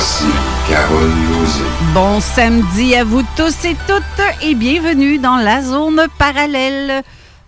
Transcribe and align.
Voici 0.00 0.24
Carole 0.66 1.10
Lozé. 1.28 1.60
Bon 1.92 2.20
samedi 2.20 2.94
à 2.94 3.04
vous 3.04 3.20
tous 3.36 3.66
et 3.66 3.76
toutes 3.86 4.24
et 4.42 4.54
bienvenue 4.54 5.18
dans 5.18 5.36
la 5.36 5.60
zone 5.62 6.00
parallèle. 6.16 7.02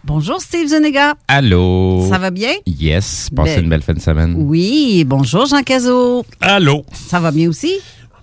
Bonjour 0.04 0.38
Steve 0.38 0.68
Zuniga. 0.68 1.14
Allô? 1.28 2.06
Ça 2.10 2.18
va 2.18 2.30
bien? 2.30 2.50
Yes, 2.66 3.30
passez 3.34 3.54
Ben- 3.56 3.64
une 3.64 3.70
belle 3.70 3.80
fin 3.82 3.94
de 3.94 4.00
semaine. 4.00 4.34
Oui, 4.36 5.02
bonjour 5.06 5.46
Jean 5.46 5.62
Cazot. 5.62 6.26
Allô? 6.42 6.84
Ça 6.92 7.20
va 7.20 7.30
bien 7.30 7.48
aussi? 7.48 7.72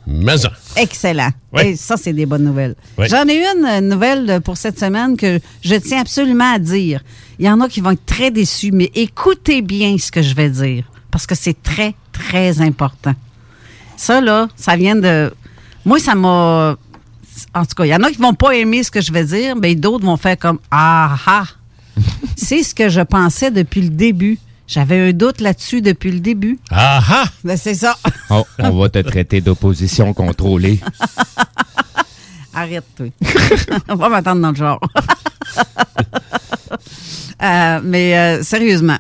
Maison. 0.06 0.50
Excellent. 0.75 1.31
Oui. 1.51 1.61
Et 1.69 1.75
ça, 1.75 1.97
c'est 1.97 2.13
des 2.13 2.28
bonnes 2.28 2.44
nouvelles. 2.44 2.75
Oui. 3.00 3.07
J'en 3.09 3.28
ai 3.28 3.38
une 3.57 3.66
euh, 3.66 3.81
nouvelle 3.81 4.41
pour 4.41 4.57
cette 4.57 4.79
semaine 4.79 5.17
que 5.17 5.40
je 5.63 5.73
tiens 5.73 6.01
absolument 6.01 6.53
à 6.53 6.59
dire. 6.59 7.01
Il 7.40 7.47
y 7.47 7.50
en 7.50 7.59
a 7.61 7.67
qui 7.67 7.81
vont 7.81 7.91
être 7.91 8.06
très 8.06 8.29
déçus, 8.29 8.69
mais 8.72 8.91
écoutez 8.94 9.63
bien 9.63 9.96
ce 9.97 10.11
que 10.11 10.22
je 10.22 10.35
vais 10.35 10.51
dire, 10.51 10.84
parce 11.09 11.25
que 11.25 11.34
c'est 11.34 11.59
très, 11.63 11.96
très 12.11 12.61
important. 12.61 13.16
Ça, 14.00 14.22
là, 14.22 14.48
ça 14.56 14.78
vient 14.78 14.96
de... 14.96 15.30
Moi, 15.84 16.00
ça 16.00 16.16
m'a... 16.16 16.78
En 17.54 17.66
tout 17.66 17.76
cas, 17.76 17.84
il 17.84 17.90
y 17.90 17.94
en 17.94 18.02
a 18.02 18.10
qui 18.10 18.18
vont 18.18 18.34
pas 18.34 18.56
aimer 18.56 18.82
ce 18.82 18.90
que 18.90 19.02
je 19.02 19.12
vais 19.12 19.26
dire, 19.26 19.58
mais 19.58 19.76
d'autres 19.76 20.06
vont 20.06 20.16
faire 20.16 20.38
comme 20.38 20.58
«Ah 20.72 21.18
ah!» 21.28 21.44
C'est 22.38 22.64
ce 22.64 22.74
que 22.74 22.88
je 22.88 23.02
pensais 23.02 23.52
depuis 23.52 23.82
le 23.82 23.90
début. 23.90 24.40
J'avais 24.68 25.09
un 25.09 25.12
doute 25.12 25.42
là-dessus 25.42 25.82
depuis 25.82 26.12
le 26.12 26.22
début. 26.22 26.59
Ah 26.72 27.02
ah! 27.09 27.26
Ben, 27.44 27.58
c'est 27.58 27.74
ça. 27.74 27.98
Oh, 28.30 28.46
on 28.59 28.78
va 28.78 28.90
te 28.90 29.00
traiter 29.00 29.42
d'opposition 29.42 30.14
contrôlée. 30.14 30.80
Arrête, 32.54 32.86
toi. 32.96 33.08
On 33.90 33.96
va 33.96 34.08
m'attendre 34.08 34.42
dans 34.42 34.52
le 34.52 34.56
genre. 34.56 34.80
Euh, 37.42 37.80
mais 37.84 38.18
euh, 38.18 38.44
sérieusement, 38.44 38.98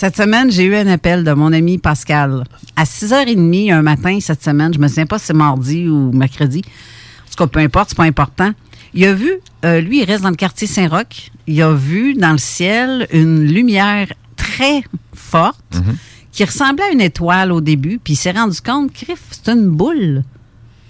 cette 0.00 0.16
semaine, 0.16 0.50
j'ai 0.50 0.64
eu 0.64 0.74
un 0.76 0.86
appel 0.86 1.24
de 1.24 1.32
mon 1.32 1.52
ami 1.52 1.76
Pascal. 1.76 2.44
À 2.74 2.84
6h30 2.84 3.70
un 3.70 3.82
matin, 3.82 4.18
cette 4.18 4.42
semaine, 4.42 4.72
je 4.72 4.78
me 4.78 4.88
souviens 4.88 5.04
pas 5.04 5.18
si 5.18 5.26
c'est 5.26 5.34
mardi 5.34 5.88
ou 5.88 6.10
mercredi. 6.10 6.62
En 6.64 7.30
tout 7.30 7.36
cas, 7.36 7.46
peu 7.46 7.60
importe, 7.60 7.90
c'est 7.90 7.98
pas 7.98 8.04
important. 8.04 8.50
Il 8.94 9.04
a 9.04 9.12
vu, 9.12 9.30
euh, 9.66 9.82
lui, 9.82 10.00
il 10.00 10.04
reste 10.04 10.22
dans 10.22 10.30
le 10.30 10.36
quartier 10.36 10.66
Saint-Roch. 10.66 11.30
Il 11.46 11.60
a 11.60 11.74
vu 11.74 12.14
dans 12.14 12.32
le 12.32 12.38
ciel 12.38 13.08
une 13.12 13.44
lumière 13.44 14.10
très 14.36 14.82
forte 15.12 15.76
qui 16.32 16.44
ressemblait 16.44 16.84
à 16.84 16.92
une 16.92 17.02
étoile 17.02 17.52
au 17.52 17.60
début. 17.60 18.00
Puis 18.02 18.14
il 18.14 18.16
s'est 18.16 18.30
rendu 18.30 18.58
compte, 18.62 18.94
crif, 18.94 19.20
c'est 19.30 19.52
une 19.52 19.68
boule. 19.68 20.22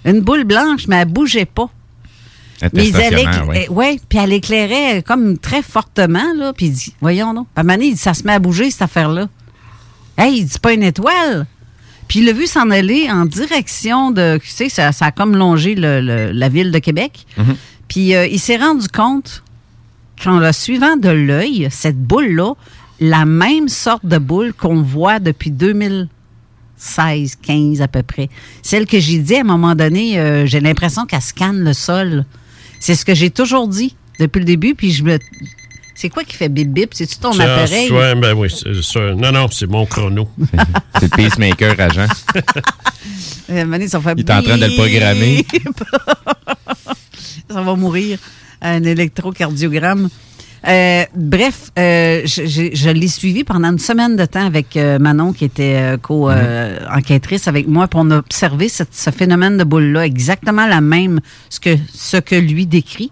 Une 0.05 0.21
boule 0.21 0.45
blanche, 0.45 0.87
mais 0.87 0.99
elle 0.99 1.09
bougeait 1.09 1.47
pas. 1.47 1.69
Mais 3.53 3.67
eh, 3.67 3.69
ouais, 3.71 4.01
puis 4.09 4.19
elle 4.19 4.33
éclairait 4.33 5.03
comme 5.03 5.39
très 5.39 5.63
fortement, 5.63 6.33
là. 6.37 6.53
Puis 6.53 6.67
il 6.67 6.73
dit, 6.73 6.95
voyons 7.01 7.33
donc. 7.35 7.47
À 7.57 7.61
un 7.61 7.63
moment 7.65 7.75
donné, 7.75 7.87
il 7.89 7.95
dit, 7.95 8.01
ça 8.01 8.15
se 8.15 8.25
met 8.25 8.33
à 8.35 8.39
bouger, 8.39 8.71
cette 8.71 8.83
affaire-là. 8.83 9.29
Hey, 10.19 10.39
il 10.39 10.45
dit, 10.45 10.51
c'est 10.53 10.61
pas 10.61 10.73
une 10.73 10.83
étoile. 10.83 11.47
Puis 12.09 12.19
il 12.21 12.27
l'a 12.27 12.33
vu 12.33 12.47
s'en 12.47 12.71
aller 12.71 13.09
en 13.11 13.25
direction 13.25 14.11
de, 14.11 14.39
tu 14.43 14.49
sais, 14.51 14.69
ça, 14.69 14.93
ça 14.93 15.07
a 15.07 15.11
comme 15.13 15.37
longé 15.37 15.75
le- 15.75 16.01
le- 16.01 16.33
la 16.33 16.49
ville 16.49 16.73
de 16.73 16.79
Québec. 16.79 17.25
Mhm. 17.39 17.57
Puis 17.89 18.15
euh, 18.15 18.27
il 18.27 18.39
s'est 18.41 18.57
rendu 18.57 18.89
compte 18.89 19.43
qu'en 20.23 20.39
le 20.41 20.53
suivant 20.53 20.97
de 20.97 21.09
l'œil, 21.09 21.69
cette 21.71 21.99
boule-là, 21.99 22.55
la 23.01 23.25
même 23.25 23.69
sorte 23.69 24.05
de 24.05 24.19
boule 24.19 24.53
qu'on 24.53 24.83
voit 24.83 25.19
depuis 25.21 25.51
2016, 25.51 27.37
15 27.43 27.81
à 27.81 27.89
peu 27.89 28.03
près. 28.03 28.29
Celle 28.63 28.87
que 28.87 28.99
j'ai 28.99 29.19
dit 29.19 29.37
à 29.37 29.41
un 29.41 29.45
moment 29.45 29.75
donné, 29.75 30.19
euh, 30.19 30.47
j'ai 30.47 30.61
l'impression 30.61 31.07
qu'elle 31.07 31.23
scanne 31.23 31.61
le 31.65 31.73
sol. 31.73 32.25
C'est 32.81 32.95
ce 32.95 33.05
que 33.05 33.15
j'ai 33.15 33.31
toujours 33.31 33.69
dit 33.69 33.95
depuis 34.19 34.39
le 34.41 34.47
début, 34.47 34.75
puis 34.75 34.91
je 34.91 35.05
me... 35.05 35.19
C'est 35.95 36.09
quoi 36.09 36.25
qui 36.25 36.35
fait 36.35 36.49
bip 36.49 36.73
bip? 36.73 36.95
C'est-tu 36.95 37.19
ton 37.19 37.33
Ça, 37.33 37.43
appareil? 37.43 37.93
ouais, 37.93 38.15
ben 38.15 38.33
oui, 38.33 38.49
c'est 38.51 38.83
ça. 38.83 39.13
Non, 39.15 39.33
non, 39.33 39.49
c'est 39.51 39.67
mon 39.67 39.85
chrono. 39.85 40.31
C'est 40.99 41.15
le 41.15 41.29
pacemaker, 41.29 41.79
agent. 41.79 42.07
Euh, 43.51 43.89
ça 43.89 44.01
fait 44.01 44.15
Il 44.17 44.21
est 44.21 44.31
en 44.31 44.43
train 44.45 44.59
de 44.59 44.67
le 44.67 44.77
programmer. 44.77 45.45
ça 47.51 47.63
va 47.63 47.75
mourir. 47.75 48.19
Un 48.63 48.85
électrocardiogramme. 48.85 50.09
Euh, 50.69 51.05
bref, 51.15 51.71
euh, 51.79 52.21
je, 52.27 52.45
je- 52.47 52.91
l'ai 52.91 53.09
suivi 53.09 53.45
pendant 53.45 53.71
une 53.73 53.79
semaine 53.79 54.15
de 54.17 54.27
temps 54.27 54.45
avec 54.45 54.77
euh, 54.77 54.99
Manon, 54.99 55.33
qui 55.33 55.47
était 55.47 55.77
euh, 55.77 55.97
co-enquêtrice 55.97 57.49
avec 57.49 57.67
moi, 57.67 57.89
pour 57.89 58.01
on 58.01 58.11
a 58.11 58.19
observé 58.19 58.69
ce 58.69 59.11
phénomène 59.11 59.57
de 59.57 59.65
boule-là, 59.65 60.05
exactement 60.05 60.67
la 60.67 60.81
même, 60.81 61.21
ce 61.49 61.61
que, 61.61 61.77
ce 61.95 62.19
que 62.19 62.35
lui 62.35 62.67
décrit. 62.67 63.11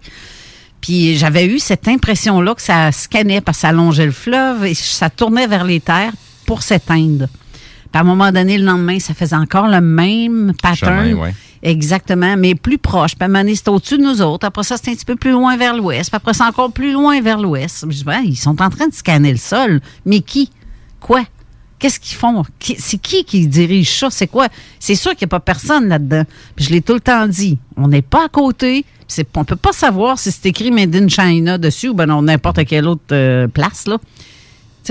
Puis 0.81 1.17
j'avais 1.17 1.45
eu 1.47 1.59
cette 1.59 1.87
impression-là 1.87 2.53
que 2.55 2.61
ça 2.61 2.91
scannait 2.91 3.41
parce 3.41 3.57
que 3.57 3.61
ça 3.61 3.71
longeait 3.71 4.05
le 4.05 4.11
fleuve 4.11 4.65
et 4.65 4.73
ça 4.73 5.09
tournait 5.09 5.47
vers 5.47 5.63
les 5.65 5.79
terres 5.79 6.13
pour 6.45 6.61
s'éteindre. 6.63 7.27
Puis 7.91 7.97
à 7.97 8.01
un 8.01 8.03
moment 8.03 8.31
donné, 8.31 8.57
le 8.57 8.65
lendemain, 8.65 8.99
ça 8.99 9.13
faisait 9.13 9.35
encore 9.35 9.67
le 9.67 9.81
même 9.81 10.53
pattern. 10.61 11.09
Chemin, 11.09 11.13
ouais. 11.21 11.33
Exactement, 11.61 12.35
mais 12.37 12.55
plus 12.55 12.77
proche. 12.77 13.15
Puis 13.15 13.23
à 13.23 13.25
un 13.25 13.27
moment 13.27 13.39
donné, 13.39 13.55
c'était 13.55 13.69
au-dessus 13.69 13.97
de 13.97 14.03
nous 14.03 14.21
autres. 14.21 14.45
Après 14.47 14.63
ça, 14.63 14.77
c'était 14.77 14.91
un 14.91 14.95
petit 14.95 15.05
peu 15.05 15.15
plus 15.15 15.31
loin 15.31 15.57
vers 15.57 15.75
l'ouest. 15.75 16.09
Puis 16.09 16.15
après 16.15 16.33
ça, 16.33 16.45
encore 16.47 16.71
plus 16.71 16.93
loin 16.93 17.19
vers 17.21 17.39
l'ouest. 17.39 17.85
Je 17.89 17.95
dis, 17.97 18.03
Ben, 18.03 18.21
ils 18.23 18.35
sont 18.37 18.61
en 18.61 18.69
train 18.69 18.87
de 18.87 18.93
scanner 18.93 19.31
le 19.31 19.37
sol. 19.37 19.81
Mais 20.05 20.21
qui? 20.21 20.49
Quoi? 20.99 21.23
Qu'est-ce 21.79 21.99
qu'ils 21.99 22.17
font? 22.17 22.43
C'est 22.77 22.97
qui 22.97 23.23
qui 23.23 23.47
dirige 23.47 23.89
ça? 23.99 24.09
C'est 24.09 24.27
quoi? 24.27 24.47
C'est 24.79 24.95
sûr 24.95 25.11
qu'il 25.11 25.25
n'y 25.25 25.29
a 25.29 25.35
pas 25.35 25.39
personne 25.39 25.87
là-dedans. 25.87 26.23
Puis 26.55 26.65
je 26.65 26.71
l'ai 26.71 26.81
tout 26.81 26.93
le 26.93 26.99
temps 26.99 27.25
dit. 27.27 27.57
On 27.77 27.87
n'est 27.87 28.01
pas 28.01 28.25
à 28.25 28.29
côté. 28.29 28.85
C'est- 29.07 29.27
On 29.35 29.39
ne 29.41 29.45
peut 29.45 29.55
pas 29.55 29.71
savoir 29.71 30.19
si 30.19 30.31
c'est 30.31 30.45
écrit 30.47 30.71
Made 30.71 30.93
in 30.95 31.07
China 31.07 31.57
dessus 31.57 31.87
ou 31.89 31.93
ben 31.93 32.05
non, 32.05 32.21
n'importe 32.21 32.63
quelle 32.65 32.85
autre 32.87 33.01
euh, 33.13 33.47
place. 33.47 33.87
Là. 33.87 33.97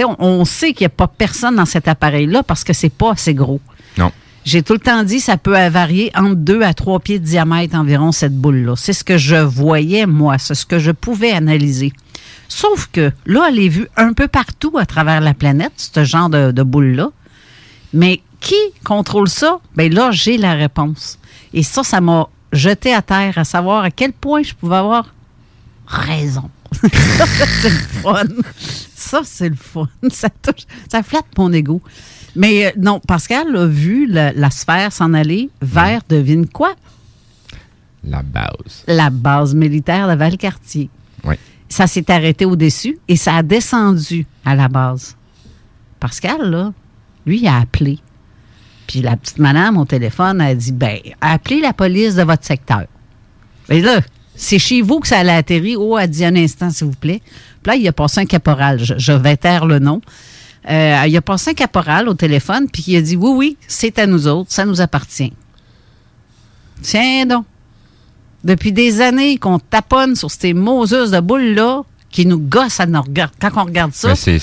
On 0.05 0.45
sait 0.45 0.73
qu'il 0.73 0.85
n'y 0.85 0.87
a 0.87 0.91
pas 0.91 1.09
personne 1.09 1.57
dans 1.57 1.67
cet 1.67 1.89
appareil-là 1.89 2.43
parce 2.43 2.65
que 2.65 2.73
c'est 2.73 2.89
pas 2.89 3.13
assez 3.13 3.35
gros. 3.35 3.61
Non. 3.97 4.13
J'ai 4.45 4.63
tout 4.63 4.73
le 4.73 4.79
temps 4.79 5.03
dit 5.03 5.21
ça 5.21 5.37
peut 5.37 5.57
varier 5.69 6.11
entre 6.15 6.37
2 6.37 6.63
à 6.63 6.73
3 6.73 7.01
pieds 7.01 7.19
de 7.19 7.25
diamètre 7.25 7.77
environ, 7.77 8.13
cette 8.13 8.35
boule-là. 8.35 8.75
C'est 8.77 8.93
ce 8.93 9.05
que 9.05 9.19
je 9.19 9.37
voyais, 9.37 10.07
moi. 10.07 10.39
C'est 10.39 10.55
ce 10.55 10.65
que 10.65 10.79
je 10.79 10.91
pouvais 10.91 11.33
analyser. 11.33 11.93
Sauf 12.49 12.89
que 12.91 13.13
là, 13.27 13.47
elle 13.49 13.59
est 13.59 13.69
vue 13.69 13.89
un 13.97 14.15
peu 14.15 14.27
partout 14.27 14.79
à 14.79 14.87
travers 14.87 15.21
la 15.21 15.35
planète, 15.35 15.73
ce 15.77 16.05
genre 16.05 16.31
de, 16.31 16.51
de 16.51 16.63
boule-là. 16.63 17.11
Mais 17.93 18.23
qui 18.41 18.57
contrôle 18.85 19.29
ça? 19.29 19.61
Bien 19.77 19.91
là, 19.91 20.11
j'ai 20.13 20.39
la 20.39 20.55
réponse. 20.55 21.19
Et 21.53 21.63
ça, 21.63 21.83
ça 21.85 22.01
m'a 22.01 22.29
jeté 22.53 22.95
à 22.95 23.03
terre 23.03 23.37
à 23.37 23.45
savoir 23.45 23.85
à 23.85 23.91
quel 23.91 24.13
point 24.13 24.43
je 24.43 24.55
pouvais 24.55 24.77
avoir 24.77 25.13
raison. 25.87 26.51
Ça, 26.73 27.27
c'est 27.61 27.71
le 27.71 28.03
fun. 28.03 28.25
Ça, 28.95 29.21
c'est 29.25 29.49
le 29.49 29.55
fun. 29.57 29.89
Ça, 30.11 30.29
touche, 30.29 30.67
ça 30.91 31.03
flatte 31.03 31.27
mon 31.39 31.53
ego. 31.53 31.81
Mais 32.37 32.67
euh, 32.67 32.71
non, 32.77 33.01
Pascal 33.01 33.57
a 33.57 33.65
vu 33.65 34.07
la, 34.07 34.33
la 34.33 34.51
sphère 34.51 34.93
s'en 34.93 35.15
aller 35.15 35.51
vers, 35.63 36.03
devine 36.09 36.47
quoi? 36.47 36.75
La 38.05 38.23
base. 38.23 38.85
La 38.87 39.09
base 39.09 39.55
militaire 39.55 40.09
de 40.09 40.15
Valcartier. 40.15 40.91
Oui. 41.25 41.37
Ça 41.69 41.87
s'est 41.87 42.11
arrêté 42.11 42.45
au-dessus 42.45 42.99
et 43.09 43.17
ça 43.17 43.37
a 43.37 43.43
descendu 43.43 44.27
à 44.45 44.55
la 44.55 44.69
base. 44.69 45.17
Pascal, 46.01 46.51
là, 46.51 46.73
lui, 47.25 47.41
il 47.41 47.47
a 47.47 47.59
appelé. 47.59 47.99
Puis 48.87 49.03
la 49.03 49.17
petite 49.17 49.39
madame 49.39 49.77
au 49.77 49.85
téléphone 49.85 50.41
a 50.41 50.55
dit 50.55 50.73
ben, 50.73 50.99
appelez 51.21 51.61
la 51.61 51.73
police 51.73 52.15
de 52.15 52.23
votre 52.23 52.45
secteur. 52.45 52.87
Et 53.69 53.81
là, 53.81 54.01
c'est 54.39 54.59
chez 54.59 54.81
vous 54.83 55.01
que 55.01 55.09
ça 55.09 55.19
allait 55.19 55.33
atterrir. 55.33 55.81
Oh, 55.81 55.99
elle 55.99 56.09
dit 56.09 56.25
un 56.25 56.37
instant, 56.37 56.71
s'il 56.71 56.87
vous 56.87 56.95
plaît. 56.95 57.21
Puis 57.63 57.73
là, 57.73 57.77
il 57.77 57.87
a 57.89 57.93
passé 57.93 58.21
un 58.21 58.27
caporal. 58.27 58.79
Je, 58.83 58.95
je 58.97 59.13
vais 59.13 59.37
taire 59.37 59.67
le 59.67 59.79
nom. 59.81 60.01
Euh, 60.71 61.03
il 61.07 61.17
a 61.17 61.21
passé 61.23 61.51
un 61.51 61.55
caporal 61.55 62.09
au 62.09 62.15
téléphone, 62.15 62.67
puis 62.73 62.85
il 62.89 62.97
a 62.97 63.01
dit 63.01 63.17
oui, 63.17 63.31
oui, 63.35 63.57
c'est 63.67 63.99
à 63.99 64.07
nous 64.07 64.27
autres, 64.29 64.53
ça 64.53 64.65
nous 64.65 64.81
appartient. 64.81 65.33
Tiens 66.83 67.27
donc. 67.27 67.45
Depuis 68.45 68.71
des 68.73 69.01
années 69.01 69.37
qu'on 69.39 69.59
taponne 69.59 70.15
sur 70.15 70.31
ces 70.31 70.55
Moses 70.55 71.11
de 71.11 71.21
boules-là, 71.21 71.83
qui 72.11 72.25
nous 72.25 72.39
gossent 72.39 72.81
à 72.81 72.87
nous 72.87 73.03
regarder. 73.03 73.35
Quand 73.41 73.51
on 73.57 73.65
regarde 73.65 73.93
ça, 73.93 74.15
c'est- 74.15 74.39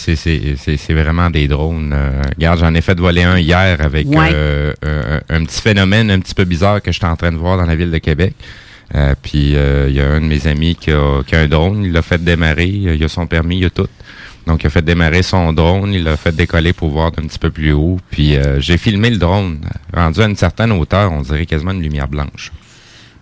vraiment 0.94 1.30
des 1.32 1.48
drones. 1.48 1.92
Euh, 1.94 2.22
regarde, 2.36 2.60
j'en 2.60 2.76
ai 2.76 2.82
fait 2.82 3.00
voler 3.00 3.24
un 3.24 3.40
hier 3.40 3.82
avec 3.82 4.08
Ouais. 4.08 4.30
euh, 4.34 4.74
un, 4.84 5.36
un 5.38 5.46
petit 5.46 5.62
phénomène 5.62 6.12
un 6.12 6.20
petit 6.20 6.36
peu 6.36 6.44
bizarre 6.44 6.82
que 6.82 6.92
j'étais 6.92 7.08
en 7.08 7.16
train 7.16 7.32
de 7.32 7.38
voir 7.38 7.58
dans 7.58 7.66
la 7.66 7.76
ville 7.76 7.90
de 7.90 7.98
Québec. 7.98 8.36
Euh, 8.94 9.16
puis 9.22 9.56
euh, 9.56 9.88
il 9.90 9.96
y 9.96 10.02
a 10.02 10.08
un 10.08 10.22
de 10.22 10.26
mes 10.26 10.48
amis 10.48 10.76
qui 10.76 10.92
a, 10.92 11.24
qui 11.24 11.36
a 11.36 11.40
un 11.40 11.48
drone, 11.48 11.84
il 11.84 11.92
l'a 11.92 12.02
fait 12.02 12.24
démarrer, 12.24 12.68
il 12.68 13.04
a 13.04 13.08
son 13.08 13.26
permis, 13.26 13.58
il 13.58 13.66
a 13.66 13.70
tout. 13.70 13.88
Donc 14.46 14.64
il 14.64 14.68
a 14.68 14.70
fait 14.70 14.84
démarrer 14.84 15.24
son 15.24 15.54
drone, 15.54 15.94
il 15.94 16.04
l'a 16.04 16.18
fait 16.18 16.36
décoller 16.36 16.72
pour 16.72 16.90
voir 16.90 17.12
d'un 17.12 17.24
petit 17.24 17.40
peu 17.40 17.50
plus 17.50 17.72
haut. 17.72 17.98
Puis 18.12 18.36
euh, 18.36 18.60
j'ai 18.60 18.78
filmé 18.78 19.10
le 19.10 19.18
drone, 19.18 19.62
rendu 19.94 20.22
à 20.22 20.26
une 20.26 20.36
certaine 20.36 20.72
hauteur, 20.72 21.12
on 21.12 21.22
dirait 21.22 21.46
quasiment 21.46 21.72
une 21.72 21.82
lumière 21.82 22.08
blanche. 22.08 22.52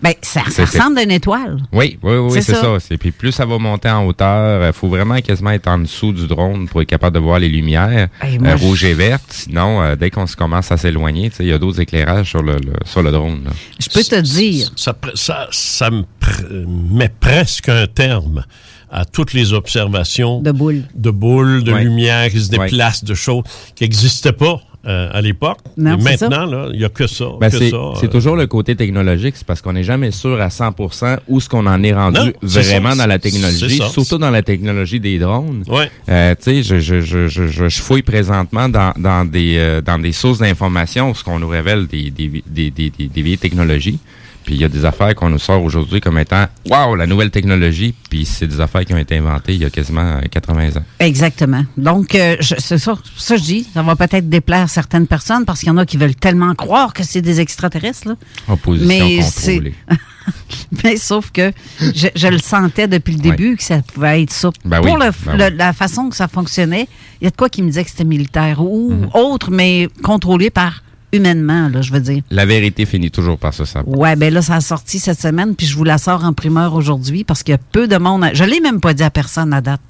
Ben, 0.03 0.13
ça, 0.21 0.41
ressemble 0.41 0.99
à 0.99 1.03
une 1.03 1.11
étoile. 1.11 1.57
Oui, 1.71 1.97
oui, 2.03 2.17
oui, 2.17 2.31
C'est 2.33 2.53
ça. 2.53 2.77
ça. 2.79 2.95
Puis 2.99 3.11
plus 3.11 3.31
ça 3.31 3.45
va 3.45 3.57
monter 3.57 3.89
en 3.89 4.05
hauteur, 4.05 4.67
il 4.67 4.73
faut 4.73 4.89
vraiment 4.89 5.19
quasiment 5.21 5.51
être 5.51 5.67
en 5.69 5.77
dessous 5.79 6.11
du 6.11 6.27
drone 6.27 6.67
pour 6.67 6.81
être 6.81 6.89
capable 6.89 7.15
de 7.15 7.21
voir 7.21 7.39
les 7.39 7.47
lumières 7.49 8.09
Hey, 8.21 8.37
moi, 8.37 8.49
euh, 8.49 8.57
je- 8.57 8.63
rouge 8.65 8.83
et 8.83 8.93
verte. 8.93 9.23
Sinon, 9.29 9.81
euh, 9.81 9.95
dès 9.95 10.09
qu'on 10.11 10.27
se 10.27 10.35
commence 10.35 10.71
à 10.73 10.77
s'éloigner, 10.77 11.29
tu 11.29 11.37
sais, 11.37 11.43
il 11.45 11.49
y 11.49 11.53
a 11.53 11.57
d'autres 11.57 11.79
éclairages 11.79 12.29
sur 12.29 12.43
le, 12.43 12.55
le- 12.57 12.73
sur 12.85 13.01
le 13.01 13.11
drone. 13.11 13.45
là. 13.45 13.51
Je 13.79 13.87
peux 13.89 14.03
te 14.03 14.19
dire. 14.19 14.69
Ça, 14.75 14.91
pr- 14.91 15.15
ça, 15.15 15.47
ça 15.51 15.89
me 15.89 16.01
pr- 16.21 16.65
met 16.91 17.09
presque 17.19 17.69
un 17.69 17.87
terme 17.87 18.43
à 18.91 19.05
toutes 19.05 19.33
les 19.33 19.53
observations 19.53 20.41
De 20.41 20.51
boules. 20.51 20.83
de 20.93 21.09
boules, 21.11 21.63
de 21.63 21.71
Ouais. 21.73 21.83
lumière 21.83 22.29
qui 22.29 22.39
se 22.43 22.51
Ouais. 22.55 22.65
déplacent, 22.69 23.03
de 23.05 23.13
choses 23.15 23.43
qui 23.73 23.85
n'existaient 23.85 24.33
pas 24.33 24.59
euh, 24.85 25.09
à 25.13 25.21
l'époque. 25.21 25.59
Mais 25.77 25.95
maintenant, 25.95 26.45
là, 26.45 26.67
il 26.73 26.79
n'y 26.79 26.85
a 26.85 26.89
que 26.89 27.07
ça. 27.07 27.25
Ben, 27.39 27.49
que 27.49 27.57
c'est 27.57 27.69
ça, 27.69 27.77
c'est 27.99 28.07
euh, 28.07 28.09
toujours 28.09 28.35
le 28.35 28.47
côté 28.47 28.75
technologique, 28.75 29.35
c'est 29.37 29.47
parce 29.47 29.61
qu'on 29.61 29.73
n'est 29.73 29.83
jamais 29.83 30.11
sûr 30.11 30.39
à 30.41 30.49
100% 30.49 31.19
où 31.27 31.39
ce 31.39 31.47
qu'on 31.47 31.65
en 31.65 31.81
est 31.83 31.93
rendu 31.93 32.19
Non, 32.19 32.31
vraiment 32.41 32.91
ça, 32.91 32.97
dans 32.97 33.07
la 33.07 33.19
technologie, 33.19 33.81
surtout 33.91 34.17
dans 34.17 34.31
la 34.31 34.41
technologie 34.41 34.99
des 34.99 35.19
drones. 35.19 35.63
Ouais. 35.67 35.89
Euh, 36.09 36.35
tu 36.35 36.43
sais, 36.43 36.63
je, 36.63 36.79
je, 36.79 37.01
je, 37.01 37.27
je, 37.27 37.47
je, 37.47 37.69
je 37.69 37.81
fouille 37.81 38.01
présentement 38.01 38.67
dans, 38.69 38.93
dans, 38.97 39.25
des, 39.25 39.55
euh, 39.57 39.81
dans 39.81 39.99
des 39.99 40.11
sources 40.11 40.39
d'informations 40.39 41.11
où 41.11 41.15
ce 41.15 41.23
qu'on 41.23 41.39
nous 41.39 41.47
révèle 41.47 41.87
des, 41.87 42.11
des, 42.11 42.43
des, 42.45 42.69
des, 42.71 42.89
des, 42.89 43.07
des 43.07 43.21
vieilles 43.21 43.37
technologies. 43.37 43.99
Puis 44.43 44.55
il 44.55 44.61
y 44.61 44.63
a 44.65 44.67
des 44.69 44.83
affaires 44.85 45.15
qu'on 45.15 45.29
nous 45.29 45.39
sort 45.39 45.63
aujourd'hui 45.63 46.01
comme 46.01 46.17
étant 46.19 46.45
Waouh, 46.69 46.95
la 46.95 47.07
nouvelle 47.07 47.31
technologie. 47.31 47.93
Puis 48.09 48.25
c'est 48.25 48.47
des 48.47 48.59
affaires 48.61 48.83
qui 48.85 48.93
ont 48.93 48.97
été 48.97 49.17
inventées 49.17 49.53
il 49.53 49.61
y 49.61 49.65
a 49.65 49.69
quasiment 49.69 50.01
euh, 50.01 50.21
80 50.29 50.77
ans. 50.77 50.83
Exactement. 50.99 51.63
Donc, 51.77 52.15
euh, 52.15 52.35
c'est 52.41 52.77
ça, 52.77 52.95
ça 53.17 53.35
je 53.37 53.41
dis, 53.43 53.67
ça 53.73 53.81
va 53.81 53.95
peut-être 53.95 54.29
déplaire 54.29 54.69
certaines 54.69 55.07
personnes 55.07 55.45
parce 55.45 55.59
qu'il 55.61 55.69
y 55.69 55.71
en 55.71 55.77
a 55.77 55.85
qui 55.85 55.97
veulent 55.97 56.15
tellement 56.15 56.53
croire 56.55 56.93
que 56.93 57.03
c'est 57.03 57.21
des 57.21 57.39
extraterrestres. 57.41 58.07
Là. 58.09 58.15
Opposition 58.49 58.87
Mais 58.87 59.19
contrôlée. 59.23 59.75
Mais 60.83 60.95
sauf 60.97 61.31
que 61.31 61.51
je, 61.81 62.07
je 62.15 62.27
le 62.27 62.37
sentais 62.39 62.87
depuis 62.87 63.13
le 63.15 63.19
début 63.19 63.57
que 63.57 63.63
ça 63.63 63.81
pouvait 63.81 64.23
être 64.23 64.31
ça. 64.31 64.49
Ben 64.63 64.81
Pour 64.81 64.93
oui, 64.93 64.99
le- 65.05 65.11
ben 65.37 65.49
le- 65.49 65.55
la 65.57 65.73
façon 65.73 66.09
que 66.09 66.15
ça 66.15 66.27
fonctionnait, 66.29 66.87
il 67.21 67.25
y 67.25 67.27
a 67.27 67.29
de 67.29 67.35
quoi 67.35 67.49
qui 67.49 67.61
me 67.61 67.67
disait 67.67 67.83
que 67.83 67.89
c'était 67.89 68.05
militaire 68.05 68.61
ou 68.61 68.91
Mhm. 68.91 69.09
autre, 69.13 69.51
mais 69.51 69.89
contrôlé 70.01 70.49
par 70.49 70.81
humainement, 71.13 71.69
là, 71.69 71.81
je 71.81 71.91
veux 71.93 71.99
dire. 72.01 72.21
La 72.31 72.45
vérité 72.45 72.85
finit 72.85 73.11
toujours 73.11 73.37
par 73.37 73.53
se 73.53 73.63
savoir. 73.65 73.97
Ouais, 73.97 74.15
ben 74.15 74.33
là, 74.33 74.41
ça 74.41 74.55
a 74.55 74.61
sorti 74.61 74.99
cette 74.99 75.21
semaine, 75.21 75.55
puis 75.55 75.65
je 75.67 75.75
vous 75.77 75.83
la 75.83 75.97
sors 75.97 76.23
en 76.25 76.33
primeur 76.33 76.73
aujourd'hui 76.73 77.23
parce 77.23 77.43
qu'il 77.43 77.53
y 77.53 77.55
a 77.55 77.59
peu 77.71 77.87
de 77.87 77.97
monde. 77.97 78.23
à- 78.23 78.33
Je 78.33 78.43
l'ai 78.43 78.59
même 78.59 78.81
pas 78.81 78.93
dit 78.93 79.03
à 79.03 79.09
personne 79.09 79.53
à 79.53 79.61
date. 79.61 79.81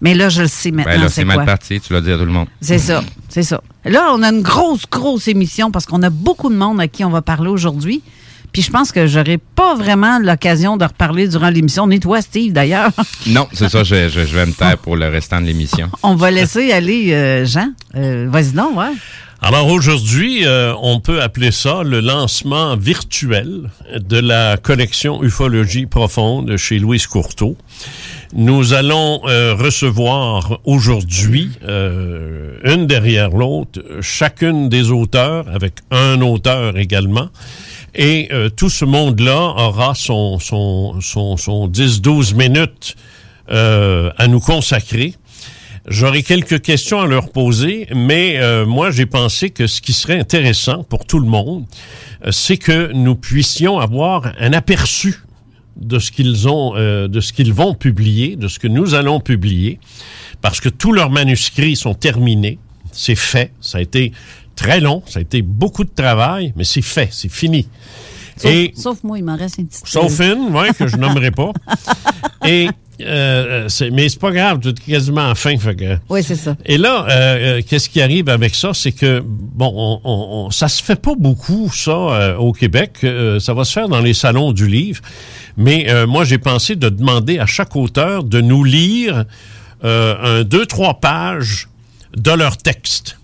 Mais 0.00 0.14
là, 0.14 0.28
je 0.28 0.42
le 0.42 0.48
sais 0.48 0.70
maintenant. 0.72 0.92
Ben 0.94 1.00
là, 1.02 1.08
c'est 1.08 1.24
mal 1.24 1.44
parti, 1.44 1.80
tu 1.80 1.92
l'as 1.92 2.00
dit 2.00 2.10
à 2.10 2.18
tout 2.18 2.24
le 2.24 2.32
monde. 2.32 2.48
C'est 2.60 2.78
ça, 2.78 3.04
c'est 3.28 3.44
ça. 3.44 3.60
Là, 3.84 4.08
on 4.14 4.22
a 4.22 4.30
une 4.30 4.42
grosse, 4.42 4.82
grosse 4.90 5.28
émission 5.28 5.70
parce 5.70 5.86
qu'on 5.86 6.02
a 6.02 6.10
beaucoup 6.10 6.48
de 6.50 6.56
monde 6.56 6.80
à 6.80 6.88
qui 6.88 7.04
on 7.04 7.10
va 7.10 7.22
parler 7.22 7.48
aujourd'hui. 7.50 8.02
Puis 8.52 8.60
je 8.62 8.70
pense 8.70 8.92
que 8.92 9.06
j'aurai 9.06 9.38
pas 9.38 9.74
vraiment 9.76 10.18
l'occasion 10.18 10.76
de 10.76 10.84
reparler 10.84 11.26
durant 11.28 11.48
l'émission, 11.48 11.86
ni 11.86 12.00
toi, 12.00 12.20
Steve, 12.20 12.52
d'ailleurs. 12.52 12.90
Non, 13.28 13.46
c'est 13.52 13.68
ça, 13.70 13.82
je, 13.84 14.08
je, 14.10 14.26
je 14.26 14.34
vais 14.36 14.44
me 14.44 14.52
taire 14.52 14.76
pour 14.76 14.96
le 14.96 15.08
restant 15.08 15.40
de 15.40 15.46
l'émission. 15.46 15.88
On 16.02 16.16
va 16.16 16.30
laisser 16.30 16.70
aller 16.72 17.12
euh, 17.14 17.44
Jean. 17.46 17.68
Euh, 17.94 18.26
Vas-y 18.28 18.52
donc, 18.52 18.76
ouais. 18.76 18.90
Alors 19.44 19.66
aujourd'hui, 19.66 20.46
euh, 20.46 20.72
on 20.80 21.00
peut 21.00 21.20
appeler 21.20 21.50
ça 21.50 21.82
le 21.82 21.98
lancement 21.98 22.76
virtuel 22.76 23.70
de 23.92 24.18
la 24.18 24.56
collection 24.56 25.20
Ufologie 25.24 25.86
profonde 25.86 26.56
chez 26.56 26.78
Louise 26.78 27.08
Courteau. 27.08 27.56
Nous 28.34 28.72
allons 28.72 29.20
euh, 29.26 29.56
recevoir 29.56 30.60
aujourd'hui, 30.62 31.50
euh, 31.64 32.56
une 32.62 32.86
derrière 32.86 33.30
l'autre, 33.30 33.80
chacune 34.00 34.68
des 34.68 34.92
auteurs, 34.92 35.48
avec 35.52 35.74
un 35.90 36.20
auteur 36.20 36.78
également. 36.78 37.28
Et 37.96 38.30
tout 38.56 38.70
ce 38.70 38.84
monde-là 38.84 39.54
aura 39.56 39.94
son, 39.96 40.38
son, 40.38 41.00
son, 41.00 41.36
son 41.36 41.68
10-12 41.68 42.36
minutes 42.36 42.94
à 43.48 44.28
nous 44.28 44.40
consacrer. 44.40 45.14
J'aurai 45.88 46.22
quelques 46.22 46.62
questions 46.62 47.00
à 47.00 47.06
leur 47.06 47.30
poser, 47.30 47.88
mais 47.94 48.38
euh, 48.38 48.64
moi 48.64 48.92
j'ai 48.92 49.06
pensé 49.06 49.50
que 49.50 49.66
ce 49.66 49.80
qui 49.80 49.92
serait 49.92 50.18
intéressant 50.18 50.84
pour 50.84 51.06
tout 51.06 51.18
le 51.18 51.26
monde, 51.26 51.64
euh, 52.24 52.30
c'est 52.30 52.56
que 52.56 52.92
nous 52.92 53.16
puissions 53.16 53.80
avoir 53.80 54.32
un 54.38 54.52
aperçu 54.52 55.24
de 55.76 55.98
ce 55.98 56.12
qu'ils 56.12 56.48
ont, 56.48 56.74
euh, 56.76 57.08
de 57.08 57.20
ce 57.20 57.32
qu'ils 57.32 57.52
vont 57.52 57.74
publier, 57.74 58.36
de 58.36 58.46
ce 58.46 58.60
que 58.60 58.68
nous 58.68 58.94
allons 58.94 59.18
publier, 59.18 59.80
parce 60.40 60.60
que 60.60 60.68
tous 60.68 60.92
leurs 60.92 61.10
manuscrits 61.10 61.74
sont 61.74 61.94
terminés, 61.94 62.58
c'est 62.92 63.16
fait, 63.16 63.52
ça 63.60 63.78
a 63.78 63.80
été 63.80 64.12
très 64.54 64.78
long, 64.78 65.02
ça 65.06 65.18
a 65.18 65.22
été 65.22 65.42
beaucoup 65.42 65.82
de 65.82 65.90
travail, 65.92 66.52
mais 66.54 66.64
c'est 66.64 66.82
fait, 66.82 67.08
c'est 67.10 67.30
fini. 67.30 67.66
Sauf, 68.36 68.50
Et 68.50 68.72
sauf 68.76 69.02
moi, 69.02 69.18
il 69.18 69.24
m'en 69.24 69.36
reste 69.36 69.58
une 69.58 69.66
petite. 69.66 69.86
Sauf 69.86 70.20
une, 70.20 70.54
ouais, 70.54 70.72
que 70.74 70.86
je 70.86 70.96
nommerai 70.96 71.32
pas. 71.32 71.52
Et 72.46 72.68
euh, 73.06 73.68
c'est- 73.68 73.90
mais 73.90 74.08
c'est 74.08 74.18
pas 74.20 74.30
grave, 74.30 74.60
tu 74.60 74.68
es 74.68 74.72
quasiment 74.72 75.34
fin. 75.34 75.56
Fait 75.58 75.74
que, 75.74 75.96
Oui, 76.08 76.22
c'est 76.22 76.36
ça. 76.36 76.56
et 76.64 76.78
là, 76.78 77.04
euh, 77.08 77.10
euh, 77.10 77.62
qu'est-ce 77.66 77.88
qui 77.88 78.00
arrive 78.02 78.28
avec 78.28 78.54
ça, 78.54 78.70
c'est 78.74 78.92
que 78.92 79.22
bon, 79.24 79.72
on, 79.74 80.00
on- 80.46 80.50
ça 80.50 80.68
se 80.68 80.82
fait 80.82 81.00
pas 81.00 81.14
beaucoup 81.18 81.70
ça 81.72 81.90
euh, 81.92 82.36
au 82.36 82.52
Québec. 82.52 82.98
Euh, 83.04 83.38
ça 83.40 83.54
va 83.54 83.64
se 83.64 83.72
faire 83.72 83.88
dans 83.88 84.00
les 84.00 84.14
salons 84.14 84.52
du 84.52 84.66
livre, 84.66 85.00
mais 85.56 85.86
euh, 85.90 86.06
moi 86.06 86.24
j'ai 86.24 86.38
pensé 86.38 86.76
de 86.76 86.88
demander 86.88 87.38
à 87.38 87.46
chaque 87.46 87.76
auteur 87.76 88.24
de 88.24 88.40
nous 88.40 88.64
lire 88.64 89.24
euh, 89.84 90.40
un 90.40 90.44
deux 90.44 90.66
trois 90.66 91.00
pages 91.00 91.68
de 92.16 92.30
leur 92.30 92.56
texte. 92.56 93.18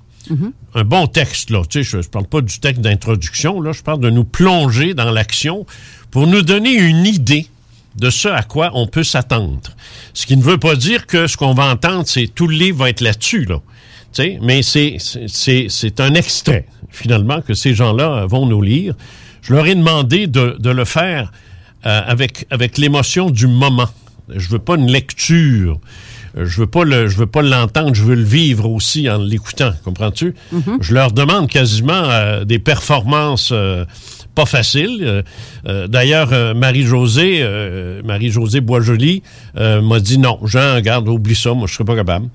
Un 0.74 0.84
bon 0.84 1.06
texte 1.06 1.48
là, 1.48 1.62
tu 1.66 1.82
sais, 1.82 1.90
je, 1.90 2.02
je 2.02 2.08
parle 2.10 2.26
pas 2.26 2.42
du 2.42 2.58
texte 2.60 2.82
d'introduction 2.82 3.62
là, 3.62 3.72
je 3.72 3.82
parle 3.82 4.00
de 4.00 4.10
nous 4.10 4.24
plonger 4.24 4.92
dans 4.92 5.10
l'action 5.10 5.64
pour 6.10 6.26
nous 6.26 6.42
donner 6.42 6.74
une 6.74 7.06
idée 7.06 7.46
de 7.98 8.10
ce 8.10 8.28
à 8.28 8.42
quoi 8.42 8.70
on 8.74 8.86
peut 8.86 9.04
s'attendre. 9.04 9.70
Ce 10.14 10.26
qui 10.26 10.36
ne 10.36 10.42
veut 10.42 10.58
pas 10.58 10.76
dire 10.76 11.06
que 11.06 11.26
ce 11.26 11.36
qu'on 11.36 11.54
va 11.54 11.64
entendre, 11.70 12.04
c'est 12.06 12.26
tout 12.34 12.46
le 12.46 12.56
livre 12.56 12.78
va 12.78 12.90
être 12.90 13.00
là-dessus, 13.00 13.44
là. 13.44 13.60
Tu 14.12 14.22
sais, 14.22 14.38
mais 14.40 14.62
c'est, 14.62 14.96
c'est, 14.98 15.66
c'est 15.68 16.00
un 16.00 16.14
extrait, 16.14 16.66
finalement, 16.90 17.40
que 17.42 17.54
ces 17.54 17.74
gens-là 17.74 18.24
vont 18.26 18.46
nous 18.46 18.62
lire. 18.62 18.94
Je 19.42 19.52
leur 19.52 19.66
ai 19.66 19.74
demandé 19.74 20.26
de, 20.26 20.56
de 20.58 20.70
le 20.70 20.84
faire 20.84 21.30
euh, 21.86 22.00
avec, 22.06 22.46
avec 22.50 22.78
l'émotion 22.78 23.30
du 23.30 23.46
moment. 23.46 23.88
Je 24.34 24.48
veux 24.48 24.58
pas 24.58 24.76
une 24.76 24.90
lecture. 24.90 25.78
Euh, 26.36 26.46
Je 26.46 26.60
veux 26.60 26.66
pas 26.66 26.84
le, 26.84 27.08
je 27.08 27.16
veux 27.16 27.26
pas 27.26 27.42
l'entendre, 27.42 27.94
je 27.94 28.02
veux 28.02 28.14
le 28.14 28.24
vivre 28.24 28.68
aussi 28.70 29.08
en 29.10 29.18
l'écoutant, 29.18 29.72
comprends-tu? 29.84 30.34
Je 30.80 30.94
leur 30.94 31.12
demande 31.12 31.48
quasiment 31.48 31.92
euh, 32.04 32.44
des 32.44 32.58
performances 32.58 33.50
euh, 33.52 33.84
pas 34.38 34.46
faciles. 34.46 35.00
Euh, 35.02 35.22
euh, 35.66 35.88
D'ailleurs, 35.88 36.32
euh, 36.32 36.54
Marie-Josée, 36.54 37.44
Marie-Josée 38.04 38.60
Boisjoli 38.60 39.22
m'a 39.56 39.98
dit 40.00 40.18
non, 40.18 40.38
Jean, 40.44 40.76
regarde, 40.76 41.08
oublie 41.08 41.34
ça, 41.34 41.54
moi 41.54 41.66
je 41.66 41.74
serai 41.74 41.84
pas 41.84 41.96
capable. 41.96 42.28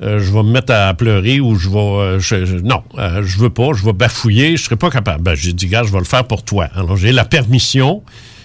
Je 0.00 0.32
vais 0.32 0.42
me 0.44 0.52
mettre 0.52 0.72
à 0.72 0.94
pleurer 0.94 1.40
ou 1.40 1.56
je 1.56 1.68
vais, 1.68 2.62
non, 2.62 2.82
je 2.96 3.38
veux 3.38 3.50
pas, 3.50 3.70
je 3.74 3.84
vais 3.84 3.92
bafouiller, 3.92 4.56
je 4.56 4.64
serai 4.64 4.76
pas 4.76 4.90
capable. 4.90 5.24
Ben, 5.24 5.34
j'ai 5.34 5.52
dit, 5.52 5.66
gars, 5.66 5.82
je 5.82 5.92
vais 5.92 5.98
le 5.98 6.04
faire 6.04 6.24
pour 6.24 6.44
toi. 6.44 6.68
Alors 6.76 6.96
j'ai 6.96 7.10
la 7.10 7.24
permission 7.24 8.02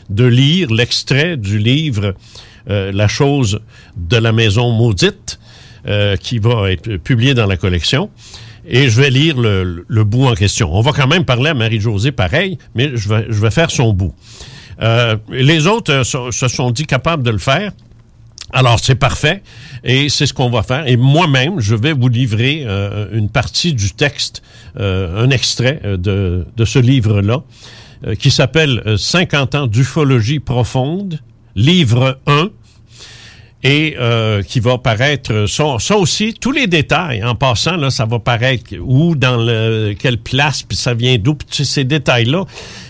de 0.10 0.26
lire 0.26 0.72
l'extrait 0.72 1.38
du 1.38 1.60
livre 1.60 2.16
La 2.68 3.08
chose 3.08 3.60
de 3.96 4.18
la 4.18 4.32
maison 4.32 4.72
maudite, 4.72 5.40
qui 6.20 6.40
va 6.40 6.72
être 6.72 6.98
publié 6.98 7.36
dans 7.36 7.46
la 7.46 7.58
collection. 7.58 8.10
Et 8.68 8.90
je 8.90 9.02
vais 9.02 9.10
lire 9.10 9.36
le, 9.40 10.04
bout 10.04 10.26
en 10.28 10.36
question. 10.36 10.70
On 10.74 10.82
va 10.82 10.92
quand 10.94 11.08
même 11.08 11.26
parler 11.26 11.50
à 11.50 11.54
Marie-Josée 11.54 12.12
pareil, 12.12 12.58
mais 12.76 12.92
je 12.96 13.10
vais, 13.10 13.26
je 13.30 13.40
vais 13.42 13.52
faire 13.52 13.70
son 13.72 13.94
bout. 13.94 14.14
Euh, 14.82 15.18
les 15.30 15.68
autres 15.68 15.92
euh, 15.92 16.04
se- 16.32 16.48
sont 16.48 16.72
dit 16.72 16.86
capables 16.86 17.24
de 17.24 17.32
le 17.32 17.38
faire. 17.38 17.72
Alors, 18.52 18.80
c'est 18.80 18.96
parfait. 18.96 19.42
Et 19.84 20.10
c'est 20.10 20.26
ce 20.26 20.34
qu'on 20.34 20.50
va 20.50 20.64
faire. 20.64 20.88
Et 20.88 20.96
moi-même, 20.98 21.60
je 21.60 21.76
vais 21.76 21.94
vous 21.94 22.08
livrer 22.08 22.64
euh, 22.66 23.08
une 23.12 23.30
partie 23.30 23.74
du 23.74 23.92
texte, 23.94 24.42
un 24.80 25.30
extrait 25.30 25.82
de, 25.84 26.46
de 26.56 26.66
ce 26.66 26.80
livre-là, 26.80 27.44
qui 28.20 28.32
s'appelle 28.32 28.82
euh, 28.86 28.98
50 28.98 29.56
ans 29.56 29.68
d'ufologie 29.68 30.40
profonde, 30.40 31.20
livre 31.56 32.20
1, 32.28 32.50
et 33.64 33.96
euh, 33.98 34.42
qui 34.44 34.60
va 34.60 34.78
paraître, 34.78 35.46
ça, 35.48 35.98
aussi, 35.98 36.34
tous 36.34 36.52
les 36.52 36.68
détails, 36.68 37.24
en 37.24 37.36
passant, 37.36 37.78
là, 37.78 37.90
ça 37.90 38.06
va 38.06 38.20
paraître 38.20 38.76
où, 38.80 39.16
dans 39.16 39.38
le, 39.38 39.96
quelle 39.98 40.18
place, 40.18 40.64
puis 40.64 40.78
ça 40.78 40.94
vient 40.94 41.18
d'où, 41.18 41.38
ces 41.50 41.86
détails-là. 41.86 42.44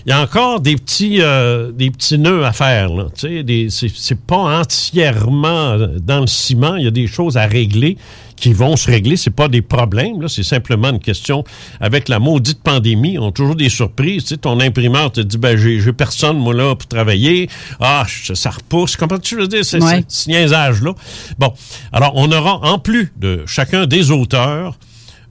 Il 0.05 0.09
y 0.09 0.13
a 0.13 0.21
encore 0.21 0.61
des 0.61 0.75
petits, 0.75 1.21
euh, 1.21 1.71
des 1.71 1.91
petits 1.91 2.17
nœuds 2.17 2.43
à 2.43 2.53
faire, 2.53 2.89
là. 2.89 3.05
Tu 3.15 3.43
sais, 3.43 3.67
c'est 3.69 3.93
c'est 3.95 4.19
pas 4.19 4.59
entièrement 4.59 5.77
dans 6.01 6.21
le 6.21 6.27
ciment, 6.27 6.75
il 6.75 6.85
y 6.85 6.87
a 6.87 6.91
des 6.91 7.07
choses 7.07 7.37
à 7.37 7.45
régler 7.45 7.97
qui 8.43 8.51
vont 8.51 8.75
se 8.75 8.91
régler. 8.91 9.15
C'est 9.15 9.29
pas 9.29 9.47
des 9.47 9.61
problèmes, 9.61 10.21
là. 10.21 10.27
C'est 10.27 10.43
simplement 10.43 10.89
une 10.89 10.99
question. 10.99 11.45
Avec 11.79 12.09
la 12.09 12.19
maudite 12.19 12.61
pandémie, 12.61 13.17
on 13.17 13.29
a 13.29 13.31
toujours 13.31 13.55
des 13.55 13.69
surprises. 13.69 14.23
Tu 14.23 14.29
sais, 14.31 14.37
ton 14.37 14.59
imprimeur 14.59 15.13
te 15.13 15.21
dit, 15.21 15.37
ben, 15.37 15.55
j'ai 15.55 15.79
j'ai 15.79 15.93
personne, 15.93 16.37
moi, 16.37 16.53
là, 16.53 16.75
pour 16.75 16.85
travailler. 16.87 17.49
Ah, 17.79 18.03
je- 18.05 18.33
ça 18.33 18.49
repousse. 18.49 18.97
Comment 18.97 19.17
tu 19.17 19.37
veux 19.37 19.47
dire? 19.47 19.63
C'est 19.63 19.81
Ouais. 19.81 20.03
ce 20.09 20.27
niaisage-là. 20.29 20.93
Bon. 21.39 21.53
Alors, 21.93 22.11
on 22.15 22.29
aura, 22.33 22.55
en 22.69 22.79
plus 22.79 23.13
de 23.17 23.43
chacun 23.47 23.85
des 23.85 24.11
auteurs, 24.11 24.77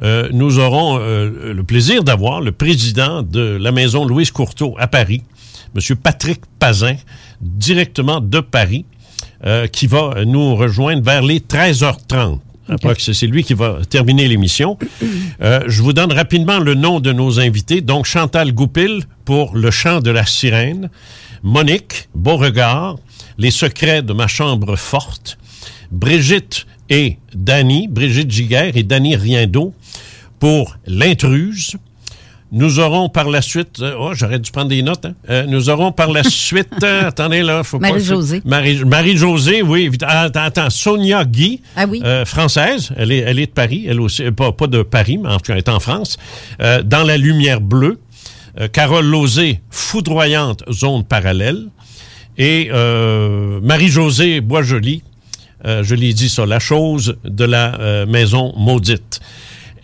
euh, 0.03 0.31
nous 0.33 0.59
aurons 0.59 0.99
euh, 0.99 1.53
le 1.53 1.63
plaisir 1.65 2.03
d'avoir 2.05 2.41
le 2.41 2.51
président 2.53 3.23
de 3.23 3.59
la 3.61 3.73
maison 3.73 4.07
Louise 4.07 4.31
Courteau 4.31 4.75
à 4.79 4.87
Paris, 4.87 5.23
M. 5.77 5.97
Patrick 5.97 6.41
Pazin, 6.59 6.97
directement 7.43 8.21
de 8.23 8.41
Paris, 8.41 8.87
euh, 9.45 9.67
qui 9.67 9.87
va 9.87 10.25
nous 10.25 10.57
rejoindre 10.57 11.03
vers 11.05 11.21
les 11.23 11.41
13h30. 11.41 12.41
Que 12.77 13.13
c'est 13.13 13.27
lui 13.27 13.45
qui 13.45 13.55
va 13.55 13.81
terminer 13.89 14.29
l'émission. 14.29 14.79
Euh, 15.41 15.61
je 15.67 15.83
vous 15.83 15.93
donne 15.93 16.13
rapidement 16.13 16.59
le 16.59 16.75
nom 16.75 17.01
de 17.01 17.13
nos 17.13 17.41
invités. 17.41 17.81
Donc, 17.81 18.07
Chantal 18.07 18.53
Goupil 18.53 19.05
pour 19.25 19.57
Le 19.57 19.71
chant 19.71 20.01
de 20.01 20.11
la 20.11 20.27
sirène. 20.27 20.91
Monique 21.43 22.09
Beauregard, 22.15 22.97
Les 23.39 23.51
secrets 23.51 24.03
de 24.03 24.13
ma 24.13 24.27
chambre 24.27 24.77
forte. 24.77 25.39
Brigitte 25.91 26.67
et 26.89 27.19
Dany, 27.35 27.89
Brigitte 27.89 28.31
Giguère 28.31 28.77
et 28.77 28.83
Dany 28.83 29.17
Riendeau 29.17 29.75
pour 30.39 30.77
L'intruse. 30.87 31.77
Nous 32.55 32.79
aurons 32.81 33.09
par 33.09 33.31
la 33.31 33.41
suite, 33.41 33.81
euh, 33.81 33.95
oh, 33.99 34.11
j'aurais 34.13 34.39
dû 34.39 34.51
prendre 34.51 34.69
des 34.69 34.83
notes, 34.83 35.07
hein. 35.07 35.15
Euh, 35.31 35.47
nous 35.47 35.71
aurons 35.71 35.91
par 35.91 36.13
la 36.13 36.23
suite, 36.29 36.69
euh, 36.83 37.09
attendez 37.09 37.43
là, 37.43 37.65
faut 37.65 37.79
pas... 37.79 37.89
Marie-Josée. 37.89 38.43
Marie- 38.45 38.85
Marie-Josée, 38.85 39.63
oui, 39.63 39.85
évidemment. 39.85 40.13
Attends, 40.15 40.43
attends, 40.43 40.69
Sonia 40.71 41.25
Guy, 41.25 41.63
Ah 41.77 41.87
oui. 41.89 42.03
euh, 42.05 42.27
française, 42.27 42.91
elle 42.97 43.11
est, 43.11 43.21
elle 43.21 43.39
est 43.39 43.47
de 43.47 43.53
Paris, 43.53 43.87
elle 43.89 44.01
aussi, 44.03 44.23
euh, 44.25 44.33
pas, 44.33 44.53
pas 44.53 44.67
de 44.67 44.83
Paris, 44.83 45.17
mais 45.17 45.31
en 45.31 45.37
tout 45.39 45.45
cas, 45.45 45.55
elle 45.55 45.61
est 45.61 45.69
en 45.71 45.81
France, 45.81 46.19
euh, 46.61 46.83
dans 46.83 47.05
la 47.05 47.17
lumière 47.17 47.63
bleue. 47.63 47.99
Euh, 48.61 48.69
Carole 48.69 49.07
Lauzé, 49.07 49.61
foudroyante 49.71 50.63
zone 50.71 51.05
parallèle. 51.05 51.69
Et 52.37 52.69
euh, 52.71 53.61
Marie-Josée 53.63 54.43
Boisjoli, 54.43 55.03
euh, 55.65 55.83
je 55.83 55.95
l'ai 55.95 56.13
dit 56.13 56.29
ça, 56.29 56.45
la 56.45 56.59
chose 56.59 57.17
de 57.25 57.45
la 57.47 58.05
maison 58.07 58.53
maudite. 58.59 59.21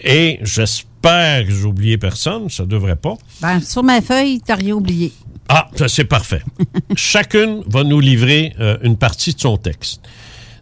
Et 0.02 0.38
j'espère 0.42 0.84
que 1.02 1.44
j'ai 1.50 1.64
oublié 1.64 1.98
personne, 1.98 2.48
ça 2.50 2.64
devrait 2.64 2.96
pas. 2.96 3.14
Ben, 3.40 3.60
sur 3.60 3.82
ma 3.82 4.00
feuille, 4.00 4.40
t'as 4.44 4.56
rien 4.56 4.74
oublié. 4.74 5.12
Ah, 5.48 5.68
ça, 5.76 5.88
c'est 5.88 6.04
parfait. 6.04 6.42
Chacune 6.96 7.62
va 7.66 7.84
nous 7.84 8.00
livrer 8.00 8.52
euh, 8.60 8.76
une 8.82 8.96
partie 8.96 9.32
de 9.34 9.40
son 9.40 9.56
texte. 9.56 10.02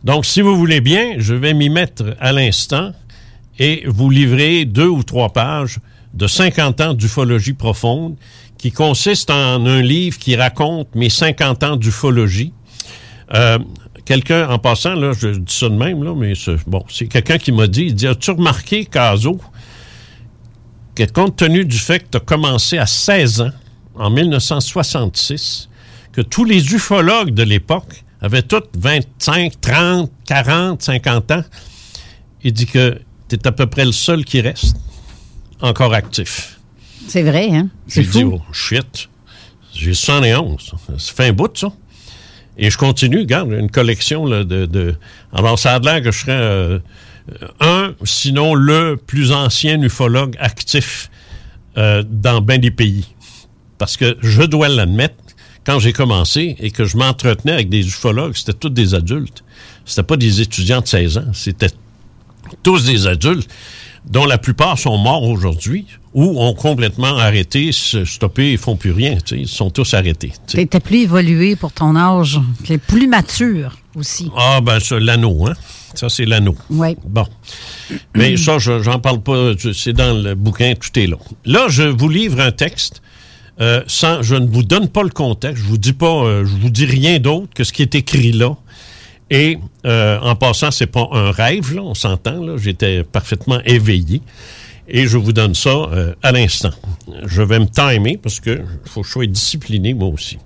Donc, 0.05 0.25
si 0.25 0.40
vous 0.40 0.57
voulez 0.57 0.81
bien, 0.81 1.14
je 1.19 1.35
vais 1.35 1.55
m'y 1.55 1.69
mettre 1.69 2.16
à 2.21 2.33
l'instant 2.33 2.93
et 3.59 3.83
vous 3.87 4.11
livrer 4.11 4.64
deux 4.64 4.87
ou 4.87 5.02
trois 5.02 5.33
pages 5.33 5.78
de 6.14 6.26
50 6.26 6.81
ans 6.81 6.95
d'ufologie 6.95 7.55
profonde 7.55 8.16
qui 8.59 8.71
consiste 8.71 9.31
en 9.31 9.66
un 9.66 9.83
livre 9.83 10.19
qui 10.19 10.37
raconte 10.37 10.95
mes 10.95 11.09
50 11.11 11.62
ans 11.64 11.76
d'ufologie. 11.76 12.52
Euh, 13.35 13.59
quelqu'un, 14.05 14.49
en 14.49 14.59
passant, 14.59 14.95
là, 14.95 15.12
je 15.12 15.28
dis 15.28 15.55
ça 15.55 15.69
de 15.69 15.75
même, 15.75 16.05
là, 16.05 16.14
mais 16.16 16.35
c'est- 16.35 16.57
bon, 16.69 16.85
c'est 16.88 17.07
quelqu'un 17.09 17.38
qui 17.38 17.50
m'a 17.50 17.66
dit, 17.66 17.87
il 17.87 17.95
dit, 17.95 18.07
as-tu 18.07 18.31
remarqué, 18.31 18.85
Caso, 18.85 19.40
que 20.97 21.05
compte 21.05 21.37
tenu 21.37 21.65
du 21.65 21.79
fait 21.79 22.00
que 22.00 22.07
tu 22.12 22.17
as 22.17 22.21
commencé 22.21 22.79
à 22.79 22.87
16 22.87 23.43
ans, 23.43 23.50
en 23.95 24.11
1966, 24.11 25.69
que 26.12 26.23
tous 26.23 26.45
les 26.45 26.75
ufologues 26.75 27.31
de 27.31 27.43
l'époque 27.43 28.05
avaient 28.21 28.43
tous 28.43 28.62
25, 28.76 29.61
30, 29.61 30.11
40, 30.26 30.83
50 30.83 31.31
ans, 31.31 31.45
il 32.43 32.53
dit 32.53 32.67
que 32.67 32.99
tu 33.29 33.37
es 33.37 33.47
à 33.47 33.53
peu 33.53 33.67
près 33.67 33.85
le 33.85 33.93
seul 33.93 34.25
qui 34.25 34.41
reste 34.41 34.76
encore 35.61 35.95
actif. 35.95 36.59
C'est 37.09 37.23
vrai, 37.23 37.50
hein? 37.53 37.69
J'ai 37.87 38.03
C'est 38.03 38.11
dit, 38.11 38.25
oh, 38.25 38.41
shit, 38.53 39.09
j'ai 39.75 39.95
111. 39.95 40.73
Ça 40.99 41.15
fait 41.15 41.29
un 41.29 41.33
bout, 41.33 41.57
ça. 41.57 41.73
Et 42.59 42.71
je 42.71 42.79
continue, 42.79 43.19
regarde, 43.19 43.53
une 43.53 43.71
collection 43.71 44.25
là, 44.25 44.43
de, 44.43 44.65
de... 44.65 44.95
Alors, 45.33 45.59
ça 45.59 45.75
a 45.75 45.79
l'air 45.79 46.03
que 46.03 46.11
je 46.11 46.19
serais 46.19 46.33
euh, 46.33 46.79
un, 47.61 47.95
sinon 48.04 48.54
le 48.54 48.97
plus 48.97 49.33
ancien 49.33 49.80
ufologue 49.83 50.37
actif 50.38 51.11
euh, 51.76 52.02
dans 52.09 52.40
bien 52.40 52.59
des 52.59 52.71
pays. 52.71 53.06
Parce 53.78 53.97
que 53.97 54.16
je 54.23 54.42
dois 54.42 54.68
l'admettre, 54.68 55.14
quand 55.64 55.78
j'ai 55.78 55.92
commencé 55.92 56.56
et 56.61 56.71
que 56.71 56.85
je 56.85 56.97
m'entretenais 56.97 57.52
avec 57.52 57.68
des 57.68 57.87
ufologues, 57.87 58.35
c'était 58.35 58.52
tous 58.52 58.71
des 58.71 58.95
adultes. 58.95 59.45
C'était 59.85 60.04
pas 60.04 60.16
des 60.16 60.40
étudiants 60.40 60.80
de 60.80 60.87
16 60.87 61.18
ans. 61.18 61.33
C'était 61.33 61.71
tous 62.62 62.85
des 62.85 63.06
adultes 63.06 63.50
dont 64.06 64.25
la 64.25 64.38
plupart 64.38 64.78
sont 64.78 64.97
morts 64.97 65.25
aujourd'hui 65.25 65.87
ou 66.14 66.40
ont 66.40 66.54
complètement 66.54 67.18
arrêté, 67.18 67.73
se 67.73 68.04
stoppé 68.04 68.52
et 68.52 68.56
font 68.56 68.76
plus 68.76 68.92
rien. 68.92 69.18
Ils 69.33 69.49
sont 69.49 69.71
tous 69.71 69.95
arrêtés. 69.95 70.28
tu 70.28 70.52
sais. 70.52 70.56
T'étais 70.59 70.80
plus 70.80 71.02
évolué 71.02 71.56
pour 71.56 71.73
ton 71.73 71.97
âge, 71.97 72.40
plus 72.87 73.09
mature 73.09 73.76
aussi. 73.97 74.30
Ah, 74.37 74.61
ben 74.62 74.80
ça, 74.80 74.99
l'anneau, 74.99 75.47
hein? 75.47 75.54
Ça, 75.95 76.09
c'est 76.09 76.25
l'anneau. 76.26 76.55
Oui. 76.71 76.97
Bon. 77.05 77.26
Mais 78.14 78.37
ça, 78.37 78.59
je- 78.59 78.83
j'en 78.83 78.99
parle 78.99 79.21
pas. 79.23 79.52
C'est 79.75 79.93
dans 79.93 80.12
le 80.16 80.35
bouquin, 80.35 80.75
tout 80.75 80.99
est 80.99 81.07
là. 81.07 81.16
Là, 81.45 81.66
je 81.69 81.83
vous 81.85 82.09
livre 82.09 82.40
un 82.40 82.52
texte. 82.52 83.02
euh, 83.59 83.83
sans, 83.87 84.21
je 84.21 84.35
ne 84.35 84.47
vous 84.47 84.62
donne 84.62 84.88
pas 84.88 85.02
le 85.02 85.09
contexte. 85.09 85.62
Je 85.62 85.66
vous 85.69 85.78
dis 85.78 85.95
pas, 85.95 86.07
euh, 86.25 86.45
je 86.45 86.55
vous 86.57 86.69
dis 86.69 86.85
rien 86.85 87.19
d'autre 87.19 87.49
que 87.55 87.64
ce 87.64 87.73
qui 87.73 87.81
est 87.81 87.95
écrit 87.95 88.33
là. 88.33 88.55
Et 89.31 89.59
euh, 89.87 90.19
en 90.21 90.37
passant, 90.37 90.71
c'est 90.71 90.87
pas 90.87 91.09
un 91.12 91.31
rêve, 91.31 91.75
là, 91.75 91.81
on 91.83 91.95
s'entend. 91.95 92.45
Là, 92.45 92.59
j'étais 92.59 93.02
parfaitement 93.02 93.61
éveillé. 93.64 94.21
Et 94.88 95.07
je 95.07 95.16
vous 95.16 95.33
donne 95.33 95.55
ça 95.55 95.88
à 96.23 96.33
l'instant. 96.33 96.71
Je 97.25 97.40
vais 97.43 97.59
me 97.59 97.66
timer 97.66 98.19
parce 98.19 98.38
que 98.40 98.61
faut 98.85 99.00
que 99.00 99.07
je 99.07 99.12
sois 99.12 99.26
discipliné 99.26 99.95
moi 99.95 100.09
aussi. 100.09 100.37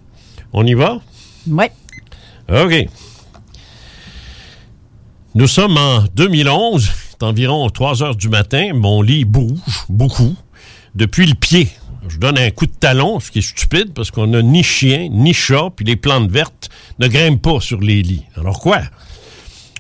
On 0.53 0.65
y 0.65 0.75
va? 0.75 1.01
Oui. 1.49 1.67
OK. 2.49 2.87
Nous 5.37 5.47
sommes 5.47 5.77
en 5.77 6.03
2011, 6.17 6.91
c'est 7.11 7.23
environ 7.23 7.71
3 7.71 8.03
heures 8.03 8.17
du 8.17 8.29
matin. 8.29 8.73
Mon 8.75 9.01
lit 9.01 9.25
bouge 9.25 9.61
beaucoup 9.89 10.35
depuis 10.97 11.25
le 11.25 11.37
pied. 11.37 11.69
Je 12.09 12.19
donne 12.19 12.37
un 12.37 12.51
coup 12.51 12.67
de 12.67 12.73
talon, 12.73 13.21
ce 13.21 13.31
qui 13.31 13.39
est 13.39 13.43
stupide 13.43 13.95
parce 13.95 14.11
qu'on 14.11 14.27
n'a 14.27 14.43
ni 14.43 14.65
chien, 14.65 15.09
ni 15.09 15.33
chat, 15.33 15.71
puis 15.77 15.85
les 15.85 15.95
plantes 15.95 16.29
vertes 16.29 16.69
ne 16.99 17.07
grimpent 17.07 17.43
pas 17.43 17.61
sur 17.61 17.81
les 17.81 18.03
lits. 18.03 18.25
Alors 18.37 18.59
quoi? 18.59 18.81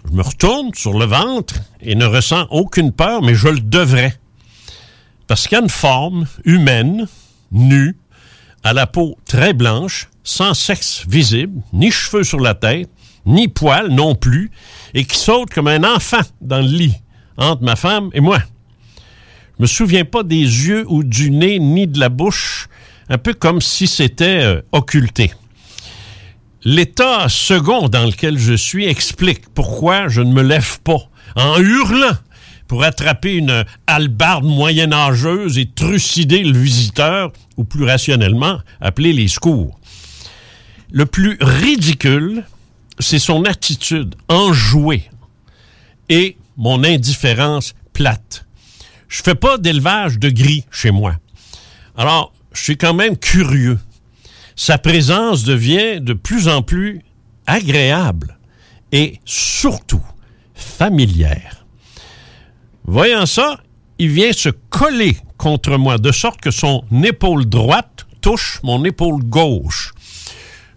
Je 0.08 0.16
me 0.16 0.22
retourne 0.22 0.72
sur 0.72 0.96
le 0.96 1.06
ventre 1.06 1.56
et 1.80 1.96
ne 1.96 2.06
ressens 2.06 2.46
aucune 2.50 2.92
peur, 2.92 3.20
mais 3.20 3.34
je 3.34 3.48
le 3.48 3.58
devrais. 3.58 4.14
Parce 5.26 5.48
qu'il 5.48 5.58
y 5.58 5.60
a 5.60 5.64
une 5.64 5.68
forme 5.68 6.26
humaine, 6.44 7.08
nue, 7.50 7.96
à 8.62 8.72
la 8.72 8.86
peau 8.86 9.18
très 9.26 9.52
blanche, 9.52 10.10
sans 10.22 10.54
sexe 10.54 11.04
visible, 11.08 11.60
ni 11.72 11.90
cheveux 11.90 12.22
sur 12.22 12.38
la 12.38 12.54
tête, 12.54 12.88
ni 13.26 13.48
poils 13.48 13.88
non 13.88 14.14
plus, 14.14 14.50
et 14.94 15.04
qui 15.04 15.16
saute 15.16 15.50
comme 15.50 15.68
un 15.68 15.84
enfant 15.84 16.20
dans 16.40 16.58
le 16.58 16.68
lit 16.68 16.94
entre 17.36 17.62
ma 17.62 17.76
femme 17.76 18.10
et 18.12 18.20
moi. 18.20 18.38
Je 19.58 19.62
me 19.62 19.66
souviens 19.66 20.04
pas 20.04 20.22
des 20.22 20.36
yeux 20.36 20.84
ou 20.88 21.02
du 21.04 21.30
nez 21.30 21.58
ni 21.58 21.86
de 21.86 21.98
la 21.98 22.08
bouche, 22.08 22.68
un 23.08 23.18
peu 23.18 23.34
comme 23.34 23.60
si 23.60 23.86
c'était 23.86 24.42
euh, 24.42 24.62
occulté. 24.72 25.32
L'état 26.64 27.28
second 27.28 27.88
dans 27.88 28.04
lequel 28.04 28.38
je 28.38 28.52
suis 28.52 28.86
explique 28.86 29.48
pourquoi 29.54 30.08
je 30.08 30.20
ne 30.20 30.32
me 30.32 30.42
lève 30.42 30.80
pas 30.80 31.08
en 31.34 31.58
hurlant 31.58 32.16
pour 32.68 32.84
attraper 32.84 33.34
une 33.34 33.64
hallebarde 33.86 34.44
moyenâgeuse 34.44 35.58
et 35.58 35.66
trucider 35.66 36.44
le 36.44 36.56
visiteur, 36.56 37.32
ou 37.56 37.64
plus 37.64 37.84
rationnellement, 37.84 38.60
appeler 38.80 39.12
les 39.12 39.26
secours. 39.26 39.80
Le 40.92 41.04
plus 41.04 41.36
ridicule, 41.40 42.44
c'est 43.00 43.18
son 43.18 43.44
attitude 43.44 44.14
enjouée 44.28 45.10
et 46.08 46.36
mon 46.56 46.84
indifférence 46.84 47.74
plate. 47.92 48.46
Je 49.08 49.22
fais 49.22 49.34
pas 49.34 49.58
d'élevage 49.58 50.18
de 50.18 50.30
gris 50.30 50.64
chez 50.70 50.90
moi. 50.90 51.16
Alors, 51.96 52.32
je 52.52 52.62
suis 52.62 52.76
quand 52.76 52.94
même 52.94 53.16
curieux. 53.16 53.78
Sa 54.56 54.78
présence 54.78 55.44
devient 55.44 56.00
de 56.00 56.12
plus 56.12 56.48
en 56.48 56.62
plus 56.62 57.02
agréable 57.46 58.38
et 58.92 59.20
surtout 59.24 60.04
familière. 60.54 61.64
Voyant 62.84 63.26
ça, 63.26 63.60
il 63.98 64.10
vient 64.10 64.32
se 64.32 64.48
coller 64.48 65.16
contre 65.38 65.76
moi 65.76 65.98
de 65.98 66.12
sorte 66.12 66.40
que 66.40 66.50
son 66.50 66.84
épaule 67.04 67.46
droite 67.46 68.06
touche 68.20 68.60
mon 68.62 68.84
épaule 68.84 69.22
gauche. 69.24 69.92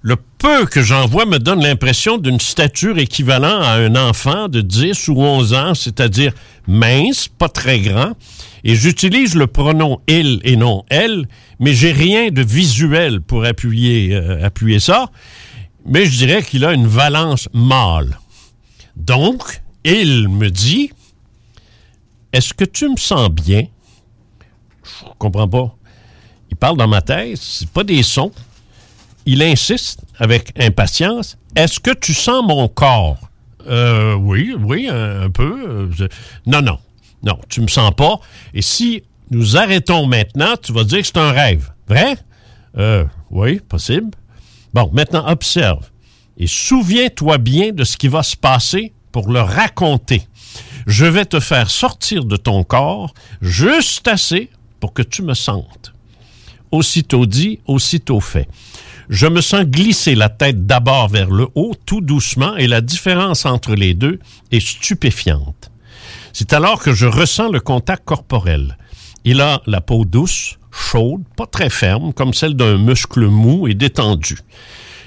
Le 0.05 0.17
peu 0.17 0.65
que 0.65 0.81
j'en 0.81 1.07
vois 1.07 1.25
me 1.25 1.39
donne 1.39 1.63
l'impression 1.63 2.17
d'une 2.17 2.41
stature 2.41 2.97
équivalente 2.97 3.63
à 3.63 3.75
un 3.75 3.95
enfant 3.95 4.49
de 4.49 4.59
10 4.59 5.07
ou 5.07 5.21
11 5.21 5.53
ans, 5.53 5.73
c'est-à-dire 5.73 6.33
mince, 6.67 7.29
pas 7.29 7.47
très 7.47 7.79
grand, 7.79 8.11
et 8.65 8.75
j'utilise 8.75 9.33
le 9.33 9.47
pronom 9.47 10.01
il 10.09 10.41
et 10.43 10.57
non 10.57 10.83
elle, 10.89 11.29
mais 11.57 11.73
j'ai 11.73 11.93
rien 11.93 12.31
de 12.31 12.41
visuel 12.41 13.21
pour 13.21 13.45
appuyer, 13.45 14.13
euh, 14.13 14.79
ça, 14.79 15.09
mais 15.85 16.05
je 16.05 16.17
dirais 16.17 16.43
qu'il 16.43 16.65
a 16.65 16.73
une 16.73 16.87
valence 16.87 17.47
mâle. 17.53 18.19
Donc, 18.97 19.61
il 19.85 20.27
me 20.27 20.49
dit, 20.49 20.91
est-ce 22.33 22.53
que 22.53 22.65
tu 22.65 22.89
me 22.89 22.97
sens 22.97 23.29
bien? 23.29 23.67
Je 24.83 25.05
comprends 25.17 25.47
pas. 25.47 25.73
Il 26.51 26.57
parle 26.57 26.75
dans 26.75 26.89
ma 26.89 27.01
tête, 27.01 27.37
c'est 27.37 27.69
pas 27.69 27.85
des 27.85 28.03
sons. 28.03 28.33
Il 29.25 29.41
insiste 29.41 30.01
avec 30.17 30.51
impatience. 30.59 31.37
Est-ce 31.55 31.79
que 31.79 31.91
tu 31.91 32.13
sens 32.13 32.43
mon 32.45 32.67
corps? 32.67 33.29
Euh, 33.67 34.15
oui, 34.15 34.53
oui, 34.59 34.87
un, 34.89 35.29
peu. 35.29 35.89
Euh, 35.99 36.07
Non, 36.45 36.61
non. 36.61 36.79
Non, 37.23 37.39
tu 37.47 37.61
me 37.61 37.67
sens 37.67 37.91
pas. 37.95 38.19
Et 38.53 38.61
si 38.61 39.03
nous 39.31 39.55
arrêtons 39.55 40.05
maintenant, 40.05 40.55
tu 40.61 40.73
vas 40.73 40.83
dire 40.83 40.99
que 40.99 41.07
c'est 41.07 41.17
un 41.17 41.31
rêve. 41.31 41.71
Vrai? 41.87 42.17
Euh, 42.77 43.05
oui, 43.31 43.59
possible. 43.59 44.11
Bon, 44.73 44.89
maintenant, 44.91 45.25
observe. 45.27 45.89
Et 46.37 46.47
souviens-toi 46.47 47.37
bien 47.37 47.71
de 47.71 47.83
ce 47.83 47.95
qui 47.95 48.07
va 48.07 48.23
se 48.23 48.35
passer 48.35 48.93
pour 49.11 49.29
le 49.29 49.39
raconter. 49.39 50.27
Je 50.85 51.05
vais 51.05 51.25
te 51.25 51.39
faire 51.39 51.69
sortir 51.69 52.25
de 52.25 52.35
ton 52.35 52.63
corps 52.63 53.13
juste 53.41 54.07
assez 54.07 54.49
pour 54.79 54.93
que 54.93 55.01
tu 55.01 55.21
me 55.21 55.33
sentes. 55.33 55.93
Aussitôt 56.71 57.25
dit, 57.25 57.59
aussitôt 57.67 58.19
fait. 58.19 58.47
Je 59.13 59.27
me 59.27 59.41
sens 59.41 59.65
glisser 59.65 60.15
la 60.15 60.27
tête 60.27 60.65
d'abord 60.65 61.07
vers 61.07 61.29
le 61.29 61.47
haut, 61.53 61.75
tout 61.85 62.01
doucement, 62.01 62.55
et 62.55 62.65
la 62.65 62.81
différence 62.81 63.45
entre 63.45 63.75
les 63.75 63.93
deux 63.93 64.17
est 64.51 64.59
stupéfiante. 64.59 65.69
C'est 66.33 66.51
alors 66.51 66.81
que 66.81 66.93
je 66.93 67.05
ressens 67.05 67.51
le 67.51 67.59
contact 67.59 68.05
corporel. 68.05 68.75
Il 69.23 69.39
a 69.39 69.61
la 69.67 69.81
peau 69.81 70.03
douce, 70.03 70.57
chaude, 70.71 71.21
pas 71.37 71.45
très 71.45 71.69
ferme, 71.69 72.11
comme 72.11 72.33
celle 72.33 72.55
d'un 72.55 72.79
muscle 72.79 73.27
mou 73.27 73.67
et 73.67 73.75
détendu. 73.75 74.39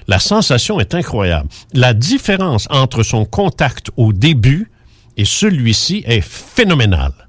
La 0.07 0.21
sensation 0.21 0.79
est 0.79 0.95
incroyable. 0.95 1.49
La 1.73 1.93
différence 1.93 2.69
entre 2.71 3.03
son 3.03 3.25
contact 3.25 3.91
au 3.97 4.13
début 4.13 4.71
et 5.17 5.25
celui-ci 5.25 6.05
est 6.07 6.21
phénoménale. 6.21 7.27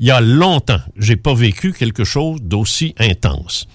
Il 0.00 0.08
y 0.08 0.10
a 0.10 0.20
longtemps, 0.20 0.82
j'ai 0.98 1.16
pas 1.16 1.32
vécu 1.32 1.72
quelque 1.72 2.04
chose 2.04 2.42
d'aussi 2.42 2.94
intense. 2.98 3.68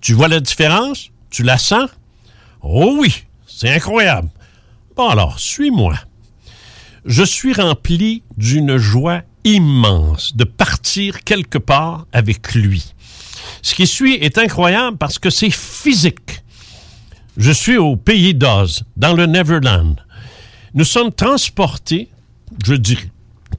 Tu 0.00 0.12
vois 0.12 0.26
la 0.26 0.40
différence? 0.40 1.12
Tu 1.30 1.42
la 1.42 1.58
sens? 1.58 1.88
Oh 2.62 2.96
oui, 2.98 3.24
c'est 3.46 3.70
incroyable. 3.70 4.28
Bon 4.96 5.08
alors, 5.08 5.38
suis-moi. 5.38 5.94
Je 7.04 7.22
suis 7.22 7.54
rempli 7.54 8.22
d'une 8.36 8.76
joie 8.76 9.22
immense 9.44 10.36
de 10.36 10.44
partir 10.44 11.24
quelque 11.24 11.58
part 11.58 12.06
avec 12.12 12.54
lui. 12.54 12.92
Ce 13.62 13.74
qui 13.74 13.86
suit 13.86 14.14
est 14.14 14.38
incroyable 14.38 14.98
parce 14.98 15.18
que 15.18 15.30
c'est 15.30 15.50
physique. 15.50 16.42
Je 17.36 17.52
suis 17.52 17.78
au 17.78 17.96
pays 17.96 18.34
d'Oz, 18.34 18.84
dans 18.96 19.14
le 19.14 19.26
Neverland. 19.26 19.96
Nous 20.74 20.84
sommes 20.84 21.12
transportés, 21.12 22.10
je 22.64 22.74
dirais, 22.74 23.10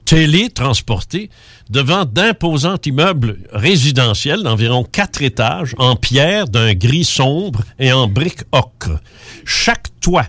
télétransportés 0.04 1.30
devant 1.72 2.04
d'imposants 2.04 2.76
immeubles 2.84 3.38
résidentiels 3.50 4.42
d'environ 4.42 4.84
quatre 4.84 5.22
étages 5.22 5.74
en 5.78 5.96
pierre 5.96 6.46
d'un 6.46 6.74
gris 6.74 7.04
sombre 7.04 7.62
et 7.78 7.92
en 7.92 8.08
briques 8.08 8.44
ocre. 8.52 9.00
Chaque 9.46 9.88
toit 9.98 10.26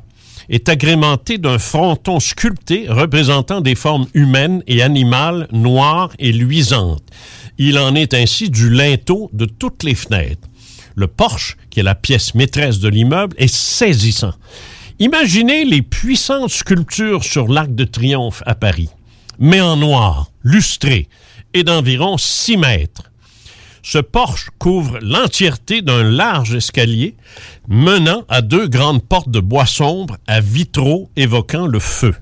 est 0.47 0.69
agrémenté 0.69 1.37
d'un 1.37 1.59
fronton 1.59 2.21
sculpté 2.21 2.85
représentant 2.87 3.59
des 3.59 3.75
formes 3.75 4.07
humaines 4.13 4.63
et 4.67 4.81
animales 4.81 5.49
noires 5.51 6.11
et 6.17 6.31
luisantes. 6.31 7.03
Il 7.57 7.77
en 7.77 7.93
est 7.93 8.13
ainsi 8.13 8.49
du 8.49 8.69
linteau 8.69 9.29
de 9.33 9.45
toutes 9.45 9.83
les 9.83 9.95
fenêtres. 9.95 10.47
Le 10.95 11.07
porche, 11.07 11.57
qui 11.69 11.81
est 11.81 11.83
la 11.83 11.95
pièce 11.95 12.35
maîtresse 12.35 12.79
de 12.79 12.87
l'immeuble, 12.87 13.35
est 13.37 13.53
saisissant. 13.53 14.33
Imaginez 14.99 15.65
les 15.65 15.81
puissantes 15.81 16.51
sculptures 16.51 17.25
sur 17.25 17.49
l'Arc 17.49 17.75
de 17.75 17.83
Triomphe 17.83 18.43
à 18.45 18.55
Paris, 18.55 18.89
mais 19.39 19.59
en 19.59 19.75
noir, 19.75 20.31
lustré, 20.43 21.09
et 21.53 21.63
d'environ 21.63 22.17
6 22.17 22.57
mètres. 22.57 23.03
Ce 23.83 23.97
porche 23.97 24.49
couvre 24.59 24.97
l'entièreté 25.01 25.81
d'un 25.81 26.03
large 26.03 26.55
escalier 26.55 27.15
menant 27.67 28.23
à 28.29 28.41
deux 28.41 28.67
grandes 28.67 29.03
portes 29.03 29.29
de 29.29 29.41
bois 29.41 29.65
sombre 29.65 30.17
à 30.25 30.39
vitraux 30.39 31.09
évoquant 31.17 31.67
le 31.67 31.79
feu. 31.79 32.15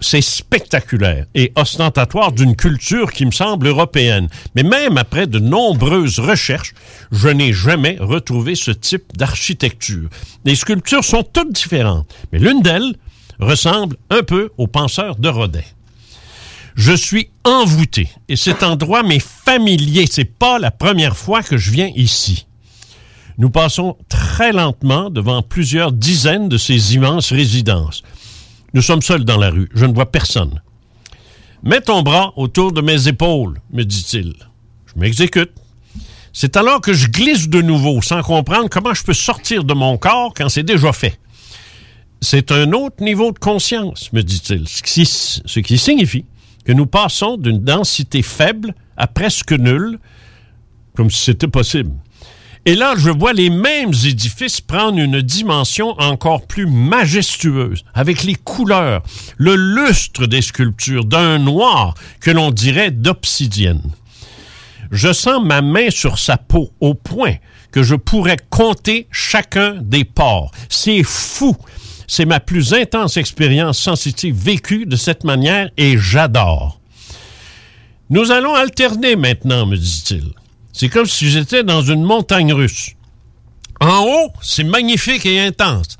C'est 0.00 0.22
spectaculaire 0.22 1.26
et 1.34 1.52
ostentatoire 1.56 2.32
d'une 2.32 2.56
culture 2.56 3.12
qui 3.12 3.26
me 3.26 3.30
semble 3.30 3.66
européenne. 3.66 4.28
Mais 4.54 4.62
même 4.62 4.98
après 4.98 5.26
de 5.26 5.38
nombreuses 5.38 6.18
recherches, 6.18 6.74
je 7.12 7.28
n'ai 7.28 7.52
jamais 7.52 7.96
retrouvé 8.00 8.54
ce 8.54 8.70
type 8.70 9.16
d'architecture. 9.16 10.08
Les 10.44 10.56
sculptures 10.56 11.04
sont 11.04 11.22
toutes 11.22 11.52
différentes, 11.52 12.12
mais 12.32 12.38
l'une 12.38 12.60
d'elles 12.60 12.94
ressemble 13.40 13.96
un 14.10 14.22
peu 14.22 14.50
aux 14.58 14.66
penseurs 14.66 15.16
de 15.16 15.28
Rodin. 15.28 15.60
Je 16.74 16.92
suis 16.92 17.30
envoûté 17.44 18.08
et 18.28 18.36
cet 18.36 18.62
endroit 18.62 19.02
m'est 19.02 19.24
familier. 19.24 20.06
C'est 20.10 20.24
pas 20.24 20.58
la 20.58 20.70
première 20.70 21.16
fois 21.16 21.42
que 21.42 21.56
je 21.56 21.70
viens 21.70 21.90
ici. 21.94 22.46
Nous 23.38 23.50
passons 23.50 23.96
très 24.08 24.52
lentement 24.52 25.10
devant 25.10 25.42
plusieurs 25.42 25.92
dizaines 25.92 26.48
de 26.48 26.58
ces 26.58 26.94
immenses 26.94 27.32
résidences. 27.32 28.02
Nous 28.74 28.82
sommes 28.82 29.02
seuls 29.02 29.24
dans 29.24 29.38
la 29.38 29.50
rue. 29.50 29.68
Je 29.74 29.86
ne 29.86 29.94
vois 29.94 30.10
personne. 30.10 30.60
Mets 31.62 31.80
ton 31.80 32.02
bras 32.02 32.32
autour 32.36 32.72
de 32.72 32.80
mes 32.80 33.08
épaules, 33.08 33.60
me 33.72 33.84
dit-il. 33.84 34.34
Je 34.86 35.00
m'exécute. 35.00 35.52
C'est 36.32 36.56
alors 36.56 36.80
que 36.80 36.92
je 36.92 37.06
glisse 37.06 37.48
de 37.48 37.62
nouveau, 37.62 38.02
sans 38.02 38.22
comprendre 38.22 38.68
comment 38.68 38.94
je 38.94 39.04
peux 39.04 39.14
sortir 39.14 39.62
de 39.62 39.74
mon 39.74 39.96
corps 39.96 40.34
quand 40.36 40.48
c'est 40.48 40.64
déjà 40.64 40.92
fait. 40.92 41.18
C'est 42.20 42.50
un 42.50 42.72
autre 42.72 43.02
niveau 43.02 43.30
de 43.30 43.38
conscience, 43.38 44.12
me 44.12 44.22
dit-il, 44.22 44.66
ce 44.68 44.82
qui, 44.82 45.06
ce 45.06 45.60
qui 45.60 45.78
signifie 45.78 46.24
que 46.64 46.72
nous 46.72 46.86
passons 46.86 47.36
d'une 47.36 47.62
densité 47.62 48.22
faible 48.22 48.74
à 48.96 49.06
presque 49.06 49.52
nulle, 49.52 49.98
comme 50.96 51.10
si 51.10 51.20
c'était 51.20 51.48
possible. 51.48 51.92
Et 52.66 52.74
là, 52.76 52.94
je 52.96 53.10
vois 53.10 53.34
les 53.34 53.50
mêmes 53.50 53.92
édifices 54.06 54.62
prendre 54.62 54.98
une 54.98 55.20
dimension 55.20 55.90
encore 56.00 56.46
plus 56.46 56.66
majestueuse, 56.66 57.84
avec 57.92 58.24
les 58.24 58.36
couleurs, 58.36 59.02
le 59.36 59.54
lustre 59.54 60.26
des 60.26 60.40
sculptures, 60.40 61.04
d'un 61.04 61.38
noir 61.38 61.94
que 62.20 62.30
l'on 62.30 62.50
dirait 62.50 62.90
d'obsidienne. 62.90 63.82
Je 64.90 65.12
sens 65.12 65.44
ma 65.44 65.60
main 65.60 65.90
sur 65.90 66.18
sa 66.18 66.38
peau 66.38 66.70
au 66.80 66.94
point 66.94 67.34
que 67.70 67.82
je 67.82 67.96
pourrais 67.96 68.38
compter 68.48 69.08
chacun 69.10 69.74
des 69.82 70.04
pores. 70.04 70.50
C'est 70.70 71.02
fou. 71.02 71.56
C'est 72.06 72.24
ma 72.24 72.40
plus 72.40 72.74
intense 72.74 73.16
expérience 73.16 73.78
sensitive 73.78 74.34
vécue 74.34 74.86
de 74.86 74.96
cette 74.96 75.24
manière 75.24 75.70
et 75.76 75.96
j'adore. 75.98 76.80
Nous 78.10 78.30
allons 78.30 78.54
alterner 78.54 79.16
maintenant, 79.16 79.66
me 79.66 79.76
dit-il. 79.76 80.32
C'est 80.72 80.88
comme 80.88 81.06
si 81.06 81.30
j'étais 81.30 81.62
dans 81.62 81.82
une 81.82 82.02
montagne 82.02 82.52
russe. 82.52 82.90
En 83.80 84.04
haut, 84.04 84.32
c'est 84.42 84.64
magnifique 84.64 85.26
et 85.26 85.40
intense. 85.40 85.96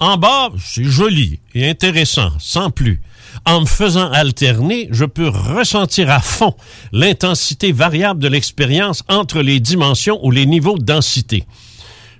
En 0.00 0.16
bas, 0.16 0.50
c'est 0.62 0.84
joli 0.84 1.40
et 1.54 1.68
intéressant, 1.68 2.30
sans 2.38 2.70
plus. 2.70 3.00
En 3.46 3.60
me 3.60 3.66
faisant 3.66 4.10
alterner, 4.10 4.88
je 4.90 5.04
peux 5.04 5.28
ressentir 5.28 6.10
à 6.10 6.20
fond 6.20 6.54
l'intensité 6.92 7.72
variable 7.72 8.20
de 8.20 8.28
l'expérience 8.28 9.02
entre 9.08 9.40
les 9.40 9.60
dimensions 9.60 10.18
ou 10.24 10.30
les 10.30 10.46
niveaux 10.46 10.78
de 10.78 10.84
densité. 10.84 11.44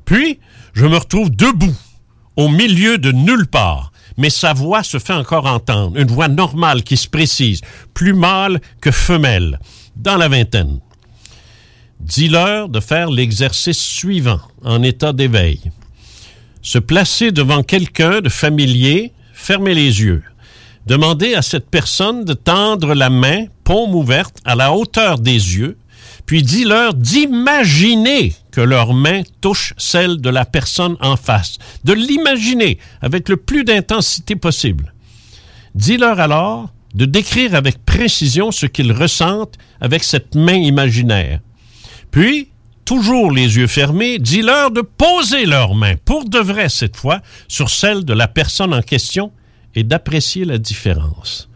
Puis, 0.05 0.39
je 0.73 0.87
me 0.87 0.97
retrouve 0.97 1.31
debout, 1.31 1.75
au 2.37 2.49
milieu 2.49 2.99
de 2.99 3.13
nulle 3.13 3.47
part, 3.47 3.93
mais 4.17 4.31
sa 4.31 4.53
voix 4.53 4.83
se 4.83 4.99
fait 4.99 5.13
encore 5.13 5.47
entendre, 5.47 5.99
une 5.99 6.09
voix 6.09 6.29
normale 6.29 6.83
qui 6.83 6.97
se 6.97 7.09
précise, 7.09 7.61
plus 7.95 8.13
mâle 8.13 8.61
que 8.81 8.91
femelle, 8.91 9.59
dans 9.97 10.17
la 10.17 10.29
vingtaine. 10.29 10.81
Dis-leur 12.01 12.69
de 12.69 12.81
faire 12.81 13.11
l'exercice 13.11 13.81
suivant 13.81 14.41
en 14.63 14.83
état 14.83 15.13
d'éveil. 15.13 15.61
Se 16.63 16.79
placer 16.79 17.33
devant 17.33 17.63
quelqu'un 17.63 18.21
de 18.21 18.29
familier, 18.29 19.13
fermer 19.33 19.75
les 19.75 20.01
yeux. 20.03 20.23
Demander 20.87 21.35
à 21.35 21.43
cette 21.43 21.71
personne 21.71 22.25
de 22.25 22.35
tendre 22.35 22.95
la 22.95 23.11
main, 23.11 23.47
paume 23.65 23.95
ouverte, 23.95 24.37
à 24.45 24.55
la 24.55 24.73
hauteur 24.73 25.19
des 25.19 25.33
yeux, 25.57 25.79
puis 26.27 26.43
dis-leur 26.43 26.95
d'imaginer 26.95 28.35
que 28.55 28.61
leur 28.61 28.95
main 28.95 29.23
touche 29.41 29.75
celle 29.79 30.21
de 30.21 30.31
la 30.31 30.45
personne 30.45 30.97
en 31.01 31.17
face, 31.17 31.59
de 31.83 31.93
l'imaginer 31.93 32.79
avec 33.03 33.29
le 33.29 33.37
plus 33.37 33.65
d'intensité 33.65 34.37
possible. 34.37 34.95
Dis-leur 35.75 36.21
alors 36.21 36.71
de 36.95 37.05
décrire 37.05 37.57
avec 37.57 37.85
précision 37.85 38.53
ce 38.53 38.67
qu'ils 38.67 38.93
ressentent 38.93 39.59
avec 39.81 40.05
cette 40.05 40.37
main 40.37 40.55
imaginaire. 40.55 41.41
Puis, 42.13 42.51
toujours 42.85 43.33
les 43.33 43.57
yeux 43.57 43.67
fermés, 43.67 44.21
dis-leur 44.21 44.71
de 44.71 44.83
poser 44.83 45.47
leurs 45.47 45.75
mains, 45.75 45.97
pour 46.05 46.25
de 46.29 46.39
vrai 46.39 46.69
cette 46.69 46.97
fois, 46.97 47.21
sur 47.49 47.71
celle 47.71 48.05
de 48.05 48.15
la 48.15 48.29
personne 48.29 48.73
en 48.73 48.83
question 48.83 49.33
et 49.75 49.83
d'apprécier 49.83 50.45
la 50.45 50.59
différence. 50.59 51.49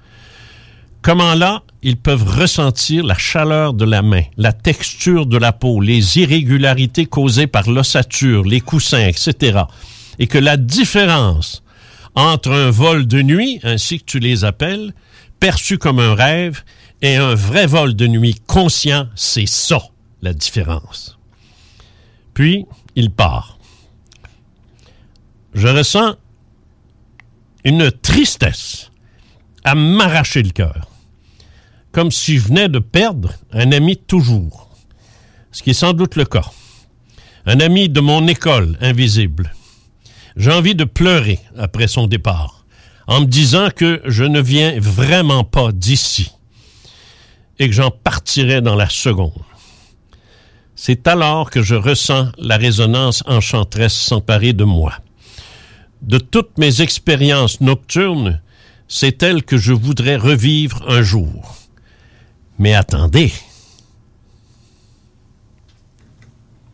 Comment 1.02 1.34
là, 1.34 1.62
ils 1.82 1.96
peuvent 1.96 2.28
ressentir 2.28 3.04
la 3.04 3.16
chaleur 3.16 3.72
de 3.72 3.84
la 3.84 4.02
main, 4.02 4.22
la 4.36 4.52
texture 4.52 5.26
de 5.26 5.36
la 5.36 5.52
peau, 5.52 5.80
les 5.80 6.18
irrégularités 6.18 7.06
causées 7.06 7.46
par 7.46 7.70
l'ossature, 7.70 8.44
les 8.44 8.60
coussins, 8.60 9.06
etc. 9.06 9.60
Et 10.18 10.26
que 10.26 10.38
la 10.38 10.56
différence 10.56 11.62
entre 12.14 12.50
un 12.50 12.70
vol 12.70 13.06
de 13.06 13.22
nuit, 13.22 13.60
ainsi 13.62 14.00
que 14.00 14.04
tu 14.04 14.18
les 14.18 14.44
appelles, 14.44 14.92
perçu 15.38 15.78
comme 15.78 16.00
un 16.00 16.14
rêve, 16.14 16.62
et 17.00 17.14
un 17.14 17.34
vrai 17.34 17.66
vol 17.66 17.94
de 17.94 18.08
nuit 18.08 18.34
conscient, 18.46 19.06
c'est 19.14 19.46
ça, 19.46 19.80
la 20.20 20.32
différence. 20.32 21.16
Puis, 22.34 22.66
il 22.96 23.10
part. 23.10 23.58
Je 25.54 25.68
ressens 25.68 26.16
une 27.64 27.90
tristesse 27.90 28.87
à 29.64 29.74
m'arracher 29.74 30.42
le 30.42 30.50
cœur, 30.50 30.88
comme 31.92 32.10
si 32.10 32.38
je 32.38 32.48
venais 32.48 32.68
de 32.68 32.78
perdre 32.78 33.32
un 33.52 33.72
ami 33.72 33.96
toujours, 33.96 34.70
ce 35.52 35.62
qui 35.62 35.70
est 35.70 35.74
sans 35.74 35.92
doute 35.92 36.16
le 36.16 36.24
cas. 36.24 36.50
Un 37.46 37.60
ami 37.60 37.88
de 37.88 38.00
mon 38.00 38.26
école 38.26 38.76
invisible. 38.80 39.52
J'ai 40.36 40.52
envie 40.52 40.74
de 40.74 40.84
pleurer 40.84 41.40
après 41.56 41.88
son 41.88 42.06
départ, 42.06 42.64
en 43.06 43.22
me 43.22 43.26
disant 43.26 43.70
que 43.74 44.02
je 44.04 44.24
ne 44.24 44.40
viens 44.40 44.78
vraiment 44.78 45.44
pas 45.44 45.72
d'ici 45.72 46.30
et 47.58 47.68
que 47.68 47.74
j'en 47.74 47.90
partirai 47.90 48.60
dans 48.60 48.76
la 48.76 48.88
seconde. 48.88 49.32
C'est 50.76 51.08
alors 51.08 51.50
que 51.50 51.60
je 51.60 51.74
ressens 51.74 52.30
la 52.38 52.56
résonance 52.56 53.24
enchanteresse 53.26 53.94
s'emparer 53.94 54.52
de 54.52 54.62
moi. 54.62 54.92
De 56.02 56.18
toutes 56.18 56.56
mes 56.56 56.82
expériences 56.82 57.60
nocturnes, 57.60 58.40
c'est 58.88 59.22
elle 59.22 59.44
que 59.44 59.58
je 59.58 59.74
voudrais 59.74 60.16
revivre 60.16 60.82
un 60.88 61.02
jour. 61.02 61.56
Mais 62.58 62.74
attendez. 62.74 63.32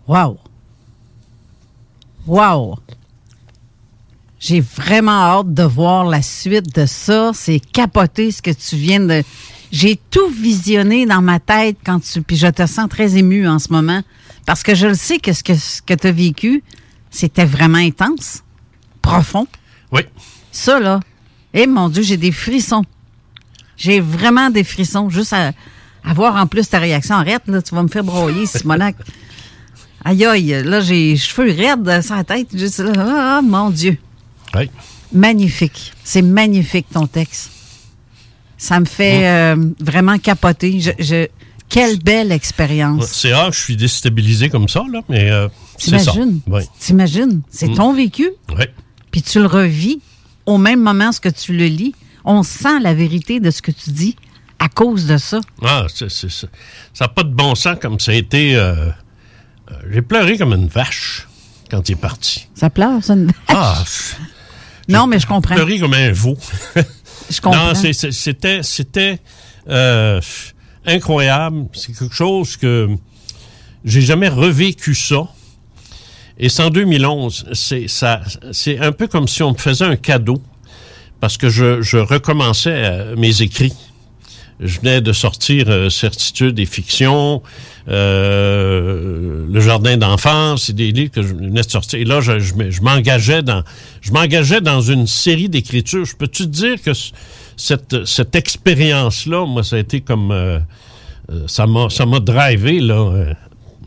Wow. 0.07 0.38
Wow. 2.27 2.79
J'ai 4.38 4.61
vraiment 4.61 5.11
hâte 5.11 5.53
de 5.53 5.62
voir 5.62 6.05
la 6.05 6.22
suite 6.22 6.74
de 6.74 6.87
ça. 6.87 7.33
C'est 7.35 7.61
capoté 7.61 8.31
ce 8.31 8.42
que 8.42 8.50
tu 8.50 8.77
viens 8.77 9.00
de. 9.00 9.22
J'ai 9.72 9.98
tout 10.11 10.29
visionné 10.29 11.07
dans 11.07 11.22
ma 11.22 11.40
tête 11.40 11.79
quand 11.85 12.00
tu. 12.00 12.22
Puis 12.22 12.37
je 12.37 12.46
te 12.46 12.66
sens 12.66 12.88
très 12.88 13.16
ému 13.16 13.48
en 13.48 13.59
ce 13.59 13.72
moment. 13.72 14.03
Parce 14.46 14.62
que 14.62 14.74
je 14.74 14.87
le 14.87 14.94
sais 14.94 15.18
que 15.18 15.33
ce 15.33 15.42
que, 15.42 15.55
ce 15.55 15.83
que 15.83 15.94
tu 15.94 16.07
as 16.07 16.12
vécu, 16.12 16.62
c'était 17.11 17.46
vraiment 17.46 17.79
intense, 17.79 18.44
profond. 19.00 19.46
Oui. 19.90 20.03
Ça, 20.53 20.79
là. 20.79 21.00
Eh 21.55 21.67
mon 21.67 21.88
Dieu, 21.88 22.03
j'ai 22.03 22.17
des 22.17 22.33
frissons. 22.33 22.85
J'ai 23.77 24.01
vraiment 24.01 24.51
des 24.51 24.64
frissons. 24.64 25.09
Juste 25.09 25.33
à, 25.33 25.53
à 26.05 26.12
voir 26.14 26.37
en 26.37 26.47
plus 26.47 26.69
ta 26.69 26.79
réaction. 26.79 27.14
Arrête, 27.14 27.43
là, 27.47 27.62
tu 27.62 27.75
vas 27.75 27.83
me 27.83 27.88
faire 27.88 28.05
broyer, 28.05 28.47
Simonac. 28.47 28.97
Aïe, 30.07 30.27
aïe, 30.27 30.62
là, 30.64 30.81
j'ai 30.83 31.12
les 31.12 31.17
cheveux 31.17 31.51
raides 31.51 32.03
sur 32.03 32.14
la 32.14 32.25
tête. 32.25 32.49
Juste 32.55 32.81
là. 32.81 32.93
Ah, 33.38 33.40
mon 33.43 33.71
Dieu. 33.71 33.97
Oui. 34.55 34.69
Magnifique. 35.14 35.95
C'est 36.05 36.21
magnifique, 36.21 36.87
ton 36.93 37.07
texte. 37.07 37.51
Ça 38.59 38.81
me 38.81 38.85
fait 38.85 39.27
euh, 39.27 39.57
vraiment 39.81 40.19
capoter. 40.19 40.79
Je, 40.81 40.90
je- 40.99 41.27
quelle 41.71 41.99
belle 42.01 42.33
expérience. 42.33 43.07
C'est 43.07 43.33
rare 43.33 43.51
je 43.53 43.61
suis 43.61 43.77
déstabilisé 43.77 44.51
comme 44.51 44.69
ça, 44.69 44.83
là, 44.93 45.01
mais 45.09 45.31
euh, 45.31 45.49
c'est 45.79 45.99
ça. 45.99 46.12
T'imagines? 46.12 46.40
Oui. 46.49 46.62
T'imagines? 46.79 47.40
C'est 47.49 47.69
Mm. 47.69 47.75
ton 47.75 47.93
vécu, 47.95 48.29
Oui. 48.51 48.64
puis 49.11 49.23
tu 49.23 49.40
le 49.40 49.47
revis? 49.47 50.01
Au 50.46 50.59
même 50.59 50.80
moment 50.80 51.12
ce 51.12 51.20
que 51.20 51.28
tu 51.28 51.57
le 51.57 51.66
lis. 51.66 51.94
On 52.24 52.42
sent 52.42 52.80
la 52.80 52.94
vérité 52.94 53.38
de 53.40 53.50
ce 53.50 53.61
que 53.62 53.70
tu 53.70 53.90
dis 53.90 54.16
à 54.59 54.68
cause 54.68 55.07
de 55.07 55.16
ça. 55.18 55.40
Ah, 55.62 55.87
c'est, 55.94 56.11
c'est- 56.11 56.28
ça 56.30 56.46
n'a 57.00 57.09
pas 57.09 57.22
de 57.22 57.33
bon 57.35 57.54
sens 57.54 57.76
comme 57.80 58.00
ça 58.00 58.12
a 58.12 58.14
été. 58.14 58.57
euh, 58.57 58.74
euh, 59.70 59.74
j'ai 59.92 60.02
pleuré 60.02 60.38
comme 60.38 60.52
une 60.52 60.68
vache 60.68 61.26
quand 61.70 61.88
il 61.88 61.92
est 61.92 61.96
parti. 61.96 62.48
Ça 62.54 62.70
pleure, 62.70 63.02
ça? 63.04 63.14
une- 63.14 63.30
Ah, 63.48 63.83
non, 64.88 65.07
mais 65.07 65.18
je 65.18 65.26
comprends. 65.26 65.54
pleuré 65.54 65.78
comme 65.78 65.94
un 65.94 66.12
veau. 66.12 66.37
Je 67.30 67.40
comprends. 67.40 67.68
Non, 67.68 67.74
c'est- 67.74 67.94
c'est- 67.94 68.12
c'était, 68.12 68.62
c'était 68.62 69.18
euh, 69.68 70.20
incroyable. 70.85 71.66
C'est 71.72 71.96
quelque 71.96 72.14
chose 72.14 72.57
que 72.59 72.88
j'ai 73.85 74.02
jamais 74.02 74.28
revécu 74.28 74.94
ça. 74.94 75.28
Et 76.38 76.49
c'est 76.49 76.62
en 76.62 76.70
2011. 76.70 77.47
C'est, 77.53 77.88
ça, 77.88 78.20
c'est 78.53 78.79
un 78.79 78.92
peu 78.92 79.07
comme 79.07 79.29
si 79.29 79.42
on 79.42 79.53
me 79.53 79.57
faisait 79.59 79.85
un 79.85 79.97
cadeau 79.97 80.42
parce 81.20 81.37
que 81.37 81.49
je, 81.49 81.81
je 81.83 81.97
recommençais 81.99 82.73
euh, 82.75 83.16
mes 83.16 83.40
écrits. 83.42 83.73
Je 84.61 84.79
venais 84.81 85.01
de 85.01 85.12
sortir 85.12 85.66
euh, 85.68 85.90
Certitude 85.90 86.59
et 86.61 86.66
Fiction, 86.66 87.42
euh, 87.88 89.47
Le 89.51 89.61
Jardin 89.61 89.97
d'enfance, 89.97 90.64
c'est 90.66 90.73
des 90.77 90.92
livres 90.92 91.11
que 91.11 91.23
je 91.23 91.35
venais 91.35 91.62
de 91.62 91.70
sortir. 91.70 91.99
Et 92.01 92.05
là, 92.05 92.20
je, 92.20 92.38
je 92.38 92.55
me- 92.55 92.70
je 92.70 92.81
m'engageais 92.83 93.42
dans, 93.42 93.62
je 94.01 94.12
m'engageais 94.12 94.61
dans 94.61 94.81
une 94.81 95.07
série 95.07 95.49
d'écritures. 95.49 96.05
Je 96.05 96.16
peux 96.16 96.29
te 96.29 96.42
dire 96.44 96.81
que 96.83 96.92
cette, 97.57 98.05
cette 98.07 98.35
expérience-là, 98.37 99.44
moi, 99.47 99.62
ça 99.64 99.77
a 99.77 99.79
été 99.81 100.01
comme, 100.01 100.31
euh, 100.31 100.59
euh, 101.31 101.44
ça 101.47 101.66
m'a, 101.66 101.88
ça 101.90 102.07
m'a 102.07 102.20
drivé 102.20 102.81
là, 102.81 103.35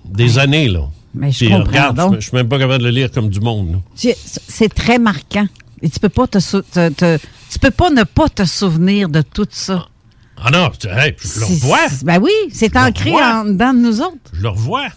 des 0.05 0.37
années 0.39 0.67
là. 0.67 0.81
Mais 1.17 1.31
je 1.31 1.45
comprends 1.45 1.63
regarde, 1.63 1.97
donc. 1.97 2.15
je, 2.15 2.19
je 2.21 2.27
suis 2.29 2.35
même 2.37 2.47
pas 2.47 2.57
capable 2.59 2.79
de 2.79 2.85
le 2.89 2.91
lire 2.91 3.11
comme 3.11 3.29
du 3.29 3.39
monde. 3.39 3.81
C'est 3.95 4.73
très 4.73 4.99
marquant. 4.99 5.47
Et 5.81 5.89
tu 5.89 5.99
peux 5.99 6.09
pas 6.09 6.27
te, 6.27 6.39
sou- 6.39 6.61
te- 6.61 6.89
te- 6.89 7.17
tu 7.51 7.59
peux 7.59 7.71
pas 7.71 7.89
ne 7.89 8.03
pas 8.03 8.29
te 8.29 8.45
souvenir 8.45 9.09
de 9.09 9.21
tout 9.21 9.47
ça. 9.51 9.87
Ah 10.37 10.49
non, 10.51 10.69
tu- 10.79 10.87
hey, 10.87 11.15
je 11.23 11.39
le 11.39 11.45
revois. 11.45 11.77
Ben 12.03 12.19
oui, 12.21 12.31
c'est 12.51 12.75
ancré 12.77 13.11
en 13.11 13.45
dedans 13.45 13.73
de 13.73 13.79
nous 13.79 14.01
autres. 14.01 14.17
je 14.33 14.41
le 14.41 14.49
revois. 14.49 14.87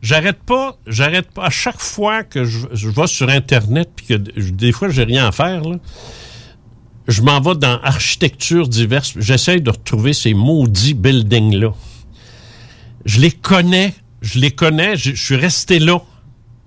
J'arrête 0.00 0.38
pas, 0.42 0.78
j'arrête 0.88 1.30
pas. 1.30 1.44
À 1.46 1.50
chaque 1.50 1.78
fois 1.80 2.24
que 2.24 2.44
je, 2.44 2.66
je 2.72 2.88
vais 2.88 3.06
sur 3.06 3.28
Internet, 3.28 3.90
puis 3.94 4.06
que 4.06 4.14
d- 4.14 4.32
des 4.36 4.72
fois, 4.72 4.88
j'ai 4.88 5.04
rien 5.04 5.26
à 5.28 5.32
faire, 5.32 5.62
là, 5.62 5.76
je 7.06 7.22
m'en 7.22 7.40
vais 7.40 7.54
dans 7.54 7.80
architecture 7.82 8.68
diverse. 8.68 9.12
J'essaye 9.16 9.60
de 9.60 9.70
retrouver 9.70 10.12
ces 10.12 10.34
maudits 10.34 10.94
buildings-là. 10.94 11.72
Je 13.04 13.20
les 13.20 13.30
connais, 13.30 13.94
je 14.22 14.38
les 14.38 14.50
connais, 14.50 14.96
je, 14.96 15.10
je 15.14 15.22
suis 15.22 15.36
resté 15.36 15.78
là. 15.78 15.98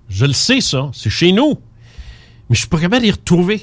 Je 0.08 0.24
le 0.26 0.32
sais, 0.34 0.60
ça. 0.60 0.90
C'est 0.92 1.10
chez 1.10 1.32
nous. 1.32 1.58
Mais 2.48 2.54
je 2.54 2.60
suis 2.60 2.68
pas 2.68 2.78
capable 2.78 3.02
d'y 3.04 3.10
retrouver. 3.10 3.62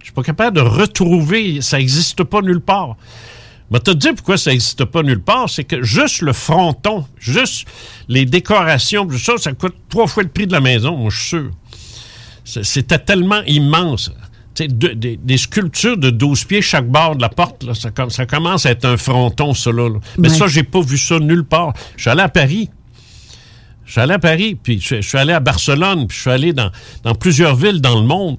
Je 0.00 0.04
suis 0.06 0.12
pas 0.12 0.22
capable 0.22 0.56
de 0.56 0.62
retrouver. 0.62 1.60
Ça 1.62 1.78
n'existe 1.78 2.22
pas 2.24 2.42
nulle 2.42 2.60
part. 2.60 2.96
Je 3.70 3.76
vais 3.78 3.80
te 3.80 3.90
dire 3.92 4.14
pourquoi 4.14 4.36
ça 4.36 4.50
n'existe 4.50 4.84
pas 4.84 5.02
nulle 5.02 5.22
part. 5.22 5.48
C'est 5.48 5.64
que 5.64 5.82
juste 5.82 6.20
le 6.20 6.34
fronton, 6.34 7.06
juste 7.18 7.66
les 8.08 8.26
décorations, 8.26 9.06
tout 9.06 9.18
ça, 9.18 9.38
ça 9.38 9.52
coûte 9.54 9.76
trois 9.88 10.06
fois 10.06 10.24
le 10.24 10.28
prix 10.28 10.46
de 10.46 10.52
la 10.52 10.60
maison, 10.60 10.94
moi, 10.96 11.08
je 11.10 11.18
suis 11.18 11.28
sûr. 11.28 11.50
C'était 12.44 12.98
tellement 12.98 13.42
immense. 13.46 14.10
Tu 14.54 14.64
sais, 14.64 14.68
de- 14.68 15.16
des, 15.16 15.36
sculptures 15.38 15.96
de 15.96 16.10
12 16.10 16.44
pieds 16.44 16.60
chaque 16.60 16.86
bord 16.86 17.16
de 17.16 17.22
la 17.22 17.30
porte, 17.30 17.62
là, 17.62 17.72
ça, 17.72 17.90
com- 17.90 18.10
ça 18.10 18.26
commence 18.26 18.66
à 18.66 18.72
être 18.72 18.84
un 18.84 18.98
fronton, 18.98 19.54
ça, 19.54 19.72
là. 19.72 19.88
là. 19.88 19.98
Mais 20.18 20.28
Ouais. 20.28 20.36
ça, 20.36 20.46
j'ai 20.48 20.64
pas 20.64 20.82
vu 20.82 20.98
ça 20.98 21.18
nulle 21.18 21.44
part. 21.44 21.72
Je 21.96 22.02
suis 22.02 22.10
allé 22.10 22.20
à 22.20 22.28
Paris. 22.28 22.68
Je 23.84 23.92
suis 23.92 24.00
allé 24.00 24.14
à 24.14 24.18
Paris, 24.18 24.54
puis 24.60 24.80
je, 24.80 24.96
je 25.00 25.08
suis 25.08 25.18
allé 25.18 25.32
à 25.32 25.40
Barcelone, 25.40 26.06
puis 26.06 26.16
je 26.16 26.22
suis 26.22 26.30
allé 26.30 26.52
dans, 26.52 26.70
dans 27.02 27.14
plusieurs 27.14 27.56
villes 27.56 27.80
dans 27.80 28.00
le 28.00 28.06
monde. 28.06 28.36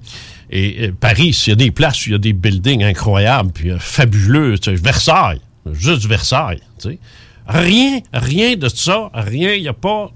Et, 0.50 0.90
Paris, 0.92 1.36
il 1.46 1.50
y 1.50 1.52
a 1.52 1.56
des 1.56 1.70
places, 1.70 2.06
il 2.06 2.12
y 2.12 2.14
a 2.14 2.18
des 2.18 2.32
buildings 2.32 2.84
incroyables, 2.84 3.50
puis 3.52 3.70
euh, 3.70 3.78
fabuleux. 3.78 4.58
tu 4.58 4.70
sais, 4.70 4.76
Versailles, 4.82 5.40
juste 5.72 6.06
Versailles. 6.06 6.60
tu 6.80 6.90
sais. 6.90 6.98
Rien, 7.46 8.00
rien 8.12 8.56
de 8.56 8.68
ça, 8.68 9.10
rien. 9.12 9.52
Il 9.52 9.62
n'y 9.62 9.68
a, 9.68 9.72
pas- 9.74 10.10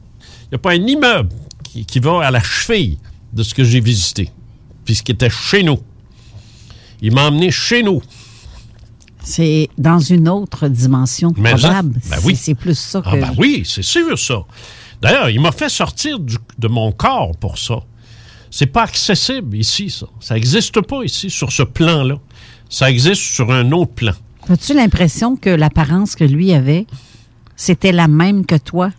y 0.50 0.54
a 0.54 0.58
pas 0.58 0.72
un 0.72 0.86
immeuble 0.86 1.28
qui, 1.64 1.84
qui 1.84 1.98
va 1.98 2.24
à 2.26 2.30
la 2.30 2.42
cheville 2.42 2.98
de 3.32 3.42
ce 3.42 3.52
que 3.54 3.64
j'ai 3.64 3.80
visité, 3.80 4.30
puis 4.84 4.94
ce 4.94 5.02
qui 5.02 5.12
était 5.12 5.28
chez 5.30 5.62
nous. 5.62 5.78
Il 7.02 7.12
m'a 7.14 7.26
emmené 7.28 7.50
chez 7.50 7.82
nous. 7.82 8.00
C'est 9.22 9.68
dans 9.76 9.98
une 9.98 10.28
autre 10.28 10.68
dimension 10.68 11.32
probable. 11.32 11.92
ben 11.94 12.00
C'est- 12.18 12.24
oui. 12.24 12.36
C'est 12.36 12.54
plus 12.54 12.78
ça 12.78 13.02
que. 13.02 13.08
Ah 13.08 13.16
ben 13.16 13.34
oui, 13.36 13.62
c'est 13.66 13.82
sûr 13.82 14.18
ça. 14.18 14.42
D'ailleurs, 15.00 15.30
il 15.30 15.40
m'a 15.40 15.52
fait 15.52 15.68
sortir 15.68 16.18
du- 16.18 16.37
de 16.58 16.68
mon 16.68 16.92
corps 16.92 17.32
pour 17.40 17.58
ça. 17.58 17.80
C'est 18.50 18.66
pas 18.66 18.82
accessible 18.84 19.56
ici, 19.56 19.90
ça. 19.90 20.06
Ça 20.20 20.34
n'existe 20.34 20.80
pas 20.80 21.02
ici, 21.04 21.30
sur 21.30 21.52
ce 21.52 21.62
plan-là. 21.62 22.16
Ça 22.70 22.90
existe 22.90 23.22
sur 23.22 23.52
un 23.52 23.70
autre 23.72 23.92
plan. 23.92 24.12
As-tu 24.48 24.74
l'impression 24.74 25.37
que 25.37 25.50
l'apparence 25.50 26.14
que 26.14 26.24
lui 26.24 26.52
avait, 26.52 26.87
c'était 27.56 27.92
la 27.92 28.08
même 28.08 28.46
que 28.46 28.56
toi? 28.56 28.90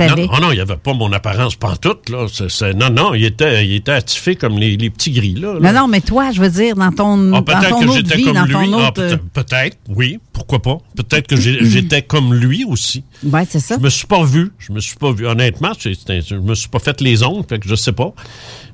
Non, 0.00 0.08
oh 0.32 0.40
non, 0.40 0.50
il 0.50 0.54
n'y 0.54 0.60
avait 0.60 0.78
pas 0.78 0.94
mon 0.94 1.12
apparence 1.12 1.54
pantoute, 1.54 2.08
là. 2.08 2.26
Non, 2.74 2.90
non, 2.90 3.14
il 3.14 3.24
était, 3.24 3.64
il 3.64 3.74
était 3.74 3.92
attifé 3.92 4.34
comme 4.34 4.58
les, 4.58 4.76
les 4.76 4.90
petits 4.90 5.12
gris, 5.12 5.34
là. 5.34 5.54
là. 5.60 5.72
Non, 5.72 5.80
non, 5.82 5.86
mais 5.88 6.00
toi, 6.00 6.32
je 6.32 6.40
veux 6.40 6.50
dire, 6.50 6.74
dans 6.74 6.90
ton, 6.90 7.28
Ah, 7.34 7.36
dans 7.36 7.42
peut-être 7.44 7.68
ton 7.68 7.80
que 7.80 7.84
autre 7.84 7.94
j'étais 7.98 8.16
vie, 8.16 8.24
comme 8.24 8.34
dans 8.34 8.44
lui. 8.46 8.52
ton 8.54 8.78
Ah, 8.80 8.88
autre... 8.88 8.92
peut- 8.94 9.18
peut-être, 9.44 9.76
oui, 9.90 10.18
pourquoi 10.46 10.60
pas. 10.60 10.78
Peut-être 10.96 11.26
que 11.28 11.36
j'étais 11.36 12.02
comme 12.02 12.34
lui 12.34 12.64
aussi. 12.64 13.04
Ouais, 13.24 13.46
c'est 13.48 13.60
ça. 13.60 13.76
Je 13.78 13.82
me 13.82 13.90
suis 13.90 14.06
pas 14.06 14.24
vu. 14.24 14.52
Je 14.58 14.72
me 14.72 14.80
suis 14.80 14.96
pas 14.96 15.12
vu. 15.12 15.26
Honnêtement, 15.26 15.72
je 15.78 16.34
me 16.36 16.54
suis 16.54 16.68
pas 16.68 16.78
fait 16.80 17.00
les 17.00 17.22
ongles, 17.22 17.44
fait 17.48 17.58
que 17.58 17.68
je 17.68 17.74
sais 17.74 17.92
pas. 17.92 18.12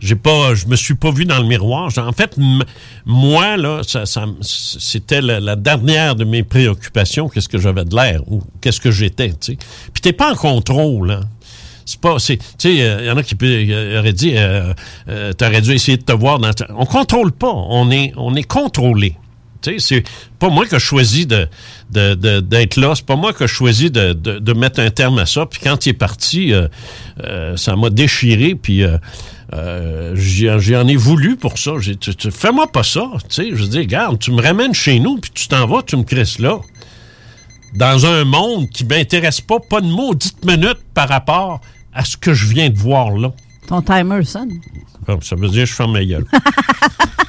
J'ai 0.00 0.14
pas, 0.16 0.54
je 0.54 0.66
me 0.66 0.76
suis 0.76 0.94
pas 0.94 1.10
vu 1.10 1.24
dans 1.24 1.38
le 1.38 1.46
miroir. 1.46 1.90
En 1.98 2.12
fait, 2.12 2.36
moi 3.04 3.56
là, 3.56 3.82
ça, 3.86 4.06
ça 4.06 4.22
m- 4.22 4.36
c'était 4.42 5.20
la, 5.20 5.40
la 5.40 5.56
dernière 5.56 6.14
de 6.16 6.24
mes 6.24 6.42
préoccupations. 6.42 7.28
Qu'est-ce 7.28 7.48
que 7.48 7.58
j'avais 7.58 7.84
de 7.84 7.94
l'air 7.94 8.22
ou 8.30 8.42
qu'est-ce 8.60 8.80
que 8.80 8.90
j'étais, 8.90 9.30
tu 9.30 9.36
sais. 9.40 9.58
Puis 9.92 10.00
t'es 10.00 10.12
pas 10.12 10.32
en 10.32 10.36
contrôle. 10.36 11.10
Hein. 11.10 11.20
C'est 11.84 12.00
pas, 12.00 12.18
c'est, 12.18 12.36
tu 12.36 12.44
sais, 12.58 12.74
il 13.00 13.06
y 13.06 13.10
en 13.10 13.16
a 13.16 13.22
qui 13.22 13.34
euh, 13.42 13.98
auraient 13.98 14.12
dit, 14.12 14.32
euh, 14.36 14.72
euh, 15.08 15.32
t'aurais 15.32 15.62
dû 15.62 15.72
essayer 15.72 15.96
de 15.96 16.02
te 16.02 16.12
voir 16.12 16.38
dans. 16.38 16.50
On 16.76 16.84
contrôle 16.86 17.32
pas. 17.32 17.52
On 17.52 17.90
est, 17.90 18.12
on 18.16 18.34
est 18.36 18.42
contrôlé. 18.42 19.16
C'est 19.78 20.04
pas 20.38 20.48
moi 20.50 20.66
que 20.66 20.78
je 20.78 20.84
choisis 20.84 21.26
de, 21.26 21.48
d'être 21.90 22.76
là. 22.76 22.94
C'est 22.94 23.04
pas 23.06 23.16
moi 23.16 23.32
que 23.32 23.46
je 23.46 23.52
choisis 23.52 23.90
de, 23.92 24.12
de- 24.12 24.38
de 24.38 24.52
mettre 24.52 24.80
un 24.80 24.90
terme 24.90 25.18
à 25.18 25.26
ça. 25.26 25.46
Puis 25.46 25.60
quand 25.62 25.84
il 25.86 25.90
est 25.90 25.92
parti, 25.94 26.52
euh, 26.52 26.68
euh, 27.24 27.56
ça 27.56 27.74
m'a 27.76 27.90
déchiré. 27.90 28.54
Puis 28.54 28.82
euh, 28.84 30.14
j'en 30.14 30.86
ai 30.88 30.96
voulu 30.96 31.36
pour 31.36 31.58
ça. 31.58 31.72
J'ai, 31.80 31.96
fais-moi 32.30 32.70
pas 32.70 32.82
ça. 32.82 33.10
Tu 33.28 33.34
sais, 33.34 33.50
je 33.54 33.64
dis, 33.64 33.78
regarde, 33.78 34.18
tu 34.18 34.30
me 34.32 34.40
ramènes 34.42 34.74
chez 34.74 34.98
nous, 35.00 35.18
puis 35.18 35.30
tu 35.34 35.48
t'en 35.48 35.66
vas, 35.66 35.82
tu 35.82 35.96
me 35.96 36.04
crisses 36.04 36.38
là. 36.38 36.58
Dans 37.74 38.06
un 38.06 38.24
monde 38.24 38.68
qui 38.70 38.84
m'intéresse 38.84 39.40
pas, 39.40 39.58
pas 39.60 39.80
de 39.80 39.86
maudite 39.86 40.42
minute 40.44 40.78
par 40.94 41.08
rapport 41.08 41.60
à 41.92 42.04
ce 42.04 42.16
que 42.16 42.32
je 42.32 42.46
viens 42.46 42.70
de 42.70 42.78
voir 42.78 43.10
là. 43.10 43.32
Ton 43.66 43.82
timer 43.82 44.24
sonne. 44.24 44.52
Ça 45.22 45.36
veut 45.36 45.48
dire 45.48 45.64
que 45.64 45.68
je 45.68 45.74
ferme 45.74 45.92
ma 45.92 46.04
gueule. 46.04 46.24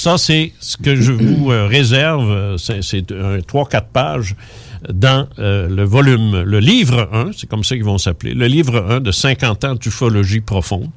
Ça, 0.00 0.16
c'est 0.16 0.54
ce 0.60 0.78
que 0.78 0.96
je 0.96 1.12
vous 1.12 1.50
euh, 1.52 1.66
réserve. 1.66 2.30
euh, 2.30 2.56
C'est 2.56 2.80
c'est 2.82 3.12
un 3.12 3.36
3-4 3.36 3.82
pages 3.92 4.34
dans 4.90 5.28
euh, 5.38 5.68
le 5.68 5.84
volume, 5.84 6.40
le 6.40 6.58
livre 6.58 7.10
1, 7.12 7.32
c'est 7.36 7.46
comme 7.46 7.64
ça 7.64 7.74
qu'ils 7.74 7.84
vont 7.84 7.98
s'appeler, 7.98 8.32
le 8.32 8.46
livre 8.46 8.82
1 8.88 9.00
de 9.00 9.12
50 9.12 9.64
ans 9.66 9.74
d'ufologie 9.74 10.40
profonde, 10.40 10.88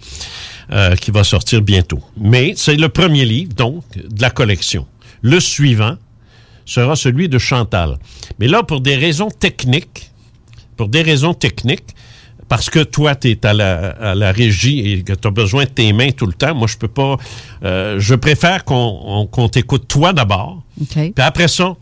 qui 1.02 1.12
va 1.12 1.26
sortir 1.26 1.62
bientôt. 1.62 2.00
Mais 2.16 2.54
c'est 2.56 2.78
le 2.78 2.88
premier 2.88 3.26
livre, 3.26 3.52
donc, 3.58 3.84
de 3.98 4.22
la 4.22 4.30
collection. 4.30 4.88
Le 5.22 5.42
suivant 5.42 5.98
sera 6.64 6.96
celui 6.96 7.28
de 7.28 7.38
Chantal. 7.38 7.98
Mais 8.40 8.48
là, 8.48 8.64
pour 8.64 8.80
des 8.80 8.96
raisons 8.96 9.30
techniques, 9.30 10.12
pour 10.78 10.88
des 10.88 11.02
raisons 11.02 11.34
techniques, 11.34 11.94
parce 12.50 12.70
que 12.70 12.80
toi, 12.80 13.16
tu 13.16 13.30
es 13.32 13.46
à 13.46 13.54
la, 13.54 13.90
à 13.92 14.16
la 14.16 14.32
régie 14.32 14.92
et 14.92 15.04
que 15.04 15.14
tu 15.14 15.28
as 15.28 15.32
besoin 15.32 15.64
de 15.66 15.70
tes 15.70 15.92
mains 15.94 16.12
tout 16.12 16.26
le 16.26 16.34
temps, 16.34 16.54
moi, 16.56 16.68
je 16.68 16.78
peux 16.78 16.88
pas. 16.88 17.18
euh, 17.64 18.00
je 18.00 18.16
préfère 18.16 18.64
qu'on 18.66 19.00
on- 19.06 19.26
qu'on 19.28 19.48
t'écoute 19.50 19.88
toi 19.88 20.14
d'abord, 20.14 20.62
OK. 20.82 20.88
puis 20.94 21.14
après 21.18 21.48
ça, 21.48 21.76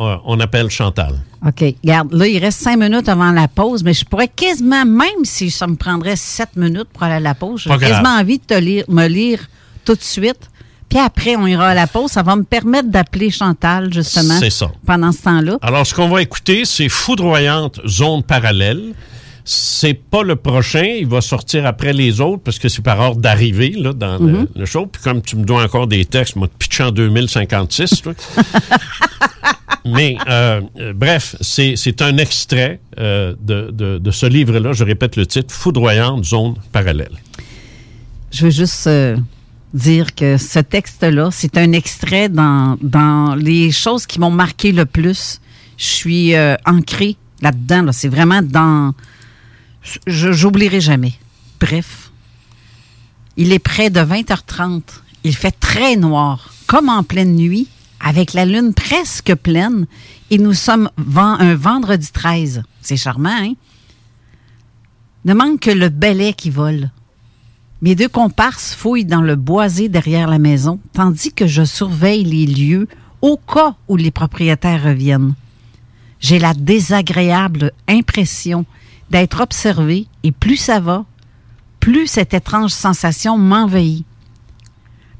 euh, 0.00 0.16
on 0.24 0.38
appelle 0.40 0.68
Chantal. 0.70 1.14
OK. 1.46 1.64
Regarde, 1.84 2.12
là, 2.12 2.26
il 2.26 2.38
reste 2.38 2.60
cinq 2.60 2.76
minutes 2.78 3.08
avant 3.08 3.30
la 3.32 3.46
pause, 3.48 3.82
mais 3.84 3.94
je 3.94 4.04
pourrais 4.04 4.28
quasiment, 4.28 4.84
même 4.84 5.24
si 5.24 5.50
ça 5.50 5.66
me 5.66 5.76
prendrait 5.76 6.16
sept 6.16 6.50
minutes 6.56 6.88
pour 6.92 7.04
aller 7.04 7.14
à 7.14 7.20
la 7.20 7.34
pause, 7.34 7.62
j'ai 7.62 7.70
quasiment 7.78 8.16
envie 8.20 8.38
de 8.38 8.44
te 8.44 8.54
lire, 8.58 8.84
me 8.88 9.06
lire 9.06 9.40
tout 9.84 9.94
de 9.94 10.02
suite. 10.02 10.50
Puis 10.88 10.98
après, 10.98 11.36
on 11.36 11.46
ira 11.46 11.68
à 11.68 11.74
la 11.74 11.86
pause. 11.86 12.10
Ça 12.12 12.22
va 12.22 12.34
me 12.34 12.44
permettre 12.44 12.88
d'appeler 12.88 13.30
Chantal, 13.30 13.92
justement. 13.92 14.38
C'est 14.40 14.48
ça. 14.50 14.70
Pendant 14.86 15.12
ce 15.12 15.20
temps-là. 15.22 15.58
Alors, 15.60 15.86
ce 15.86 15.94
qu'on 15.94 16.08
va 16.08 16.22
écouter, 16.22 16.64
c'est 16.64 16.88
Foudroyante 16.88 17.78
Zone 17.86 18.22
Parallèle. 18.22 18.94
C'est 19.50 19.94
pas 19.94 20.22
le 20.22 20.36
prochain, 20.36 20.84
il 20.84 21.06
va 21.06 21.22
sortir 21.22 21.64
après 21.64 21.94
les 21.94 22.20
autres 22.20 22.42
parce 22.42 22.58
que 22.58 22.68
c'est 22.68 22.82
par 22.82 23.00
ordre 23.00 23.22
d'arrivée 23.22 23.70
là, 23.70 23.94
dans 23.94 24.18
le, 24.18 24.46
le 24.54 24.66
show. 24.66 24.84
Puis 24.86 25.00
comme 25.02 25.22
tu 25.22 25.36
me 25.36 25.44
dois 25.44 25.62
encore 25.64 25.86
des 25.86 26.04
textes, 26.04 26.36
moi, 26.36 26.48
pitch 26.58 26.82
en 26.82 26.90
2056. 26.90 28.02
toi. 28.02 28.12
Mais 29.86 30.18
euh, 30.28 30.60
euh, 30.78 30.92
bref, 30.92 31.34
c'est 31.40 31.76
c'est 31.76 32.02
un 32.02 32.18
extrait 32.18 32.78
euh, 32.98 33.34
de, 33.40 33.70
de, 33.70 33.96
de 33.96 34.10
ce 34.10 34.26
livre-là. 34.26 34.74
Je 34.74 34.84
répète 34.84 35.16
le 35.16 35.24
titre, 35.24 35.54
Foudroyante 35.54 36.26
Zone 36.26 36.56
Parallèle. 36.70 37.16
Je 38.30 38.44
veux 38.44 38.50
juste 38.50 38.86
euh, 38.86 39.16
dire 39.72 40.14
que 40.14 40.36
ce 40.36 40.58
texte-là, 40.58 41.30
c'est 41.32 41.56
un 41.56 41.72
extrait 41.72 42.28
dans, 42.28 42.76
dans 42.82 43.34
les 43.34 43.70
choses 43.70 44.04
qui 44.04 44.20
m'ont 44.20 44.30
marqué 44.30 44.72
le 44.72 44.84
plus. 44.84 45.40
Je 45.78 45.86
suis 45.86 46.34
ancrée 46.66 47.16
là-dedans. 47.40 47.82
Là. 47.82 47.92
C'est 47.92 48.08
vraiment 48.08 48.42
dans... 48.42 48.92
J'oublierai 50.06 50.80
jamais. 50.80 51.14
Bref. 51.60 52.10
Il 53.36 53.52
est 53.52 53.58
près 53.58 53.90
de 53.90 54.00
20h30. 54.00 54.82
Il 55.24 55.34
fait 55.34 55.52
très 55.58 55.96
noir, 55.96 56.52
comme 56.66 56.88
en 56.88 57.02
pleine 57.02 57.34
nuit, 57.34 57.68
avec 58.00 58.32
la 58.32 58.44
lune 58.44 58.74
presque 58.74 59.34
pleine. 59.34 59.86
Et 60.30 60.38
nous 60.38 60.54
sommes 60.54 60.90
un 61.16 61.54
vendredi 61.54 62.10
13. 62.12 62.62
C'est 62.80 62.96
charmant, 62.96 63.30
hein? 63.30 63.54
Ne 65.24 65.34
manque 65.34 65.60
que 65.60 65.70
le 65.70 65.88
balai 65.88 66.32
qui 66.32 66.50
vole. 66.50 66.90
Mes 67.80 67.94
deux 67.94 68.08
comparses 68.08 68.74
fouillent 68.74 69.04
dans 69.04 69.20
le 69.22 69.36
boisé 69.36 69.88
derrière 69.88 70.28
la 70.28 70.38
maison, 70.38 70.80
tandis 70.92 71.32
que 71.32 71.46
je 71.46 71.64
surveille 71.64 72.24
les 72.24 72.46
lieux 72.46 72.88
au 73.20 73.36
cas 73.36 73.76
où 73.88 73.96
les 73.96 74.10
propriétaires 74.10 74.82
reviennent. 74.82 75.34
J'ai 76.20 76.38
la 76.38 76.54
désagréable 76.54 77.72
impression 77.88 78.64
d'être 79.10 79.40
observé 79.40 80.06
et 80.22 80.32
plus 80.32 80.56
ça 80.56 80.80
va, 80.80 81.04
plus 81.80 82.06
cette 82.06 82.34
étrange 82.34 82.72
sensation 82.72 83.38
m'envahit. 83.38 84.04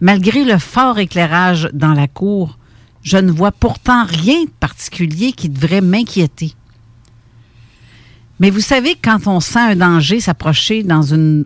Malgré 0.00 0.44
le 0.44 0.58
fort 0.58 0.98
éclairage 0.98 1.70
dans 1.72 1.94
la 1.94 2.06
cour, 2.06 2.58
je 3.02 3.16
ne 3.16 3.32
vois 3.32 3.52
pourtant 3.52 4.04
rien 4.04 4.44
de 4.44 4.50
particulier 4.60 5.32
qui 5.32 5.48
devrait 5.48 5.80
m'inquiéter. 5.80 6.54
Mais 8.40 8.50
vous 8.50 8.60
savez, 8.60 8.94
quand 8.94 9.26
on 9.26 9.40
sent 9.40 9.58
un 9.58 9.76
danger 9.76 10.20
s'approcher 10.20 10.82
dans 10.82 11.02
une, 11.02 11.44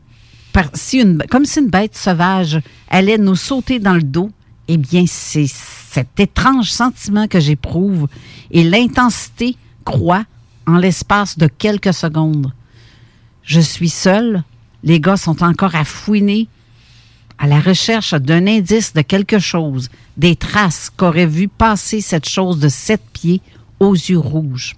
si 0.74 0.98
une, 1.00 1.22
comme 1.30 1.46
si 1.46 1.60
une 1.60 1.70
bête 1.70 1.96
sauvage 1.96 2.60
allait 2.90 3.18
nous 3.18 3.36
sauter 3.36 3.78
dans 3.78 3.94
le 3.94 4.02
dos, 4.02 4.30
eh 4.68 4.76
bien, 4.76 5.04
c'est 5.06 5.46
cet 5.46 6.20
étrange 6.20 6.70
sentiment 6.70 7.26
que 7.28 7.40
j'éprouve 7.40 8.08
et 8.50 8.62
l'intensité 8.64 9.56
croît 9.84 10.24
en 10.66 10.76
l'espace 10.76 11.38
de 11.38 11.46
quelques 11.46 11.94
secondes. 11.94 12.52
Je 13.42 13.60
suis 13.60 13.88
seule, 13.88 14.42
les 14.84 15.00
gars 15.00 15.16
sont 15.16 15.42
encore 15.42 15.74
à 15.74 15.84
fouiner 15.84 16.48
à 17.38 17.46
la 17.46 17.60
recherche 17.60 18.14
d'un 18.14 18.46
indice 18.46 18.92
de 18.92 19.02
quelque 19.02 19.38
chose, 19.38 19.88
des 20.16 20.36
traces 20.36 20.90
qu'aurait 20.96 21.26
vu 21.26 21.48
passer 21.48 22.00
cette 22.00 22.28
chose 22.28 22.60
de 22.60 22.68
sept 22.68 23.02
pieds 23.12 23.40
aux 23.80 23.94
yeux 23.94 24.18
rouges. 24.18 24.76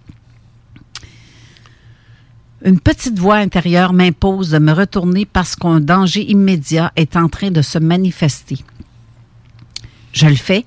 Une 2.64 2.80
petite 2.80 3.18
voix 3.18 3.36
intérieure 3.36 3.92
m'impose 3.92 4.48
de 4.48 4.58
me 4.58 4.72
retourner 4.72 5.26
parce 5.26 5.54
qu'un 5.54 5.80
danger 5.80 6.22
immédiat 6.30 6.90
est 6.96 7.16
en 7.16 7.28
train 7.28 7.50
de 7.50 7.60
se 7.60 7.78
manifester. 7.78 8.56
Je 10.12 10.26
le 10.26 10.36
fais 10.36 10.64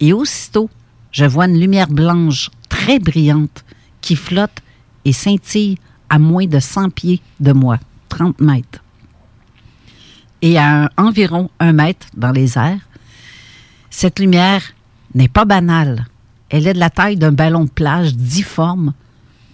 et 0.00 0.12
aussitôt, 0.12 0.68
je 1.12 1.24
vois 1.24 1.46
une 1.46 1.60
lumière 1.60 1.88
blanche 1.88 2.50
très 2.68 2.98
brillante 2.98 3.64
qui 4.08 4.16
flotte 4.16 4.62
et 5.04 5.12
scintille 5.12 5.76
à 6.08 6.18
moins 6.18 6.46
de 6.46 6.60
100 6.60 6.88
pieds 6.88 7.20
de 7.40 7.52
moi, 7.52 7.78
30 8.08 8.40
mètres. 8.40 8.82
Et 10.40 10.56
à 10.58 10.90
environ 10.96 11.50
un 11.60 11.74
mètre 11.74 12.06
dans 12.16 12.32
les 12.32 12.56
airs, 12.56 12.88
cette 13.90 14.18
lumière 14.18 14.62
n'est 15.14 15.28
pas 15.28 15.44
banale. 15.44 16.06
Elle 16.48 16.66
est 16.66 16.72
de 16.72 16.78
la 16.78 16.88
taille 16.88 17.18
d'un 17.18 17.32
ballon 17.32 17.64
de 17.64 17.68
plage 17.70 18.14
difforme, 18.14 18.94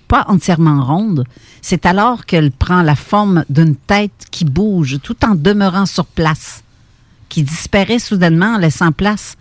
pas 0.07 0.25
entièrement 0.29 0.85
ronde. 0.85 1.25
C'est 1.61 1.85
alors 1.85 2.25
qu'elle 2.25 2.53
prend 2.53 2.83
la 2.83 2.95
forme 2.95 3.45
d'une 3.49 3.75
tête 3.75 4.27
qui 4.31 4.45
bouge 4.45 5.01
tout 5.03 5.17
en 5.25 5.35
demeurant 5.35 5.87
sur 5.87 6.07
place, 6.07 6.63
qui 7.29 7.43
disparaît 7.43 7.99
soudainement 7.99 8.55
en 8.55 8.59
laissant 8.59 8.93
place 8.93 9.37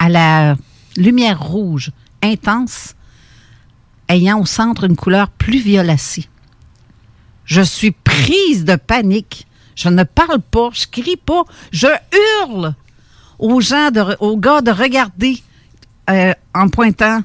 à 0.00 0.08
la 0.08 0.56
lumière 0.96 1.40
rouge 1.40 1.92
intense, 2.24 2.96
ayant 4.08 4.40
au 4.40 4.46
centre 4.46 4.84
une 4.84 4.96
couleur 4.96 5.28
plus 5.28 5.60
violacée. 5.60 6.28
Je 7.44 7.62
suis 7.62 7.92
prise 7.92 8.64
de 8.64 8.76
panique. 8.76 9.46
Je 9.74 9.88
ne 9.88 10.02
parle 10.02 10.40
pas, 10.40 10.70
je 10.72 10.86
crie 10.86 11.16
pas, 11.16 11.44
je 11.70 11.86
hurle 12.42 12.74
aux 13.38 13.60
gens, 13.60 13.90
aux 14.18 14.36
gars 14.36 14.60
de 14.60 14.72
regarder 14.72 15.40
euh, 16.10 16.34
en 16.54 16.68
pointant 16.68 17.22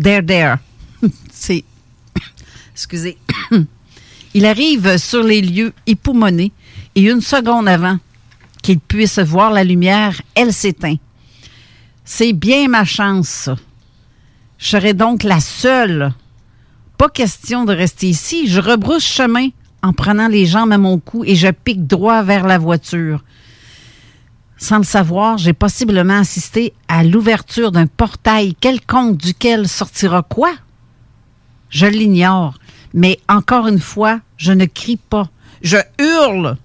there, 0.00 0.24
there. 0.24 0.56
C'est. 1.32 1.64
Excusez. 2.72 3.18
Il 4.34 4.46
arrive 4.46 4.96
sur 4.96 5.22
les 5.22 5.42
lieux 5.42 5.72
époumonés 5.86 6.52
et 6.94 7.02
une 7.02 7.20
seconde 7.20 7.68
avant 7.68 7.98
qu'il 8.62 8.80
puisse 8.80 9.18
voir 9.18 9.52
la 9.52 9.62
lumière, 9.62 10.20
elle 10.34 10.52
s'éteint. 10.52 10.96
C'est 12.04 12.32
bien 12.32 12.68
ma 12.68 12.84
chance. 12.84 13.50
Je 14.64 14.70
serai 14.70 14.94
donc 14.94 15.24
la 15.24 15.40
seule. 15.40 16.14
Pas 16.96 17.10
question 17.10 17.66
de 17.66 17.74
rester 17.74 18.08
ici. 18.08 18.46
Je 18.48 18.62
rebrousse 18.62 19.04
chemin 19.04 19.48
en 19.82 19.92
prenant 19.92 20.26
les 20.26 20.46
jambes 20.46 20.72
à 20.72 20.78
mon 20.78 20.98
cou 20.98 21.22
et 21.22 21.34
je 21.34 21.48
pique 21.48 21.86
droit 21.86 22.22
vers 22.22 22.46
la 22.46 22.56
voiture. 22.56 23.22
Sans 24.56 24.78
le 24.78 24.84
savoir, 24.84 25.36
j'ai 25.36 25.52
possiblement 25.52 26.18
assisté 26.18 26.72
à 26.88 27.04
l'ouverture 27.04 27.72
d'un 27.72 27.86
portail 27.86 28.54
quelconque 28.54 29.18
duquel 29.18 29.68
sortira 29.68 30.22
quoi? 30.22 30.54
Je 31.68 31.84
l'ignore, 31.84 32.58
mais 32.94 33.20
encore 33.28 33.68
une 33.68 33.80
fois, 33.80 34.20
je 34.38 34.52
ne 34.52 34.64
crie 34.64 34.96
pas. 34.96 35.28
Je 35.60 35.76
hurle 35.98 36.56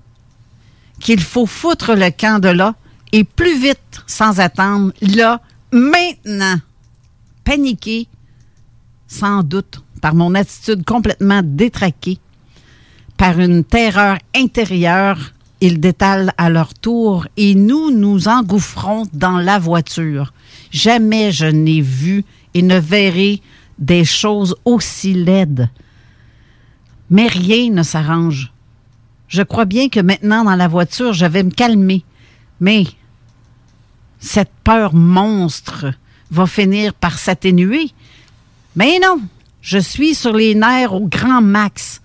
qu'il 1.02 1.20
faut 1.20 1.46
foutre 1.46 1.96
le 1.96 2.12
camp 2.12 2.40
de 2.40 2.48
là 2.48 2.76
et 3.12 3.26
plus 3.26 3.60
vite, 3.60 4.04
sans 4.08 4.40
attendre, 4.40 4.94
là, 5.02 5.42
maintenant. 5.74 6.62
Paniqué, 7.50 8.08
sans 9.08 9.42
doute, 9.42 9.82
par 10.04 10.14
mon 10.14 10.36
attitude 10.36 10.86
complètement 10.86 11.42
détraquée, 11.44 12.20
par 13.18 13.40
une 13.40 13.64
terreur 13.64 14.20
intérieure, 14.36 15.34
ils 15.60 15.80
détalent 15.80 16.32
à 16.38 16.52
leur 16.52 16.76
tour 16.76 17.26
et 17.38 17.56
nous 17.56 17.90
nous 17.90 18.28
engouffrons 18.28 19.08
dans 19.14 19.40
la 19.40 19.58
voiture. 19.58 20.32
Jamais 20.70 21.32
je 21.32 21.48
n'ai 21.48 21.82
vu 21.82 22.24
et 22.54 22.62
ne 22.62 22.78
verrai 22.78 23.42
des 23.80 24.06
choses 24.06 24.56
aussi 24.64 25.16
laides. 25.16 25.72
Mais 27.10 27.26
rien 27.26 27.72
ne 27.72 27.82
s'arrange. 27.82 28.54
Je 29.28 29.42
crois 29.42 29.66
bien 29.66 29.90
que 29.90 30.02
maintenant 30.02 30.44
dans 30.44 30.56
la 30.56 30.68
voiture, 30.68 31.14
je 31.14 31.26
vais 31.26 31.42
me 31.42 31.50
calmer. 31.50 32.06
Mais 32.60 32.84
cette 34.20 34.54
peur 34.64 34.94
monstre 34.94 35.88
va 36.32 36.46
finir 36.46 36.94
par 36.94 37.18
s'atténuer. 37.18 37.92
Mais 38.76 39.00
non, 39.00 39.22
je 39.62 39.80
suis 39.80 40.15
sur 40.15 40.34
les 40.34 40.56
nerfs 40.56 40.94
au 40.94 41.08
grand 41.08 41.42
max. 41.42 42.02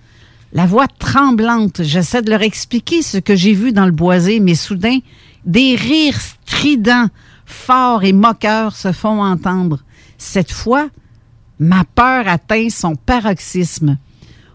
La 0.53 0.67
voix 0.67 0.87
tremblante, 0.87 1.83
j'essaie 1.83 2.23
de 2.23 2.31
leur 2.31 2.43
expliquer 2.43 3.03
ce 3.03 3.19
que 3.19 3.35
j'ai 3.35 3.53
vu 3.53 3.73
dans 3.73 3.87
le 3.87 3.93
boisé, 3.93 4.41
mais 4.41 4.55
soudain, 4.55 4.99
des 5.45 5.75
rires 5.75 6.21
stridents, 6.21 7.09
forts 7.45 8.05
et 8.05 8.13
moqueurs 8.13 8.77
se 8.77 8.93
font 8.93 9.23
entendre. 9.23 9.81
Cette 10.17 10.53
fois, 10.53 10.89
ma 11.59 11.85
peur 11.85 12.29
atteint 12.29 12.69
son 12.71 12.95
paroxysme. 12.95 13.99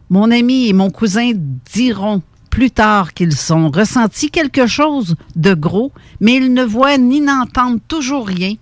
Mon 0.09 0.31
ami 0.31 0.67
et 0.67 0.73
mon 0.73 0.89
cousin 0.89 1.33
diront 1.71 2.21
plus 2.49 2.71
tard 2.71 3.13
qu'ils 3.13 3.53
ont 3.53 3.69
ressenti 3.69 4.31
quelque 4.31 4.65
chose 4.65 5.15
de 5.35 5.53
gros, 5.53 5.91
mais 6.19 6.35
ils 6.35 6.53
ne 6.53 6.63
voient 6.63 6.97
ni 6.97 7.21
n'entendent 7.21 7.81
toujours 7.87 8.27
rien 8.27 8.55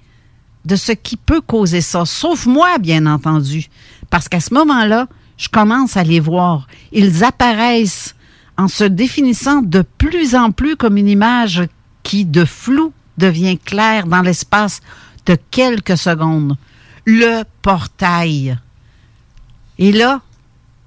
de 0.67 0.75
ce 0.75 0.91
qui 0.91 1.15
peut 1.15 1.39
causer 1.39 1.80
ça, 1.80 2.06
sauf 2.06 2.45
moi, 2.45 2.77
bien 2.77 3.06
entendu, 3.06 3.67
parce 4.10 4.27
qu'à 4.27 4.41
ce 4.41 4.53
moment-là, 4.53 5.08
je 5.38 5.47
commence 5.47 5.95
à 5.95 6.03
les 6.03 6.19
voir. 6.19 6.67
Ils 6.91 7.23
apparaissent 7.23 8.15
en 8.58 8.67
se 8.67 8.84
définissant 8.84 9.62
de 9.62 9.84
plus 9.97 10.36
en 10.36 10.51
plus 10.51 10.75
comme 10.75 10.97
une 10.97 11.08
image 11.08 11.63
qui, 12.03 12.25
de 12.25 12.43
flou, 12.43 12.91
devient 13.17 13.58
claire 13.58 14.08
dans 14.08 14.21
l'espace 14.21 14.82
de 15.25 15.38
quelques 15.51 15.97
secondes. 15.97 16.58
Le 17.06 17.43
portail. 17.62 18.58
Et 19.80 19.93
là, 19.93 20.21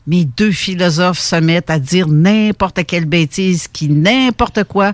mes 0.07 0.27
deux 0.27 0.53
philosophes 0.53 1.21
se 1.21 1.37
mettent 1.37 1.71
à 1.71 1.79
dire 1.79 2.09
n'importe 2.09 2.85
quelle 2.85 3.07
bêtise, 3.07 3.67
qui 3.67 3.89
n'importe 3.89 4.65
quoi, 4.65 4.93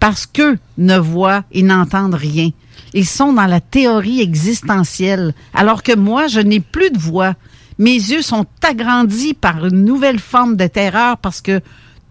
parce 0.00 0.26
qu'eux 0.26 0.58
ne 0.76 0.98
voient 0.98 1.44
et 1.50 1.62
n'entendent 1.62 2.14
rien. 2.14 2.50
Ils 2.94 3.06
sont 3.06 3.32
dans 3.32 3.46
la 3.46 3.60
théorie 3.60 4.20
existentielle, 4.20 5.34
alors 5.54 5.82
que 5.82 5.94
moi, 5.94 6.26
je 6.26 6.40
n'ai 6.40 6.60
plus 6.60 6.90
de 6.90 6.98
voix. 6.98 7.34
Mes 7.78 7.94
yeux 7.94 8.22
sont 8.22 8.46
agrandis 8.62 9.34
par 9.34 9.66
une 9.66 9.84
nouvelle 9.84 10.18
forme 10.18 10.56
de 10.56 10.66
terreur 10.66 11.18
parce 11.18 11.40
que, 11.40 11.60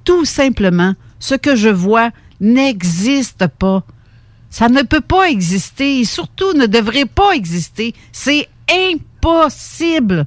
tout 0.03 0.25
simplement, 0.25 0.93
ce 1.19 1.35
que 1.35 1.55
je 1.55 1.69
vois 1.69 2.11
n'existe 2.39 3.47
pas. 3.47 3.83
Ça 4.49 4.69
ne 4.69 4.81
peut 4.81 5.01
pas 5.01 5.29
exister 5.29 5.99
et 5.99 6.05
surtout 6.05 6.53
ne 6.53 6.67
devrait 6.67 7.05
pas 7.05 7.33
exister. 7.33 7.93
C'est 8.11 8.47
impossible. 8.71 10.25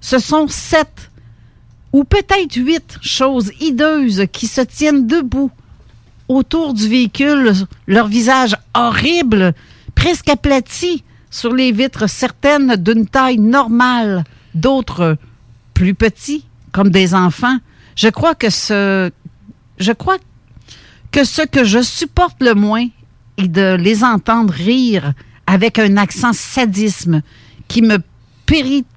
Ce 0.00 0.18
sont 0.18 0.48
sept 0.48 1.10
ou 1.92 2.04
peut-être 2.04 2.56
huit 2.56 2.98
choses 3.00 3.50
hideuses 3.60 4.26
qui 4.32 4.46
se 4.46 4.60
tiennent 4.60 5.06
debout 5.06 5.50
autour 6.28 6.74
du 6.74 6.88
véhicule, 6.88 7.52
leur 7.86 8.08
visage 8.08 8.56
horrible, 8.74 9.54
presque 9.94 10.28
aplati 10.28 11.04
sur 11.30 11.52
les 11.52 11.72
vitres, 11.72 12.08
certaines 12.08 12.76
d'une 12.76 13.06
taille 13.06 13.38
normale, 13.38 14.24
d'autres 14.54 15.16
plus 15.74 15.94
petits, 15.94 16.44
comme 16.72 16.90
des 16.90 17.14
enfants. 17.14 17.58
Je 17.94 18.08
crois 18.08 18.34
que 18.34 18.50
ce, 18.50 19.10
je 19.78 19.92
crois 19.92 20.18
que 21.12 21.24
ce 21.24 21.42
que 21.42 21.64
je 21.64 21.82
supporte 21.82 22.42
le 22.42 22.54
moins 22.54 22.86
est 23.36 23.48
de 23.48 23.76
les 23.76 24.04
entendre 24.04 24.52
rire 24.52 25.12
avec 25.46 25.78
un 25.78 25.96
accent 25.96 26.32
sadisme 26.32 27.22
qui 27.68 27.82
me 27.82 27.98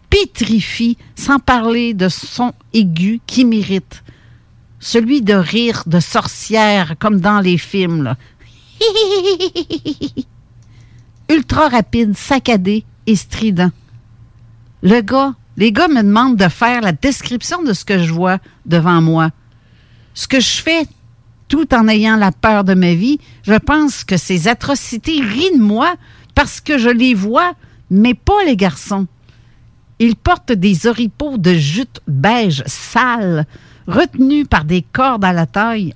pétrifie, 0.10 0.98
sans 1.16 1.40
parler 1.40 1.94
de 1.94 2.10
son 2.10 2.54
aigu 2.74 3.20
qui 3.26 3.46
m'irrite. 3.46 4.04
Celui 4.80 5.22
de 5.22 5.34
rire 5.34 5.84
de 5.86 6.00
sorcière, 6.00 6.96
comme 7.00 7.20
dans 7.20 7.40
les 7.40 7.58
films. 7.58 8.16
Ultra 11.30 11.70
rapide, 11.70 12.18
saccadé 12.18 12.86
et 13.06 13.16
strident. 13.16 13.72
Le 14.82 15.02
gars, 15.02 15.36
les 15.58 15.72
gars 15.72 15.90
me 15.90 16.02
demandent 16.02 16.38
de 16.38 16.48
faire 16.48 16.82
la 16.82 16.94
description 16.94 17.62
de 17.64 17.74
ce 17.74 17.84
que 17.84 18.02
je 18.02 18.14
vois 18.14 18.40
devant 18.66 19.02
moi. 19.02 19.32
Ce 20.14 20.28
que 20.28 20.40
je 20.40 20.62
fais 20.62 20.88
tout 21.50 21.74
en 21.74 21.88
ayant 21.88 22.16
la 22.16 22.32
peur 22.32 22.64
de 22.64 22.74
ma 22.74 22.94
vie, 22.94 23.20
je 23.44 23.56
pense 23.56 24.04
que 24.04 24.16
ces 24.16 24.48
atrocités 24.48 25.20
rient 25.20 25.58
de 25.58 25.64
moi 25.64 25.96
parce 26.36 26.62
que 26.62 26.78
je 26.78 26.90
les 26.90 27.14
vois, 27.14 27.54
mais 27.90 28.14
pas 28.14 28.46
les 28.46 28.56
garçons. 28.56 29.08
Ils 30.00 30.16
portent 30.16 30.54
des 30.54 30.88
oripeaux 30.88 31.38
de 31.38 31.54
jute 31.54 32.00
beige 32.08 32.64
sales, 32.66 33.46
retenus 33.90 34.48
par 34.48 34.66
des 34.66 34.82
cordes 34.82 35.26
à 35.26 35.34
la 35.34 35.46
taille. 35.46 35.94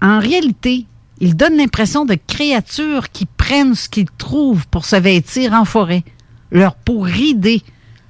En 0.00 0.18
réalité, 0.18 0.86
ils 1.20 1.36
donnent 1.36 1.56
l'impression 1.56 2.04
de 2.04 2.16
créatures 2.26 3.10
qui 3.10 3.26
prennent 3.26 3.74
ce 3.74 3.88
qu'ils 3.88 4.10
trouvent 4.18 4.66
pour 4.68 4.84
se 4.84 4.96
vêtir 4.96 5.52
en 5.52 5.64
forêt. 5.64 6.04
Leur 6.50 6.74
peau 6.74 7.00
ridée 7.00 7.62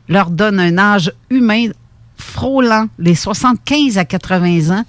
leur 0.09 0.31
donne 0.31 0.61
un 0.61 0.79
âge 0.79 1.13
humain 1.31 1.69
frôlant 2.17 2.87
les 2.99 3.15
75 3.15 3.99
à 3.99 4.05
80 4.05 4.77
ans 4.77 4.85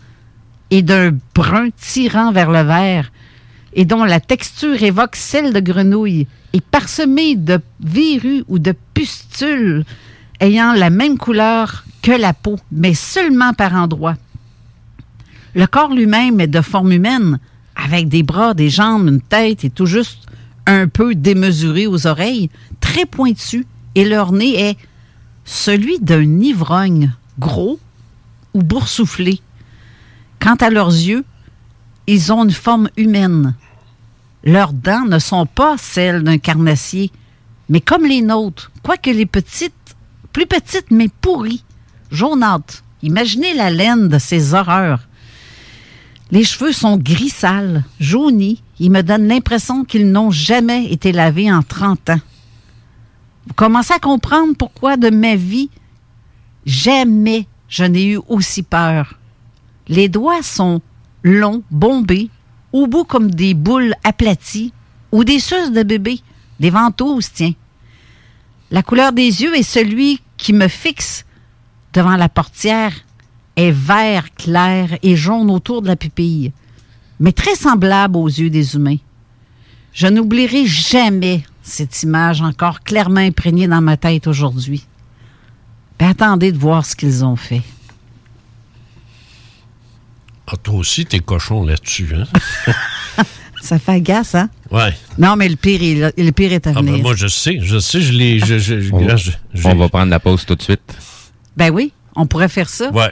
et 0.72 0.82
d'un 0.82 1.12
brun 1.36 1.70
tirant 1.78 2.32
vers 2.32 2.52
le 2.52 2.62
vert 2.62 3.12
et 3.74 3.86
dont 3.86 4.04
la 4.04 4.20
texture 4.20 4.82
évoque 4.82 5.16
celle 5.16 5.54
de 5.54 5.60
grenouille 5.60 6.28
et 6.54 6.62
parsemée 6.62 7.36
de 7.36 7.60
verrues 7.80 8.44
ou 8.48 8.60
de 8.60 8.74
pustules 8.94 9.84
ayant 10.44 10.74
la 10.74 10.90
même 10.90 11.18
couleur 11.18 11.86
que 12.02 12.12
la 12.12 12.34
peau, 12.34 12.58
mais 12.70 12.94
seulement 12.94 13.54
par 13.54 13.74
endroits. 13.74 14.18
Le 15.56 15.66
corps 15.68 15.94
lui-même 15.94 16.42
est 16.42 16.48
de 16.48 16.60
forme 16.60 16.92
humaine, 16.92 17.40
avec 17.78 18.10
des 18.10 18.24
bras, 18.24 18.54
des 18.54 18.70
jambes, 18.70 19.08
une 19.08 19.22
tête 19.22 19.64
et 19.64 19.70
tout 19.70 19.86
juste 19.86 20.26
un 20.66 20.90
peu 20.90 21.16
démesuré 21.16 21.88
aux 21.88 22.08
oreilles, 22.08 22.50
très 22.82 23.06
pointu 23.06 23.66
et 23.96 24.04
leur 24.04 24.34
nez 24.34 24.60
est 24.60 24.78
celui 25.46 26.00
d'un 26.00 26.42
ivrogne, 26.42 27.14
gros 27.40 27.80
ou 28.54 28.64
boursouflé. 28.64 29.40
Quant 30.40 30.56
à 30.56 30.70
leurs 30.70 30.90
yeux, 30.90 31.24
ils 32.06 32.34
ont 32.34 32.44
une 32.44 32.52
forme 32.52 32.90
humaine. 32.98 33.56
Leurs 34.44 34.74
dents 34.74 35.06
ne 35.06 35.20
sont 35.20 35.46
pas 35.46 35.78
celles 35.78 36.22
d'un 36.24 36.38
carnassier, 36.38 37.12
mais 37.70 37.80
comme 37.80 38.06
les 38.06 38.22
nôtres, 38.22 38.72
quoique 38.84 39.10
les 39.10 39.26
petites, 39.26 39.74
plus 40.34 40.48
petites 40.48 40.92
mais 40.92 41.08
pourries, 41.22 41.64
jaunâtres. 42.12 42.84
Imaginez 43.04 43.54
la 43.54 43.70
laine 43.70 44.08
de 44.08 44.18
ces 44.18 44.54
horreurs. 44.54 45.08
Les 46.32 46.44
cheveux 46.44 46.72
sont 46.72 46.98
gris 46.98 47.30
sales, 47.30 47.84
jaunis. 48.00 48.62
Ils 48.80 48.92
me 48.92 49.04
donnent 49.04 49.28
l'impression 49.28 49.86
qu'ils 49.86 50.12
n'ont 50.12 50.32
jamais 50.32 50.86
été 50.92 51.12
lavés 51.12 51.52
en 51.52 51.62
30 51.62 52.10
ans. 52.10 52.20
Vous 53.46 53.54
commencez 53.54 53.94
à 53.94 54.00
comprendre 54.00 54.56
pourquoi 54.58 54.98
de 54.98 55.10
ma 55.10 55.36
vie, 55.36 55.70
jamais 56.66 57.48
je 57.68 57.84
n'ai 57.84 58.06
eu 58.06 58.20
aussi 58.30 58.64
peur. 58.64 59.16
Les 59.88 60.08
doigts 60.08 60.42
sont 60.42 60.82
longs, 61.24 61.62
bombés, 61.70 62.30
au 62.72 62.88
bout 62.88 63.04
comme 63.04 63.30
des 63.30 63.54
boules 63.54 63.94
aplaties 64.04 64.74
ou 65.12 65.24
des 65.24 65.40
suces 65.40 65.72
de 65.72 65.84
bébé, 65.84 66.22
des 66.60 66.70
ventouses, 66.70 67.32
tiens. 67.34 67.54
La 68.74 68.82
couleur 68.82 69.14
des 69.14 69.44
yeux 69.44 69.56
est 69.56 69.62
celui 69.62 70.20
qui 70.36 70.52
me 70.52 70.68
fixe 70.68 71.26
devant 71.94 72.16
la 72.16 72.28
portière 72.28 72.92
est 73.56 73.70
vert 73.70 74.34
clair 74.34 74.98
et 75.04 75.16
jaune 75.16 75.52
autour 75.52 75.84
de 75.84 75.88
la 75.88 75.96
pupille, 75.96 76.52
mais 77.20 77.34
très 77.34 77.54
semblable 77.54 78.18
aux 78.18 78.28
yeux 78.28 78.50
des 78.50 78.74
humains. 78.74 78.98
Je 79.94 80.08
n'oublierai 80.08 80.66
jamais 80.66 81.44
cette 81.62 82.02
image 82.02 82.42
encore 82.42 82.82
clairement 82.82 83.20
imprégnée 83.20 83.68
dans 83.68 83.80
ma 83.80 83.96
tête 83.96 84.26
aujourd'hui. 84.26 84.88
Ben, 86.00 86.10
attendez 86.10 86.52
de 86.52 86.58
voir 86.58 86.84
ce 86.84 86.96
qu'ils 86.96 87.24
ont 87.24 87.36
fait. 87.36 87.62
Ah, 90.48 90.58
toi 90.58 90.74
aussi, 90.74 91.06
t'es 91.06 91.20
cochon 91.20 91.64
là-dessus, 91.64 92.10
hein? 92.16 93.24
Ça 93.64 93.80
fait 93.80 93.94
agace, 93.94 94.36
hein? 94.36 94.50
Ouais. 94.72 94.94
Non, 95.18 95.38
mais 95.38 95.48
le 95.48 95.56
pire, 95.56 95.82
est, 95.82 96.20
le 96.22 96.32
pire 96.32 96.52
est 96.52 96.68
à 96.68 96.72
Ah, 96.76 96.80
venir. 96.82 96.94
ben, 96.96 97.02
moi, 97.02 97.16
je 97.16 97.28
sais, 97.28 97.60
je 97.62 97.80
sais, 97.80 98.02
je 98.02 98.12
l'ai. 98.12 98.40
Je, 98.40 98.58
je, 98.60 98.82
je- 98.82 98.92
On, 98.94 99.16
je- 99.16 99.32
je- 99.54 99.68
on 99.68 99.76
va 99.76 99.88
prendre 99.88 100.10
la 100.10 100.20
pause 100.20 100.46
tout 100.46 100.56
de 100.56 100.62
suite. 100.62 100.82
Ben 101.56 101.72
oui, 101.72 101.94
on 102.16 102.26
pourrait 102.26 102.50
faire 102.50 102.68
ça. 102.68 102.92
Ouais. 102.92 103.12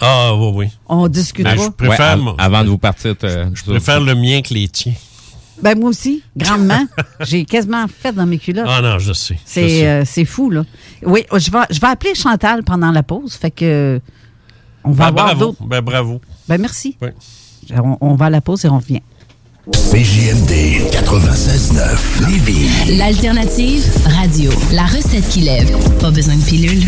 Ah, 0.00 0.32
oui, 0.36 0.50
oui. 0.54 0.66
On 0.88 1.08
discutera. 1.08 1.56
Ben, 1.56 1.62
je 1.64 1.68
préfère, 1.70 2.16
Ouais, 2.16 2.22
moi, 2.22 2.32
av- 2.38 2.44
avant 2.54 2.64
de 2.64 2.68
vous 2.68 2.78
partir, 2.78 3.16
te- 3.16 3.50
je 3.52 3.64
préfère 3.64 4.00
le 4.00 4.14
mien 4.14 4.40
que 4.42 4.54
les 4.54 4.68
tiens. 4.68 4.94
Ben 5.62 5.76
moi 5.78 5.90
aussi, 5.90 6.22
grandement. 6.36 6.86
J'ai 7.20 7.44
quasiment 7.44 7.84
fait 7.88 8.12
dans 8.12 8.24
mes 8.26 8.38
culottes. 8.38 8.66
Ah 8.68 8.80
non, 8.80 8.98
je 8.98 9.12
sais. 9.12 9.38
C'est 9.44 9.86
euh, 9.86 10.04
c'est 10.06 10.24
fou, 10.24 10.50
là. 10.50 10.64
Oui, 11.02 11.24
je 11.32 11.50
vais, 11.50 11.58
je 11.70 11.80
vais 11.80 11.86
appeler 11.88 12.14
Chantal 12.14 12.62
pendant 12.62 12.92
la 12.92 13.02
pause. 13.02 13.34
Fait 13.34 13.50
que 13.50 14.00
on 14.84 14.92
va 14.92 15.04
Ah, 15.04 15.08
avoir 15.08 15.24
bravo. 15.26 15.40
d'autres. 15.46 15.64
Ben, 15.64 15.80
bravo. 15.82 16.20
Ben 16.48 16.58
merci. 16.58 16.96
Oui. 17.02 17.08
On, 17.76 17.98
on 18.00 18.14
va 18.14 18.26
à 18.26 18.30
la 18.30 18.40
pause 18.40 18.64
et 18.64 18.68
on 18.68 18.78
revient. 18.78 19.02
CJMD 19.72 20.90
96.9 20.92 22.28
Lévis. 22.28 22.96
L'alternative 22.98 23.84
radio. 24.04 24.50
La 24.72 24.84
recette 24.84 25.28
qui 25.28 25.40
lève. 25.40 25.70
Pas 26.00 26.10
besoin 26.10 26.36
de 26.36 26.42
pilule. 26.42 26.84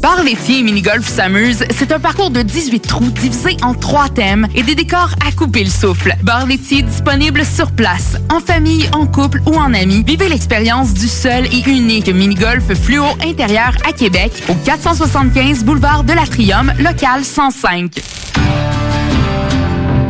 Bar 0.00 0.22
laitier 0.22 0.60
et 0.60 0.62
mini-golf 0.62 1.06
s'amuse, 1.06 1.64
c'est 1.70 1.92
un 1.92 2.00
parcours 2.00 2.30
de 2.30 2.42
18 2.42 2.80
trous 2.80 3.10
divisé 3.10 3.56
en 3.62 3.74
trois 3.74 4.08
thèmes 4.08 4.46
et 4.54 4.62
des 4.62 4.74
décors 4.74 5.10
à 5.26 5.32
couper 5.32 5.64
le 5.64 5.70
souffle. 5.70 6.14
Bar 6.22 6.46
laitier 6.46 6.82
disponible 6.82 7.44
sur 7.44 7.70
place, 7.70 8.16
en 8.32 8.40
famille, 8.40 8.88
en 8.92 9.06
couple 9.06 9.42
ou 9.46 9.54
en 9.54 9.74
amis. 9.74 10.02
Vivez 10.06 10.28
l'expérience 10.28 10.94
du 10.94 11.08
seul 11.08 11.46
et 11.46 11.68
unique 11.68 12.08
mini-golf 12.08 12.72
fluo 12.74 13.04
intérieur 13.24 13.72
à 13.86 13.92
Québec 13.92 14.32
au 14.48 14.54
475 14.54 15.64
boulevard 15.64 16.04
de 16.04 16.12
l'Atrium, 16.12 16.72
local 16.78 17.24
105. 17.24 18.00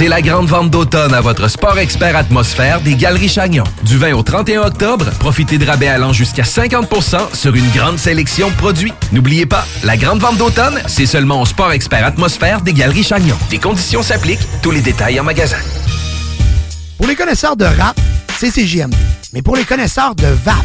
C'est 0.00 0.08
la 0.08 0.22
grande 0.22 0.46
vente 0.46 0.70
d'automne 0.70 1.12
à 1.12 1.20
votre 1.20 1.48
Sport 1.48 1.78
Expert 1.78 2.16
Atmosphère 2.16 2.80
des 2.80 2.94
Galeries 2.94 3.28
Chagnon. 3.28 3.64
Du 3.82 3.98
20 3.98 4.14
au 4.14 4.22
31 4.22 4.62
octobre, 4.62 5.10
profitez 5.18 5.58
de 5.58 5.66
rabais 5.66 5.88
allant 5.88 6.14
jusqu'à 6.14 6.42
50% 6.42 7.34
sur 7.34 7.54
une 7.54 7.68
grande 7.68 7.98
sélection 7.98 8.48
de 8.48 8.54
produits. 8.54 8.94
N'oubliez 9.12 9.44
pas, 9.44 9.66
la 9.84 9.98
grande 9.98 10.20
vente 10.20 10.38
d'automne, 10.38 10.80
c'est 10.86 11.04
seulement 11.04 11.42
au 11.42 11.44
Sport 11.44 11.72
Expert 11.72 12.02
Atmosphère 12.02 12.62
des 12.62 12.72
Galeries 12.72 13.02
Chagnon. 13.02 13.36
Des 13.50 13.58
conditions 13.58 14.02
s'appliquent, 14.02 14.40
tous 14.62 14.70
les 14.70 14.80
détails 14.80 15.20
en 15.20 15.24
magasin. 15.24 15.58
Pour 16.96 17.06
les 17.06 17.14
connaisseurs 17.14 17.56
de 17.56 17.66
rap, 17.66 18.00
c'est 18.38 18.50
CJMD. 18.50 18.94
Mais 19.34 19.42
pour 19.42 19.54
les 19.54 19.64
connaisseurs 19.64 20.14
de 20.14 20.28
VAP, 20.28 20.64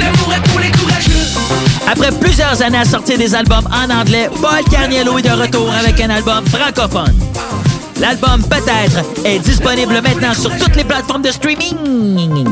L'amour 0.00 0.34
est 0.34 0.48
pour 0.48 0.58
les 0.60 0.70
courageux. 0.72 1.26
Après 1.90 2.10
plusieurs 2.12 2.62
années 2.62 2.78
à 2.78 2.84
sortir 2.84 3.18
des 3.18 3.34
albums 3.34 3.68
en 3.70 3.90
anglais, 3.90 4.28
Paul 4.40 4.64
Carniello 4.70 5.18
est 5.18 5.22
de 5.22 5.30
retour 5.30 5.70
avec 5.72 6.00
un 6.00 6.10
album 6.10 6.44
francophone. 6.46 7.14
L'album 8.00 8.42
Peut-être 8.42 9.04
est 9.24 9.38
disponible 9.40 10.00
maintenant 10.02 10.32
sur 10.34 10.56
toutes 10.56 10.74
les 10.76 10.84
plateformes 10.84 11.22
de 11.22 11.30
streaming. 11.30 12.46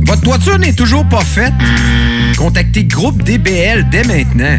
Votre 0.00 0.22
toiture 0.22 0.58
n'est 0.58 0.72
toujours 0.72 1.08
pas 1.08 1.20
faite? 1.20 1.54
Contactez 2.36 2.84
Groupe 2.84 3.22
DBL 3.22 3.88
dès 3.90 4.02
maintenant. 4.04 4.58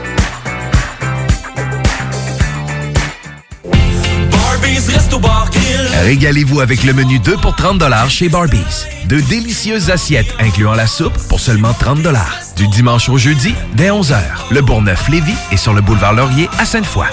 Régalez-vous 6.03 6.59
avec 6.61 6.83
le 6.83 6.93
menu 6.93 7.19
2 7.19 7.37
pour 7.37 7.55
30 7.55 7.83
chez 8.09 8.29
Barbies. 8.29 8.85
De 9.05 9.19
délicieuses 9.19 9.91
assiettes 9.91 10.33
incluant 10.39 10.73
la 10.73 10.87
soupe 10.87 11.17
pour 11.29 11.39
seulement 11.39 11.73
30 11.73 11.99
Du 12.55 12.67
dimanche 12.67 13.07
au 13.09 13.17
jeudi, 13.17 13.53
dès 13.75 13.89
11h. 13.89 14.17
Le 14.49 14.61
Bourgneuf-Lévis 14.61 15.35
est 15.51 15.57
sur 15.57 15.73
le 15.73 15.81
boulevard 15.81 16.13
Laurier 16.13 16.49
à 16.57 16.65
Sainte-Foy. 16.65 17.05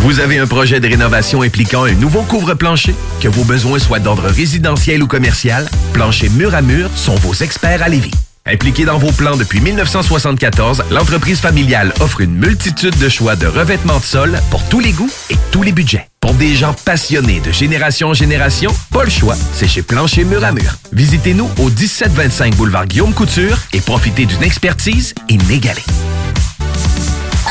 Vous 0.00 0.20
avez 0.20 0.38
un 0.38 0.46
projet 0.46 0.80
de 0.80 0.88
rénovation 0.88 1.42
impliquant 1.42 1.84
un 1.84 1.92
nouveau 1.92 2.22
couvre-plancher? 2.22 2.94
Que 3.20 3.28
vos 3.28 3.44
besoins 3.44 3.78
soient 3.78 4.00
d'ordre 4.00 4.24
résidentiel 4.24 5.02
ou 5.02 5.06
commercial, 5.06 5.68
Plancher 5.92 6.28
Mur 6.28 6.54
à 6.54 6.60
Mur 6.60 6.90
sont 6.94 7.14
vos 7.16 7.34
experts 7.34 7.82
à 7.82 7.88
Lévis. 7.88 8.10
Impliquée 8.46 8.84
dans 8.84 8.98
vos 8.98 9.10
plans 9.10 9.38
depuis 9.38 9.62
1974, 9.62 10.84
l'entreprise 10.90 11.40
familiale 11.40 11.94
offre 12.00 12.20
une 12.20 12.34
multitude 12.34 12.96
de 12.98 13.08
choix 13.08 13.36
de 13.36 13.46
revêtements 13.46 13.98
de 13.98 14.04
sol 14.04 14.38
pour 14.50 14.62
tous 14.68 14.80
les 14.80 14.92
goûts 14.92 15.10
et 15.30 15.36
tous 15.50 15.62
les 15.62 15.72
budgets. 15.72 16.10
Pour 16.20 16.34
des 16.34 16.54
gens 16.54 16.74
passionnés 16.84 17.40
de 17.40 17.50
génération 17.52 18.08
en 18.08 18.14
génération, 18.14 18.70
pas 18.92 19.04
le 19.04 19.08
choix, 19.08 19.36
c'est 19.54 19.66
chez 19.66 19.80
Plancher 19.80 20.24
Mur 20.24 20.44
à 20.44 20.52
Mur. 20.52 20.76
Visitez-nous 20.92 21.48
au 21.58 21.70
1725 21.70 22.54
boulevard 22.56 22.86
Guillaume 22.86 23.14
Couture 23.14 23.56
et 23.72 23.80
profitez 23.80 24.26
d'une 24.26 24.42
expertise 24.42 25.14
inégalée. 25.30 25.80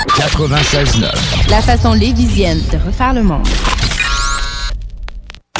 96.9. 0.10 1.50
La 1.50 1.62
façon 1.64 1.94
lévisienne 1.94 2.62
de 2.72 2.78
refaire 2.86 3.14
le 3.16 3.24
monde. 3.24 3.48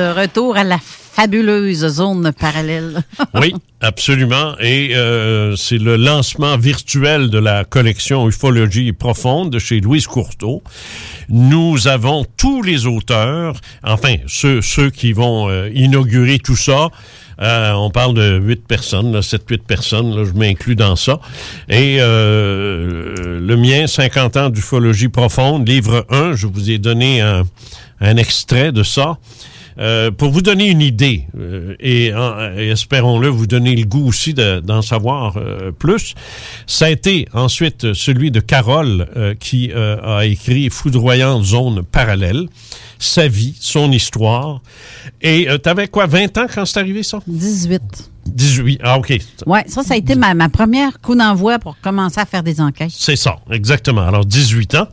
Retour 0.00 0.56
à 0.56 0.64
la 0.64 0.78
fabuleuse 1.12 1.86
zone 1.86 2.32
parallèle. 2.32 3.02
Oui, 3.34 3.54
absolument. 3.80 4.54
Et 4.60 4.94
euh, 4.94 5.56
c'est 5.56 5.78
le 5.78 5.96
lancement 5.96 6.56
virtuel 6.56 7.30
de 7.30 7.38
la 7.38 7.64
collection 7.64 8.28
Ufologie 8.28 8.92
profonde 8.92 9.50
de 9.50 9.58
chez 9.58 9.80
Louise 9.80 10.06
Courteau. 10.06 10.62
Nous 11.28 11.88
avons 11.88 12.24
tous 12.36 12.62
les 12.62 12.86
auteurs, 12.86 13.54
enfin 13.82 14.16
ceux, 14.26 14.62
ceux 14.62 14.90
qui 14.90 15.12
vont 15.12 15.48
euh, 15.48 15.70
inaugurer 15.74 16.38
tout 16.38 16.56
ça. 16.56 16.88
Euh, 17.40 17.72
on 17.72 17.90
parle 17.90 18.14
de 18.14 18.38
huit 18.38 18.66
personnes, 18.66 19.20
sept, 19.22 19.42
huit 19.50 19.64
personnes, 19.64 20.14
là, 20.14 20.24
je 20.24 20.32
m'inclus 20.32 20.76
dans 20.76 20.96
ça. 20.96 21.18
Et 21.68 21.98
le 21.98 23.54
mien, 23.56 23.86
50 23.86 24.36
ans 24.36 24.50
d'ufologie 24.50 25.08
profonde, 25.08 25.68
livre 25.68 26.06
1, 26.10 26.34
je 26.34 26.46
vous 26.46 26.70
ai 26.70 26.78
donné 26.78 27.20
un, 27.20 27.42
un 28.00 28.16
extrait 28.16 28.72
de 28.72 28.82
ça. 28.82 29.18
Euh, 29.78 30.10
pour 30.10 30.30
vous 30.30 30.42
donner 30.42 30.68
une 30.68 30.80
idée, 30.82 31.26
euh, 31.38 31.74
et, 31.80 32.12
espérons-le, 32.70 33.28
vous 33.28 33.46
donner 33.46 33.74
le 33.74 33.84
goût 33.84 34.06
aussi 34.06 34.34
de- 34.34 34.60
d'en 34.60 34.82
savoir 34.82 35.36
euh, 35.36 35.72
plus, 35.72 36.14
ça 36.66 36.86
a 36.86 36.90
été 36.90 37.26
ensuite 37.32 37.92
celui 37.94 38.30
de 38.30 38.40
Carole 38.40 39.08
qui 39.40 39.70
a 39.72 40.24
écrit 40.24 40.68
Foudroyante 40.70 41.44
zone 41.44 41.82
parallèle, 41.82 42.48
sa 42.98 43.28
vie, 43.28 43.56
son 43.60 43.90
histoire. 43.92 44.60
Et 45.20 45.46
t'avais 45.62 45.88
quoi, 45.88 46.06
20 46.06 46.38
ans 46.38 46.46
quand 46.52 46.64
c'est 46.66 46.78
arrivé 46.80 47.02
ça? 47.02 47.18
18. 47.26 47.80
18, 48.26 48.80
ah 48.84 48.98
ok. 48.98 49.18
Oui, 49.46 49.58
ça, 49.66 49.82
ça 49.82 49.94
a 49.94 49.96
été 49.96 50.14
ma, 50.14 50.32
ma 50.34 50.48
première 50.48 51.00
coup 51.00 51.16
d'envoi 51.16 51.58
pour 51.58 51.76
commencer 51.80 52.20
à 52.20 52.24
faire 52.26 52.42
des 52.44 52.60
enquêtes. 52.60 52.92
C'est 52.92 53.16
ça, 53.16 53.38
exactement. 53.50 54.02
Alors, 54.02 54.24
18 54.24 54.76
ans. 54.76 54.86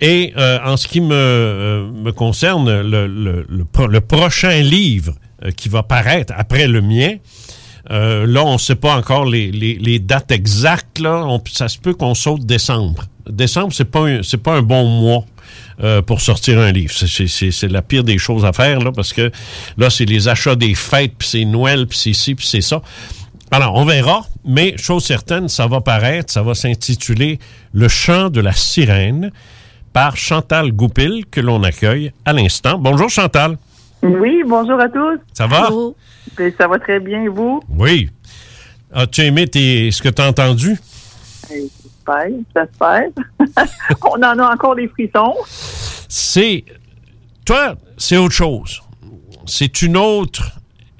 Et 0.00 0.32
euh, 0.36 0.58
en 0.64 0.76
ce 0.76 0.88
qui 0.88 1.00
me, 1.00 1.14
euh, 1.14 1.90
me 1.90 2.12
concerne, 2.12 2.80
le, 2.82 3.06
le- 3.06 3.46
le 3.48 3.86
le 3.86 4.00
prochain 4.00 4.60
livre 4.60 5.14
euh, 5.44 5.50
qui 5.50 5.68
va 5.68 5.82
paraître 5.82 6.32
après 6.36 6.66
le 6.66 6.80
mien, 6.80 7.16
euh, 7.90 8.26
là, 8.26 8.44
on 8.44 8.54
ne 8.54 8.58
sait 8.58 8.76
pas 8.76 8.94
encore 8.96 9.24
les, 9.26 9.50
les- 9.50 9.76
les 9.76 9.98
dates 9.98 10.30
exactes. 10.32 10.98
Là. 11.00 11.24
On- 11.26 11.42
ça 11.50 11.68
se 11.68 11.78
peut 11.78 11.94
qu'on 11.94 12.14
saute 12.14 12.44
décembre. 12.46 13.04
Décembre, 13.28 13.72
c'est 13.72 13.84
pas 13.84 14.06
pas 14.42 14.54
un 14.56 14.62
bon 14.62 14.84
mois. 14.86 15.24
euh, 15.82 16.02
pour 16.02 16.20
sortir 16.20 16.58
un 16.60 16.70
livre. 16.72 16.92
C'est 16.94 17.68
la 17.72 17.80
pire 17.82 18.04
des 18.04 18.18
choses 18.18 18.44
à 18.44 18.52
faire, 18.52 18.80
là, 18.80 18.92
parce 18.92 19.12
que 19.14 19.30
là, 19.78 19.88
c'est 19.88 20.04
les 20.04 20.28
achats 20.28 20.54
des 20.54 20.74
fêtes, 20.74 21.14
puis 21.18 21.26
c'est 21.26 21.44
Noël, 21.46 21.86
puis 21.86 21.96
c'est 21.98 22.12
ci, 22.12 22.34
puis 22.34 22.46
c'est 22.46 22.60
ça. 22.60 22.82
Alors, 23.50 23.74
on 23.74 23.84
verra, 23.86 24.26
mais 24.44 24.76
chose 24.76 25.02
certaine, 25.04 25.48
ça 25.48 25.66
va 25.66 25.80
paraître, 25.80 26.30
ça 26.32 26.42
va 26.42 26.54
s'intituler 26.54 27.38
Le 27.72 27.88
chant 27.88 28.28
de 28.28 28.40
la 28.42 28.52
sirène 28.52 29.32
par 29.92 30.16
Chantal 30.16 30.72
Goupil, 30.72 31.24
que 31.30 31.40
l'on 31.40 31.62
accueille 31.62 32.12
à 32.24 32.32
l'instant. 32.32 32.78
Bonjour 32.78 33.08
Chantal. 33.08 33.56
Oui, 34.02 34.42
bonjour 34.46 34.80
à 34.80 34.88
tous. 34.88 35.18
Ça 35.34 35.46
va? 35.46 35.68
Ben, 36.36 36.52
ça 36.56 36.68
va 36.68 36.78
très 36.78 37.00
bien, 37.00 37.22
et 37.24 37.28
vous? 37.28 37.60
Oui. 37.68 38.08
As-tu 38.92 39.22
aimé 39.22 39.46
tes- 39.46 39.90
ce 39.90 40.00
que 40.02 40.08
tu 40.08 40.22
as 40.22 40.28
entendu? 40.28 40.78
Eh, 41.52 41.68
J'espère, 41.82 42.28
j'espère. 42.56 43.66
On 44.02 44.16
en 44.22 44.38
a 44.38 44.52
encore 44.54 44.74
des 44.74 44.88
frissons. 44.88 45.34
C'est. 46.08 46.64
Toi, 47.44 47.76
c'est 47.98 48.16
autre 48.16 48.34
chose. 48.34 48.80
C'est 49.46 49.82
une 49.82 49.96
autre 49.96 50.52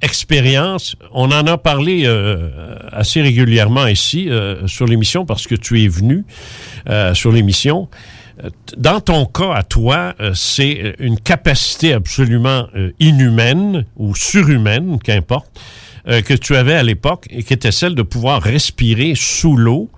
expérience. 0.02 0.96
On 1.12 1.30
en 1.32 1.46
a 1.46 1.56
parlé 1.58 2.02
euh, 2.04 2.76
assez 2.92 3.22
régulièrement 3.22 3.86
ici 3.86 4.28
euh, 4.28 4.66
sur 4.66 4.86
l'émission 4.86 5.24
parce 5.26 5.46
que 5.46 5.54
tu 5.54 5.82
es 5.82 5.88
venu 5.88 6.24
euh, 6.88 7.14
sur 7.14 7.32
l'émission. 7.32 7.88
Euh, 8.44 8.50
Dans 8.76 9.00
ton 9.00 9.26
cas, 9.26 9.52
à 9.54 9.62
toi, 9.62 10.14
euh, 10.20 10.32
c'est 10.34 10.94
une 10.98 11.18
capacité 11.18 11.92
absolument 11.92 12.66
euh, 12.76 12.90
inhumaine 13.00 13.84
ou 13.96 14.14
surhumaine, 14.14 14.98
qu'importe, 14.98 15.50
euh, 16.08 16.22
que 16.22 16.34
tu 16.34 16.56
avais 16.56 16.74
à 16.74 16.82
l'époque 16.82 17.26
et 17.30 17.42
qui 17.42 17.52
était 17.52 17.72
celle 17.72 17.94
de 17.94 18.02
pouvoir 18.02 18.42
respirer 18.42 19.12
sous 19.16 19.56
l'eau 19.56 19.90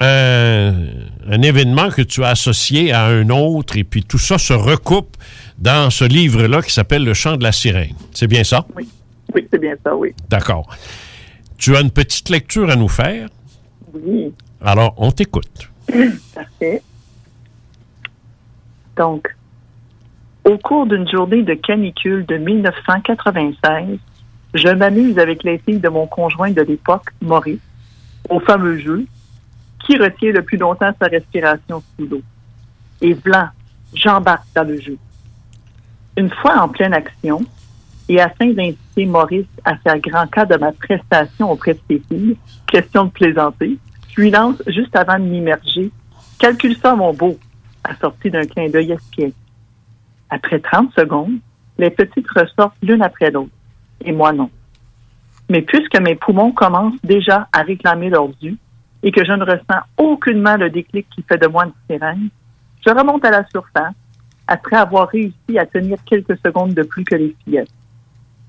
un, 0.00 0.74
un 1.28 1.42
événement 1.42 1.88
que 1.90 2.02
tu 2.02 2.22
as 2.22 2.28
associé 2.28 2.92
à 2.92 3.06
un 3.06 3.30
autre, 3.30 3.78
et 3.78 3.84
puis 3.84 4.02
tout 4.04 4.18
ça 4.18 4.36
se 4.36 4.52
recoupe 4.52 5.16
dans 5.58 5.88
ce 5.90 6.04
livre-là 6.04 6.60
qui 6.62 6.72
s'appelle 6.72 7.02
Le 7.04 7.14
chant 7.14 7.36
de 7.36 7.42
la 7.42 7.52
sirène. 7.52 7.94
C'est 8.12 8.26
bien 8.26 8.44
ça? 8.44 8.66
Oui, 8.76 8.86
oui 9.34 9.46
c'est 9.50 9.58
bien 9.60 9.74
ça, 9.82 9.96
oui. 9.96 10.12
D'accord. 10.28 10.68
Tu 11.56 11.74
as 11.76 11.80
une 11.80 11.90
petite 11.90 12.28
lecture 12.28 12.68
à 12.70 12.76
nous 12.76 12.88
faire, 12.88 13.28
Oui, 13.94 14.32
alors 14.62 14.92
on 14.98 15.10
t'écoute. 15.12 15.70
parfait. 16.34 16.82
Donc, 18.96 19.34
au 20.44 20.56
cours 20.58 20.86
d'une 20.86 21.08
journée 21.08 21.42
de 21.42 21.54
canicule 21.54 22.24
de 22.26 22.36
1996, 22.36 23.98
je 24.54 24.68
m'amuse 24.68 25.18
avec 25.18 25.42
les 25.42 25.58
filles 25.58 25.80
de 25.80 25.88
mon 25.88 26.06
conjoint 26.06 26.50
de 26.50 26.62
l'époque, 26.62 27.10
Maurice, 27.20 27.60
au 28.30 28.40
fameux 28.40 28.78
jeu 28.78 29.04
qui 29.84 29.96
retient 29.96 30.32
le 30.32 30.42
plus 30.42 30.56
longtemps 30.56 30.92
sa 31.00 31.06
respiration 31.08 31.82
sous 31.96 32.06
l'eau. 32.06 32.22
Et 33.00 33.14
blanc, 33.14 33.48
j'embarque 33.94 34.46
dans 34.54 34.66
le 34.66 34.80
jeu. 34.80 34.96
Une 36.16 36.30
fois 36.30 36.60
en 36.60 36.68
pleine 36.68 36.94
action, 36.94 37.44
et 38.08 38.20
afin 38.20 38.46
d'inciter 38.46 39.04
Maurice 39.04 39.46
à 39.64 39.76
faire 39.76 39.98
grand 39.98 40.26
cas 40.28 40.46
de 40.46 40.56
ma 40.56 40.72
prestation 40.72 41.50
auprès 41.50 41.74
de 41.74 41.80
ses 41.90 42.02
filles, 42.08 42.36
question 42.66 43.04
de 43.06 43.10
plaisanter, 43.10 43.78
je 44.10 44.20
lui 44.20 44.30
lance 44.30 44.62
juste 44.68 44.94
avant 44.96 45.18
de 45.18 45.24
m'immerger. 45.24 45.90
Calcule 46.38 46.76
ça, 46.76 46.94
mon 46.94 47.12
beau, 47.12 47.36
assorti 47.90 48.30
d'un 48.30 48.44
clin 48.44 48.68
d'œil 48.68 48.92
espiègle. 48.92 49.34
Après 50.30 50.58
30 50.58 50.92
secondes, 50.94 51.38
les 51.78 51.90
petites 51.90 52.30
ressortent 52.30 52.76
l'une 52.82 53.02
après 53.02 53.30
l'autre, 53.30 53.50
et 54.04 54.12
moi 54.12 54.32
non. 54.32 54.50
Mais 55.48 55.62
puisque 55.62 56.00
mes 56.00 56.16
poumons 56.16 56.52
commencent 56.52 57.00
déjà 57.04 57.48
à 57.52 57.62
réclamer 57.62 58.10
leur 58.10 58.28
dû 58.28 58.56
et 59.02 59.12
que 59.12 59.24
je 59.24 59.32
ne 59.32 59.44
ressens 59.44 59.82
aucunement 59.96 60.56
le 60.56 60.70
déclic 60.70 61.06
qui 61.10 61.22
fait 61.22 61.38
de 61.38 61.46
moi 61.46 61.66
une 61.66 61.72
sirène, 61.88 62.28
je 62.84 62.90
remonte 62.90 63.24
à 63.24 63.30
la 63.30 63.46
surface 63.48 63.94
après 64.46 64.76
avoir 64.76 65.08
réussi 65.08 65.58
à 65.58 65.66
tenir 65.66 65.98
quelques 66.04 66.38
secondes 66.44 66.74
de 66.74 66.82
plus 66.82 67.04
que 67.04 67.14
les 67.14 67.36
fillettes. 67.44 67.70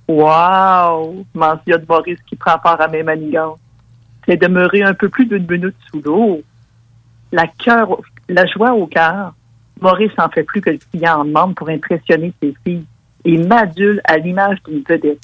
Wow! 0.08 1.26
mentionne 1.34 1.84
Boris 1.86 2.20
qui 2.28 2.36
prend 2.36 2.58
part 2.60 2.80
à 2.80 2.88
mes 2.88 3.04
manigances. 3.04 3.60
C'est 4.26 4.38
demeurer 4.38 4.84
un 4.84 4.94
peu 4.94 5.10
plus 5.10 5.26
d'une 5.26 5.48
minute 5.48 5.76
sous 5.92 6.02
l'eau. 6.02 6.42
La, 7.32 7.48
cœur, 7.48 7.98
la 8.30 8.46
joie 8.46 8.74
au 8.74 8.88
cœur, 8.88 9.34
Maurice 9.82 10.12
en 10.18 10.30
fait 10.30 10.44
plus 10.44 10.62
que 10.62 10.72
le 10.72 10.80
client 10.92 11.22
en 11.22 11.26
demande 11.26 11.56
pour 11.56 11.70
impressionner 11.70 12.34
ses 12.42 12.56
filles 12.64 12.86
et 13.26 13.38
m'adule 13.38 14.02
à 14.06 14.18
l'image 14.18 14.58
d'une 14.64 14.84
vedette. 14.88 15.22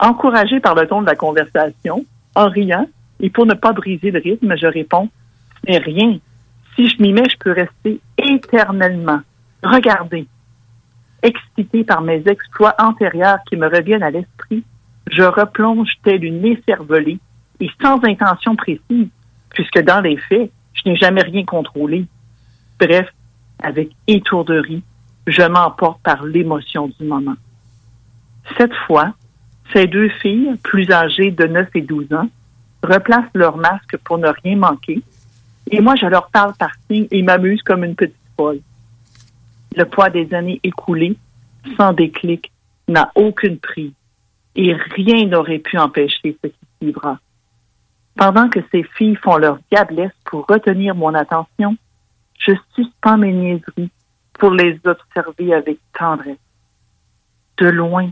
Encouragé 0.00 0.60
par 0.60 0.74
le 0.74 0.86
ton 0.86 1.02
de 1.02 1.06
la 1.06 1.16
conversation, 1.16 2.04
en 2.34 2.48
riant, 2.48 2.86
et 3.20 3.30
pour 3.30 3.46
ne 3.46 3.54
pas 3.54 3.72
briser 3.72 4.10
le 4.10 4.20
rythme, 4.20 4.54
je 4.56 4.66
réponds 4.66 5.08
Ce 5.66 5.82
rien. 5.82 6.18
Si 6.76 6.88
je 6.88 7.02
m'y 7.02 7.12
mets, 7.12 7.28
je 7.28 7.36
peux 7.38 7.52
rester 7.52 8.00
éternellement. 8.16 9.20
Regardez. 9.62 10.26
Excité 11.22 11.82
par 11.82 12.00
mes 12.00 12.22
exploits 12.26 12.76
antérieurs 12.78 13.38
qui 13.48 13.56
me 13.56 13.66
reviennent 13.66 14.04
à 14.04 14.10
l'esprit, 14.10 14.62
je 15.10 15.22
replonge 15.22 15.90
tel 16.04 16.24
une 16.24 16.44
écervelée 16.44 17.18
et 17.58 17.70
sans 17.82 17.98
intention 18.04 18.54
précise, 18.54 19.08
puisque 19.50 19.80
dans 19.80 20.00
les 20.00 20.16
faits, 20.16 20.52
je 20.74 20.88
n'ai 20.88 20.96
jamais 20.96 21.22
rien 21.22 21.44
contrôlé. 21.44 22.06
Bref, 22.78 23.08
avec 23.60 23.90
étourderie, 24.06 24.82
je 25.26 25.42
m'emporte 25.42 26.00
par 26.02 26.24
l'émotion 26.24 26.88
du 26.98 27.04
moment. 27.04 27.34
Cette 28.56 28.74
fois, 28.86 29.12
ces 29.72 29.86
deux 29.86 30.08
filles, 30.08 30.56
plus 30.62 30.90
âgées 30.90 31.30
de 31.30 31.44
9 31.44 31.68
et 31.74 31.80
12 31.82 32.12
ans, 32.12 32.28
replacent 32.82 33.34
leur 33.34 33.56
masque 33.56 33.96
pour 34.04 34.18
ne 34.18 34.28
rien 34.28 34.56
manquer, 34.56 35.02
et 35.70 35.80
moi 35.80 35.94
je 35.96 36.06
leur 36.06 36.30
parle 36.30 36.54
par 36.54 36.70
signe 36.88 37.06
et 37.10 37.22
m'amuse 37.22 37.62
comme 37.62 37.84
une 37.84 37.94
petite 37.94 38.16
folle. 38.36 38.60
Le 39.76 39.84
poids 39.84 40.10
des 40.10 40.32
années 40.32 40.60
écoulées, 40.62 41.16
sans 41.76 41.92
déclic, 41.92 42.50
n'a 42.88 43.12
aucune 43.14 43.58
prise, 43.58 43.92
et 44.56 44.72
rien 44.72 45.26
n'aurait 45.26 45.58
pu 45.58 45.76
empêcher 45.76 46.38
ce 46.42 46.48
qui 46.48 46.56
suivra. 46.80 47.18
Pendant 48.18 48.48
que 48.48 48.58
ces 48.72 48.82
filles 48.82 49.14
font 49.14 49.36
leur 49.36 49.60
diablesse 49.70 50.12
pour 50.24 50.44
retenir 50.48 50.96
mon 50.96 51.14
attention, 51.14 51.76
je 52.36 52.50
suspends 52.74 53.16
mes 53.16 53.32
niaiseries 53.32 53.92
pour 54.34 54.50
les 54.50 54.76
observer 54.84 55.54
avec 55.54 55.78
tendresse. 55.96 56.36
De 57.58 57.68
loin, 57.68 58.10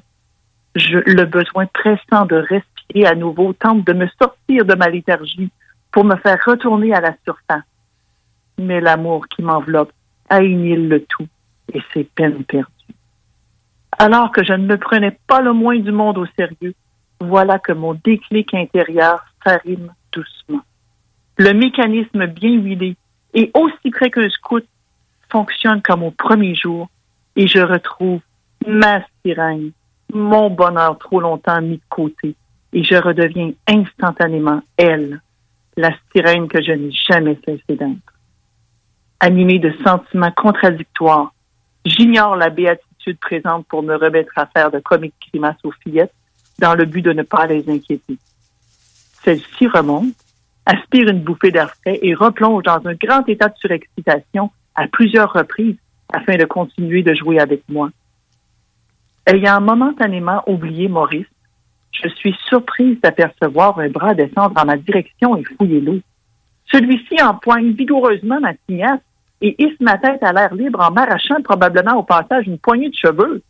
je, 0.77 0.99
le 0.99 1.25
besoin 1.25 1.67
pressant 1.67 2.25
de 2.25 2.37
respirer 2.37 3.05
à 3.05 3.17
nouveau 3.17 3.53
tente 3.53 3.85
de 3.85 3.93
me 3.95 4.07
sortir 4.21 4.65
de 4.65 4.77
ma 4.77 4.89
léthargie 4.89 5.51
pour 5.91 6.05
me 6.05 6.15
faire 6.15 6.39
retourner 6.47 6.95
à 6.95 7.01
la 7.01 7.17
surface. 7.25 7.65
Mais 8.59 8.81
l'amour 8.81 9.27
qui 9.27 9.43
m'enveloppe 9.43 9.93
annihile 10.29 10.89
le 10.89 11.05
tout 11.05 11.27
et 11.73 11.83
c'est 11.93 12.05
peine 12.15 12.45
perdue. 12.45 12.71
Alors 13.99 14.31
que 14.31 14.45
je 14.45 14.53
ne 14.53 14.67
me 14.67 14.79
prenais 14.79 15.19
pas 15.27 15.41
le 15.41 15.53
moins 15.53 15.81
du 15.81 15.91
monde 15.91 16.19
au 16.19 16.27
sérieux, 16.39 16.75
voilà 17.19 17.59
que 17.59 17.73
mon 17.73 17.95
déclic 17.95 18.55
intérieur 18.55 19.25
s'arrime 19.43 19.93
Le 21.39 21.53
mécanisme 21.53 22.27
bien 22.27 22.53
huilé 22.53 22.97
et 23.35 23.51
aussi 23.55 23.91
près 23.91 24.11
qu'un 24.11 24.29
scout 24.31 24.67
fonctionne 25.31 25.83
comme 25.83 26.03
au 26.03 26.11
premier 26.11 26.55
jour 26.55 26.89
et 27.37 27.47
je 27.47 27.61
retrouve 27.61 28.21
ma 28.67 29.05
sirène, 29.25 29.73
mon 30.13 30.51
bonheur 30.51 30.99
trop 30.99 31.21
longtemps 31.21 31.61
mis 31.61 31.77
de 31.77 31.83
côté 31.89 32.35
et 32.73 32.83
je 32.83 32.95
redeviens 32.95 33.53
instantanément 33.67 34.63
elle, 34.77 35.21
la 35.77 35.91
sirène 36.13 36.49
que 36.49 36.63
je 36.63 36.73
n'ai 36.73 36.93
jamais 36.93 37.39
cessé 37.45 37.63
d'être. 37.69 38.15
Animée 39.21 39.59
de 39.59 39.73
sentiments 39.85 40.33
contradictoires, 40.33 41.33
j'ignore 41.85 42.37
la 42.37 42.51
béatitude 42.51 43.19
présente 43.19 43.67
pour 43.67 43.83
me 43.83 43.95
remettre 43.95 44.33
à 44.37 44.47
faire 44.47 44.71
de 44.71 44.79
comiques 44.81 45.15
grimaces 45.31 45.65
aux 45.65 45.73
fillettes 45.83 46.13
dans 46.59 46.75
le 46.75 46.85
but 46.85 47.03
de 47.03 47.13
ne 47.13 47.23
pas 47.23 47.47
les 47.47 47.69
inquiéter. 47.69 48.19
Celle-ci 49.27 49.67
remonte, 49.67 50.15
aspire 50.67 51.09
une 51.09 51.21
bouffée 51.21 51.51
d'air 51.51 51.75
frais 51.81 51.99
et 52.01 52.15
replonge 52.15 52.63
dans 52.63 52.81
un 52.87 52.95
grand 52.95 53.29
état 53.29 53.49
de 53.49 53.57
surexcitation 53.57 54.51
à 54.77 54.87
plusieurs 54.87 55.33
reprises 55.33 55.77
afin 56.13 56.37
de 56.37 56.45
continuer 56.45 57.03
de 57.03 57.13
jouer 57.13 57.41
avec 57.41 57.63
moi. 57.69 57.91
Ayant 59.27 59.61
momentanément 59.61 60.45
oublié 60.47 60.87
Maurice, 60.87 61.27
je 61.91 62.09
suis 62.09 62.37
surprise 62.49 63.01
d'apercevoir 63.01 63.77
un 63.81 63.89
bras 63.89 64.15
descendre 64.15 64.55
en 64.61 64.65
ma 64.65 64.77
direction 64.77 65.37
et 65.37 65.43
fouiller 65.43 65.81
l'eau. 65.81 65.99
Celui-ci 66.71 67.21
empoigne 67.21 67.73
vigoureusement 67.73 68.39
ma 68.39 68.55
tignasse 68.55 69.01
et 69.41 69.57
hisse 69.59 69.81
ma 69.81 69.99
tête 69.99 70.23
à 70.23 70.33
l'air 70.33 70.55
libre 70.55 70.81
en 70.81 70.93
m'arrachant 70.93 71.43
probablement 71.43 71.97
au 71.97 72.05
passage 72.05 72.47
une 72.47 72.59
poignée 72.59 72.91
de 72.91 72.95
cheveux. 72.95 73.43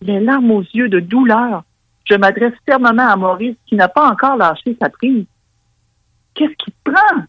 Les 0.00 0.20
larmes 0.20 0.52
aux 0.52 0.62
yeux 0.74 0.88
de 0.88 1.00
douleur, 1.00 1.64
je 2.08 2.16
m'adresse 2.16 2.54
fermement 2.66 3.08
à 3.08 3.16
Maurice 3.16 3.56
qui 3.66 3.76
n'a 3.76 3.88
pas 3.88 4.10
encore 4.10 4.36
lâché 4.36 4.76
sa 4.80 4.88
prise. 4.88 5.26
Qu'est-ce 6.34 6.54
qui 6.54 6.72
te 6.72 6.90
prend? 6.90 7.24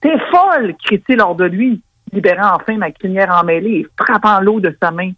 T'es 0.00 0.18
folle, 0.30 0.74
crie-t-il 0.84 1.20
hors 1.20 1.36
de 1.36 1.44
lui, 1.44 1.82
libérant 2.12 2.56
enfin 2.56 2.76
ma 2.76 2.90
crinière 2.90 3.30
emmêlée 3.30 3.80
et 3.80 3.86
frappant 3.98 4.40
l'eau 4.40 4.60
de 4.60 4.76
sa 4.80 4.90
main. 4.90 5.12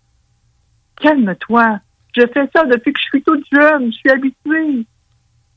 Calme-toi. 1.01 1.81
Je 2.17 2.23
fais 2.27 2.49
ça 2.55 2.65
depuis 2.65 2.93
que 2.93 3.01
je 3.01 3.05
suis 3.05 3.23
toute 3.23 3.45
jeune. 3.53 3.93
Je 3.93 3.99
suis 3.99 4.11
habituée. 4.11 4.87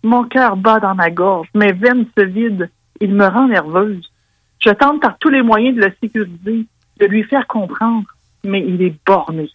Mon 0.03 0.23
cœur 0.25 0.55
bat 0.55 0.79
dans 0.79 0.95
ma 0.95 1.09
gorge. 1.09 1.47
Mes 1.55 1.71
veines 1.71 2.05
se 2.17 2.23
vident. 2.23 2.67
Il 2.99 3.13
me 3.13 3.25
rend 3.25 3.47
nerveuse. 3.47 4.11
Je 4.59 4.69
tente 4.69 5.01
par 5.01 5.17
tous 5.17 5.29
les 5.29 5.41
moyens 5.41 5.75
de 5.75 5.81
le 5.81 5.93
sécuriser, 6.01 6.67
de 6.99 7.05
lui 7.07 7.23
faire 7.23 7.47
comprendre, 7.47 8.05
mais 8.43 8.63
il 8.67 8.81
est 8.83 8.95
borné. 9.05 9.49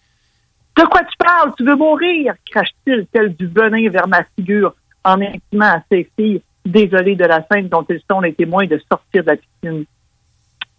De 0.77 0.85
quoi 0.85 1.03
tu 1.05 1.17
parles? 1.19 1.53
Tu 1.57 1.65
veux 1.65 1.77
mourir? 1.77 2.35
crache-t-il 2.51 3.07
tel 3.07 3.35
du 3.35 3.47
venin 3.47 3.89
vers 3.89 4.07
ma 4.09 4.25
figure 4.37 4.75
en 5.05 5.21
intimant 5.21 5.77
à 5.77 5.83
ses 5.91 6.11
filles, 6.17 6.43
désolées 6.65 7.17
de 7.17 7.25
la 7.25 7.47
scène 7.51 7.69
dont 7.69 7.87
ils 7.89 8.01
sont 8.11 8.21
les 8.21 8.35
témoins 8.35 8.67
de 8.67 8.79
sortir 8.91 9.25
de 9.25 9.31
la 9.31 9.37
piscine? 9.37 9.85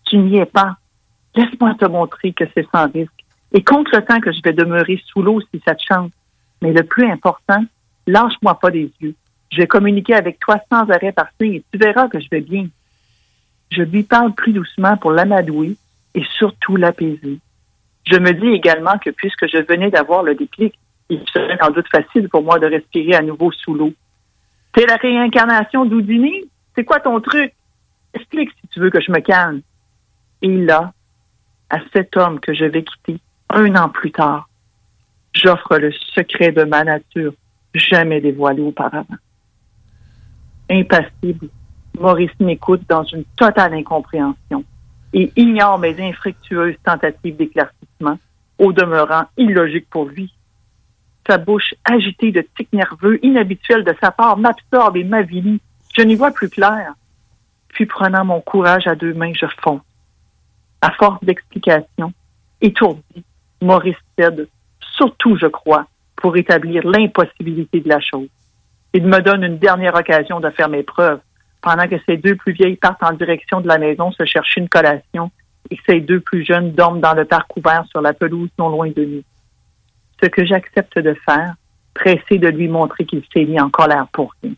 Tu 0.06 0.18
n'y 0.18 0.38
es 0.38 0.46
pas. 0.46 0.78
Laisse-moi 1.36 1.76
te 1.80 1.86
montrer 1.86 2.32
que 2.34 2.46
c'est 2.54 2.68
sans 2.74 2.92
risque. 2.92 3.12
Et 3.54 3.64
contre 3.64 3.92
le 3.96 4.04
temps 4.04 4.20
que 4.20 4.32
je 4.32 4.42
vais 4.44 4.54
demeurer 4.54 5.02
sous 5.06 5.22
l'eau 5.22 5.42
si 5.42 5.62
ça 5.66 5.74
te 5.74 5.84
chante. 5.84 6.12
Mais 6.62 6.74
le 6.74 6.84
plus 6.84 7.10
important, 7.10 7.64
lâche-moi 8.06 8.60
pas 8.60 8.70
les 8.70 8.92
yeux. 9.00 9.16
Je 9.52 9.58
vais 9.58 9.68
communiquer 9.68 10.16
avec 10.16 10.40
toi 10.40 10.60
sans 10.72 10.90
arrêt 10.90 11.12
par 11.12 11.28
signe 11.40 11.56
et 11.56 11.64
tu 11.72 11.78
verras 11.80 12.08
que 12.08 12.20
je 12.20 12.28
vais 12.30 12.42
bien. 12.42 12.68
Je 13.72 13.82
lui 13.82 14.04
parle 14.04 14.34
plus 14.34 14.54
doucement 14.54 14.98
pour 14.98 15.12
l'amadouer 15.12 15.78
et 16.14 16.24
surtout 16.38 16.76
l'apaiser. 16.76 17.40
Je 18.10 18.18
me 18.18 18.32
dis 18.32 18.48
également 18.48 18.98
que 19.00 19.10
puisque 19.10 19.48
je 19.48 19.58
venais 19.68 19.92
d'avoir 19.92 20.24
le 20.24 20.36
déclic, 20.36 20.74
il 21.10 21.22
serait 21.32 21.58
sans 21.62 21.72
doute 21.72 21.88
facile 21.92 22.30
pour 22.30 22.44
moi 22.44 22.58
de 22.60 22.68
respirer 22.68 23.16
à 23.16 23.22
nouveau 23.22 23.52
sous 23.52 23.74
l'eau. 23.74 23.92
C'est 24.76 24.86
la 24.86 24.96
réincarnation 24.96 25.86
d'Houdini? 25.86 26.50
C'est 26.76 26.86
quoi 26.86 27.00
ton 27.00 27.20
truc? 27.20 27.54
Explique 28.14 28.52
si 28.62 28.68
tu 28.70 28.80
veux 28.80 28.90
que 28.90 29.02
je 29.02 29.12
me 29.12 29.20
calme. 29.20 29.62
Et 30.42 30.56
là, 30.56 30.94
à 31.70 31.80
cet 31.94 32.16
homme 32.16 32.40
que 32.40 32.54
je 32.54 32.66
vais 32.66 32.84
quitter 32.84 33.20
un 33.50 33.76
an 33.76 33.90
plus 33.90 34.12
tard, 34.12 34.48
j'offre 35.34 35.78
le 35.78 35.92
secret 35.92 36.52
de 36.52 36.64
ma 36.64 36.84
nature 36.84 37.34
jamais 37.74 38.22
dévoilé 38.22 38.62
auparavant. 38.62 39.06
Impassible, 40.70 41.50
Maurice 42.00 42.40
m'écoute 42.40 42.82
dans 42.88 43.04
une 43.04 43.26
totale 43.36 43.74
incompréhension 43.74 44.64
et 45.14 45.32
ignore 45.36 45.80
mes 45.80 46.00
infructueuses 46.02 46.76
tentatives 46.84 47.38
d'éclaircissement, 47.38 48.20
au 48.60 48.74
demeurant 48.74 49.26
illogique 49.38 49.88
pour 49.90 50.06
lui. 50.06 50.34
Sa 51.28 51.38
bouche 51.38 51.74
agitée 51.84 52.32
de 52.32 52.46
tics 52.56 52.72
nerveux 52.74 53.24
inhabituels 53.24 53.84
de 53.84 53.94
sa 54.02 54.12
part 54.12 54.38
m'absorbe 54.38 54.98
et 54.98 55.04
m'avilit. 55.04 55.62
Je 55.98 56.02
n'y 56.04 56.16
vois 56.16 56.32
plus 56.32 56.50
clair. 56.50 56.94
Puis 57.70 57.86
prenant 57.86 58.26
mon 58.26 58.42
courage 58.42 58.88
à 58.88 58.96
deux 58.96 59.14
mains, 59.14 59.34
je 59.34 59.46
fonce. 59.62 59.82
À 60.82 60.92
force 60.92 61.24
d'explications, 61.24 62.14
étourdi, 62.62 63.24
Maurice 63.62 63.98
cède, 64.18 64.48
surtout, 64.96 65.38
je 65.38 65.48
crois, 65.48 65.88
pour 66.16 66.38
établir 66.38 66.88
l'impossibilité 66.88 67.82
de 67.82 67.90
la 67.90 68.00
chose. 68.00 68.28
Il 68.94 69.06
me 69.06 69.20
donne 69.22 69.44
une 69.44 69.58
dernière 69.58 69.96
occasion 69.96 70.40
de 70.40 70.50
faire 70.50 70.70
mes 70.70 70.84
preuves, 70.84 71.20
pendant 71.62 71.88
que 71.88 71.96
ces 72.06 72.18
deux 72.18 72.36
plus 72.36 72.54
vieilles 72.54 72.76
partent 72.76 73.04
en 73.04 73.14
direction 73.14 73.62
de 73.62 73.68
la 73.68 73.78
maison 73.78 74.12
se 74.12 74.26
chercher 74.26 74.62
une 74.62 74.70
collation 74.70 75.32
et 75.70 75.78
que 75.78 75.84
ces 75.88 76.00
deux 76.00 76.20
plus 76.20 76.46
jeunes 76.46 76.72
dorment 76.72 77.02
dans 77.02 77.14
le 77.14 77.26
parc 77.26 77.56
ouvert 77.58 77.86
sur 77.90 78.02
la 78.02 78.14
pelouse 78.14 78.50
non 78.58 78.70
loin 78.70 78.90
de 78.90 79.04
nous. 79.04 79.24
Ce 80.22 80.28
que 80.28 80.46
j'accepte 80.46 80.98
de 80.98 81.14
faire, 81.26 81.56
pressé 81.94 82.38
de 82.38 82.48
lui 82.48 82.68
montrer 82.68 83.06
qu'il 83.06 83.24
s'est 83.34 83.46
mis 83.46 83.60
en 83.60 83.70
colère 83.70 84.08
pour 84.12 84.34
rien. 84.42 84.54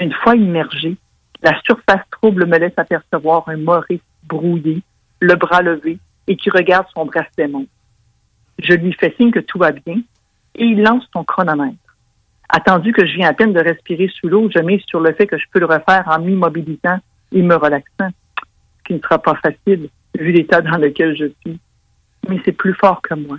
Une 0.00 0.12
fois 0.12 0.36
immergé, 0.36 0.96
la 1.42 1.60
surface 1.62 2.02
trouble 2.10 2.46
me 2.46 2.58
laisse 2.58 2.76
apercevoir 2.76 3.48
un 3.48 3.56
Maurice 3.56 4.00
brouillé, 4.24 4.82
le 5.20 5.34
bras 5.34 5.62
levé 5.62 5.98
et 6.26 6.36
qui 6.36 6.50
regarde 6.50 6.86
son 6.94 7.06
bracelet 7.06 7.48
montre. 7.48 7.70
Je 8.58 8.74
lui 8.74 8.92
fais 8.92 9.14
signe 9.16 9.30
que 9.30 9.40
tout 9.40 9.58
va 9.58 9.72
bien 9.72 10.00
et 10.54 10.64
il 10.64 10.82
lance 10.82 11.04
son 11.12 11.24
chronomètre. 11.24 11.76
Attendu 12.48 12.92
que 12.92 13.06
je 13.06 13.14
viens 13.14 13.28
à 13.28 13.34
peine 13.34 13.52
de 13.52 13.60
respirer 13.60 14.08
sous 14.08 14.28
l'eau, 14.28 14.48
je 14.54 14.60
mise 14.60 14.82
sur 14.86 15.00
le 15.00 15.12
fait 15.12 15.26
que 15.26 15.36
je 15.36 15.44
peux 15.52 15.60
le 15.60 15.66
refaire 15.66 16.04
en 16.06 16.18
m'immobilisant 16.18 16.98
et 17.32 17.42
me 17.42 17.54
relaxant, 17.54 18.08
ce 18.38 18.84
qui 18.84 18.94
ne 18.94 19.00
sera 19.00 19.18
pas 19.18 19.34
facile 19.36 19.90
vu 20.18 20.32
l'état 20.32 20.62
dans 20.62 20.78
lequel 20.78 21.16
je 21.16 21.26
suis. 21.40 21.60
Mais 22.28 22.40
c'est 22.44 22.52
plus 22.52 22.74
fort 22.74 23.02
que 23.02 23.14
moi. 23.14 23.36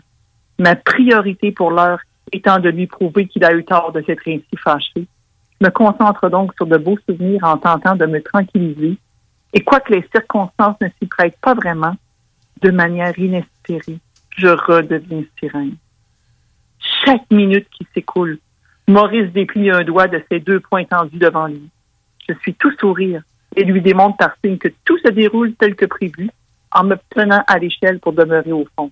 Ma 0.60 0.76
priorité 0.76 1.52
pour 1.52 1.72
l'heure 1.72 2.00
étant 2.32 2.60
de 2.60 2.70
lui 2.70 2.88
prouver 2.88 3.28
qu'il 3.28 3.44
a 3.44 3.54
eu 3.54 3.64
tort 3.64 3.92
de 3.92 4.02
s'être 4.04 4.28
ainsi 4.28 4.58
fâché. 4.64 5.08
Je 5.60 5.66
me 5.66 5.72
concentre 5.72 6.30
donc 6.30 6.54
sur 6.56 6.68
de 6.68 6.78
beaux 6.78 6.98
souvenirs 7.08 7.44
en 7.44 7.58
tentant 7.58 7.96
de 7.96 8.06
me 8.06 8.22
tranquilliser. 8.22 8.98
Et 9.54 9.62
quoique 9.62 9.92
les 9.92 10.08
circonstances 10.14 10.78
ne 10.82 10.88
s'y 11.00 11.08
prêtent 11.08 11.40
pas 11.42 11.56
vraiment, 11.56 11.96
de 12.62 12.72
manière 12.72 13.18
inespérée, 13.18 14.00
je 14.38 14.48
redeviens 14.48 15.24
sirène. 15.40 15.76
Chaque 17.04 17.30
minute 17.32 17.68
qui 17.72 17.88
s'écoule, 17.94 18.38
Maurice 18.90 19.32
déplie 19.34 19.70
un 19.70 19.84
doigt 19.84 20.08
de 20.08 20.20
ses 20.32 20.40
deux 20.40 20.60
poings 20.60 20.84
tendus 20.84 21.20
devant 21.20 21.46
lui. 21.46 21.70
Je 22.28 22.34
suis 22.42 22.56
tout 22.56 22.72
sourire 22.80 23.22
et 23.56 23.64
lui 23.64 23.84
démontre 23.84 24.18
par 24.18 24.36
signe 24.44 24.58
que 24.58 24.70
tout 24.84 24.98
se 24.98 25.12
déroule 25.12 25.54
tel 25.54 25.76
que 25.76 25.86
prévu 25.86 26.32
en 26.72 26.86
me 26.86 26.96
tenant 27.12 27.44
à 27.46 27.60
l'échelle 27.60 28.00
pour 28.00 28.14
demeurer 28.14 28.52
au 28.52 28.68
fond. 28.76 28.90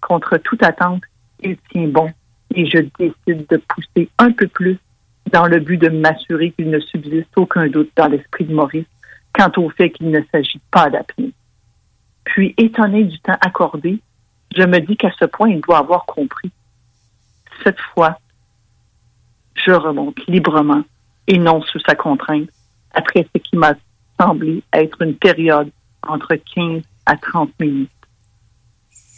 Contre 0.00 0.38
toute 0.38 0.62
attente, 0.62 1.02
il 1.42 1.58
tient 1.70 1.88
bon 1.88 2.10
et 2.54 2.64
je 2.64 2.78
décide 2.98 3.46
de 3.46 3.58
pousser 3.58 4.08
un 4.18 4.32
peu 4.32 4.48
plus 4.48 4.78
dans 5.30 5.46
le 5.46 5.60
but 5.60 5.76
de 5.76 5.90
m'assurer 5.90 6.52
qu'il 6.52 6.70
ne 6.70 6.80
subsiste 6.80 7.36
aucun 7.36 7.68
doute 7.68 7.90
dans 7.96 8.08
l'esprit 8.08 8.46
de 8.46 8.54
Maurice 8.54 8.86
quant 9.34 9.52
au 9.58 9.68
fait 9.68 9.90
qu'il 9.90 10.10
ne 10.10 10.22
s'agit 10.32 10.62
pas 10.70 10.88
d'apnée. 10.88 11.32
Puis, 12.24 12.54
étonné 12.56 13.04
du 13.04 13.18
temps 13.20 13.36
accordé, 13.42 14.00
je 14.56 14.62
me 14.62 14.78
dis 14.78 14.96
qu'à 14.96 15.12
ce 15.18 15.26
point, 15.26 15.50
il 15.50 15.60
doit 15.60 15.78
avoir 15.78 16.06
compris. 16.06 16.50
Cette 17.62 17.80
fois, 17.92 18.18
je 19.54 19.72
remonte 19.72 20.18
librement 20.26 20.82
et 21.26 21.38
non 21.38 21.62
sous 21.62 21.80
sa 21.80 21.94
contrainte, 21.94 22.48
après 22.92 23.26
ce 23.34 23.40
qui 23.40 23.56
m'a 23.56 23.74
semblé 24.18 24.62
être 24.72 25.02
une 25.02 25.14
période 25.14 25.70
entre 26.06 26.34
15 26.34 26.82
à 27.06 27.16
30 27.16 27.50
minutes. 27.60 27.90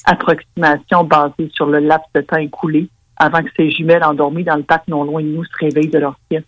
Approximation 0.05 1.05
basée 1.05 1.51
sur 1.55 1.67
le 1.67 1.79
laps 1.79 2.09
de 2.15 2.21
temps 2.23 2.39
écoulé 2.39 2.89
avant 3.17 3.43
que 3.43 3.51
ces 3.57 3.71
jumelles 3.71 4.05
endormies 4.05 4.45
dans 4.45 4.57
le 4.57 4.63
parc 4.65 4.89
non 4.89 5.05
loin 5.05 5.23
de 5.23 5.29
nous 5.29 5.45
se 5.45 5.57
réveillent 5.59 5.91
de 5.91 5.99
leur 5.99 6.17
sieste, 6.29 6.47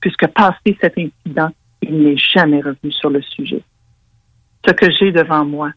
puisque 0.00 0.26
passé 0.28 0.76
cet 0.80 0.96
incident, 0.96 1.50
il 1.82 2.02
n'est 2.02 2.16
jamais 2.16 2.60
revenu 2.60 2.90
sur 2.90 3.10
le 3.10 3.20
sujet. 3.20 3.62
Ce 4.66 4.72
que 4.72 4.90
j'ai 4.90 5.12
devant 5.12 5.44
moi, 5.44 5.70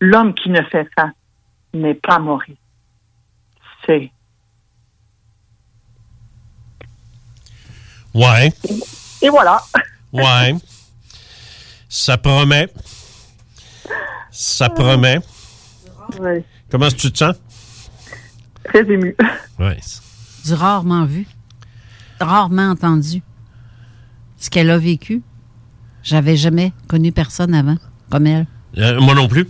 l'homme 0.00 0.34
qui 0.34 0.50
ne 0.50 0.62
fait 0.62 0.88
ça, 0.98 1.10
n'est 1.72 1.94
pas 1.94 2.18
Maurice. 2.18 2.56
C'est 3.86 4.10
Ouais. 8.16 8.50
Et 9.20 9.28
voilà. 9.28 9.62
Ouais. 10.10 10.54
Ça 11.86 12.16
promet. 12.16 12.66
Ça 14.30 14.70
promet. 14.70 15.20
Ouais. 16.18 16.42
Comment 16.70 16.88
tu 16.88 17.12
te 17.12 17.18
sens? 17.18 17.36
Très 18.64 18.80
ému. 18.80 19.14
Ouais. 19.58 19.78
Du 20.46 20.54
rarement 20.54 21.04
vu, 21.04 21.26
rarement 22.18 22.70
entendu. 22.70 23.22
Ce 24.38 24.48
qu'elle 24.48 24.70
a 24.70 24.78
vécu, 24.78 25.22
j'avais 26.02 26.36
jamais 26.36 26.72
connu 26.88 27.12
personne 27.12 27.54
avant 27.54 27.76
comme 28.10 28.26
elle. 28.26 28.46
Euh, 28.78 28.98
moi 28.98 29.14
non 29.14 29.28
plus. 29.28 29.46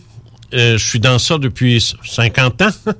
Euh, 0.55 0.78
je 0.78 0.88
suis 0.88 1.01
dans 1.01 1.18
ça 1.18 1.38
depuis 1.38 1.94
50 2.05 2.62
ans 2.62 2.68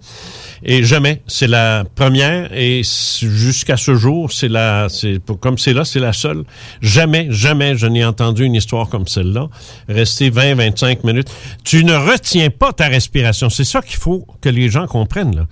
et 0.63 0.83
jamais. 0.85 1.23
C'est 1.27 1.47
la 1.47 1.85
première 1.95 2.53
et 2.53 2.83
jusqu'à 2.83 3.77
ce 3.77 3.95
jour, 3.95 4.33
c'est 4.33 4.49
la, 4.49 4.89
c'est 4.89 5.21
comme 5.41 5.59
c'est 5.59 5.73
là, 5.73 5.85
c'est 5.85 6.01
la 6.01 6.13
seule. 6.13 6.45
Jamais, 6.81 7.29
jamais 7.31 7.77
je 7.77 7.87
n'ai 7.87 8.05
entendu 8.05 8.45
une 8.45 8.55
histoire 8.55 8.89
comme 8.89 9.07
celle-là. 9.07 9.49
Rester 9.89 10.31
20, 10.31 10.57
25 10.57 11.05
minutes. 11.05 11.31
Tu 11.65 11.85
ne 11.85 11.95
retiens 11.95 12.51
pas 12.51 12.73
ta 12.73 12.89
respiration. 12.89 13.49
C'est 13.49 13.65
ça 13.65 13.81
qu'il 13.81 13.97
faut 13.97 14.27
que 14.41 14.49
les 14.49 14.69
gens 14.69 14.87
comprennent, 14.87 15.37
là. 15.37 15.47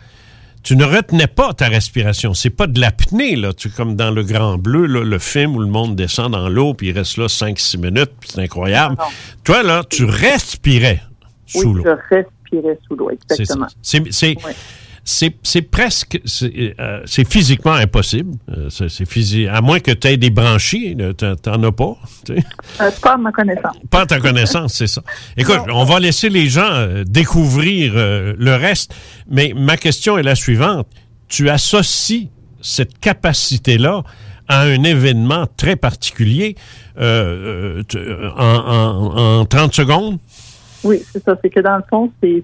Tu 0.65 0.77
ne 0.77 0.85
retenais 0.87 1.27
pas 1.27 1.53
ta 1.53 1.69
respiration. 1.69 2.33
C'est 2.33 2.49
pas 2.49 2.67
de 2.67 2.81
l'apnée, 2.81 3.37
là. 3.37 3.53
Tu, 3.53 3.69
comme 3.69 3.97
dans 3.97 4.11
le 4.11 4.23
Grand 4.23 4.57
Bleu, 4.57 4.87
là, 4.87 5.05
le 5.05 5.19
film 5.19 5.57
où 5.57 5.59
le 5.61 5.67
monde 5.67 5.95
descend 5.95 6.33
dans 6.33 6.49
l'eau 6.49 6.73
puis 6.73 6.89
il 6.89 6.93
reste 6.93 7.19
là 7.19 7.27
5-6 7.27 7.79
minutes, 7.79 8.13
puis 8.19 8.31
c'est 8.33 8.41
incroyable. 8.41 8.97
Toi, 9.45 9.63
là, 9.63 9.85
tu 9.89 10.07
respirais 10.07 11.03
sous 11.47 11.61
oui, 11.69 11.75
l'eau. 11.75 11.85
je 11.85 12.15
respirais 12.17 12.79
sous 12.87 12.97
l'eau, 12.97 13.11
C'est 13.29 13.41
exactement. 13.41 13.67
C'est- 13.83 15.35
c'est- 15.43 15.61
presque, 15.61 16.19
c'est 16.25 16.75
euh, 16.81 17.03
physiquement 17.29 17.75
impossible. 17.75 18.33
Euh, 18.51 18.71
c'est 18.71 19.49
à 19.49 19.61
moins 19.61 19.79
que 19.79 19.91
tu 19.91 20.09
aies 20.09 20.17
des 20.17 20.31
branchies, 20.31 20.97
t'en 21.43 21.63
as 21.63 21.73
pas. 21.73 21.97
Euh, 22.31 22.91
pas 23.03 23.13
à 23.13 23.17
ma 23.19 23.31
connaissance. 23.31 23.77
Pas 23.91 24.01
à 24.03 24.07
ta 24.07 24.19
connaissance, 24.19 24.73
c'est 24.73 24.87
ça. 24.87 25.03
Écoute, 25.37 25.61
on 25.71 25.85
va 25.85 26.01
laisser 26.01 26.31
les 26.31 26.49
gens 26.49 26.87
découvrir 27.07 27.93
le 27.95 28.55
reste, 28.57 28.95
mais 29.29 29.53
ma 29.55 29.77
question 29.77 30.17
est 30.17 30.23
la 30.23 30.35
suivante. 30.37 30.87
Tu 31.29 31.51
associes 31.51 32.31
cette 32.63 32.99
capacité-là 32.99 34.05
à 34.49 34.63
un 34.63 34.83
événement 34.85 35.47
très 35.57 35.77
particulier 35.77 36.57
en- 38.39 39.13
en 39.41 39.45
30 39.45 39.75
secondes? 39.75 40.19
Oui, 40.85 41.03
c'est 41.13 41.23
ça. 41.25 41.37
C'est 41.43 41.51
que 41.51 41.61
dans 41.61 41.77
le 41.77 41.83
fond, 41.89 42.13
c'est 42.23 42.43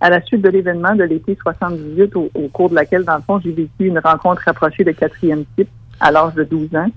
à 0.00 0.10
la 0.10 0.20
suite 0.22 0.42
de 0.42 0.48
l'événement 0.50 0.94
de 0.94 1.04
l'été 1.04 1.36
78, 1.42 2.14
au, 2.16 2.30
au 2.34 2.48
cours 2.48 2.68
de 2.70 2.74
laquelle, 2.74 3.04
dans 3.04 3.16
le 3.16 3.22
fond, 3.22 3.40
j'ai 3.42 3.52
vécu 3.52 3.86
une 3.86 3.98
rencontre 3.98 4.42
rapprochée 4.44 4.84
de 4.84 4.92
quatrième 4.92 5.44
type 5.56 5.68
à 6.00 6.10
l'âge 6.10 6.34
de 6.34 6.44
12 6.44 6.74
ans. 6.74 6.88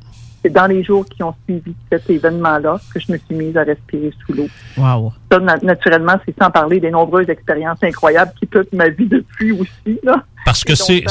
C'est 0.42 0.52
dans 0.52 0.68
les 0.68 0.84
jours 0.84 1.06
qui 1.06 1.22
ont 1.22 1.34
suivi 1.46 1.74
cet 1.92 2.10
événement-là 2.10 2.80
que 2.94 3.00
je 3.00 3.12
me 3.12 3.18
suis 3.18 3.36
mise 3.36 3.56
à 3.58 3.64
respirer 3.64 4.12
sous 4.26 4.34
l'eau. 4.34 4.48
Wow. 4.78 5.12
Ça, 5.32 5.40
na- 5.40 5.58
naturellement, 5.58 6.16
c'est 6.26 6.34
sans 6.42 6.50
parler 6.50 6.80
des 6.80 6.92
nombreuses 6.92 7.30
expériences 7.30 7.80
incroyables 7.84 8.32
qui 8.40 8.46
peuplent 8.46 8.76
ma 8.76 8.88
vie 8.90 9.08
depuis 9.08 9.52
aussi. 9.52 10.00
Là, 10.04 10.24
Parce 10.46 10.64
que 10.64 10.76
c'est-. 10.76 11.04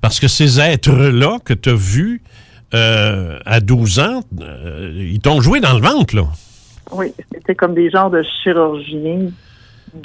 Parce 0.00 0.18
que 0.18 0.26
ces 0.28 0.58
êtres-là 0.60 1.38
que 1.44 1.54
tu 1.54 1.68
as 1.70 1.74
vus 1.74 2.20
euh, 2.74 3.38
à 3.46 3.60
12 3.60 4.00
ans, 4.00 4.22
euh, 4.40 4.92
ils 4.96 5.20
t'ont 5.20 5.40
joué 5.40 5.60
dans 5.60 5.74
le 5.74 5.80
ventre, 5.80 6.16
là. 6.16 6.24
Oui, 6.92 7.12
c'était 7.32 7.54
comme 7.54 7.74
des 7.74 7.90
genres 7.90 8.10
de 8.10 8.22
chirurgiens 8.42 9.30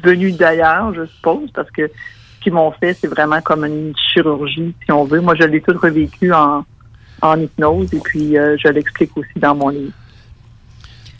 venus 0.03 0.37
d'ailleurs, 0.37 0.93
je 0.93 1.05
suppose, 1.05 1.49
parce 1.51 1.69
que 1.71 1.87
ce 1.87 2.43
qu'ils 2.43 2.53
m'ont 2.53 2.71
fait, 2.71 2.93
c'est 2.93 3.07
vraiment 3.07 3.41
comme 3.41 3.65
une 3.65 3.93
chirurgie, 3.95 4.73
si 4.83 4.91
on 4.91 5.05
veut. 5.05 5.21
Moi, 5.21 5.35
je 5.35 5.43
l'ai 5.45 5.61
tout 5.61 5.77
revécu 5.77 6.33
en, 6.33 6.65
en 7.21 7.39
hypnose 7.39 7.93
et 7.93 7.99
puis 7.99 8.37
euh, 8.37 8.57
je 8.57 8.69
l'explique 8.69 9.15
aussi 9.17 9.37
dans 9.37 9.55
mon 9.55 9.69
livre. 9.69 9.93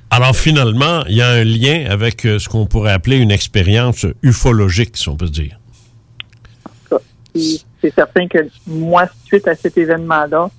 Alors 0.09 0.36
finalement, 0.36 1.03
il 1.09 1.15
y 1.15 1.22
a 1.22 1.30
un 1.30 1.43
lien 1.43 1.86
avec 1.89 2.26
euh, 2.26 2.39
ce 2.39 2.47
qu'on 2.47 2.65
pourrait 2.65 2.93
appeler 2.93 3.18
une 3.18 3.32
expérience 3.32 4.05
ufologique, 4.24 4.95
si 4.95 5.09
on 5.09 5.18
peut 5.18 5.28
dire. 5.28 5.59
C'est 7.82 7.93
certain 7.93 8.28
que 8.28 8.39
moi, 8.65 9.05
suite 9.26 9.47
à 9.47 9.53
cet 9.53 9.78
événement-là, 9.78 10.49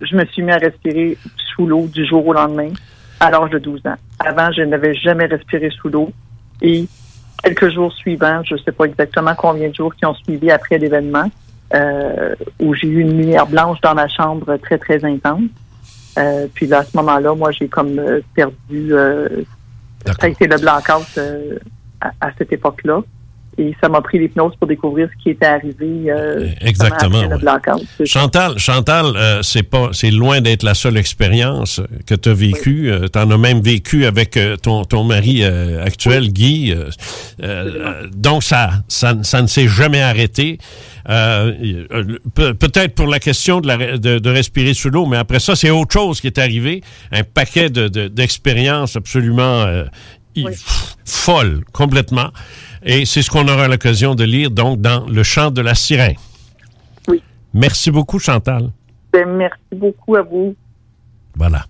je 0.00 0.16
me 0.16 0.24
suis 0.26 0.42
mis 0.42 0.52
à 0.52 0.56
respirer 0.56 1.18
sous 1.54 1.66
l'eau 1.66 1.86
du 1.88 2.06
jour 2.06 2.26
au 2.26 2.32
lendemain 2.32 2.70
à 3.20 3.30
l'âge 3.30 3.50
de 3.50 3.58
12 3.58 3.80
ans. 3.86 3.96
Avant, 4.18 4.50
je 4.50 4.62
n'avais 4.62 4.94
jamais 4.94 5.26
respiré 5.26 5.70
sous 5.70 5.88
l'eau 5.88 6.10
et 6.62 6.86
quelques 7.42 7.70
jours 7.70 7.92
suivants, 7.92 8.42
je 8.44 8.54
ne 8.54 8.58
sais 8.60 8.72
pas 8.72 8.84
exactement 8.84 9.34
combien 9.34 9.68
de 9.68 9.74
jours 9.74 9.94
qui 9.94 10.04
ont 10.06 10.14
suivi 10.14 10.50
après 10.50 10.78
l'événement, 10.78 11.30
euh, 11.74 12.34
où 12.58 12.74
j'ai 12.74 12.88
eu 12.88 13.00
une 13.00 13.16
lumière 13.16 13.46
blanche 13.46 13.80
dans 13.80 13.94
ma 13.94 14.08
chambre 14.08 14.56
très, 14.56 14.78
très 14.78 15.04
intense. 15.04 15.42
Euh, 16.18 16.46
puis 16.52 16.66
là, 16.66 16.78
à 16.78 16.84
ce 16.84 16.96
moment-là, 16.96 17.34
moi, 17.34 17.52
j'ai 17.52 17.68
comme 17.68 17.98
euh, 17.98 18.20
perdu... 18.34 18.92
Euh, 18.92 19.28
ça 20.06 20.14
a 20.20 20.28
été 20.28 20.46
le 20.46 20.56
blackout 20.56 21.06
euh, 21.18 21.58
à, 22.00 22.10
à 22.20 22.30
cette 22.36 22.52
époque-là. 22.52 23.02
Et 23.62 23.74
ça 23.80 23.88
m'a 23.90 24.00
pris 24.00 24.18
l'hypnose 24.18 24.54
pour 24.58 24.66
découvrir 24.68 25.08
ce 25.12 25.22
qui 25.22 25.30
était 25.30 25.44
arrivé. 25.44 26.10
euh, 26.10 26.48
Exactement, 26.62 27.18
après 27.20 27.34
ouais. 27.34 27.38
blackout. 27.40 27.86
Chantal, 28.06 28.58
Chantal, 28.58 29.06
euh, 29.16 29.42
c'est 29.42 29.62
pas, 29.62 29.90
c'est 29.92 30.10
loin 30.10 30.40
d'être 30.40 30.62
la 30.62 30.72
seule 30.74 30.96
expérience 30.96 31.80
que 32.06 32.14
tu 32.14 32.28
as 32.30 32.32
vécue. 32.32 32.90
tu 33.12 33.18
en 33.18 33.30
as 33.30 33.36
même 33.38 33.60
vécu 33.60 34.06
avec 34.06 34.36
euh, 34.38 34.56
ton, 34.56 34.84
ton 34.84 35.04
mari 35.04 35.40
euh, 35.42 35.84
actuel, 35.84 36.32
Guy. 36.32 36.72
Euh, 36.72 36.88
euh, 37.42 38.06
donc 38.16 38.42
ça, 38.42 38.70
ça, 38.88 39.14
ça 39.22 39.42
ne 39.42 39.46
s'est 39.46 39.68
jamais 39.68 40.00
arrêté. 40.00 40.56
Euh, 41.08 41.52
euh, 41.92 42.18
pe- 42.34 42.52
Peut-être 42.52 42.94
pour 42.94 43.08
la 43.08 43.18
question 43.18 43.60
de, 43.60 43.66
la 43.66 43.76
re- 43.76 43.98
de, 43.98 44.18
de 44.18 44.30
respirer 44.30 44.72
sous 44.74 44.90
l'eau, 44.90 45.04
mais 45.06 45.16
après 45.18 45.38
ça, 45.40 45.54
c'est 45.54 45.70
autre 45.70 45.92
chose 45.92 46.20
qui 46.20 46.28
est 46.28 46.38
arrivé. 46.38 46.82
Un 47.12 47.24
paquet 47.24 47.68
de- 47.68 47.88
de- 47.88 48.08
d'expériences 48.08 48.96
absolument 48.96 49.64
folles, 51.04 51.64
complètement. 51.72 52.30
Et 52.82 53.04
c'est 53.04 53.22
ce 53.22 53.30
qu'on 53.30 53.46
aura 53.48 53.68
l'occasion 53.68 54.14
de 54.14 54.24
lire 54.24 54.50
donc 54.50 54.80
dans 54.80 55.06
Le 55.06 55.22
chant 55.22 55.50
de 55.50 55.60
la 55.60 55.74
sirène. 55.74 56.16
Oui. 57.08 57.22
Merci 57.52 57.90
beaucoup, 57.90 58.18
Chantal. 58.18 58.70
Ben, 59.12 59.28
merci 59.28 59.74
beaucoup 59.74 60.16
à 60.16 60.22
vous. 60.22 60.54
Voilà. 61.34 61.66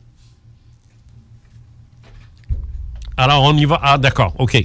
Alors, 3.16 3.42
on 3.44 3.56
y 3.56 3.64
va. 3.64 3.78
Ah, 3.82 3.98
d'accord. 3.98 4.34
OK. 4.38 4.64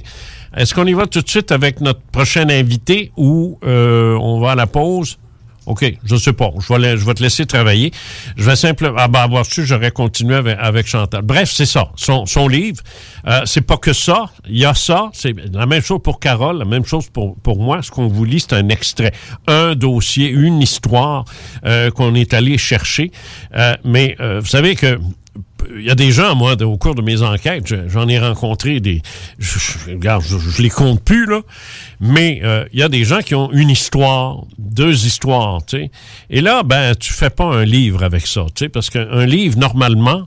Est-ce 0.56 0.74
qu'on 0.74 0.86
y 0.86 0.94
va 0.94 1.06
tout 1.06 1.20
de 1.20 1.28
suite 1.28 1.52
avec 1.52 1.80
notre 1.80 2.00
prochain 2.00 2.48
invité 2.48 3.12
ou 3.16 3.58
euh, 3.64 4.16
on 4.18 4.40
va 4.40 4.52
à 4.52 4.54
la 4.54 4.66
pause? 4.66 5.18
OK, 5.66 5.84
je 6.04 6.16
sais 6.16 6.32
pas. 6.32 6.50
Je 6.60 7.04
vais, 7.04 7.14
te 7.14 7.22
laisser 7.22 7.44
travailler. 7.44 7.92
Je 8.36 8.44
vais 8.44 8.56
simplement... 8.56 8.96
Ah 8.98 9.08
ben, 9.08 9.20
avoir 9.20 9.44
su, 9.44 9.66
j'aurais 9.66 9.90
continué 9.90 10.36
avec, 10.36 10.56
avec 10.60 10.86
Chantal. 10.86 11.22
Bref, 11.22 11.50
c'est 11.52 11.66
ça. 11.66 11.90
Son, 11.96 12.24
son 12.26 12.48
livre, 12.48 12.82
euh, 13.26 13.42
c'est 13.44 13.60
pas 13.60 13.76
que 13.76 13.92
ça. 13.92 14.26
Il 14.48 14.58
y 14.58 14.64
a 14.64 14.74
ça. 14.74 15.10
C'est 15.12 15.34
la 15.52 15.66
même 15.66 15.82
chose 15.82 16.00
pour 16.02 16.20
Carole, 16.20 16.58
la 16.58 16.64
même 16.64 16.84
chose 16.84 17.08
pour, 17.08 17.36
pour 17.36 17.58
moi. 17.58 17.82
Ce 17.82 17.90
qu'on 17.90 18.06
vous 18.06 18.24
lit, 18.24 18.40
c'est 18.40 18.54
un 18.54 18.68
extrait. 18.68 19.12
Un 19.48 19.74
dossier, 19.74 20.28
une 20.28 20.62
histoire 20.62 21.24
euh, 21.64 21.90
qu'on 21.90 22.14
est 22.14 22.32
allé 22.32 22.58
chercher. 22.58 23.10
Euh, 23.54 23.76
mais 23.84 24.16
euh, 24.20 24.40
vous 24.40 24.46
savez 24.46 24.76
que 24.76 24.98
il 25.78 25.84
y 25.84 25.90
a 25.90 25.94
des 25.94 26.10
gens, 26.12 26.34
moi, 26.34 26.60
au 26.62 26.76
cours 26.76 26.94
de 26.94 27.02
mes 27.02 27.22
enquêtes, 27.22 27.66
je- 27.66 27.88
j'en 27.88 28.08
ai 28.08 28.18
rencontré 28.18 28.80
des. 28.80 29.02
Je, 29.38 29.58
je- 29.58 29.90
regarde, 29.92 30.22
je, 30.22 30.62
les 30.62 30.70
compte 30.70 31.02
plus, 31.02 31.26
là. 31.26 31.40
Mais 32.00 32.40
euh, 32.44 32.64
il 32.72 32.80
y 32.80 32.82
a 32.82 32.88
des 32.88 33.04
gens 33.04 33.20
qui 33.20 33.34
ont 33.34 33.50
une 33.52 33.70
histoire, 33.70 34.42
deux 34.58 35.06
histoires, 35.06 35.64
tu 35.66 35.78
sais. 35.78 35.90
Et 36.30 36.40
là, 36.40 36.62
ben, 36.62 36.94
tu 36.94 37.12
fais 37.12 37.30
pas 37.30 37.44
un 37.44 37.64
livre 37.64 38.02
avec 38.04 38.26
ça, 38.26 38.44
tu 38.54 38.64
sais, 38.64 38.68
parce 38.68 38.90
qu'un 38.90 39.24
livre, 39.26 39.58
normalement, 39.58 40.26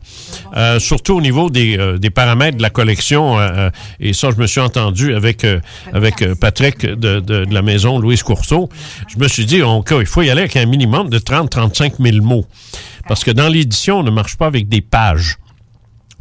euh, 0.58 0.80
surtout 0.80 1.16
au 1.18 1.22
niveau 1.22 1.50
des, 1.50 1.78
euh, 1.78 1.98
des 2.00 2.10
paramètres 2.10 2.58
de 2.58 2.62
la 2.64 2.70
collection, 2.72 3.40
euh, 3.40 3.50
euh, 3.56 3.70
et 4.00 4.14
ça, 4.14 4.30
je 4.32 4.42
me 4.42 4.48
suis 4.48 4.62
entendu 4.62 5.14
avec, 5.14 5.46
avec 5.94 6.26
Patrick 6.36 6.86
de, 6.86 6.96
de, 7.20 7.20
de 7.46 7.54
la 7.54 7.62
maison 7.62 8.00
Louise 8.00 8.24
Courceau, 8.24 8.70
je 9.08 9.18
me 9.20 9.28
suis 9.28 9.46
dit, 9.46 9.62
on- 9.62 9.84
il 10.00 10.06
faut 10.06 10.22
y 10.24 10.30
aller 10.30 10.42
avec 10.42 10.56
un 10.58 10.66
minimum 10.66 11.10
de 11.10 11.20
30-35 11.20 11.94
000 12.00 12.26
mots. 12.26 12.46
Parce 13.10 13.24
que 13.24 13.32
dans 13.32 13.48
l'édition, 13.50 13.98
on 13.98 14.04
ne 14.04 14.12
marche 14.12 14.38
pas 14.38 14.46
avec 14.46 14.70
des 14.70 14.82
pages. 14.82 15.40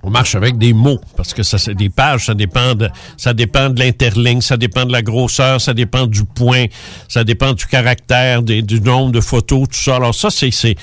On 0.02 0.10
marche 0.10 0.34
avec 0.34 0.58
des 0.58 0.72
mots 0.72 1.00
parce 1.16 1.34
que 1.34 1.42
ça 1.42 1.58
c'est 1.58 1.74
des 1.74 1.90
pages, 1.90 2.26
ça 2.26 2.34
dépend 2.34 2.74
de 2.74 2.88
ça 3.16 3.34
dépend 3.34 3.68
de 3.68 3.80
l'interligne, 3.80 4.40
ça 4.40 4.56
dépend 4.56 4.84
de 4.84 4.92
la 4.92 5.02
grosseur, 5.02 5.60
ça 5.60 5.74
dépend 5.74 6.06
du 6.06 6.24
point, 6.24 6.66
ça 7.08 7.24
dépend 7.24 7.52
du 7.52 7.66
caractère, 7.66 8.42
du 8.42 8.80
nombre 8.80 9.12
de 9.12 9.20
photos, 9.20 9.68
tout 9.68 9.74
ça. 9.74 9.96
Alors 9.96 10.14
ça 10.14 10.30
c'est 10.30 10.50
c'est 10.50 10.76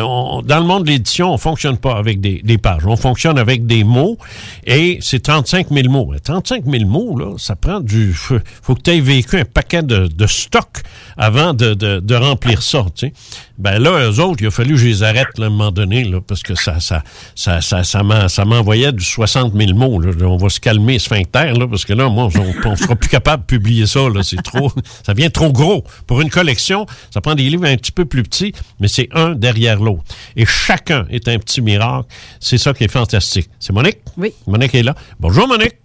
dans 0.00 0.42
le 0.46 0.64
monde 0.64 0.84
de 0.84 0.90
l'édition, 0.90 1.32
on 1.32 1.38
fonctionne 1.38 1.78
pas 1.78 1.96
avec 1.96 2.20
des, 2.20 2.58
pages, 2.58 2.86
on 2.86 2.96
fonctionne 2.96 3.38
avec 3.38 3.66
des 3.66 3.84
mots 3.84 4.18
et 4.64 4.98
c'est 5.00 5.20
35 5.20 5.68
000 5.70 5.88
mots. 5.88 6.08
Mais 6.12 6.20
35 6.20 6.64
000 6.66 6.84
mots 6.86 7.18
là, 7.18 7.34
ça 7.38 7.56
prend 7.56 7.80
du 7.80 8.12
faut 8.12 8.38
faut 8.62 8.74
que 8.74 8.82
tu 8.82 8.90
aies 8.90 9.00
vécu 9.00 9.38
un 9.38 9.44
paquet 9.44 9.82
de, 9.82 10.06
de 10.06 10.26
stock 10.26 10.82
avant 11.16 11.54
de, 11.54 11.74
de, 11.74 12.14
remplir 12.14 12.62
ça, 12.62 12.84
tu 12.94 13.08
sais. 13.08 13.12
Ben 13.58 13.78
là, 13.78 14.10
eux 14.10 14.20
autres, 14.20 14.38
il 14.40 14.46
a 14.46 14.50
fallu 14.50 14.70
que 14.74 14.80
je 14.80 14.86
les 14.86 15.02
arrête 15.02 15.28
à 15.38 15.42
un 15.42 15.50
moment 15.50 15.70
donné, 15.70 16.04
là, 16.04 16.20
parce 16.26 16.42
que 16.42 16.54
ça, 16.54 16.80
ça, 16.80 17.02
ça, 17.34 17.60
ça, 17.60 17.84
ça, 17.84 18.02
m'en- 18.02 18.28
ça 18.28 18.44
m'envoyait 18.60 18.92
du 18.92 19.04
60 19.04 19.54
000 19.54 19.72
mots. 19.74 19.98
Là. 19.98 20.12
On 20.26 20.36
va 20.36 20.50
se 20.50 20.60
calmer, 20.60 20.98
sphincter, 20.98 21.52
là, 21.52 21.66
parce 21.66 21.84
que 21.84 21.94
là, 21.94 22.08
moi, 22.08 22.28
on, 22.36 22.68
on 22.68 22.76
sera 22.76 22.94
plus 22.94 23.08
capable 23.08 23.42
de 23.44 23.46
publier 23.46 23.86
ça. 23.86 24.00
C'est 24.22 24.42
trop, 24.42 24.70
ça 25.02 25.14
vient 25.14 25.30
trop 25.30 25.50
gros. 25.50 25.84
Pour 26.06 26.20
une 26.20 26.28
collection, 26.30 26.84
ça 27.10 27.20
prend 27.20 27.34
des 27.34 27.44
livres 27.48 27.64
un 27.64 27.76
petit 27.76 27.92
peu 27.92 28.04
plus 28.04 28.22
petits, 28.22 28.52
mais 28.78 28.88
c'est 28.88 29.08
un 29.12 29.30
derrière 29.30 29.80
l'autre. 29.80 30.04
Et 30.36 30.44
chacun 30.44 31.06
est 31.10 31.26
un 31.28 31.38
petit 31.38 31.62
miracle. 31.62 32.08
C'est 32.38 32.58
ça 32.58 32.74
qui 32.74 32.84
est 32.84 32.92
fantastique. 32.92 33.48
C'est 33.58 33.72
Monique? 33.72 33.98
Oui. 34.16 34.34
Monique 34.46 34.74
est 34.74 34.82
là. 34.82 34.94
Bonjour, 35.18 35.48
Monique. 35.48 35.76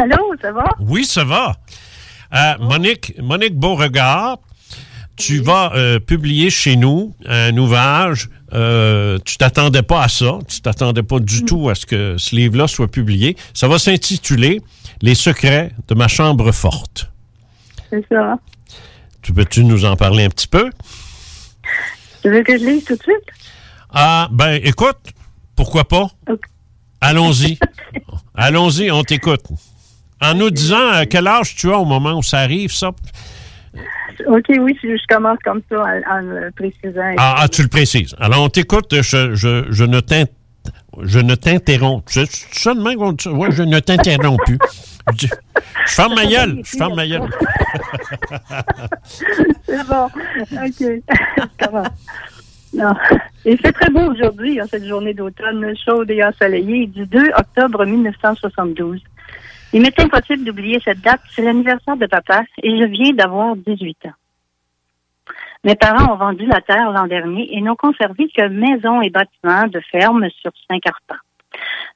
Allô, 0.00 0.34
ça 0.40 0.52
va? 0.52 0.64
Oui, 0.78 1.04
ça 1.04 1.24
va. 1.24 1.56
Euh, 2.34 2.54
Monique, 2.60 3.14
Monique 3.20 3.56
Beauregard, 3.56 4.38
tu 5.16 5.40
vas 5.40 5.72
euh, 5.74 5.98
publier 5.98 6.48
chez 6.48 6.76
nous 6.76 7.14
un 7.26 7.56
ouvrage. 7.56 8.28
Euh, 8.54 9.18
tu 9.24 9.36
t'attendais 9.38 9.82
pas 9.82 10.02
à 10.02 10.08
ça. 10.08 10.38
Tu 10.48 10.60
t'attendais 10.60 11.02
pas 11.02 11.18
du 11.18 11.44
tout 11.44 11.70
à 11.70 11.74
ce 11.74 11.86
que 11.86 12.16
ce 12.18 12.34
livre-là 12.36 12.68
soit 12.68 12.88
publié. 12.88 13.36
Ça 13.54 13.68
va 13.68 13.78
s'intituler 13.78 14.60
Les 15.00 15.14
secrets 15.14 15.72
de 15.88 15.94
ma 15.94 16.08
chambre 16.08 16.52
forte. 16.52 17.10
C'est 17.90 18.06
ça. 18.08 18.36
Tu 19.22 19.32
peux-tu 19.32 19.64
nous 19.64 19.84
en 19.84 19.96
parler 19.96 20.24
un 20.24 20.28
petit 20.28 20.48
peu? 20.48 20.70
Tu 22.22 22.30
veux 22.30 22.42
que 22.42 22.58
je 22.58 22.64
lise 22.64 22.84
tout 22.84 22.96
de 22.96 23.02
suite? 23.02 23.26
Ah, 23.90 24.28
ben, 24.30 24.60
écoute, 24.62 24.98
pourquoi 25.54 25.84
pas? 25.84 26.08
Allons-y. 27.00 27.58
Allons-y, 28.34 28.90
on 28.90 29.02
t'écoute. 29.02 29.42
En 30.20 30.34
nous 30.34 30.50
disant 30.50 30.88
à 30.88 31.06
quel 31.06 31.26
âge 31.26 31.56
tu 31.56 31.70
as 31.72 31.78
au 31.78 31.84
moment 31.84 32.12
où 32.12 32.22
ça 32.22 32.38
arrive, 32.38 32.72
ça? 32.72 32.92
OK, 34.26 34.44
oui, 34.60 34.78
je, 34.82 34.88
je 34.96 35.06
commence 35.14 35.38
comme 35.44 35.62
ça 35.70 35.80
en, 35.80 36.16
en 36.16 36.20
le 36.20 36.50
précisant. 36.50 37.14
Ah, 37.16 37.36
ah, 37.38 37.48
tu 37.48 37.62
le 37.62 37.68
précises. 37.68 38.14
Alors, 38.20 38.42
on 38.44 38.48
t'écoute. 38.48 38.94
Je, 39.02 39.34
je, 39.34 39.64
je 39.70 39.84
ne 39.84 40.00
t'in- 40.00 40.24
je 41.02 41.18
ne 41.18 41.34
t'interromps. 41.34 42.04
Qu'on 42.14 43.12
dit? 43.12 43.28
Ouais, 43.28 43.50
je 43.50 43.62
ne 43.62 43.78
t'interromps 43.80 44.42
plus. 44.44 44.58
Je, 45.18 45.26
je 45.26 45.92
ferme 45.94 46.14
ma 46.14 46.26
gueule. 46.26 46.60
Je 46.64 46.76
ferme 46.76 46.94
ma 46.94 47.06
gueule. 47.06 47.22
C'est 49.66 49.86
bon. 49.88 50.04
OK. 50.04 50.80
Je 50.80 51.66
commence. 51.66 51.88
Non. 52.74 52.94
Il 53.44 53.58
fait 53.58 53.72
très 53.72 53.90
beau 53.90 54.00
aujourd'hui, 54.12 54.58
cette 54.70 54.86
journée 54.86 55.12
d'automne 55.12 55.74
chaude 55.84 56.10
et 56.10 56.24
ensoleillée 56.24 56.86
du 56.86 57.04
2 57.06 57.30
octobre 57.36 57.84
1972. 57.84 59.00
Il 59.72 59.80
m'est 59.80 59.98
impossible 59.98 60.44
d'oublier 60.44 60.80
cette 60.84 61.00
date. 61.00 61.20
C'est 61.30 61.42
l'anniversaire 61.42 61.96
de 61.96 62.06
papa 62.06 62.42
et 62.62 62.78
je 62.78 62.84
viens 62.84 63.12
d'avoir 63.12 63.56
18 63.56 64.06
ans. 64.06 64.12
Mes 65.64 65.76
parents 65.76 66.12
ont 66.12 66.16
vendu 66.16 66.44
la 66.46 66.60
terre 66.60 66.90
l'an 66.90 67.06
dernier 67.06 67.56
et 67.56 67.60
n'ont 67.60 67.76
conservé 67.76 68.28
que 68.36 68.48
maisons 68.48 69.00
et 69.00 69.10
bâtiments 69.10 69.68
de 69.68 69.80
ferme 69.92 70.28
sur 70.30 70.50
Saint-Carpan. 70.68 71.16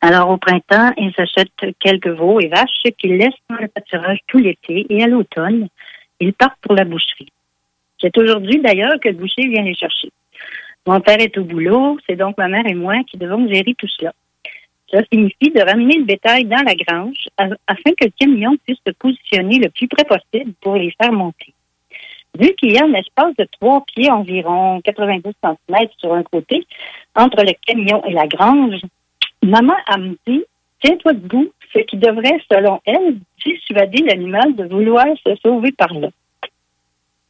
Alors, 0.01 0.31
au 0.31 0.37
printemps, 0.37 0.93
ils 0.97 1.13
achètent 1.19 1.75
quelques 1.81 2.09
veaux 2.09 2.41
et 2.41 2.49
vaches 2.49 2.93
qu'ils 2.99 3.17
laissent 3.17 3.43
dans 3.51 3.57
le 3.57 3.69
pâturage 3.69 4.21
tout 4.29 4.39
l'été 4.39 4.87
et 4.89 5.03
à 5.03 5.07
l'automne, 5.07 5.69
ils 6.21 6.33
partent 6.33 6.61
pour 6.63 6.75
la 6.75 6.85
boucherie. 6.85 7.33
C'est 8.01 8.17
aujourd'hui 8.19 8.61
d'ailleurs 8.61 9.01
que 9.03 9.09
le 9.09 9.15
boucher 9.17 9.49
vient 9.49 9.63
les 9.63 9.75
chercher. 9.75 10.11
Mon 10.87 11.01
père 11.01 11.21
est 11.21 11.37
au 11.37 11.45
boulot, 11.45 11.99
c'est 12.07 12.17
donc 12.17 12.39
ma 12.39 12.49
mère 12.49 12.67
et 12.67 12.75
moi 12.75 12.95
qui 13.11 13.17
devons 13.17 13.49
gérer 13.49 13.75
tout 13.77 13.89
cela. 13.89 14.13
Ça 14.91 15.01
signifie 15.13 15.51
de 15.51 15.61
ramener 15.61 15.99
le 15.99 16.05
bétail 16.05 16.45
dans 16.45 16.63
la 16.65 16.75
grange 16.75 17.29
afin 17.39 17.91
que 17.99 18.05
le 18.05 18.13
camion 18.19 18.57
puisse 18.65 18.79
se 18.87 18.93
positionner 18.93 19.59
le 19.59 19.69
plus 19.71 19.89
près 19.89 20.05
possible 20.05 20.53
pour 20.61 20.77
les 20.77 20.95
faire 21.01 21.13
monter. 21.13 21.53
Vu 22.39 22.55
qu'il 22.55 22.73
y 22.73 22.79
a 22.79 22.85
un 22.85 22.95
espace 22.95 23.35
de 23.37 23.49
trois 23.59 23.85
pieds 23.87 24.11
environ 24.11 24.81
90 24.83 25.23
cm 25.43 25.89
sur 25.99 26.13
un 26.13 26.23
côté 26.23 26.67
entre 27.15 27.43
le 27.43 27.53
camion 27.67 28.05
et 28.05 28.13
la 28.13 28.27
grange, 28.27 28.81
maman 29.43 29.77
a 29.87 29.97
me 29.99 30.17
dit 30.27 30.45
Tiens-toi 30.83 31.15
debout, 31.15 31.51
ce 31.73 31.81
qui 31.81 31.97
devrait, 31.97 32.41
selon 32.51 32.81
elle, 32.85 33.17
dissuader 33.45 34.03
l'animal 34.05 34.55
de 34.55 34.65
vouloir 34.65 35.07
se 35.27 35.35
sauver 35.37 35.73
par 35.73 35.93
là. 35.95 36.09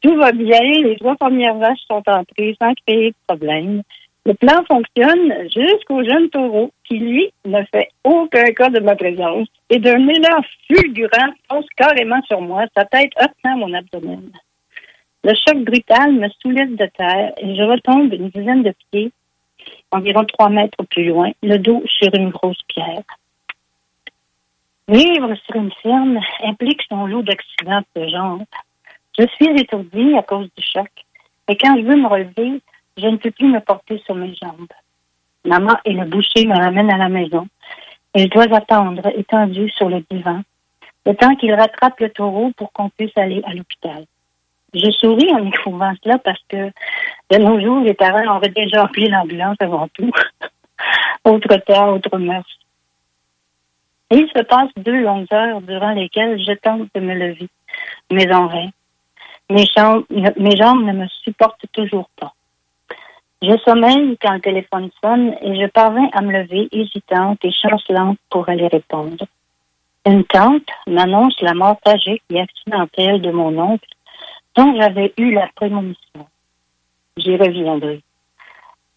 Tout 0.03 0.17
va 0.17 0.33
bien, 0.33 0.61
les 0.61 0.97
trois 0.97 1.17
premières 1.17 1.57
vaches 1.57 1.81
sont 1.89 2.03
entrées 2.07 2.57
sans 2.61 2.75
créer 2.87 3.11
de 3.11 3.17
problème. 3.27 3.83
Le 4.27 4.35
plan 4.35 4.65
fonctionne 4.65 5.33
jusqu'au 5.55 6.03
jeune 6.03 6.29
taureau 6.31 6.73
qui, 6.83 6.99
lui, 6.99 7.31
ne 7.45 7.63
fait 7.73 7.91
aucun 8.03 8.47
cas 8.47 8.71
de 8.71 8.81
ma 8.81 8.97
présence 8.97 9.47
et 9.71 9.79
d'un 9.79 10.09
élan 10.09 10.41
fulgurant 10.67 11.33
fonce 11.49 11.69
carrément 11.77 12.21
sur 12.23 12.41
moi, 12.41 12.65
sa 12.77 12.85
tête 12.87 13.13
heurtant 13.21 13.57
mon 13.57 13.73
abdomen. 13.73 14.33
Le 15.23 15.33
choc 15.33 15.59
brutal 15.63 16.13
me 16.15 16.29
soulève 16.41 16.75
de 16.75 16.87
terre 16.99 17.35
et 17.39 17.55
je 17.55 17.63
retombe 17.63 18.13
une 18.15 18.31
dizaine 18.31 18.65
de 18.65 18.75
pieds, 18.91 19.13
environ 19.93 20.25
trois 20.25 20.49
mètres 20.49 20.83
plus 20.91 21.05
loin, 21.05 21.31
le 21.45 21.59
dos 21.59 21.85
sur 21.87 22.13
une 22.13 22.31
grosse 22.31 22.63
pierre. 22.67 23.05
Vivre 24.89 25.37
sur 25.47 25.55
une 25.55 25.73
ferme 25.85 26.19
implique 26.43 26.83
son 26.89 27.07
lot 27.07 27.23
d'accidents 27.23 27.83
de 27.95 28.03
ce 28.03 28.09
genre. 28.09 28.41
Je 29.17 29.27
suis 29.37 29.61
étourdie 29.61 30.17
à 30.17 30.25
cause 30.25 30.49
du 30.57 30.65
choc. 30.65 30.91
Et 31.49 31.57
quand 31.57 31.77
je 31.77 31.83
veux 31.83 31.97
me 31.97 32.09
relever, 32.09 32.61
je 32.97 33.07
ne 33.07 33.17
peux 33.17 33.31
plus 33.31 33.49
me 33.49 33.61
porter 33.61 33.99
sur 34.05 34.15
mes 34.15 34.35
jambes. 34.35 34.73
Maman 35.45 35.77
et 35.85 35.93
le 35.93 36.05
boucher 36.07 36.47
me 36.47 36.57
ramènent 36.57 36.93
à 36.93 36.97
la 36.97 37.09
maison. 37.09 37.47
Et 38.15 38.23
je 38.23 38.29
dois 38.29 38.55
attendre, 38.55 39.07
étendue 39.15 39.71
sur 39.71 39.89
le 39.89 40.03
divan, 40.11 40.43
le 41.05 41.15
temps 41.15 41.35
qu'il 41.37 41.53
rattrape 41.53 42.01
le 42.01 42.11
taureau 42.11 42.51
pour 42.57 42.73
qu'on 42.73 42.89
puisse 42.89 43.17
aller 43.17 43.43
à 43.45 43.53
l'hôpital. 43.55 44.07
Je 44.75 44.91
souris 44.91 45.33
en 45.33 45.47
écrivant 45.47 45.93
cela 46.03 46.19
parce 46.19 46.41
que 46.49 46.71
de 47.31 47.39
nos 47.39 47.61
jours, 47.61 47.81
les 47.81 47.95
parents 47.95 48.37
auraient 48.37 48.49
déjà 48.49 48.85
appelé 48.85 49.09
l'ambulance 49.09 49.57
avant 49.61 49.89
tout. 49.89 50.11
autre 51.25 51.57
temps, 51.59 51.93
autre 51.93 52.19
mœurs. 52.19 52.59
Et 54.11 54.19
il 54.19 54.29
se 54.29 54.43
passe 54.43 54.71
deux 54.77 55.01
longues 55.01 55.33
heures 55.33 55.61
durant 55.61 55.93
lesquelles 55.93 56.39
je 56.39 56.53
tente 56.53 56.89
de 56.95 57.01
me 57.01 57.15
lever, 57.15 57.49
mais 58.11 58.33
en 58.33 58.47
vain. 58.47 58.69
Mes 59.51 59.65
mes 60.11 60.57
jambes 60.57 60.85
ne 60.85 60.93
me 60.93 61.07
supportent 61.23 61.67
toujours 61.73 62.09
pas. 62.17 62.36
Je 63.43 63.55
sommeille 63.65 64.17
quand 64.21 64.33
le 64.33 64.41
téléphone 64.41 64.91
sonne 65.03 65.35
et 65.43 65.61
je 65.61 65.67
parviens 65.67 66.09
à 66.13 66.23
me 66.23 66.33
lever 66.33 66.69
hésitante 66.73 67.39
et 67.45 67.53
chancelante 67.53 68.19
pour 68.31 68.49
aller 68.49 68.67
répondre. 68.67 69.27
Une 70.07 70.25
tante 70.25 70.69
m'annonce 70.87 71.39
la 71.43 71.53
mort 71.53 71.77
tragique 71.85 72.23
et 72.31 72.41
accidentelle 72.41 73.21
de 73.21 73.31
mon 73.31 73.59
oncle 73.59 73.89
dont 74.57 74.75
j'avais 74.81 75.13
eu 75.19 75.33
la 75.33 75.49
prémonition. 75.55 76.27
J'y 77.19 77.37
reviendrai. 77.37 78.03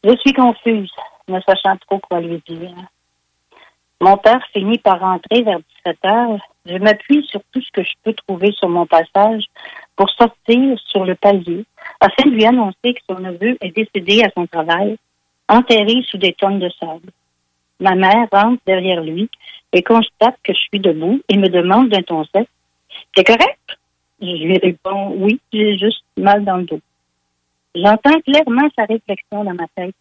Je 0.05 0.15
suis 0.17 0.33
confuse, 0.33 0.91
ne 1.27 1.41
sachant 1.41 1.75
trop 1.77 1.99
quoi 1.99 2.21
lui 2.21 2.41
dire. 2.47 2.75
Mon 4.01 4.15
père 4.15 4.41
finit 4.53 4.77
par 4.77 5.01
rentrer 5.01 5.41
vers 5.41 5.59
17 5.85 6.05
heures. 6.05 6.39
Je 6.65 6.77
m'appuie 6.77 7.25
sur 7.25 7.41
tout 7.51 7.61
ce 7.61 7.71
que 7.73 7.83
je 7.83 7.93
peux 8.03 8.13
trouver 8.13 8.53
sur 8.53 8.69
mon 8.69 8.85
passage 8.85 9.43
pour 9.99 10.09
sortir 10.11 10.79
sur 10.85 11.03
le 11.03 11.13
palier 11.13 11.65
afin 11.99 12.29
de 12.29 12.33
lui 12.33 12.45
annoncer 12.45 12.93
que 12.93 13.01
son 13.09 13.19
neveu 13.19 13.57
est 13.59 13.75
décédé 13.75 14.23
à 14.23 14.31
son 14.33 14.47
travail, 14.47 14.97
enterré 15.49 16.01
sous 16.09 16.17
des 16.17 16.31
tonnes 16.31 16.59
de 16.59 16.69
sable. 16.79 17.11
Ma 17.81 17.95
mère 17.95 18.29
rentre 18.31 18.61
derrière 18.65 19.03
lui 19.03 19.29
et 19.73 19.83
constate 19.83 20.37
que 20.41 20.53
je 20.53 20.57
suis 20.57 20.79
debout 20.79 21.19
et 21.27 21.35
me 21.35 21.49
demande 21.49 21.89
d'un 21.89 22.01
ton 22.01 22.23
sec 22.23 22.47
C'est 23.13 23.25
correct? 23.25 23.59
Je 24.21 24.27
lui 24.27 24.57
réponds 24.57 25.15
Oui, 25.17 25.41
j'ai 25.51 25.77
juste 25.77 26.05
mal 26.15 26.45
dans 26.45 26.57
le 26.57 26.63
dos. 26.63 26.79
J'entends 27.75 28.21
clairement 28.21 28.69
sa 28.77 28.85
réflexion 28.85 29.43
dans 29.43 29.53
ma 29.53 29.67
tête. 29.75 29.95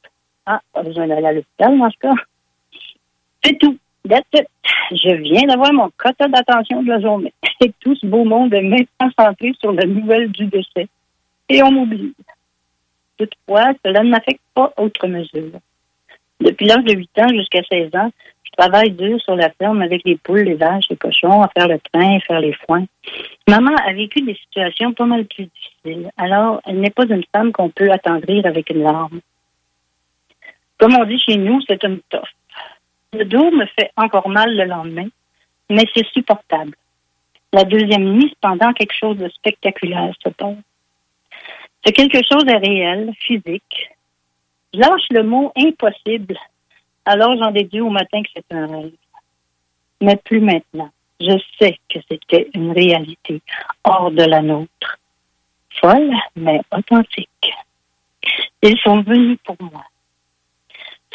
Ah, 0.46 0.61
pas 0.72 0.84
besoin 0.84 1.09
d'aller 1.09 1.26
à 1.26 1.32
l'hôpital 1.32 1.76
dans 1.76 1.90
ce 1.90 1.99
cas. 1.99 2.14
C'est 3.42 3.59
tout. 3.59 3.76
Je 4.90 5.14
viens 5.14 5.42
d'avoir 5.42 5.72
mon 5.72 5.90
quota 5.96 6.28
d'attention 6.28 6.82
de 6.82 6.88
la 6.88 7.00
journée. 7.00 7.32
Et 7.61 7.72
tout 7.80 7.94
ce 7.96 8.06
beau 8.06 8.24
monde 8.24 8.54
est 8.54 8.62
maintenant 8.62 9.11
centré 9.18 9.52
sur 9.61 9.72
la 9.72 9.84
nouvelle 9.84 10.30
du 10.30 10.46
décès. 10.46 10.88
Et 11.48 11.62
on 11.62 11.70
m'oublie. 11.70 12.14
Toutefois, 13.18 13.72
cela 13.84 14.02
ne 14.02 14.11
m'affecte 14.11 14.40
pas 14.54 14.72
autre 14.76 15.06
mesure. 15.09 15.59
Depuis 16.40 16.66
l'âge 16.66 16.84
de 16.84 16.94
8 16.94 17.11
ans 17.18 17.28
jusqu'à 17.30 17.62
16 17.68 17.90
ans, 17.94 18.11
je 18.44 18.50
travaille 18.56 18.90
dur 18.92 19.20
sur 19.20 19.34
la 19.34 19.50
ferme 19.50 19.82
avec 19.82 20.02
les 20.04 20.16
poules, 20.16 20.42
les 20.42 20.54
vaches, 20.54 20.88
les 20.88 20.96
cochons, 20.96 21.42
à 21.42 21.48
faire 21.48 21.68
le 21.68 21.78
train, 21.92 22.18
faire 22.20 22.40
les 22.40 22.52
foins. 22.52 22.84
Maman 23.48 23.74
a 23.86 23.92
vécu 23.92 24.20
des 24.22 24.34
situations 24.34 24.92
pas 24.92 25.04
mal 25.04 25.24
plus 25.26 25.46
difficiles. 25.46 26.11
Alors, 26.16 26.61
elle 26.66 26.80
n'est 26.80 26.90
pas 26.90 27.06
une 27.06 27.24
femme 27.34 27.52
qu'on 27.52 27.70
peut 27.70 27.90
attendrir 27.90 28.46
avec 28.46 28.70
une 28.70 28.82
larme. 28.82 29.20
Comme 30.78 30.96
on 30.96 31.04
dit 31.04 31.18
chez 31.18 31.36
nous, 31.36 31.61
c'est 31.66 31.82
une 31.82 32.00
toffe. 32.09 32.30
Le 33.14 33.24
dos 33.24 33.50
me 33.50 33.64
fait 33.66 33.90
encore 33.96 34.28
mal 34.28 34.54
le 34.54 34.64
lendemain, 34.64 35.09
mais 35.70 35.84
c'est 35.94 36.06
supportable. 36.09 36.74
La 37.52 37.64
deuxième 37.64 38.04
nuit, 38.04 38.28
cependant, 38.34 38.74
quelque 38.74 38.94
chose 38.94 39.16
de 39.16 39.28
spectaculaire 39.30 40.12
se 40.22 40.28
passe. 40.28 40.56
C'est 41.84 41.92
quelque 41.92 42.18
chose 42.18 42.44
de 42.44 42.54
réel, 42.54 43.12
physique. 43.18 43.90
Je 44.74 44.80
lâche 44.80 45.06
le 45.11 45.22
mot 45.22 45.52
impossible, 45.56 46.36
alors 47.06 47.34
j'en 47.38 47.50
déduis 47.50 47.80
au 47.80 47.88
matin 47.88 48.22
que 48.22 48.28
c'est 48.34 48.54
un 48.54 48.66
rêve. 48.66 48.92
Mais 50.02 50.16
plus 50.16 50.40
maintenant. 50.40 50.90
Je 51.20 51.36
sais 51.59 51.78
que 51.88 51.98
c'était 52.09 52.50
une 52.54 52.72
réalité 52.72 53.40
hors 53.84 54.11
de 54.11 54.22
la 54.22 54.42
nôtre. 54.42 54.98
Folle, 55.80 56.12
mais 56.36 56.61
authentique. 56.70 57.50
Ils 58.62 58.78
sont 58.80 59.00
venus 59.00 59.38
pour 59.44 59.56
moi. 59.61 59.84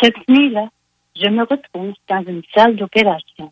Cette 0.01 0.27
nuit-là, 0.27 0.69
je 1.15 1.27
me 1.27 1.41
retrouve 1.41 1.93
dans 2.07 2.23
une 2.23 2.41
salle 2.53 2.75
d'opération. 2.75 3.51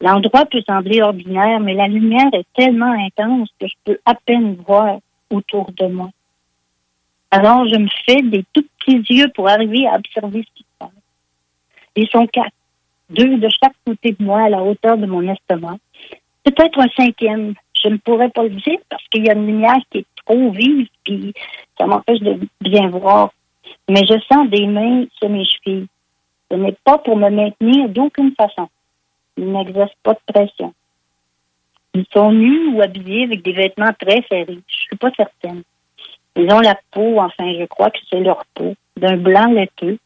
L'endroit 0.00 0.46
peut 0.46 0.62
sembler 0.66 1.02
ordinaire, 1.02 1.60
mais 1.60 1.74
la 1.74 1.88
lumière 1.88 2.28
est 2.32 2.46
tellement 2.54 2.92
intense 2.92 3.48
que 3.58 3.66
je 3.66 3.74
peux 3.84 3.98
à 4.04 4.14
peine 4.14 4.56
voir 4.66 4.98
autour 5.30 5.70
de 5.72 5.86
moi. 5.86 6.10
Alors, 7.30 7.66
je 7.66 7.76
me 7.76 7.88
fais 8.06 8.22
des 8.22 8.44
tout 8.52 8.64
petits 8.78 9.02
yeux 9.12 9.28
pour 9.34 9.48
arriver 9.48 9.86
à 9.86 9.96
observer 9.96 10.42
ce 10.42 10.54
qui 10.54 10.62
se 10.62 10.78
passe. 10.78 10.90
Ils 11.96 12.08
sont 12.08 12.26
quatre, 12.26 12.52
deux 13.10 13.38
de 13.38 13.48
chaque 13.48 13.74
côté 13.86 14.12
de 14.12 14.24
moi 14.24 14.42
à 14.42 14.48
la 14.48 14.62
hauteur 14.62 14.98
de 14.98 15.06
mon 15.06 15.22
estomac. 15.22 15.78
Peut-être 16.44 16.78
un 16.78 16.88
cinquième, 16.96 17.54
je 17.82 17.88
ne 17.88 17.96
pourrais 17.96 18.30
pas 18.30 18.44
le 18.44 18.50
dire 18.50 18.78
parce 18.88 19.02
qu'il 19.08 19.24
y 19.26 19.30
a 19.30 19.34
une 19.34 19.46
lumière 19.46 19.80
qui 19.90 19.98
est 19.98 20.06
trop 20.24 20.50
vive, 20.50 20.86
puis 21.04 21.32
ça 21.78 21.86
m'empêche 21.86 22.20
de 22.20 22.38
bien 22.60 22.88
voir. 22.88 23.32
Mais 23.88 24.04
je 24.06 24.18
sens 24.32 24.48
des 24.48 24.66
mains 24.66 25.04
sur 25.18 25.28
mes 25.28 25.44
chevilles. 25.44 25.86
Ce 26.54 26.58
n'est 26.60 26.76
pas 26.84 26.98
pour 26.98 27.16
me 27.16 27.30
maintenir 27.30 27.88
d'aucune 27.88 28.32
façon. 28.36 28.68
Ils 29.36 29.50
n'exercent 29.50 29.98
pas 30.04 30.12
de 30.12 30.32
pression. 30.32 30.72
Ils 31.94 32.06
sont 32.12 32.30
nus 32.30 32.68
ou 32.68 32.80
habillés 32.80 33.24
avec 33.24 33.42
des 33.42 33.54
vêtements 33.54 33.92
très 33.98 34.22
serrés. 34.30 34.60
Je 34.68 34.76
suis 34.76 34.96
pas 34.96 35.10
certaine. 35.16 35.64
Ils 36.36 36.52
ont 36.52 36.60
la 36.60 36.78
peau, 36.92 37.18
enfin, 37.18 37.52
je 37.58 37.64
crois 37.64 37.90
que 37.90 37.98
c'est 38.08 38.20
leur 38.20 38.44
peau, 38.54 38.76
d'un 38.96 39.16
blanc 39.16 39.46
laiteux, 39.46 39.98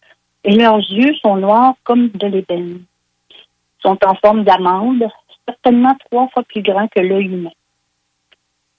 et 0.44 0.54
leurs 0.56 0.78
yeux 0.78 1.12
sont 1.16 1.36
noirs 1.36 1.74
comme 1.84 2.08
de 2.08 2.26
l'ébène. 2.26 2.82
Ils 3.30 3.82
sont 3.82 3.98
en 4.06 4.14
forme 4.14 4.44
d'amande, 4.44 5.06
certainement 5.46 5.96
trois 6.06 6.28
fois 6.28 6.44
plus 6.44 6.62
grands 6.62 6.88
que 6.88 7.00
l'œil 7.00 7.26
humain. 7.26 7.52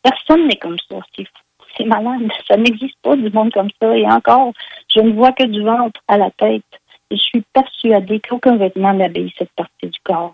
Personne 0.01 0.47
n'est 0.47 0.55
comme 0.55 0.77
ça, 0.89 0.97
c'est 1.15 1.25
fou. 1.25 1.43
C'est 1.77 1.85
malade. 1.85 2.27
Ça 2.47 2.57
n'existe 2.57 2.97
pas 3.03 3.15
du 3.15 3.29
monde 3.29 3.53
comme 3.53 3.69
ça. 3.79 3.95
Et 3.95 4.07
encore, 4.07 4.53
je 4.87 5.01
ne 5.01 5.13
vois 5.13 5.33
que 5.33 5.43
du 5.43 5.61
ventre 5.61 6.01
à 6.07 6.17
la 6.17 6.31
tête. 6.31 6.63
Je 7.11 7.17
suis 7.17 7.43
persuadée 7.53 8.19
qu'aucun 8.19 8.57
vêtement 8.57 8.93
n'habille 8.93 9.33
cette 9.37 9.51
partie 9.51 9.87
du 9.87 9.99
corps. 10.03 10.33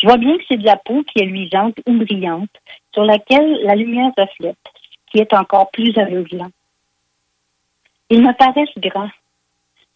Je 0.00 0.06
vois 0.06 0.18
bien 0.18 0.36
que 0.36 0.44
c'est 0.48 0.58
de 0.58 0.64
la 0.66 0.76
peau 0.76 1.02
qui 1.04 1.22
est 1.22 1.26
luisante 1.26 1.76
ou 1.86 1.92
brillante, 1.94 2.50
sur 2.92 3.04
laquelle 3.04 3.62
la 3.62 3.74
lumière 3.74 4.12
reflète, 4.16 4.58
qui 5.10 5.18
est 5.18 5.32
encore 5.32 5.70
plus 5.70 5.96
aveuglant. 5.96 6.50
Ils 8.10 8.22
me 8.22 8.32
paraissent 8.32 8.68
grands. 8.76 9.10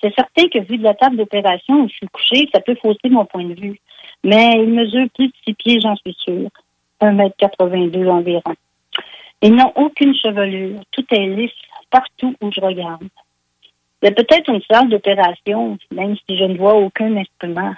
C'est 0.00 0.14
certain 0.14 0.48
que 0.48 0.60
vu 0.60 0.78
de 0.78 0.84
la 0.84 0.94
table 0.94 1.16
d'opération 1.16 1.82
où 1.82 1.88
je 1.88 1.94
suis 1.94 2.08
couchée, 2.08 2.48
ça 2.52 2.60
peut 2.60 2.76
fausser 2.80 3.10
mon 3.10 3.26
point 3.26 3.44
de 3.44 3.54
vue. 3.54 3.78
Mais 4.24 4.54
ils 4.54 4.72
mesurent 4.72 5.10
plus 5.14 5.28
de 5.28 5.34
six 5.44 5.54
pieds, 5.54 5.80
j'en 5.80 5.96
suis 5.96 6.16
sûre. 6.18 6.48
1m82 7.02 8.08
environ. 8.08 8.54
Ils 9.42 9.54
n'ont 9.54 9.72
aucune 9.76 10.14
chevelure. 10.14 10.80
Tout 10.90 11.04
est 11.10 11.26
lisse 11.26 11.52
partout 11.90 12.34
où 12.40 12.50
je 12.50 12.60
regarde. 12.60 13.08
Il 14.02 14.14
peut-être 14.14 14.48
une 14.48 14.62
salle 14.70 14.88
d'opération, 14.88 15.76
même 15.92 16.16
si 16.16 16.36
je 16.36 16.44
ne 16.44 16.56
vois 16.56 16.74
aucun 16.74 17.16
instrument, 17.16 17.74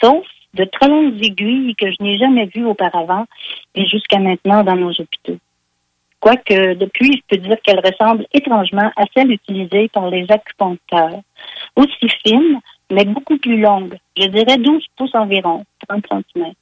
sauf 0.00 0.26
de 0.54 0.64
très 0.64 0.88
longues 0.88 1.24
aiguilles 1.24 1.74
que 1.74 1.90
je 1.90 1.96
n'ai 2.00 2.18
jamais 2.18 2.46
vues 2.46 2.66
auparavant 2.66 3.24
et 3.74 3.86
jusqu'à 3.86 4.18
maintenant 4.18 4.62
dans 4.62 4.76
nos 4.76 4.90
hôpitaux. 4.90 5.38
Quoique, 6.20 6.74
depuis, 6.74 7.12
je 7.12 7.22
peux 7.28 7.42
dire 7.42 7.60
qu'elles 7.62 7.84
ressemblent 7.84 8.26
étrangement 8.32 8.90
à 8.96 9.04
celles 9.14 9.30
utilisées 9.30 9.88
par 9.88 10.08
les 10.08 10.24
acupuncteurs. 10.30 11.20
Aussi 11.76 12.08
fines, 12.24 12.60
mais 12.90 13.04
beaucoup 13.04 13.36
plus 13.36 13.60
longues. 13.60 13.98
Je 14.16 14.28
dirais 14.28 14.56
12 14.56 14.86
pouces 14.96 15.14
environ, 15.14 15.64
30 15.88 16.06
cm. 16.34 16.52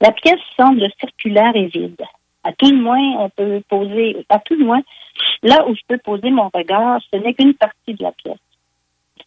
La 0.00 0.12
pièce 0.12 0.40
semble 0.56 0.88
circulaire 0.98 1.54
et 1.54 1.66
vide. 1.66 2.02
À 2.46 2.52
tout 2.52 2.70
le 2.70 2.80
moins, 2.80 3.24
on 3.24 3.28
peut 3.28 3.60
poser, 3.68 4.24
à 4.28 4.38
tout 4.38 4.54
le 4.54 4.64
moins, 4.64 4.80
là 5.42 5.66
où 5.66 5.74
je 5.74 5.80
peux 5.88 5.98
poser 5.98 6.30
mon 6.30 6.48
regard, 6.54 7.00
ce 7.12 7.18
n'est 7.18 7.34
qu'une 7.34 7.54
partie 7.54 7.94
de 7.94 8.04
la 8.04 8.12
pièce. 8.12 8.38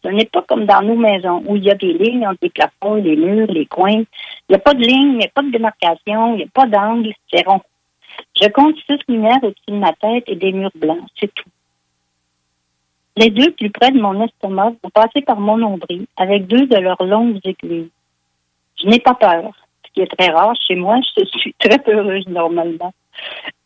Ce 0.02 0.08
n'est 0.08 0.24
pas 0.24 0.40
comme 0.40 0.64
dans 0.64 0.80
nos 0.80 0.96
maisons 0.96 1.42
où 1.46 1.56
il 1.56 1.64
y 1.64 1.70
a 1.70 1.74
des 1.74 1.92
lignes 1.92 2.26
entre 2.26 2.38
les 2.40 2.48
plafonds, 2.48 2.94
les 2.94 3.16
murs, 3.16 3.48
les 3.48 3.66
coins. 3.66 4.04
Il 4.48 4.50
n'y 4.50 4.56
a 4.56 4.58
pas 4.58 4.72
de 4.72 4.82
ligne, 4.82 5.12
il 5.12 5.18
n'y 5.18 5.26
a 5.26 5.28
pas 5.34 5.42
de 5.42 5.50
démarcation, 5.50 6.32
il 6.32 6.36
n'y 6.38 6.44
a 6.44 6.46
pas 6.54 6.64
d'angle, 6.64 7.12
c'est 7.30 7.46
rond. 7.46 7.60
Je 8.40 8.48
compte 8.48 8.76
six 8.86 8.98
lumières 9.06 9.42
au-dessus 9.42 9.68
de 9.68 9.76
ma 9.76 9.92
tête 9.92 10.24
et 10.26 10.36
des 10.36 10.52
murs 10.52 10.72
blancs, 10.74 11.04
c'est 11.18 11.32
tout. 11.34 11.50
Les 13.18 13.28
deux 13.28 13.50
plus 13.50 13.68
près 13.68 13.90
de 13.90 14.00
mon 14.00 14.24
estomac 14.24 14.72
vont 14.82 14.90
passer 14.94 15.20
par 15.20 15.38
mon 15.38 15.58
nombril 15.58 16.06
avec 16.16 16.46
deux 16.46 16.66
de 16.66 16.76
leurs 16.76 17.04
longues 17.04 17.38
aiguilles. 17.44 17.90
Je 18.82 18.86
n'ai 18.86 19.00
pas 19.00 19.12
peur, 19.12 19.52
ce 19.84 19.92
qui 19.92 20.00
est 20.00 20.16
très 20.18 20.30
rare 20.30 20.54
chez 20.66 20.76
moi. 20.76 20.98
Je 21.18 21.26
suis 21.26 21.54
très 21.58 21.82
heureuse 21.92 22.26
normalement. 22.28 22.94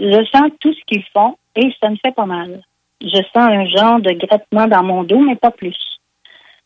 Je 0.00 0.24
sens 0.32 0.50
tout 0.60 0.72
ce 0.72 0.80
qu'ils 0.86 1.04
font 1.12 1.36
et 1.56 1.72
ça 1.80 1.90
me 1.90 1.96
fait 1.96 2.14
pas 2.14 2.26
mal. 2.26 2.62
Je 3.00 3.22
sens 3.32 3.36
un 3.36 3.66
genre 3.66 4.00
de 4.00 4.12
grattement 4.12 4.66
dans 4.66 4.82
mon 4.82 5.04
dos, 5.04 5.20
mais 5.20 5.36
pas 5.36 5.50
plus. 5.50 5.76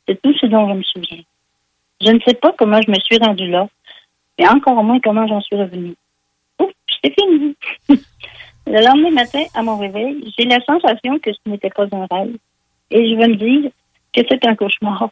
C'est 0.07 0.20
tout 0.22 0.34
ce 0.39 0.47
dont 0.47 0.68
je 0.68 0.74
me 0.74 0.82
souviens. 0.82 1.22
Je 2.01 2.12
ne 2.12 2.20
sais 2.20 2.34
pas 2.34 2.53
comment 2.57 2.80
je 2.80 2.91
me 2.91 2.99
suis 3.01 3.18
rendue 3.18 3.49
là, 3.49 3.68
et 4.39 4.47
encore 4.47 4.82
moins 4.84 5.01
comment 5.01 5.26
j'en 5.26 5.41
suis 5.41 5.57
revenue. 5.57 5.95
Ouf, 6.61 6.70
c'est 7.03 7.12
fini. 7.12 7.57
Le 8.66 8.84
lendemain 8.84 9.11
matin, 9.11 9.45
à 9.55 9.62
mon 9.62 9.78
réveil, 9.78 10.32
j'ai 10.39 10.45
la 10.45 10.61
sensation 10.64 11.18
que 11.18 11.32
ce 11.32 11.39
n'était 11.47 11.70
pas 11.70 11.86
un 11.91 12.07
rêve. 12.11 12.36
Et 12.91 13.11
je 13.11 13.14
veux 13.16 13.28
me 13.28 13.36
dire 13.36 13.70
que 14.12 14.20
c'est 14.28 14.47
un 14.47 14.55
cauchemar. 14.55 15.11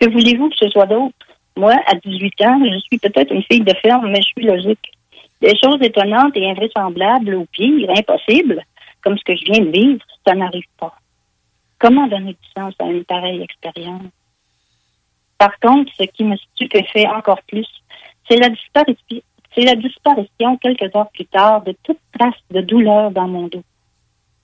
Que 0.00 0.08
voulez-vous 0.08 0.48
que 0.48 0.56
ce 0.56 0.68
soit 0.70 0.86
d'autre? 0.86 1.14
Moi, 1.56 1.74
à 1.86 1.94
18 1.94 2.40
ans, 2.42 2.60
je 2.64 2.78
suis 2.78 2.98
peut-être 2.98 3.32
une 3.32 3.42
fille 3.42 3.60
de 3.60 3.74
ferme, 3.82 4.10
mais 4.10 4.22
je 4.22 4.28
suis 4.28 4.46
logique. 4.46 4.92
Des 5.40 5.56
choses 5.56 5.80
étonnantes 5.82 6.36
et 6.36 6.50
invraisemblables, 6.50 7.34
ou 7.34 7.46
pire, 7.46 7.90
impossibles, 7.90 8.62
comme 9.02 9.16
ce 9.16 9.24
que 9.24 9.36
je 9.36 9.44
viens 9.44 9.64
de 9.64 9.70
vivre, 9.70 10.04
ça 10.26 10.34
n'arrive 10.34 10.66
pas. 10.78 10.94
Comment 11.78 12.08
donner 12.08 12.32
du 12.32 12.48
sens 12.56 12.74
à 12.80 12.86
une 12.86 13.04
pareille 13.04 13.42
expérience? 13.42 14.02
Par 15.38 15.56
contre, 15.60 15.92
ce 15.96 16.02
qui 16.04 16.24
me 16.24 16.36
stupéfait 16.36 17.06
encore 17.06 17.42
plus, 17.42 17.68
c'est 18.28 18.36
la 18.36 18.50
disparition, 18.50 20.56
quelques 20.58 20.94
heures 20.96 21.10
plus 21.10 21.26
tard 21.26 21.62
de 21.62 21.76
toute 21.84 22.00
trace 22.18 22.34
de 22.50 22.60
douleur 22.60 23.12
dans 23.12 23.28
mon 23.28 23.46
dos. 23.46 23.62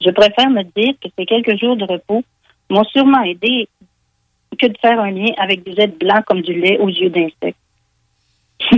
Je 0.01 0.11
préfère 0.11 0.51
me 0.51 0.63
dire 0.63 0.95
que 1.03 1.09
ces 1.19 1.27
quelques 1.27 1.59
jours 1.59 1.77
de 1.77 1.85
repos 1.85 2.23
m'ont 2.71 2.85
sûrement 2.85 3.23
aidé 3.23 3.69
que 4.59 4.67
de 4.67 4.79
faire 4.79 5.01
un 5.01 5.11
lien 5.11 5.33
avec 5.39 5.65
des 5.65 5.81
êtres 5.81 5.99
blancs 5.99 6.25
comme 6.25 6.43
du 6.43 6.55
lait 6.55 6.79
aux 6.79 6.89
yeux 6.89 7.11
d'insectes. 7.11 7.59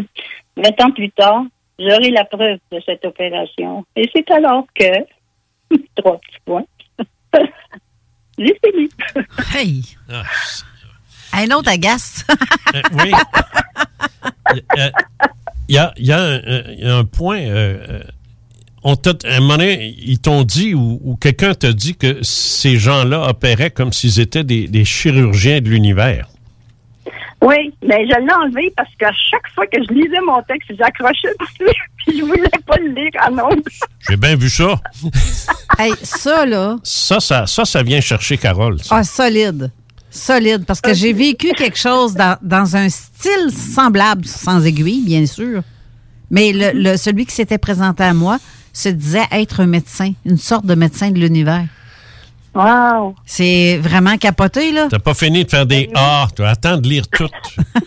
Vingt 0.57 0.81
ans 0.81 0.91
plus 0.91 1.11
tard, 1.11 1.45
j'aurai 1.79 2.11
la 2.11 2.25
preuve 2.25 2.59
de 2.73 2.81
cette 2.85 3.05
opération. 3.05 3.85
Et 3.97 4.09
c'est 4.15 4.31
alors 4.31 4.67
que, 4.75 4.85
trois 5.97 6.19
petits 6.19 6.41
points, 6.45 6.65
j'ai 8.39 8.59
fini. 8.65 8.89
Hey! 9.55 9.83
Un 11.33 11.51
autre 11.57 11.71
agace. 11.71 12.25
Euh, 12.75 12.83
oui. 12.95 13.13
Il 15.69 15.75
y 15.75 15.79
a, 15.79 15.93
il 15.97 16.07
y 16.07 16.13
a 16.13 16.21
un, 16.21 16.41
il 16.73 16.81
y 16.81 16.85
a 16.85 16.97
un 16.97 17.05
point. 17.05 17.39
euh, 17.39 17.79
euh, 17.89 18.03
on 18.83 18.97
t'a, 18.97 19.13
à 19.25 19.37
un 19.37 19.41
moment 19.41 19.57
donné, 19.57 19.95
ils 19.99 20.19
t'ont 20.19 20.43
dit 20.43 20.75
ou, 20.75 21.01
ou 21.03 21.17
quelqu'un 21.17 21.55
t'a 21.55 21.73
dit 21.73 21.97
que 21.97 22.23
ces 22.23 22.77
gens-là 22.79 23.29
opéraient 23.29 23.71
comme 23.71 23.93
s'ils 23.93 24.21
étaient 24.21 24.45
des, 24.45 24.69
des 24.69 24.85
chirurgiens 24.85 25.61
de 25.61 25.69
l'univers. 25.69 26.29
Oui, 27.43 27.73
mais 27.87 28.07
je 28.07 28.19
l'ai 28.19 28.33
enlevé 28.33 28.73
parce 28.77 28.89
qu'à 28.99 29.13
chaque 29.13 29.47
fois 29.55 29.67
que 29.67 29.79
je 29.83 29.93
lisais 29.95 30.21
mon 30.27 30.43
texte, 30.43 30.71
j'accrochais 30.79 31.29
dessus, 31.41 31.73
puis 31.99 32.19
je 32.19 32.25
voulais 32.25 32.49
pas 32.67 32.77
le 32.79 32.89
lire 32.89 33.11
en 33.29 33.33
ondes. 33.51 33.63
J'ai 34.09 34.17
bien 34.17 34.35
vu 34.37 34.49
ça. 34.49 34.81
hey, 35.79 35.93
ça, 36.03 36.47
là, 36.47 36.77
Ça, 36.83 37.21
ça, 37.21 37.47
ça, 37.47 37.65
ça 37.65 37.83
vient 37.83 38.01
chercher 38.01 38.37
Carole. 38.39 38.83
ça. 38.83 38.97
ah, 38.97 39.05
solide. 39.05 39.71
Solide, 40.11 40.65
parce 40.67 40.81
que 40.81 40.95
j'ai 40.95 41.13
vécu 41.13 41.51
quelque 41.53 41.79
chose 41.79 42.15
dans, 42.15 42.39
dans 42.41 42.75
un 42.75 42.89
style 42.89 43.51
semblable, 43.53 44.25
sans 44.25 44.65
aiguille, 44.65 45.05
bien 45.05 45.27
sûr. 45.27 45.63
Mais 46.31 46.53
le, 46.53 46.71
le- 46.73 46.97
celui 46.97 47.27
qui 47.27 47.35
s'était 47.35 47.59
présenté 47.59 48.03
à 48.03 48.15
moi 48.15 48.39
se 48.73 48.89
disait 48.89 49.27
être 49.31 49.61
un 49.61 49.67
médecin, 49.67 50.13
une 50.25 50.39
sorte 50.39 50.65
de 50.65 50.75
médecin 50.75 51.11
de 51.11 51.19
l'univers. 51.19 51.67
Wow! 52.57 53.15
C'est 53.27 53.77
vraiment 53.83 54.17
capoté, 54.17 54.73
là. 54.73 54.89
T'as 54.91 54.99
pas 54.99 55.13
fini 55.15 55.45
de 55.45 55.51
faire 55.51 55.67
des 55.67 55.91
A. 55.95 56.27
Tu 56.35 56.41
vas 56.43 56.51
attendre 56.51 56.81
de 56.83 56.89
lire 56.89 57.07
tout. 57.09 57.29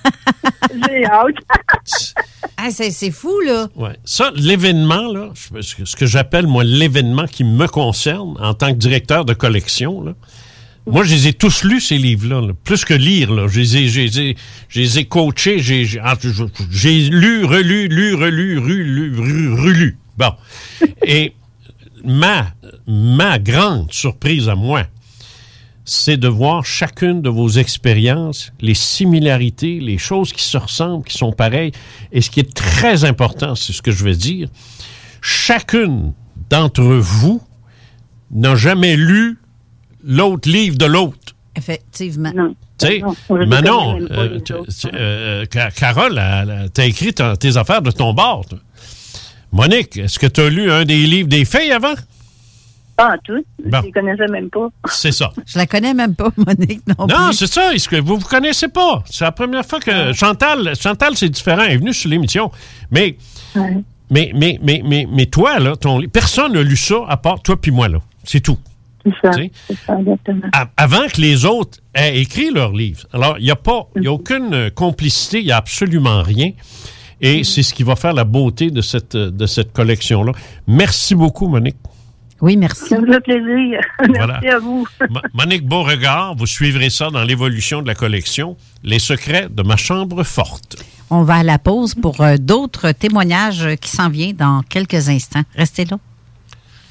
J'ai 0.88 1.06
hâte. 1.06 1.36
Ah, 2.62 2.72
c'est 2.72 2.92
c'est 2.92 3.12
fou, 3.12 3.40
là. 3.46 3.68
Ouais. 3.78 3.96
Ça, 4.04 4.32
l'événement, 4.36 5.14
là, 5.14 5.30
ce 5.62 5.96
que- 5.96 6.06
j'appelle, 6.06 6.46
moi, 6.46 6.66
l'événement 6.66 7.26
qui 7.26 7.46
me 7.46 7.68
concerne 7.68 8.36
en 8.42 8.54
tant 8.54 8.72
que 8.74 8.78
directeur 8.78 9.24
de 9.24 9.34
collection, 9.34 10.02
là, 10.04 10.12
moi, 10.86 11.06
je 11.06 11.14
les 11.14 11.28
ai 11.30 11.34
tous 11.34 11.64
lus, 11.64 11.80
ces 11.80 11.98
livres-là. 11.98 12.42
là. 12.42 12.54
Plus 12.66 12.84
que 12.84 12.94
lire, 12.94 13.32
là. 13.32 13.48
Je 13.48 13.62
les 13.62 13.78
ai, 13.78 13.88
je 13.88 14.02
les 14.02 14.20
ai- 14.20 14.38
je 14.68 14.82
les 14.82 15.00
ai 15.00 15.06
coachés. 15.06 15.60
J'ai 15.60 15.86
j'ai- 15.86 16.02
ah, 16.04 16.16
j'ai 16.70 17.00
lu, 17.10 17.46
relu, 17.46 17.88
lu, 17.88 18.14
relu, 18.16 18.58
ru, 18.60 18.84
lu, 18.84 19.16
ru- 19.18 19.54
relu. 19.62 19.98
Bon. 20.18 20.32
Et 21.02 21.34
ma, 22.04 22.48
ma 22.88 23.40
grande 23.40 23.92
surprise 23.94 24.48
à 24.50 24.56
moi, 24.56 24.84
c'est 25.86 26.18
de 26.18 26.28
voir 26.28 26.66
chacune 26.66 27.22
de 27.22 27.30
vos 27.30 27.50
expériences, 27.50 28.52
les 28.62 28.76
similarités, 28.76 29.80
les 29.80 29.98
choses 29.98 30.32
qui 30.34 30.44
se 30.44 30.58
ressemblent, 30.58 31.04
qui 31.04 31.18
sont 31.18 31.32
pareilles. 31.32 31.72
Et 32.12 32.22
ce 32.22 32.30
qui 32.30 32.42
est 32.42 32.54
très 32.54 33.06
important, 33.06 33.56
c'est 33.56 33.74
ce 33.74 33.82
que 33.82 33.92
je 33.92 34.04
vais 34.04 34.16
dire, 34.16 34.50
chacune 35.22 36.14
d'entre 36.50 36.84
vous 36.84 37.42
n'a 38.32 38.56
jamais 38.56 38.96
lu 38.96 39.40
l'autre 40.04 40.48
livre 40.50 40.78
de 40.78 40.86
l'autre. 40.86 41.36
Effectivement. 41.56 42.32
Tu 42.78 42.86
sais, 42.88 43.02
Manon, 43.48 44.00
euh, 44.12 44.40
euh, 44.94 45.46
Ca- 45.52 45.72
Carole, 45.72 46.22
t'as 46.74 46.86
écrit 46.86 47.14
tes 47.14 47.58
affaires 47.58 47.82
de 47.82 47.92
ton 47.92 48.14
bord. 48.14 48.46
toi. 48.46 48.60
Monique, 49.52 49.98
est-ce 49.98 50.20
que 50.20 50.28
tu 50.28 50.42
as 50.42 50.50
lu 50.50 50.72
un 50.72 50.86
des 50.86 50.98
livres 50.98 51.28
des 51.30 51.46
filles 51.46 51.72
avant? 51.72 51.94
Pas 52.96 53.14
en 53.14 53.18
tout. 53.24 53.44
Bon. 53.66 53.80
Je 53.80 53.86
les 53.86 53.92
connaissais 53.92 54.28
même 54.28 54.50
pas. 54.50 54.68
C'est 54.90 55.12
ça. 55.12 55.32
Je 55.46 55.58
la 55.58 55.66
connais 55.66 55.94
même 55.94 56.16
pas, 56.16 56.30
Monique, 56.38 56.82
non, 56.88 57.08
Non, 57.08 57.28
plus. 57.30 57.38
c'est 57.38 57.48
ça. 57.48 57.74
Est-ce 57.74 57.88
que 57.90 57.96
vous 57.96 58.16
ne 58.16 58.20
vous 58.20 58.28
connaissez 58.28 58.68
pas? 58.68 59.02
C'est 59.10 59.24
la 59.24 59.32
première 59.32 59.66
fois 59.66 59.80
que 59.80 60.14
Chantal, 60.14 60.74
Chantal, 60.80 61.16
c'est 61.16 61.30
différent. 61.30 61.64
Elle 61.66 61.72
est 61.74 61.78
venue 61.78 61.94
sur 61.94 62.10
l'émission. 62.10 62.52
Mais, 62.92 63.16
mais, 64.12 64.32
mais, 64.36 64.60
mais, 64.62 64.82
mais, 64.86 65.08
mais 65.10 65.26
toi, 65.28 65.60
là, 65.60 65.76
ton, 65.76 66.02
personne 66.12 66.54
n'a 66.54 66.62
lu 66.62 66.76
ça 66.78 66.98
à 67.08 67.18
part 67.18 67.42
toi 67.42 67.60
puis 67.60 67.72
moi, 67.72 67.88
là. 67.88 68.00
C'est 68.26 68.42
tout. 68.42 68.58
C'est 69.06 69.12
ça. 69.24 69.32
Ça, 69.32 70.00
exactement. 70.00 70.42
A- 70.52 70.68
avant 70.76 71.08
que 71.08 71.22
les 71.22 71.46
autres 71.46 71.80
aient 71.96 72.20
écrit 72.20 72.52
leur 72.52 72.74
livre. 72.74 73.08
Alors, 73.14 73.38
il 73.40 73.46
n'y 73.46 73.52
a 73.52 73.56
pas, 73.56 73.88
il 73.96 74.04
y 74.04 74.08
a 74.08 74.12
aucune 74.12 74.54
euh, 74.54 74.70
complicité, 74.70 75.40
il 75.40 75.46
n'y 75.46 75.52
a 75.54 75.58
absolument 75.58 76.22
rien. 76.22 76.52
Et 77.22 77.44
c'est 77.44 77.64
ce 77.64 77.74
qui 77.74 77.84
va 77.84 77.96
faire 77.96 78.14
la 78.14 78.24
beauté 78.24 78.72
de 78.72 78.82
cette, 78.82 79.16
de 79.18 79.46
cette 79.46 79.74
collection-là. 79.74 80.32
Merci 80.68 81.16
beaucoup, 81.16 81.48
Monique. 81.48 81.76
Oui, 82.42 82.56
merci. 82.56 82.88
Ça 82.88 83.00
me 83.02 83.12
fait 83.12 83.20
plaisir. 83.20 83.80
Voilà. 84.16 84.40
Merci 84.42 84.48
à 84.48 84.60
vous. 84.60 84.88
Mo- 85.10 85.20
Monique 85.34 85.68
Beauregard, 85.68 86.36
vous 86.38 86.46
suivrez 86.48 86.90
ça 86.90 87.10
dans 87.10 87.24
l'évolution 87.24 87.82
de 87.82 87.88
la 87.88 87.96
collection. 87.96 88.56
Les 88.84 89.00
secrets 89.00 89.50
de 89.52 89.62
ma 89.62 89.76
chambre 89.76 90.24
forte. 90.24 90.78
On 91.10 91.24
va 91.24 91.36
à 91.36 91.44
la 91.44 91.60
pause 91.60 91.96
pour 91.96 92.22
euh, 92.22 92.38
d'autres 92.38 92.92
témoignages 92.94 93.68
qui 93.82 93.90
s'en 93.90 94.10
viennent 94.10 94.38
dans 94.38 94.62
quelques 94.62 95.10
instants. 95.10 95.42
Restez 95.56 95.84
là. 95.86 95.98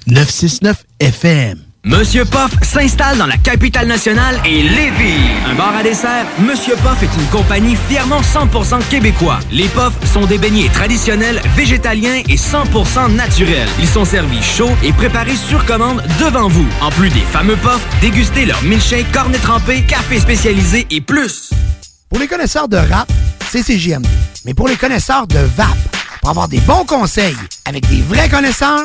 969 0.07 0.85
FM. 1.01 1.59
Monsieur 1.89 2.26
Poff 2.26 2.51
s'installe 2.61 3.16
dans 3.16 3.26
la 3.26 3.39
capitale 3.39 3.86
nationale 3.86 4.39
et 4.45 4.62
Lévis. 4.62 5.22
Un 5.47 5.55
bar 5.55 5.74
à 5.74 5.82
dessert, 5.82 6.26
Monsieur 6.39 6.76
Poff 6.82 7.03
est 7.03 7.07
une 7.07 7.26
compagnie 7.30 7.76
fièrement 7.89 8.20
100% 8.20 8.86
québécois. 8.91 9.39
Les 9.51 9.68
Poffs 9.68 9.97
sont 10.12 10.26
des 10.26 10.36
beignets 10.36 10.68
traditionnels, 10.68 11.41
végétaliens 11.57 12.22
et 12.28 12.36
100% 12.36 13.14
naturels. 13.14 13.66
Ils 13.80 13.89
sont 13.89 14.05
servis 14.05 14.43
chauds 14.43 14.76
et 14.84 14.93
préparés 14.93 15.34
sur 15.34 15.64
commande 15.64 16.05
devant 16.20 16.49
vous. 16.49 16.68
En 16.82 16.91
plus 16.91 17.09
des 17.09 17.24
fameux 17.32 17.57
Poffs, 17.57 17.86
dégustez 18.03 18.45
leur 18.45 18.62
milkshake, 18.64 19.11
cornet 19.11 19.39
trempé, 19.39 19.80
café 19.80 20.20
spécialisé 20.20 20.86
et 20.91 21.01
plus. 21.01 21.49
Pour 22.11 22.18
les 22.18 22.28
connaisseurs 22.28 22.68
de 22.68 22.76
rap, 22.76 23.11
c'est 23.49 23.62
CJMD. 23.62 24.07
Mais 24.45 24.53
pour 24.53 24.68
les 24.68 24.76
connaisseurs 24.76 25.26
de 25.26 25.39
VAP, 25.39 25.68
pour 26.20 26.28
avoir 26.28 26.49
des 26.49 26.61
bons 26.61 26.84
conseils 26.84 27.36
avec 27.64 27.89
des 27.89 28.03
vrais 28.03 28.28
connaisseurs, 28.28 28.84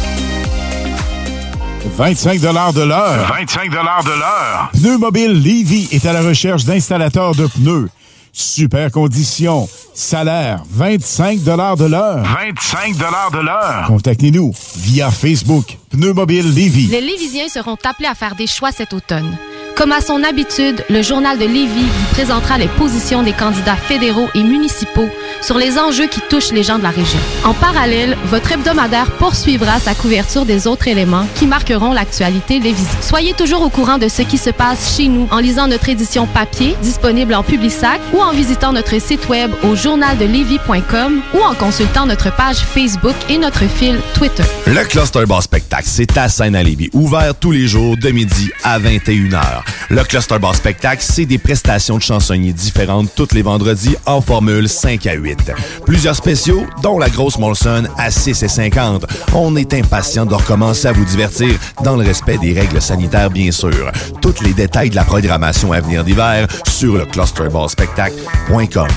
25 1.85 2.39
de 2.39 2.81
l'heure. 2.83 3.27
25 3.27 3.69
de 3.69 3.75
l'heure. 3.75 4.69
Pneu 4.73 4.97
Mobile 4.97 5.33
Levy 5.33 5.87
est 5.91 6.05
à 6.05 6.13
la 6.13 6.21
recherche 6.21 6.63
d'installateurs 6.63 7.35
de 7.35 7.47
pneus. 7.47 7.89
Super 8.33 8.91
conditions. 8.91 9.67
Salaire 9.93 10.63
25 10.69 11.43
de 11.43 11.51
l'heure. 11.51 12.23
25 12.23 12.95
de 12.97 13.39
l'heure. 13.43 13.87
Contactez-nous 13.87 14.53
via 14.77 15.09
Facebook. 15.11 15.77
Pneu 15.91 16.13
Mobile 16.13 16.53
Levy. 16.53 16.87
Les 16.87 17.01
Lévisiens 17.01 17.49
seront 17.49 17.77
appelés 17.83 18.07
à 18.07 18.15
faire 18.15 18.35
des 18.35 18.47
choix 18.47 18.71
cet 18.71 18.93
automne. 18.93 19.37
Comme 19.75 19.91
à 19.91 20.01
son 20.01 20.23
habitude, 20.23 20.83
le 20.89 21.01
journal 21.01 21.37
de 21.37 21.45
Lévis 21.45 21.85
vous 21.85 22.13
présentera 22.13 22.57
les 22.57 22.67
positions 22.67 23.23
des 23.23 23.33
candidats 23.33 23.75
fédéraux 23.75 24.29
et 24.35 24.43
municipaux 24.43 25.09
sur 25.41 25.57
les 25.57 25.79
enjeux 25.79 26.07
qui 26.07 26.19
touchent 26.29 26.51
les 26.51 26.63
gens 26.63 26.77
de 26.77 26.83
la 26.83 26.89
région. 26.89 27.19
En 27.43 27.53
parallèle, 27.53 28.17
votre 28.25 28.51
hebdomadaire 28.51 29.11
poursuivra 29.11 29.79
sa 29.79 29.95
couverture 29.95 30.45
des 30.45 30.67
autres 30.67 30.87
éléments 30.87 31.25
qui 31.35 31.47
marqueront 31.47 31.93
l'actualité 31.93 32.59
lévisienne. 32.59 33.01
Soyez 33.01 33.33
toujours 33.33 33.61
au 33.61 33.69
courant 33.69 33.97
de 33.97 34.07
ce 34.07 34.21
qui 34.21 34.37
se 34.37 34.49
passe 34.49 34.95
chez 34.95 35.07
nous 35.07 35.27
en 35.31 35.39
lisant 35.39 35.67
notre 35.67 35.89
édition 35.89 36.27
papier 36.27 36.75
disponible 36.81 37.33
en 37.33 37.43
Publisac 37.43 37.99
ou 38.13 38.21
en 38.21 38.31
visitant 38.31 38.73
notre 38.73 38.99
site 39.01 39.29
web 39.29 39.51
au 39.63 39.75
journaldelevis.com 39.75 41.21
ou 41.33 41.41
en 41.41 41.53
consultant 41.55 42.05
notre 42.05 42.35
page 42.35 42.57
Facebook 42.57 43.15
et 43.29 43.37
notre 43.37 43.67
fil 43.67 43.99
Twitter. 44.13 44.43
Le 44.67 44.83
Cluster 44.85 45.25
Bar 45.25 45.41
Spectacle, 45.41 45.87
c'est 45.87 46.17
à 46.17 46.29
scène 46.29 46.55
à 46.55 46.63
Lévis, 46.63 46.89
ouvert 46.93 47.33
tous 47.35 47.51
les 47.51 47.67
jours 47.67 47.97
de 47.97 48.09
midi 48.09 48.51
à 48.63 48.79
21h. 48.79 49.60
Le 49.89 50.03
Cluster 50.03 50.39
Bar 50.39 50.55
Spectacle, 50.55 51.03
c'est 51.05 51.25
des 51.25 51.37
prestations 51.37 51.97
de 51.97 52.01
chansonniers 52.01 52.53
différentes 52.53 53.09
tous 53.15 53.33
les 53.33 53.41
vendredis 53.41 53.95
en 54.05 54.21
formule 54.21 54.69
5 54.69 55.05
à 55.07 55.13
8. 55.13 55.51
Plusieurs 55.85 56.15
spéciaux, 56.15 56.65
dont 56.81 56.97
la 56.99 57.09
grosse 57.09 57.37
Molson 57.37 57.83
à 57.97 58.11
6 58.11 58.43
et 58.43 58.47
50. 58.47 59.05
On 59.33 59.55
est 59.55 59.73
impatient 59.73 60.25
de 60.25 60.33
recommencer 60.33 60.87
à 60.87 60.91
vous 60.91 61.05
divertir 61.05 61.53
dans 61.83 61.95
le 61.95 62.05
respect 62.05 62.37
des 62.37 62.53
règles 62.53 62.81
sanitaires, 62.81 63.29
bien 63.29 63.51
sûr. 63.51 63.91
Tous 64.21 64.41
les 64.43 64.53
détails 64.53 64.89
de 64.89 64.95
la 64.95 65.03
programmation 65.03 65.71
à 65.73 65.81
venir 65.81 66.03
d'hiver 66.03 66.47
sur 66.67 66.97
le 66.97 67.05
clusterbarspectacle.com. 67.05 68.87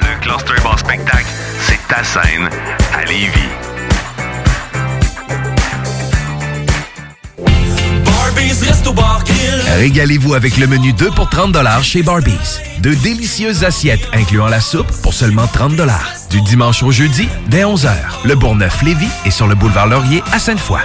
Le 0.00 0.20
Cluster 0.22 0.62
Bar 0.62 0.78
Spectacle, 0.78 1.26
c'est 1.66 1.78
ta 1.88 2.02
scène 2.04 2.48
à 2.94 3.04
Lévis. 3.04 3.48
Régalez-vous 9.76 10.34
avec 10.34 10.56
le 10.56 10.66
menu 10.66 10.92
2 10.92 11.10
pour 11.10 11.28
30 11.28 11.56
chez 11.82 12.02
Barbies. 12.02 12.58
De 12.80 12.94
délicieuses 12.94 13.64
assiettes 13.64 14.08
incluant 14.12 14.48
la 14.48 14.60
soupe 14.60 14.90
pour 15.02 15.14
seulement 15.14 15.46
30 15.46 15.80
Du 16.30 16.40
dimanche 16.40 16.82
au 16.82 16.90
jeudi, 16.90 17.28
dès 17.48 17.62
11h. 17.62 17.90
Le 18.24 18.34
Bourgneuf-Lévis 18.34 19.08
est 19.24 19.30
sur 19.30 19.46
le 19.46 19.54
boulevard 19.54 19.86
Laurier 19.86 20.22
à 20.32 20.38
Sainte-Foy. 20.38 20.80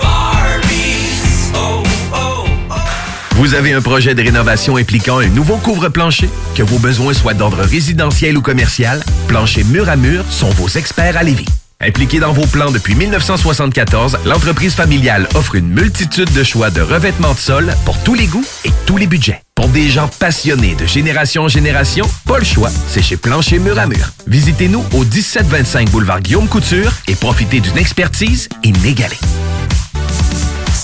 Vous 3.35 3.55
avez 3.55 3.73
un 3.73 3.81
projet 3.81 4.14
de 4.14 4.22
rénovation 4.22 4.77
impliquant 4.77 5.19
un 5.19 5.30
nouveau 5.30 5.57
couvre-plancher? 5.57 6.30
Que 6.53 6.61
vos 6.61 6.77
besoins 6.77 7.14
soient 7.14 7.34
d'ordre 7.34 7.64
résidentiel 7.64 8.38
ou 8.38 8.41
commercial, 8.41 9.03
Plancher 9.27 9.64
Mur 9.64 9.89
à 9.89 9.95
Mur 9.95 10.23
sont 10.30 10.49
vos 10.51 10.68
experts 10.68 11.18
à 11.18 11.23
Lévis. 11.23 11.62
Impliquée 11.85 12.19
dans 12.19 12.31
vos 12.31 12.45
plans 12.47 12.72
depuis 12.72 12.95
1974, 12.95 14.19
l'entreprise 14.26 14.73
familiale 14.73 15.27
offre 15.35 15.55
une 15.55 15.68
multitude 15.68 16.31
de 16.31 16.43
choix 16.43 16.69
de 16.69 16.80
revêtements 16.80 17.34
de 17.34 17.38
sol 17.39 17.76
pour 17.84 18.01
tous 18.03 18.14
les 18.14 18.26
goûts 18.26 18.45
et 18.64 18.72
tous 18.85 18.95
les 18.95 19.05
budgets. 19.05 19.41
Pour 19.53 19.68
des 19.68 19.89
gens 19.89 20.07
passionnés 20.19 20.76
de 20.76 20.85
génération 20.85 21.43
en 21.43 21.47
génération, 21.49 22.10
pas 22.26 22.39
le 22.39 22.45
choix, 22.45 22.69
c'est 22.88 23.01
chez 23.01 23.18
Plancher 23.18 23.60
Mur 23.60 23.77
à 23.77 23.85
Mur. 23.85 24.11
Visitez-nous 24.27 24.81
au 24.93 25.03
1725 25.03 25.89
boulevard 25.89 26.22
Guillaume 26.22 26.47
Couture 26.47 26.93
et 27.10 27.15
profitez 27.15 27.60
d'une 27.60 27.77
expertise 27.77 28.47
inégalée. 28.64 29.19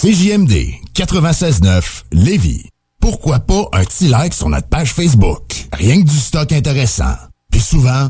CJMD 0.01 0.51
96.9 0.95 1.81
Lévis. 2.11 2.65
Pourquoi 2.99 3.39
pas 3.39 3.69
un 3.71 3.85
petit 3.85 4.09
like 4.09 4.34
sur 4.34 4.49
notre 4.49 4.67
page 4.67 4.91
Facebook? 4.93 5.43
Rien 5.71 6.01
que 6.01 6.07
du 6.07 6.17
stock 6.17 6.51
intéressant. 6.51 7.15
Puis 7.51 7.61
souvent, 7.61 8.09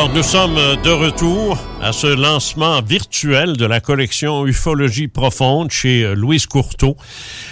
Alors, 0.00 0.14
nous 0.14 0.22
sommes 0.22 0.56
de 0.82 0.90
retour 0.92 1.58
à 1.82 1.92
ce 1.92 2.06
lancement 2.06 2.82
virtuel 2.82 3.56
de 3.56 3.64
la 3.64 3.80
collection 3.80 4.46
Ufologie 4.46 5.08
profonde 5.08 5.70
chez 5.70 6.14
Louise 6.14 6.46
Courteau. 6.46 6.96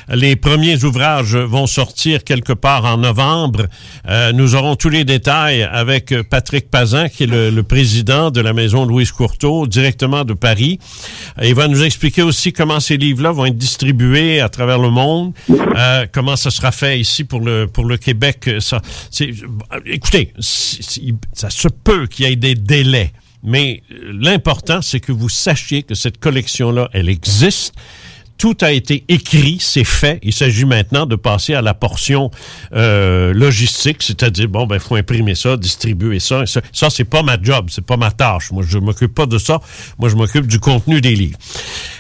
Les 0.08 0.36
premiers 0.36 0.84
ouvrages 0.84 1.36
vont 1.36 1.66
sortir 1.66 2.24
quelque 2.24 2.52
part 2.52 2.84
en 2.84 2.98
novembre. 2.98 3.66
Euh, 4.06 4.32
nous 4.32 4.54
aurons 4.54 4.76
tous 4.76 4.90
les 4.90 5.04
détails 5.04 5.62
avec 5.62 6.14
Patrick 6.28 6.70
Pazin, 6.70 7.08
qui 7.08 7.24
est 7.24 7.26
le, 7.26 7.50
le 7.50 7.62
président 7.62 8.30
de 8.30 8.40
la 8.40 8.52
maison 8.52 8.84
Louise 8.84 9.12
Courteau, 9.12 9.66
directement 9.66 10.24
de 10.24 10.34
Paris. 10.34 10.78
Il 11.42 11.54
va 11.54 11.66
nous 11.66 11.82
expliquer 11.82 12.22
aussi 12.22 12.52
comment 12.52 12.80
ces 12.80 12.98
livres-là 12.98 13.32
vont 13.32 13.46
être 13.46 13.56
distribués 13.58 14.40
à 14.40 14.48
travers 14.48 14.78
le 14.78 14.90
monde, 14.90 15.32
euh, 15.50 16.06
comment 16.12 16.36
ça 16.36 16.50
sera 16.50 16.70
fait 16.70 17.00
ici 17.00 17.24
pour 17.24 17.40
le 17.40 17.66
pour 17.66 17.86
le 17.86 17.96
Québec. 17.96 18.50
Ça, 18.60 18.82
c'est, 19.10 19.30
écoutez, 19.86 20.32
ça 20.38 21.50
se 21.50 21.68
peut 21.68 22.06
qu'il 22.06 22.28
y 22.28 22.32
ait 22.32 22.36
des 22.36 22.54
délais. 22.54 23.12
Mais 23.42 23.82
euh, 23.90 24.12
l'important, 24.12 24.82
c'est 24.82 25.00
que 25.00 25.12
vous 25.12 25.28
sachiez 25.28 25.82
que 25.82 25.94
cette 25.94 26.18
collection-là, 26.18 26.88
elle 26.92 27.08
existe. 27.08 27.74
Tout 28.38 28.56
a 28.60 28.70
été 28.70 29.04
écrit, 29.08 29.58
c'est 29.60 29.84
fait. 29.84 30.20
Il 30.22 30.32
s'agit 30.32 30.64
maintenant 30.64 31.06
de 31.06 31.16
passer 31.16 31.54
à 31.54 31.62
la 31.62 31.74
portion 31.74 32.30
euh, 32.72 33.32
logistique, 33.34 34.02
c'est-à-dire 34.02 34.48
bon 34.48 34.66
ben 34.66 34.78
faut 34.78 34.94
imprimer 34.94 35.34
ça, 35.34 35.56
distribuer 35.56 36.20
ça. 36.20 36.44
Ça, 36.46 36.88
c'est 36.88 37.04
pas 37.04 37.22
ma 37.22 37.40
job, 37.40 37.66
c'est 37.68 37.84
pas 37.84 37.96
ma 37.96 38.12
tâche. 38.12 38.52
Moi 38.52 38.62
je 38.66 38.78
m'occupe 38.78 39.14
pas 39.14 39.26
de 39.26 39.38
ça. 39.38 39.60
Moi 39.98 40.08
je 40.08 40.14
m'occupe 40.14 40.46
du 40.46 40.60
contenu 40.60 41.00
des 41.00 41.16
livres. 41.16 41.38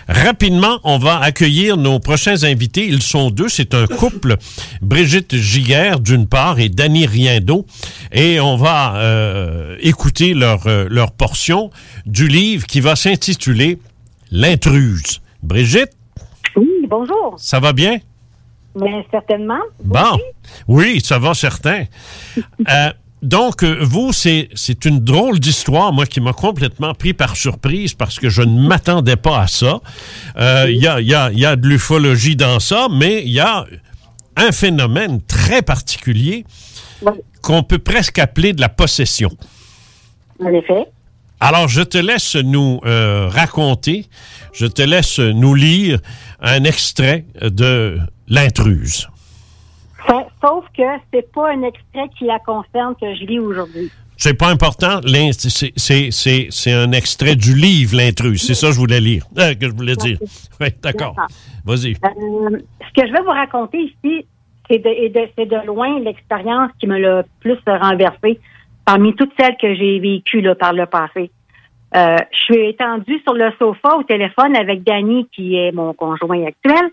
Rapidement, 0.08 0.80
on 0.84 0.98
va 0.98 1.18
accueillir 1.18 1.76
nos 1.76 1.98
prochains 1.98 2.44
invités. 2.44 2.86
Ils 2.86 3.02
sont 3.02 3.30
deux. 3.30 3.48
C'est 3.48 3.74
un 3.74 3.86
couple, 3.86 4.36
Brigitte 4.80 5.36
Giguère 5.36 6.00
d'une 6.00 6.26
part 6.26 6.60
et 6.60 6.68
Danny 6.68 7.04
Riendo. 7.04 7.66
Et 8.12 8.40
on 8.40 8.56
va 8.56 8.94
euh, 8.96 9.76
écouter 9.80 10.34
leur, 10.34 10.66
euh, 10.66 10.86
leur 10.88 11.12
portion 11.12 11.70
du 12.06 12.28
livre 12.28 12.66
qui 12.66 12.80
va 12.80 12.96
s'intituler 12.96 13.78
L'intruse. 14.30 15.20
Brigitte, 15.42 15.92
bonjour. 16.88 17.34
ça 17.38 17.60
va 17.60 17.72
bien? 17.72 17.98
Mais 18.74 19.04
certainement. 19.10 19.60
Bon. 19.82 20.18
Oui, 20.68 21.00
ça 21.04 21.18
va 21.18 21.34
certain. 21.34 21.84
Euh, 22.70 22.90
donc, 23.22 23.64
euh, 23.64 23.78
vous, 23.82 24.12
c'est 24.12 24.48
c'est 24.54 24.84
une 24.84 25.00
drôle 25.00 25.40
d'histoire, 25.40 25.92
moi, 25.92 26.06
qui 26.06 26.20
m'a 26.20 26.32
complètement 26.32 26.94
pris 26.94 27.14
par 27.14 27.34
surprise 27.36 27.94
parce 27.94 28.18
que 28.20 28.28
je 28.28 28.42
ne 28.42 28.68
m'attendais 28.68 29.16
pas 29.16 29.40
à 29.40 29.46
ça. 29.48 29.80
Euh, 30.36 30.66
Il 30.68 30.76
y, 30.76 30.86
a, 30.86 31.00
il 31.00 31.08
y, 31.08 31.14
a, 31.14 31.30
il 31.32 31.38
y 31.40 31.46
a 31.46 31.56
de 31.56 31.66
l'ufologie 31.66 32.36
dans 32.36 32.60
ça, 32.60 32.86
mais 32.92 33.22
il 33.24 33.30
y 33.32 33.40
a 33.40 33.64
un 34.36 34.52
phénomène 34.52 35.20
très 35.22 35.62
particulier 35.62 36.44
qu'on 37.42 37.64
peut 37.64 37.78
presque 37.80 38.18
appeler 38.20 38.52
de 38.52 38.60
la 38.60 38.68
possession. 38.68 39.30
En 40.40 40.48
effet. 40.52 40.86
Alors, 41.40 41.68
je 41.68 41.82
te 41.82 41.98
laisse 41.98 42.34
nous 42.36 42.80
euh, 42.84 43.28
raconter, 43.28 44.06
je 44.52 44.66
te 44.66 44.82
laisse 44.82 45.18
nous 45.20 45.54
lire 45.54 46.00
un 46.40 46.64
extrait 46.64 47.24
de 47.40 47.98
L'intruse. 48.28 49.08
Sa- 50.06 50.26
Sauf 50.42 50.64
que 50.76 50.82
c'est 51.12 51.30
pas 51.32 51.50
un 51.50 51.62
extrait 51.62 52.08
qui 52.18 52.24
la 52.24 52.38
concerne 52.40 52.94
que 53.00 53.14
je 53.14 53.24
lis 53.24 53.38
aujourd'hui. 53.38 53.90
C'est 54.16 54.34
pas 54.34 54.48
important. 54.48 55.00
c'est- 56.10 56.72
un 56.72 56.90
extrait 56.92 57.36
du 57.36 57.54
livre, 57.54 57.96
L'intruse. 57.96 58.42
C'est 58.42 58.54
ça 58.54 58.68
que 58.68 58.72
je 58.74 58.78
voulais 58.78 59.00
lire, 59.00 59.24
euh, 59.38 59.54
que 59.54 59.66
je 59.66 59.72
voulais 59.72 59.94
dire. 59.96 60.18
Oui, 60.60 60.68
d'accord. 60.82 61.14
Vas-y. 61.64 61.92
Euh, 61.92 62.58
ce 62.88 63.00
que 63.00 63.06
je 63.06 63.12
vais 63.12 63.22
vous 63.22 63.30
raconter 63.30 63.78
ici, 63.78 64.26
c'est 64.68 64.78
de, 64.78 64.90
de 65.44 65.66
loin 65.66 66.00
l'expérience 66.00 66.70
qui 66.80 66.86
me 66.88 66.98
l'a 66.98 67.22
plus 67.40 67.56
renversée 67.66 68.40
parmi 68.88 69.14
toutes 69.14 69.34
celles 69.38 69.58
que 69.58 69.74
j'ai 69.74 69.98
vécues 69.98 70.40
là, 70.40 70.54
par 70.54 70.72
le 70.72 70.86
passé. 70.86 71.30
Euh, 71.94 72.16
je 72.32 72.38
suis 72.38 72.68
étendue 72.70 73.20
sur 73.22 73.34
le 73.34 73.52
sofa 73.58 73.96
au 73.96 74.02
téléphone 74.02 74.56
avec 74.56 74.82
Danny, 74.82 75.28
qui 75.30 75.56
est 75.56 75.72
mon 75.72 75.92
conjoint 75.92 76.46
actuel. 76.46 76.90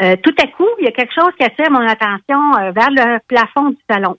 Euh, 0.00 0.16
tout 0.20 0.34
à 0.42 0.48
coup, 0.48 0.66
il 0.80 0.84
y 0.84 0.88
a 0.88 0.90
quelque 0.90 1.14
chose 1.14 1.30
qui 1.38 1.44
attire 1.44 1.70
mon 1.70 1.86
attention 1.86 2.40
euh, 2.58 2.72
vers 2.72 2.90
le 2.90 3.20
plafond 3.28 3.70
du 3.70 3.78
salon. 3.88 4.16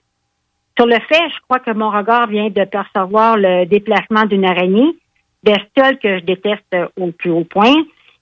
Sur 0.78 0.86
le 0.86 0.94
fait, 0.94 1.28
je 1.28 1.40
crois 1.42 1.58
que 1.58 1.72
mon 1.72 1.90
regard 1.90 2.26
vient 2.26 2.48
de 2.48 2.64
percevoir 2.64 3.36
le 3.36 3.66
déplacement 3.66 4.24
d'une 4.24 4.46
araignée, 4.46 4.96
bestioles 5.42 5.98
que 5.98 6.20
je 6.20 6.24
déteste 6.24 6.74
au 6.98 7.12
plus 7.12 7.30
haut 7.32 7.44
point 7.44 7.74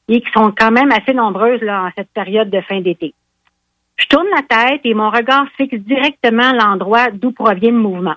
et 0.09 0.21
qui 0.21 0.31
sont 0.33 0.53
quand 0.59 0.73
même 0.73 0.91
assez 0.91 1.15
nombreuses 1.15 1.63
là, 1.63 1.85
en 1.85 1.91
cette 1.97 2.11
période 2.11 2.51
de 2.51 2.61
fin 2.63 2.81
d'été. 2.81 3.15
Je 3.95 4.07
tourne 4.07 4.27
la 4.35 4.43
tête 4.43 4.81
et 4.83 4.95
mon 4.95 5.11
regard 5.11 5.47
fixe 5.57 5.79
directement 5.79 6.53
l'endroit 6.53 7.13
d'où 7.13 7.31
provient 7.31 7.71
le 7.71 7.79
mouvement. 7.79 8.17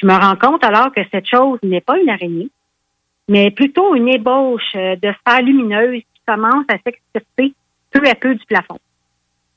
Je 0.00 0.06
me 0.06 0.12
rends 0.12 0.36
compte 0.36 0.64
alors 0.64 0.92
que 0.92 1.00
cette 1.10 1.28
chose 1.28 1.58
n'est 1.64 1.80
pas 1.80 1.98
une 1.98 2.08
araignée, 2.08 2.50
mais 3.28 3.50
plutôt 3.50 3.96
une 3.96 4.08
ébauche 4.08 4.74
euh, 4.76 4.94
de 4.94 5.12
sphère 5.12 5.42
lumineuse 5.42 6.02
qui 6.02 6.20
commence 6.24 6.64
à 6.68 6.78
s'extirper 6.78 7.52
peu 7.90 8.06
à 8.06 8.14
peu 8.14 8.34
du 8.34 8.46
plafond. 8.46 8.78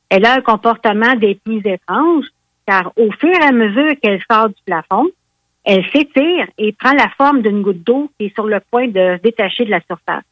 Elle 0.10 0.26
a 0.26 0.34
un 0.34 0.42
comportement 0.42 1.16
des 1.16 1.36
plus 1.36 1.62
étranges, 1.64 2.26
car 2.66 2.92
au 2.98 3.12
fur 3.12 3.30
et 3.30 3.44
à 3.44 3.52
mesure 3.52 3.94
qu'elle 4.02 4.22
sort 4.30 4.50
du 4.50 4.62
plafond, 4.66 5.10
elle 5.64 5.86
s'étire 5.92 6.48
et 6.58 6.72
prend 6.74 6.94
la 6.94 7.10
forme 7.10 7.44
d'une 7.44 7.62
goutte 7.62 7.84
d'eau 7.84 8.10
qui 8.18 8.26
est 8.26 8.34
sur 8.34 8.48
le 8.48 8.60
point 8.72 8.88
de 8.88 9.20
détacher 9.22 9.66
de 9.66 9.70
la 9.70 9.82
surface. 9.82 10.24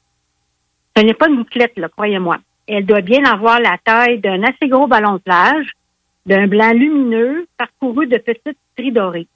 Ce 0.97 1.03
n'est 1.03 1.13
pas 1.13 1.29
une 1.29 1.35
gouttelette, 1.35 1.79
croyez-moi. 1.91 2.37
Elle 2.67 2.85
doit 2.85 3.01
bien 3.01 3.23
avoir 3.25 3.59
la 3.59 3.77
taille 3.83 4.19
d'un 4.19 4.41
assez 4.41 4.67
gros 4.67 4.87
ballon 4.87 5.13
de 5.13 5.19
plage, 5.19 5.67
d'un 6.25 6.47
blanc 6.47 6.73
lumineux 6.73 7.47
parcouru 7.57 8.07
de 8.07 8.17
petites 8.17 8.57
stries 8.73 8.91
dorées. 8.91 9.27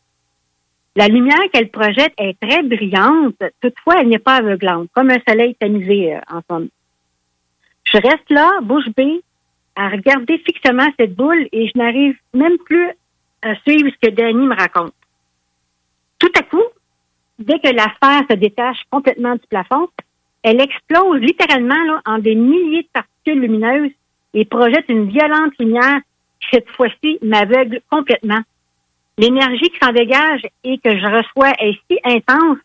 La 0.96 1.08
lumière 1.08 1.50
qu'elle 1.52 1.70
projette 1.70 2.14
est 2.20 2.40
très 2.40 2.62
brillante, 2.62 3.42
toutefois 3.62 3.96
elle 4.00 4.10
n'est 4.10 4.20
pas 4.20 4.36
aveuglante, 4.36 4.90
comme 4.94 5.10
un 5.10 5.20
soleil 5.28 5.56
tamisé 5.56 6.16
euh, 6.16 6.20
en 6.32 6.42
somme. 6.48 6.70
Je 7.86 7.98
reste 7.98 8.30
là, 8.30 8.60
bouche 8.62 8.90
bée, 8.96 9.24
à 9.76 9.90
regarder 9.90 10.38
fixement 10.40 10.88
cette 11.00 11.16
boule 11.16 11.48
et 11.52 11.68
je 11.68 11.78
n'arrive 11.78 12.16
même 12.34 12.58
plus 12.60 12.92
à 13.42 13.56
suivre 13.68 13.90
ce 13.90 14.08
que 14.08 14.14
Danny 14.14 14.46
me 14.46 14.56
raconte. 14.56 14.94
Tout 16.20 16.32
à 16.38 16.44
coup, 16.44 16.64
dès 17.40 17.60
que 17.60 17.74
la 17.74 17.92
sphère 17.96 18.22
se 18.30 18.36
détache 18.36 18.82
complètement 18.92 19.34
du 19.34 19.48
plafond, 19.50 19.90
elle 20.44 20.62
explose 20.62 21.20
littéralement 21.22 21.84
là, 21.86 22.02
en 22.06 22.20
des 22.20 22.36
milliers 22.36 22.84
de 22.84 22.88
particules 22.94 23.40
lumineuses 23.40 23.92
et 24.34 24.46
projette 24.46 24.86
une 24.90 25.10
violente 25.10 25.54
lumière 25.60 26.00
qui, 26.40 26.48
cette 26.52 26.70
fois-ci, 26.70 27.18
m'aveugle 27.22 27.82
complètement. 27.90 28.42
L'énergie 29.18 29.70
qui 29.70 29.78
s'en 29.82 29.92
dégage 29.92 30.42
et 30.64 30.78
que 30.80 30.98
je 30.98 31.06
reçois 31.06 31.52
est 31.60 31.80
si 31.90 32.00
intense 32.04 32.58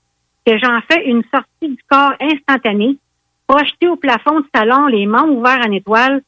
que 0.46 0.56
j'en 0.58 0.80
fais 0.90 1.04
une 1.06 1.22
sortie 1.32 1.68
du 1.74 1.78
corps 1.88 2.14
instantanée, 2.20 2.96
projetée 3.46 3.88
au 3.88 3.96
plafond 3.96 4.40
du 4.40 4.48
salon, 4.54 4.86
les 4.86 5.06
mains 5.06 5.28
ouvertes 5.28 5.66
en 5.66 5.72
étoile. 5.72 6.22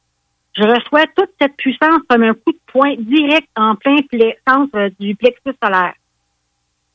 Je 0.55 0.63
reçois 0.63 1.07
toute 1.17 1.31
cette 1.41 1.57
puissance 1.57 2.01
comme 2.09 2.23
un 2.23 2.35
coup 2.35 2.53
de 2.53 2.59
poing 2.67 2.95
direct 2.99 3.49
en 3.57 3.77
plein 3.77 4.01
ple- 4.13 4.35
centre 4.47 4.91
du 4.99 5.15
plexus 5.15 5.57
solaire. 5.63 5.95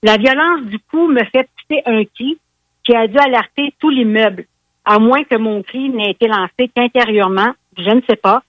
La 0.04 0.18
violence 0.18 0.62
du 0.66 0.78
coup 0.78 1.08
me 1.08 1.24
fait 1.24 1.50
pousser 1.56 1.82
un 1.88 2.04
cri 2.04 2.38
qui 2.84 2.96
a 2.96 3.08
dû 3.08 3.18
alerter 3.18 3.74
tout 3.80 3.90
l'immeuble, 3.90 4.46
à 4.84 5.00
moins 5.00 5.24
que 5.24 5.36
mon 5.36 5.64
cri 5.64 5.90
n'ait 5.90 6.12
été 6.12 6.28
lancé 6.28 6.70
qu'intérieurement, 6.76 7.54
je 7.76 7.90
ne 7.90 8.02
sais 8.08 8.18
pas, 8.18 8.44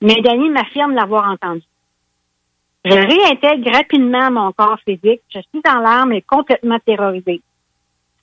mais 0.00 0.20
Danny 0.22 0.48
m'affirme 0.48 0.94
l'avoir 0.94 1.28
entendu. 1.28 1.62
Je 2.84 2.94
réintègre 2.94 3.70
rapidement 3.72 4.30
mon 4.30 4.52
corps 4.52 4.78
physique. 4.84 5.22
Je 5.32 5.38
suis 5.38 5.62
en 5.68 5.80
larmes 5.80 6.12
et 6.12 6.22
complètement 6.22 6.78
terrorisée. 6.84 7.40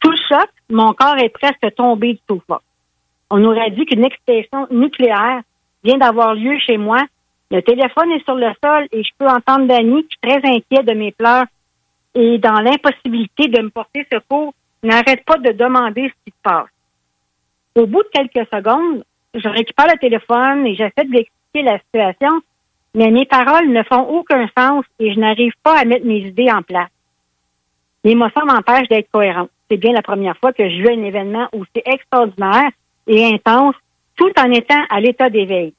Sous 0.03 0.11
le 0.11 0.17
choc, 0.27 0.49
mon 0.69 0.93
corps 0.93 1.17
est 1.17 1.29
presque 1.29 1.75
tombé 1.75 2.13
du 2.13 2.19
sofa. 2.27 2.61
On 3.29 3.43
aurait 3.45 3.71
dit 3.71 3.85
qu'une 3.85 4.05
explosion 4.05 4.67
nucléaire 4.71 5.41
vient 5.83 5.97
d'avoir 5.97 6.35
lieu 6.35 6.57
chez 6.59 6.77
moi. 6.77 7.03
Le 7.51 7.61
téléphone 7.61 8.11
est 8.11 8.23
sur 8.25 8.35
le 8.35 8.51
sol 8.63 8.87
et 8.91 9.03
je 9.03 9.11
peux 9.17 9.27
entendre 9.27 9.67
Danny 9.67 10.05
qui 10.05 10.17
est 10.21 10.29
très 10.29 10.49
inquiet 10.49 10.83
de 10.83 10.93
mes 10.93 11.11
pleurs 11.11 11.45
et 12.15 12.37
dans 12.37 12.59
l'impossibilité 12.59 13.47
de 13.47 13.61
me 13.61 13.69
porter 13.69 14.05
secours, 14.11 14.53
n'arrête 14.83 15.23
pas 15.25 15.37
de 15.37 15.51
demander 15.51 16.09
ce 16.09 16.13
qui 16.25 16.31
se 16.31 16.41
passe. 16.41 16.67
Au 17.75 17.85
bout 17.85 18.03
de 18.03 18.09
quelques 18.11 18.47
secondes, 18.49 19.03
je 19.33 19.47
récupère 19.47 19.87
le 19.87 19.99
téléphone 19.99 20.65
et 20.65 20.75
j'essaie 20.75 21.05
de 21.05 21.11
lui 21.11 21.19
expliquer 21.19 21.63
la 21.63 21.79
situation, 21.79 22.41
mais 22.95 23.11
mes 23.11 23.25
paroles 23.25 23.69
ne 23.69 23.83
font 23.83 24.01
aucun 24.01 24.47
sens 24.57 24.85
et 24.99 25.13
je 25.13 25.19
n'arrive 25.19 25.53
pas 25.63 25.77
à 25.77 25.85
mettre 25.85 26.05
mes 26.05 26.19
idées 26.19 26.51
en 26.51 26.61
place. 26.61 26.89
L'émotion 28.03 28.45
m'empêche 28.45 28.87
d'être 28.87 29.11
cohérente. 29.11 29.49
C'est 29.69 29.77
bien 29.77 29.93
la 29.93 30.01
première 30.01 30.37
fois 30.37 30.53
que 30.53 30.67
je 30.67 30.81
vis 30.81 30.89
un 30.89 31.03
événement 31.03 31.47
aussi 31.51 31.81
extraordinaire 31.85 32.71
et 33.07 33.25
intense 33.25 33.75
tout 34.15 34.31
en 34.37 34.51
étant 34.51 34.83
à 34.89 34.99
l'état 34.99 35.29
d'éveil. 35.29 35.73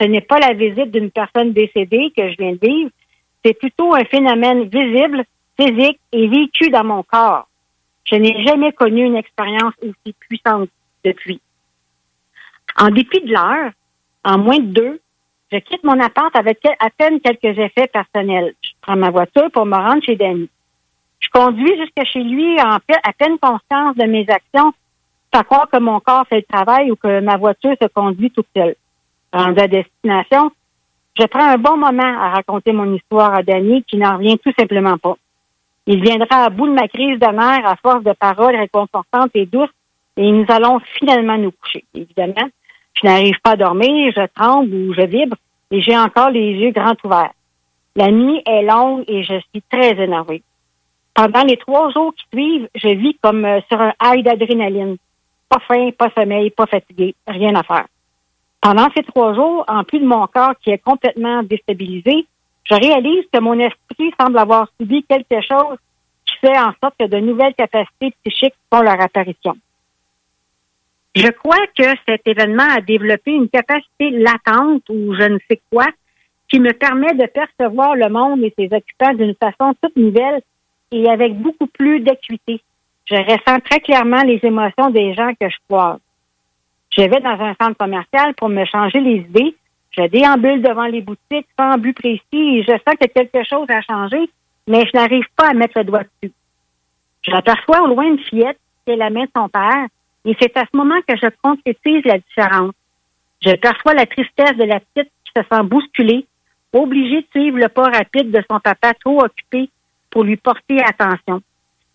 Ce 0.00 0.06
n'est 0.06 0.20
pas 0.20 0.38
la 0.38 0.52
visite 0.52 0.90
d'une 0.90 1.10
personne 1.10 1.52
décédée 1.52 2.12
que 2.16 2.30
je 2.30 2.36
viens 2.38 2.52
de 2.52 2.66
vivre, 2.66 2.90
c'est 3.44 3.54
plutôt 3.54 3.94
un 3.94 4.04
phénomène 4.04 4.64
visible, 4.64 5.24
physique 5.58 6.00
et 6.12 6.28
vécu 6.28 6.70
dans 6.70 6.84
mon 6.84 7.02
corps. 7.02 7.48
Je 8.04 8.16
n'ai 8.16 8.44
jamais 8.44 8.72
connu 8.72 9.04
une 9.04 9.16
expérience 9.16 9.74
aussi 9.82 10.14
puissante 10.18 10.68
depuis. 11.04 11.40
En 12.76 12.90
dépit 12.90 13.20
de 13.20 13.32
l'heure, 13.32 13.72
en 14.24 14.38
moins 14.38 14.58
de 14.58 14.66
deux, 14.66 15.00
je 15.52 15.58
quitte 15.58 15.84
mon 15.84 16.00
appart 16.00 16.34
avec 16.34 16.60
à 16.80 16.88
peine 16.90 17.20
quelques 17.20 17.58
effets 17.58 17.86
personnels. 17.86 18.54
Je 18.62 18.70
prends 18.80 18.96
ma 18.96 19.10
voiture 19.10 19.50
pour 19.52 19.66
me 19.66 19.76
rendre 19.76 20.02
chez 20.02 20.16
Danny. 20.16 20.48
Je 21.20 21.28
conduis 21.28 21.78
jusqu'à 21.78 22.04
chez 22.04 22.22
lui 22.22 22.58
à 22.58 22.80
peine 23.18 23.38
conscience 23.38 23.96
de 23.96 24.06
mes 24.06 24.26
actions, 24.28 24.72
pas 25.30 25.44
croire 25.44 25.68
que 25.70 25.78
mon 25.78 26.00
corps 26.00 26.26
fait 26.28 26.36
le 26.36 26.42
travail 26.42 26.90
ou 26.90 26.96
que 26.96 27.20
ma 27.20 27.36
voiture 27.36 27.76
se 27.80 27.86
conduit 27.88 28.30
toute 28.30 28.48
seule. 28.56 28.74
Rendu 29.32 29.60
à 29.60 29.68
destination, 29.68 30.50
je 31.18 31.26
prends 31.26 31.46
un 31.46 31.58
bon 31.58 31.76
moment 31.76 32.20
à 32.20 32.30
raconter 32.30 32.72
mon 32.72 32.92
histoire 32.94 33.34
à 33.34 33.42
Danny 33.42 33.84
qui 33.84 33.98
n'en 33.98 34.16
revient 34.16 34.38
tout 34.38 34.52
simplement 34.58 34.96
pas. 34.96 35.16
Il 35.86 36.02
viendra 36.02 36.44
à 36.44 36.50
bout 36.50 36.66
de 36.66 36.72
ma 36.72 36.88
crise 36.88 37.18
de 37.18 37.26
nerfs 37.26 37.66
à 37.66 37.76
force 37.76 38.04
de 38.04 38.12
paroles 38.12 38.56
réconfortantes 38.56 39.30
et 39.34 39.46
douces 39.46 39.68
et 40.16 40.30
nous 40.30 40.46
allons 40.48 40.80
finalement 40.98 41.36
nous 41.36 41.52
coucher. 41.52 41.84
Évidemment, 41.94 42.48
je 42.94 43.06
n'arrive 43.06 43.40
pas 43.42 43.52
à 43.52 43.56
dormir, 43.56 44.12
je 44.16 44.26
tremble 44.34 44.74
ou 44.74 44.94
je 44.94 45.02
vibre 45.02 45.36
et 45.70 45.80
j'ai 45.80 45.96
encore 45.96 46.30
les 46.30 46.52
yeux 46.52 46.70
grands 46.70 46.96
ouverts. 47.04 47.32
La 47.96 48.10
nuit 48.10 48.42
est 48.46 48.62
longue 48.62 49.04
et 49.08 49.22
je 49.22 49.34
suis 49.50 49.62
très 49.70 50.02
énervée. 50.02 50.42
Pendant 51.14 51.44
les 51.44 51.56
trois 51.56 51.90
jours 51.90 52.14
qui 52.14 52.24
suivent, 52.32 52.68
je 52.74 52.88
vis 52.88 53.16
comme 53.22 53.44
euh, 53.44 53.60
sur 53.70 53.80
un 53.80 53.92
high 54.02 54.24
d'adrénaline. 54.24 54.96
Pas 55.48 55.60
faim, 55.68 55.90
pas 55.96 56.10
sommeil, 56.16 56.50
pas 56.50 56.66
fatigué, 56.66 57.14
rien 57.26 57.54
à 57.54 57.62
faire. 57.62 57.86
Pendant 58.62 58.88
ces 58.96 59.02
trois 59.02 59.34
jours, 59.34 59.64
en 59.68 59.84
plus 59.84 59.98
de 59.98 60.06
mon 60.06 60.26
corps 60.26 60.54
qui 60.62 60.70
est 60.70 60.78
complètement 60.78 61.42
déstabilisé, 61.42 62.26
je 62.64 62.74
réalise 62.74 63.24
que 63.30 63.40
mon 63.40 63.58
esprit 63.58 64.14
semble 64.18 64.38
avoir 64.38 64.68
subi 64.80 65.04
quelque 65.04 65.40
chose 65.42 65.76
qui 66.24 66.36
fait 66.38 66.58
en 66.58 66.72
sorte 66.82 66.94
que 66.98 67.06
de 67.06 67.18
nouvelles 67.18 67.54
capacités 67.54 68.14
psychiques 68.24 68.54
font 68.72 68.80
leur 68.80 69.00
apparition. 69.00 69.56
Je 71.14 71.28
crois 71.28 71.66
que 71.76 71.84
cet 72.08 72.26
événement 72.26 72.68
a 72.70 72.80
développé 72.80 73.32
une 73.32 73.48
capacité 73.48 74.10
latente 74.10 74.88
ou 74.88 75.14
je 75.14 75.24
ne 75.24 75.38
sais 75.50 75.60
quoi 75.70 75.86
qui 76.48 76.58
me 76.60 76.72
permet 76.72 77.14
de 77.14 77.26
percevoir 77.26 77.96
le 77.96 78.08
monde 78.08 78.42
et 78.42 78.52
ses 78.58 78.74
occupants 78.74 79.14
d'une 79.14 79.34
façon 79.34 79.74
toute 79.82 79.96
nouvelle 79.96 80.40
et 80.90 81.08
avec 81.08 81.34
beaucoup 81.38 81.66
plus 81.66 82.00
d'acuité. 82.00 82.60
Je 83.06 83.16
ressens 83.16 83.60
très 83.60 83.80
clairement 83.80 84.22
les 84.22 84.40
émotions 84.42 84.90
des 84.90 85.14
gens 85.14 85.32
que 85.40 85.48
je 85.48 85.56
croise. 85.68 85.98
Je 86.96 87.02
vais 87.02 87.20
dans 87.20 87.40
un 87.40 87.54
centre 87.60 87.76
commercial 87.78 88.34
pour 88.34 88.48
me 88.48 88.64
changer 88.66 89.00
les 89.00 89.16
idées. 89.16 89.54
Je 89.92 90.06
déambule 90.08 90.62
devant 90.62 90.86
les 90.86 91.00
boutiques 91.00 91.48
sans 91.58 91.78
but 91.78 91.94
précis 91.94 92.20
et 92.32 92.62
je 92.62 92.72
sens 92.72 92.96
que 93.00 93.06
quelque 93.06 93.44
chose 93.44 93.66
a 93.70 93.80
changé, 93.82 94.30
mais 94.66 94.84
je 94.86 94.96
n'arrive 94.96 95.26
pas 95.36 95.50
à 95.50 95.54
mettre 95.54 95.78
le 95.78 95.84
doigt 95.84 96.04
dessus. 96.22 96.34
Je 97.22 97.32
aperçois 97.32 97.82
au 97.82 97.86
loin 97.88 98.04
une 98.04 98.18
fillette 98.18 98.58
qui 98.84 98.92
est 98.92 98.96
la 98.96 99.10
main 99.10 99.24
de 99.24 99.30
son 99.34 99.48
père 99.48 99.86
et 100.24 100.36
c'est 100.40 100.56
à 100.56 100.62
ce 100.62 100.76
moment 100.76 101.00
que 101.06 101.16
je 101.16 101.28
concrétise 101.42 102.04
la 102.04 102.18
différence. 102.18 102.72
Je 103.44 103.54
perçois 103.56 103.94
la 103.94 104.06
tristesse 104.06 104.56
de 104.56 104.64
la 104.64 104.80
petite 104.80 105.10
qui 105.24 105.32
se 105.36 105.42
sent 105.42 105.62
bousculée, 105.64 106.26
obligée 106.72 107.22
de 107.22 107.26
suivre 107.30 107.58
le 107.58 107.68
pas 107.68 107.88
rapide 107.90 108.30
de 108.30 108.42
son 108.50 108.60
papa 108.60 108.94
trop 108.94 109.22
occupé 109.22 109.68
pour 110.10 110.24
lui 110.24 110.36
porter 110.36 110.80
attention. 110.82 111.42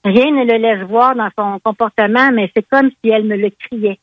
Rien 0.03 0.31
ne 0.31 0.45
le 0.45 0.57
laisse 0.57 0.87
voir 0.87 1.15
dans 1.15 1.29
son 1.37 1.59
comportement, 1.59 2.31
mais 2.31 2.51
c'est 2.55 2.67
comme 2.67 2.89
si 2.89 3.09
elle 3.09 3.25
me 3.25 3.35
le 3.35 3.49
criait. 3.49 3.99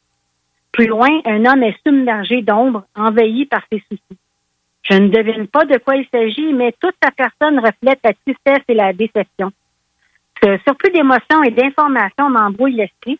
Plus 0.72 0.86
loin, 0.86 1.20
un 1.24 1.44
homme 1.44 1.62
est 1.62 1.76
submergé 1.86 2.42
d'ombre, 2.42 2.84
envahi 2.96 3.46
par 3.46 3.62
ses 3.70 3.82
soucis. 3.88 4.18
Je 4.82 4.96
ne 4.96 5.08
devine 5.08 5.46
pas 5.46 5.64
de 5.64 5.78
quoi 5.78 5.96
il 5.96 6.06
s'agit, 6.12 6.52
mais 6.52 6.74
toute 6.80 6.96
sa 7.02 7.10
personne 7.10 7.58
reflète 7.58 8.00
la 8.04 8.12
tristesse 8.12 8.64
et 8.68 8.74
la 8.74 8.92
déception. 8.92 9.50
Ce 10.42 10.58
surplus 10.66 10.90
d'émotions 10.90 11.42
et 11.42 11.52
d'informations 11.52 12.28
m'embrouille 12.28 12.74
l'esprit. 12.74 13.18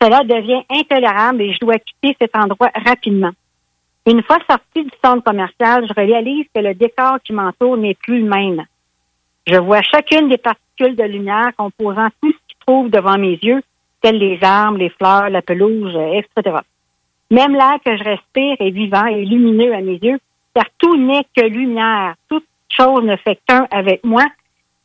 Cela 0.00 0.24
devient 0.24 0.62
intolérable 0.70 1.42
et 1.42 1.52
je 1.52 1.58
dois 1.58 1.78
quitter 1.78 2.16
cet 2.20 2.36
endroit 2.36 2.70
rapidement. 2.74 3.32
Une 4.06 4.22
fois 4.22 4.38
sorti 4.48 4.84
du 4.84 4.90
centre 5.04 5.24
commercial, 5.24 5.86
je 5.88 5.94
réalise 5.94 6.46
que 6.54 6.60
le 6.60 6.74
décor 6.74 7.18
qui 7.24 7.32
m'entoure 7.32 7.76
n'est 7.76 7.94
plus 7.94 8.20
le 8.20 8.28
même. 8.28 8.64
Je 9.46 9.56
vois 9.56 9.82
chacune 9.82 10.28
des 10.28 10.38
particules 10.38 10.96
de 10.96 11.04
lumière 11.04 11.50
composant 11.56 12.08
tout 12.20 12.32
ce 12.32 12.38
qui 12.48 12.56
trouve 12.66 12.90
devant 12.90 13.18
mes 13.18 13.38
yeux, 13.42 13.62
telles 14.00 14.18
les 14.18 14.38
arbres, 14.42 14.78
les 14.78 14.90
fleurs, 14.90 15.30
la 15.30 15.42
pelouse, 15.42 15.96
etc. 16.12 16.58
Même 17.30 17.52
l'air 17.52 17.78
que 17.84 17.96
je 17.96 18.04
respire 18.04 18.56
est 18.60 18.70
vivant 18.70 19.06
et 19.06 19.24
lumineux 19.24 19.72
à 19.74 19.80
mes 19.80 19.98
yeux, 19.98 20.18
car 20.54 20.66
tout 20.78 20.96
n'est 20.96 21.26
que 21.36 21.44
lumière. 21.44 22.14
Toute 22.28 22.46
chose 22.70 23.02
ne 23.02 23.16
fait 23.16 23.38
qu'un 23.46 23.66
avec 23.70 24.04
moi 24.04 24.24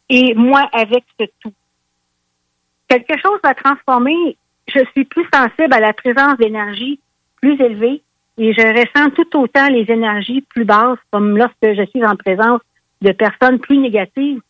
et 0.10 0.34
moi 0.34 0.68
avec 0.74 1.04
ce 1.20 1.26
tout. 1.40 1.54
Quelque 2.88 3.20
chose 3.20 3.40
va 3.44 3.54
transformer 3.54 4.36
je 4.68 4.80
suis 4.92 5.06
plus 5.06 5.26
sensible 5.34 5.74
à 5.74 5.80
la 5.80 5.94
présence 5.94 6.38
d'énergie 6.38 7.00
plus 7.42 7.60
élevée 7.60 8.02
et 8.38 8.54
je 8.54 8.62
ressens 8.62 9.12
tout 9.12 9.38
autant 9.38 9.68
les 9.68 9.86
énergies 9.92 10.42
plus 10.42 10.66
basses, 10.66 11.00
comme 11.12 11.38
lorsque 11.38 11.56
je 11.64 11.86
suis 11.90 12.06
en 12.06 12.16
présence 12.16 12.62
de 13.02 13.12
personnes 13.12 13.60
plus 13.60 13.78
négatives 13.78 14.42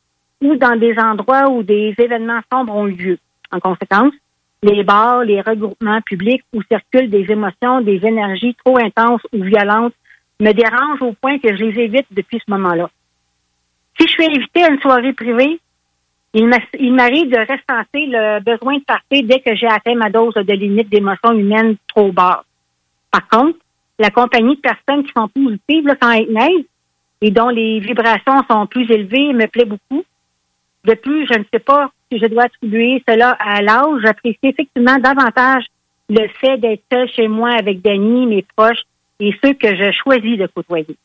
ou 0.42 0.56
dans 0.56 0.76
des 0.76 0.98
endroits 0.98 1.50
où 1.50 1.64
des 1.64 1.96
événements 1.98 2.42
sombres 2.52 2.76
ont 2.76 2.86
lieu. 2.86 3.18
En 3.52 3.60
conséquence, 3.60 4.14
les 4.64 4.84
bars, 4.84 5.24
les 5.24 5.42
regroupements 5.42 6.02
publics 6.02 6.44
où 6.54 6.62
circulent 6.64 7.10
des 7.10 7.26
émotions, 7.32 7.82
des 7.82 8.06
énergies 8.06 8.56
trop 8.64 8.78
intenses 8.78 9.22
ou 9.34 9.44
violentes 9.44 9.94
me 10.40 10.52
dérangent 10.52 11.02
au 11.02 11.14
point 11.14 11.40
que 11.40 11.56
je 11.56 11.64
les 11.64 11.84
évite 11.84 12.08
depuis 12.12 12.40
ce 12.46 12.52
moment-là. 12.52 12.90
Si 14.00 14.08
je 14.08 14.12
suis 14.12 14.26
invitée 14.26 14.64
à 14.64 14.72
une 14.72 14.80
soirée 14.80 15.14
privée, 15.14 15.60
il 16.34 16.48
m'arrive 16.94 17.30
de 17.30 17.40
ressentir 17.40 18.10
le 18.10 18.40
besoin 18.40 18.78
de 18.78 18.84
partir 18.84 19.24
dès 19.24 19.40
que 19.40 19.56
j'ai 19.56 19.68
atteint 19.68 19.95
ma 19.95 20.10
dose 20.10 20.34
de 20.34 20.53
limite 20.53 20.90
d'émotions 20.90 21.34
humaines 21.34 21.76
trop 21.88 22.12
basse. 22.12 22.45
Par 23.12 23.28
contre, 23.28 23.60
la 23.99 24.10
compagnie 24.10 24.56
de 24.56 24.62
personnes 24.62 25.03
qui 25.03 25.12
sont 25.16 25.28
positives, 25.28 25.86
là, 25.86 25.95
sans 26.02 26.12
être 26.12 26.32
neige, 26.32 26.66
et 27.22 27.32
dont 27.32 27.49
les 27.49 27.80
vibrations 27.80 28.41
sont 28.49 28.66
plus 28.66 28.90
élevées, 28.90 29.34
me 29.34 29.45
plaît 29.48 29.66
beaucoup. 29.66 30.03
De 30.86 30.94
plus, 30.95 31.28
je 31.32 31.38
ne 31.38 31.44
sais 31.53 31.60
pas 31.60 31.91
si 32.12 32.18
je 32.18 32.26
dois 32.26 32.44
attribuer 32.44 33.03
cela 33.08 33.32
à 33.40 33.62
l'âge. 33.62 34.02
J'apprécie 34.03 34.40
effectivement 34.44 34.98
davantage 34.98 35.66
le 36.10 36.28
fait 36.40 36.58
d'être 36.58 36.82
seul 36.91 37.10
chez 37.10 37.28
moi 37.28 37.52
avec 37.52 37.82
Denis, 37.82 38.26
mes 38.26 38.45
proches 38.56 38.84
et 39.20 39.36
ceux 39.44 39.53
que 39.53 39.76
je 39.76 39.91
choisis 39.91 40.38
de 40.38 40.48
côtoyer. 40.48 40.98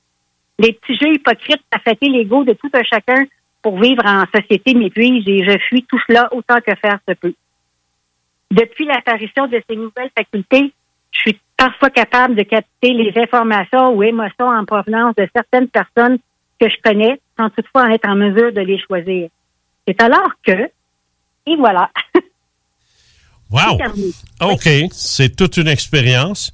Les 0.58 0.72
petits 0.72 0.96
jeux 0.96 1.12
hypocrites 1.12 1.62
à 1.70 1.78
fêter 1.80 2.08
l'ego 2.08 2.44
de 2.44 2.54
tout 2.54 2.70
un 2.72 2.82
chacun 2.82 3.24
pour 3.66 3.80
vivre 3.80 4.06
en 4.06 4.24
société 4.32 4.74
m'épuise 4.74 5.24
et 5.26 5.42
je 5.42 5.58
fuis 5.58 5.84
tout 5.88 5.98
cela 6.06 6.28
autant 6.32 6.60
que 6.60 6.72
faire 6.76 7.00
se 7.08 7.14
peut. 7.14 7.34
Depuis 8.52 8.84
l'apparition 8.84 9.48
de 9.48 9.60
ces 9.68 9.74
nouvelles 9.74 10.12
facultés, 10.16 10.72
je 11.10 11.18
suis 11.18 11.40
parfois 11.56 11.90
capable 11.90 12.36
de 12.36 12.44
capter 12.44 12.92
les 12.92 13.12
informations 13.16 13.92
ou 13.92 14.04
émotions 14.04 14.46
en 14.46 14.64
provenance 14.64 15.16
de 15.16 15.28
certaines 15.34 15.66
personnes 15.66 16.18
que 16.60 16.68
je 16.68 16.76
connais 16.80 17.20
sans 17.36 17.50
toutefois 17.50 17.92
être 17.92 18.08
en 18.08 18.14
mesure 18.14 18.52
de 18.52 18.60
les 18.60 18.78
choisir. 18.78 19.30
C'est 19.84 20.00
alors 20.00 20.30
que, 20.46 20.70
et 21.46 21.56
voilà. 21.56 21.90
Wow! 23.50 23.80
OK, 24.52 24.68
c'est 24.92 25.34
toute 25.34 25.56
une 25.56 25.66
expérience. 25.66 26.52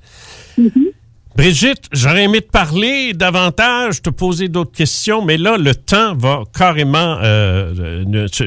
Mm-hmm. 0.59 0.93
Brigitte, 1.35 1.87
j'aurais 1.93 2.25
aimé 2.25 2.43
te 2.43 2.51
parler 2.51 3.15
davantage, 3.15 4.03
te 4.03 4.11
poser 4.11 4.49
d'autres 4.49 4.73
questions, 4.73 5.25
mais 5.25 5.39
là, 5.39 5.57
le 5.57 5.75
temps 5.75 6.15
va 6.15 6.43
carrément... 6.57 7.19
Euh, 7.23 8.05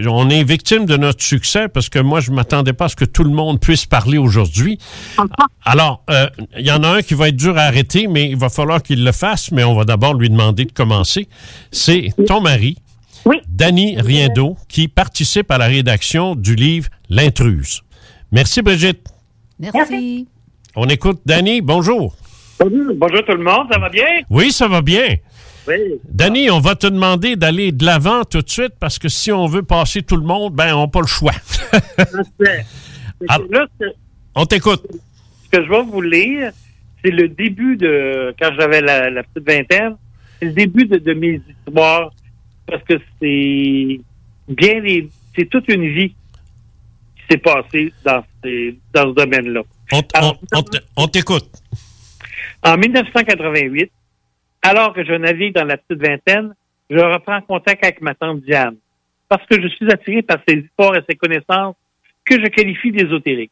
on 0.08 0.30
est 0.30 0.44
victime 0.44 0.86
de 0.86 0.96
notre 0.96 1.24
succès 1.24 1.68
parce 1.68 1.90
que 1.90 1.98
moi, 1.98 2.20
je 2.20 2.32
m'attendais 2.32 2.74
pas 2.74 2.86
à 2.86 2.90
ce 2.90 2.96
que 2.96 3.06
tout 3.06 3.24
le 3.24 3.32
monde 3.32 3.60
puisse 3.60 3.88
parler 3.88 4.20
aujourd'hui. 4.20 4.78
Alors, 5.64 6.04
euh, 6.12 6.28
il 6.58 6.66
y 6.66 6.72
en 6.72 6.84
a 6.84 6.90
un 6.90 7.02
qui 7.02 7.16
va 7.16 7.30
être 7.30 7.36
dur 7.36 7.58
à 7.58 7.64
arrêter, 7.64 8.08
mais 8.08 8.30
il 8.30 8.38
va 8.38 8.50
falloir 8.50 8.84
qu'il 8.84 9.04
le 9.04 9.12
fasse, 9.12 9.52
mais 9.52 9.64
on 9.64 9.74
va 9.74 9.84
d'abord 9.84 10.14
lui 10.14 10.30
demander 10.30 10.66
de 10.66 10.72
commencer. 10.72 11.28
C'est 11.72 12.14
ton 12.28 12.40
mari, 12.40 12.78
Dany 13.50 14.00
Riendo, 14.00 14.58
qui 14.70 14.88
participe 14.88 15.50
à 15.50 15.58
la 15.58 15.66
rédaction 15.66 16.36
du 16.36 16.54
livre 16.54 16.90
L'intruse. 17.10 17.82
Merci, 18.32 18.62
Brigitte. 18.62 19.08
Merci. 19.60 20.28
On 20.76 20.88
écoute 20.88 21.22
Dany. 21.26 21.62
Bonjour. 21.62 22.16
Bonjour 22.60 23.24
tout 23.26 23.34
le 23.34 23.44
monde, 23.44 23.68
ça 23.72 23.80
va 23.80 23.90
bien? 23.90 24.22
Oui, 24.30 24.52
ça 24.52 24.68
va 24.68 24.82
bien. 24.82 25.16
Oui. 25.68 25.76
Dany, 26.10 26.50
on 26.52 26.60
va 26.60 26.76
te 26.76 26.88
demander 26.88 27.36
d'aller 27.36 27.72
de 27.72 27.84
l'avant 27.86 28.24
tout 28.24 28.42
de 28.42 28.50
suite 28.50 28.74
parce 28.80 28.98
que 29.00 29.10
si 29.10 29.32
on 29.32 29.48
veut 29.48 29.64
passer 29.64 30.04
tout 30.04 30.16
le 30.16 30.24
monde, 30.26 30.54
ben, 30.54 30.74
on 30.76 30.82
n'a 30.82 30.88
pas 30.88 31.02
le 31.02 31.08
choix. 31.08 31.34
Ah. 33.30 33.38
Là, 33.50 33.66
on 34.36 34.46
t'écoute. 34.46 34.84
ce 35.46 35.58
que 35.58 35.64
je 35.66 35.70
vais 35.70 35.84
vous 35.84 36.02
lire, 36.02 36.52
c'est 37.04 37.12
le 37.12 37.30
début 37.30 37.78
de, 37.78 38.36
quand 38.38 38.50
j'avais 38.60 38.82
la, 38.82 39.10
la 39.10 39.24
petite 39.24 39.48
vingtaine, 39.50 39.96
c'est 40.40 40.48
le 40.48 40.52
début 40.52 40.86
de, 40.86 40.98
de 40.98 41.14
mes 41.14 41.42
histoires, 41.66 42.12
parce 42.68 42.84
que 42.84 42.96
c'est 43.22 44.02
bien 44.50 44.82
les, 44.82 45.10
c'est 45.34 45.50
toute 45.50 45.70
une 45.70 45.88
vie 45.88 46.10
qui 46.10 47.24
s'est 47.32 47.38
passée 47.38 47.94
dans, 48.04 48.22
ces- 48.44 48.78
dans 48.94 49.10
ce 49.10 49.16
domaine-là. 49.16 49.62
On, 49.94 50.02
on- 50.22 50.36
on 50.98 51.08
t'écoute. 51.08 51.48
En 52.66 52.78
1988, 52.78 53.92
alors 54.64 54.94
que 54.94 55.06
je 55.06 55.14
navigue 55.14 55.54
dans 55.54 55.66
la 55.66 55.78
petite 55.78 56.02
vingtaine, 56.02 56.56
je 56.90 56.98
reprends 56.98 57.40
contact 57.42 57.84
avec 57.84 58.02
ma 58.02 58.16
tante 58.16 58.42
Diane, 58.42 58.78
parce 59.30 59.46
que 59.46 59.62
je 59.62 59.68
suis 59.68 59.88
attiré 59.92 60.24
par 60.24 60.38
ses 60.48 60.56
histoires 60.56 60.96
et 60.96 61.04
ses 61.08 61.16
connaissances 61.16 61.76
que 62.26 62.34
je 62.44 62.48
qualifie 62.48 62.92
d'ésotériques, 62.92 63.52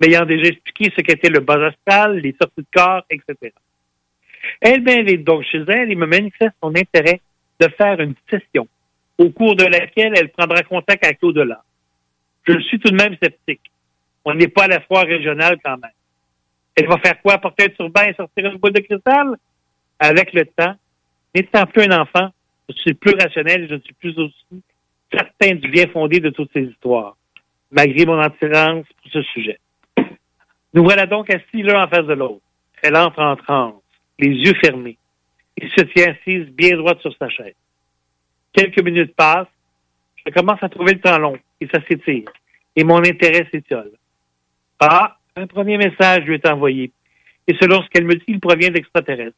m'ayant 0.00 0.24
déjà 0.24 0.48
expliqué 0.48 0.90
ce 0.96 1.02
qu'était 1.02 1.28
le 1.28 1.40
bas 1.40 1.66
astral, 1.66 2.16
les 2.16 2.34
sorties 2.40 2.62
de 2.62 2.66
corps, 2.74 3.04
etc. 3.10 3.52
Elle 4.62 4.82
m'invite 4.82 5.22
donc 5.22 5.44
chez 5.44 5.62
elle 5.68 5.92
et 5.92 5.94
me 5.94 6.06
manifeste 6.06 6.54
son 6.62 6.74
intérêt 6.74 7.20
de 7.60 7.68
faire 7.76 8.00
une 8.00 8.14
session, 8.30 8.66
au 9.18 9.28
cours 9.28 9.56
de 9.56 9.64
laquelle 9.64 10.14
elle 10.16 10.30
prendra 10.30 10.62
contact 10.62 11.04
avec 11.04 11.18
l'au-delà. 11.20 11.62
Je 12.48 12.58
suis 12.60 12.78
tout 12.78 12.90
de 12.90 12.96
même 12.96 13.16
sceptique. 13.22 13.70
On 14.24 14.32
n'est 14.32 14.48
pas 14.48 14.64
à 14.64 14.68
la 14.68 14.80
foire 14.80 15.04
régionale 15.04 15.58
quand 15.62 15.76
même. 15.76 15.90
Elle 16.76 16.86
va 16.88 16.98
faire 16.98 17.20
quoi? 17.22 17.38
Porter 17.38 17.64
un 17.64 17.68
turban 17.70 18.02
et 18.02 18.14
sortir 18.14 18.46
une 18.46 18.58
boule 18.58 18.72
de 18.72 18.80
cristal? 18.80 19.36
Avec 19.98 20.34
le 20.34 20.44
temps, 20.44 20.74
n'étant 21.34 21.64
plus 21.66 21.84
un 21.84 22.02
enfant, 22.02 22.30
je 22.68 22.74
suis 22.74 22.94
plus 22.94 23.14
rationnel 23.18 23.64
et 23.64 23.68
je 23.68 23.74
ne 23.74 23.80
suis 23.80 23.94
plus 23.94 24.16
aussi 24.18 24.62
certain 25.10 25.54
du 25.54 25.68
bien 25.68 25.86
fondé 25.88 26.20
de 26.20 26.30
toutes 26.30 26.52
ces 26.52 26.62
histoires, 26.62 27.16
malgré 27.70 28.04
mon 28.04 28.18
attirance 28.18 28.86
pour 29.02 29.12
ce 29.12 29.22
sujet. 29.22 29.58
Nous 30.74 30.84
voilà 30.84 31.06
donc 31.06 31.30
assis 31.30 31.62
l'un 31.62 31.84
en 31.84 31.88
face 31.88 32.06
de 32.06 32.12
l'autre. 32.12 32.42
Elle 32.82 32.96
entre 32.96 33.20
en 33.20 33.36
transe, 33.36 33.82
les 34.18 34.28
yeux 34.28 34.54
fermés, 34.62 34.98
et 35.56 35.68
se 35.68 35.82
tient 35.84 36.12
assise 36.12 36.48
bien 36.50 36.76
droite 36.76 37.00
sur 37.00 37.16
sa 37.16 37.30
chaise. 37.30 37.54
Quelques 38.52 38.82
minutes 38.82 39.14
passent, 39.16 39.48
je 40.24 40.30
commence 40.32 40.62
à 40.62 40.68
trouver 40.68 40.94
le 40.94 41.00
temps 41.00 41.18
long, 41.18 41.38
et 41.60 41.68
ça 41.68 41.80
s'étire, 41.88 42.30
et 42.74 42.84
mon 42.84 42.98
intérêt 42.98 43.48
s'étiole. 43.50 43.92
Ah, 44.78 45.16
un 45.36 45.46
premier 45.46 45.76
message 45.76 46.24
lui 46.24 46.34
est 46.34 46.46
envoyé. 46.46 46.90
Et 47.46 47.54
selon 47.60 47.82
ce 47.82 47.88
qu'elle 47.88 48.06
me 48.06 48.14
dit, 48.14 48.24
il 48.26 48.40
provient 48.40 48.70
d'extraterrestres. 48.70 49.36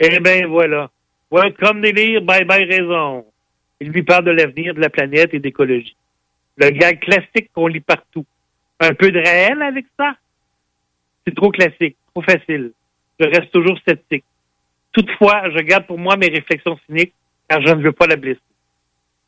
Eh 0.00 0.18
bien, 0.20 0.46
voilà. 0.48 0.90
Comme 1.58 1.80
délire, 1.80 2.22
bye 2.22 2.44
bye 2.44 2.64
raison. 2.64 3.26
Il 3.80 3.90
lui 3.90 4.02
parle 4.02 4.24
de 4.24 4.30
l'avenir 4.30 4.74
de 4.74 4.80
la 4.80 4.90
planète 4.90 5.34
et 5.34 5.38
d'écologie. 5.38 5.96
Le 6.56 6.70
gag 6.70 7.00
classique 7.00 7.50
qu'on 7.52 7.66
lit 7.66 7.80
partout. 7.80 8.24
Un 8.80 8.94
peu 8.94 9.10
de 9.10 9.18
réel 9.18 9.60
avec 9.62 9.86
ça? 9.98 10.16
C'est 11.26 11.34
trop 11.34 11.50
classique, 11.50 11.96
trop 12.14 12.22
facile. 12.22 12.72
Je 13.20 13.26
reste 13.26 13.50
toujours 13.52 13.78
sceptique. 13.86 14.24
Toutefois, 14.92 15.50
je 15.50 15.58
garde 15.58 15.86
pour 15.86 15.98
moi 15.98 16.16
mes 16.16 16.28
réflexions 16.28 16.78
cyniques 16.86 17.12
car 17.48 17.60
je 17.60 17.68
ne 17.74 17.82
veux 17.82 17.92
pas 17.92 18.06
la 18.06 18.16
blesser. 18.16 18.40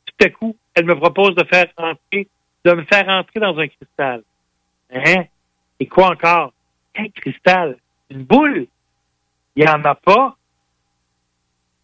Tout 0.06 0.26
à 0.26 0.30
coup, 0.30 0.56
elle 0.74 0.86
me 0.86 0.96
propose 0.96 1.34
de 1.34 1.44
faire 1.44 1.66
entrer, 1.76 2.28
de 2.64 2.72
me 2.72 2.84
faire 2.84 3.08
entrer 3.08 3.40
dans 3.40 3.56
un 3.58 3.68
cristal. 3.68 4.22
Hein? 4.92 5.24
Et 5.80 5.86
quoi 5.86 6.10
encore? 6.10 6.52
Un 6.96 7.08
cristal? 7.08 7.76
Une 8.10 8.24
boule? 8.24 8.66
Il 9.56 9.64
n'y 9.64 9.68
en 9.68 9.84
a 9.84 9.94
pas 9.94 10.36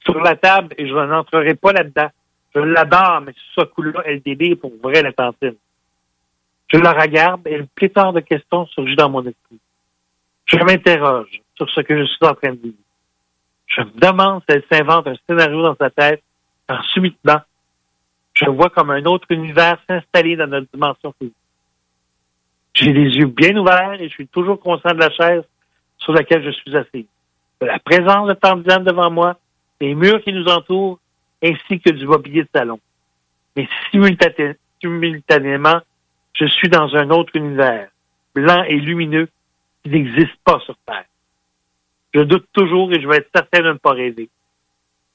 sur 0.00 0.20
la 0.20 0.36
table 0.36 0.74
et 0.78 0.86
je 0.86 0.94
n'entrerai 0.94 1.54
pas 1.54 1.72
là-dedans. 1.72 2.10
Je 2.54 2.60
l'adore, 2.60 3.20
mais 3.22 3.34
ce 3.54 3.62
coup-là, 3.62 4.02
elle 4.04 4.22
délire 4.22 4.56
pour 4.60 4.72
vrai 4.82 5.02
la 5.02 5.12
tantine. 5.12 5.56
Je 6.68 6.78
la 6.78 6.92
regarde 6.92 7.46
et 7.46 7.56
une 7.56 7.66
pléthore 7.66 8.12
de 8.12 8.20
questions 8.20 8.66
surgit 8.66 8.96
dans 8.96 9.10
mon 9.10 9.20
esprit. 9.20 9.58
Je 10.46 10.56
m'interroge 10.58 11.40
sur 11.56 11.68
ce 11.70 11.80
que 11.80 11.98
je 11.98 12.04
suis 12.04 12.26
en 12.26 12.34
train 12.34 12.52
de 12.52 12.60
vivre. 12.60 12.76
Je 13.66 13.80
me 13.80 13.90
demande 13.98 14.42
si 14.48 14.56
elle 14.56 14.64
s'invente 14.70 15.06
un 15.06 15.16
scénario 15.26 15.62
dans 15.62 15.76
sa 15.76 15.90
tête 15.90 16.22
quand 16.68 16.82
subitement, 16.92 17.40
je 18.34 18.46
vois 18.46 18.70
comme 18.70 18.90
un 18.90 19.04
autre 19.04 19.26
univers 19.30 19.78
s'installer 19.88 20.36
dans 20.36 20.46
notre 20.46 20.68
dimension 20.72 21.14
physique. 21.18 21.34
J'ai 22.74 22.92
les 22.92 23.16
yeux 23.16 23.26
bien 23.26 23.56
ouverts 23.56 24.00
et 24.00 24.08
je 24.08 24.14
suis 24.14 24.26
toujours 24.26 24.60
conscient 24.60 24.92
de 24.92 25.00
la 25.00 25.10
chaise 25.10 25.44
sur 25.98 26.12
laquelle 26.12 26.44
je 26.44 26.50
suis 26.50 26.76
assis. 26.76 27.06
De 27.60 27.66
la 27.66 27.78
présence 27.78 28.28
de 28.28 28.62
Diane 28.62 28.84
devant 28.84 29.10
moi, 29.10 29.38
des 29.80 29.94
murs 29.94 30.22
qui 30.22 30.32
nous 30.32 30.46
entourent, 30.46 30.98
ainsi 31.42 31.80
que 31.80 31.90
du 31.90 32.06
mobilier 32.06 32.42
de 32.42 32.48
salon. 32.52 32.80
Mais 33.56 33.68
simultané- 33.92 34.56
simultanément, 34.80 35.80
je 36.34 36.46
suis 36.46 36.68
dans 36.68 36.94
un 36.96 37.10
autre 37.10 37.36
univers, 37.36 37.88
blanc 38.34 38.64
et 38.64 38.76
lumineux, 38.76 39.28
qui 39.82 39.90
n'existe 39.90 40.36
pas 40.44 40.58
sur 40.60 40.76
Terre. 40.84 41.04
Je 42.12 42.20
doute 42.20 42.46
toujours 42.52 42.92
et 42.92 43.00
je 43.00 43.06
veux 43.06 43.14
être 43.14 43.30
certain 43.34 43.62
de 43.62 43.68
ne 43.68 43.78
pas 43.78 43.92
rêver. 43.92 44.28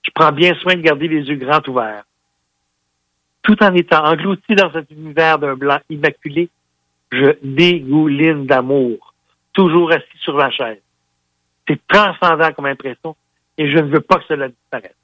Je 0.04 0.12
prends 0.16 0.32
bien 0.32 0.54
soin 0.56 0.76
de 0.76 0.82
garder 0.82 1.08
les 1.08 1.28
yeux 1.28 1.36
grands 1.36 1.62
ouverts. 1.68 2.04
Tout 3.42 3.62
en 3.64 3.74
étant 3.74 4.06
englouti 4.06 4.56
dans 4.56 4.72
cet 4.72 4.92
univers 4.92 5.40
d'un 5.40 5.56
blanc 5.56 5.80
immaculé, 5.90 6.50
je 7.12 7.38
dégouline 7.42 8.46
d'amour, 8.46 9.14
toujours 9.54 9.92
assis 9.92 10.18
sur 10.20 10.38
la 10.38 10.52
chaise. 10.52 10.82
C'est 11.68 11.80
transcendant 11.88 12.52
comme 12.54 12.66
impression 12.66 13.16
et 13.58 13.70
je 13.70 13.78
ne 13.78 13.90
veux 13.90 14.02
pas 14.02 14.20
que 14.20 14.26
cela 14.28 14.50
disparaisse. 14.50 14.96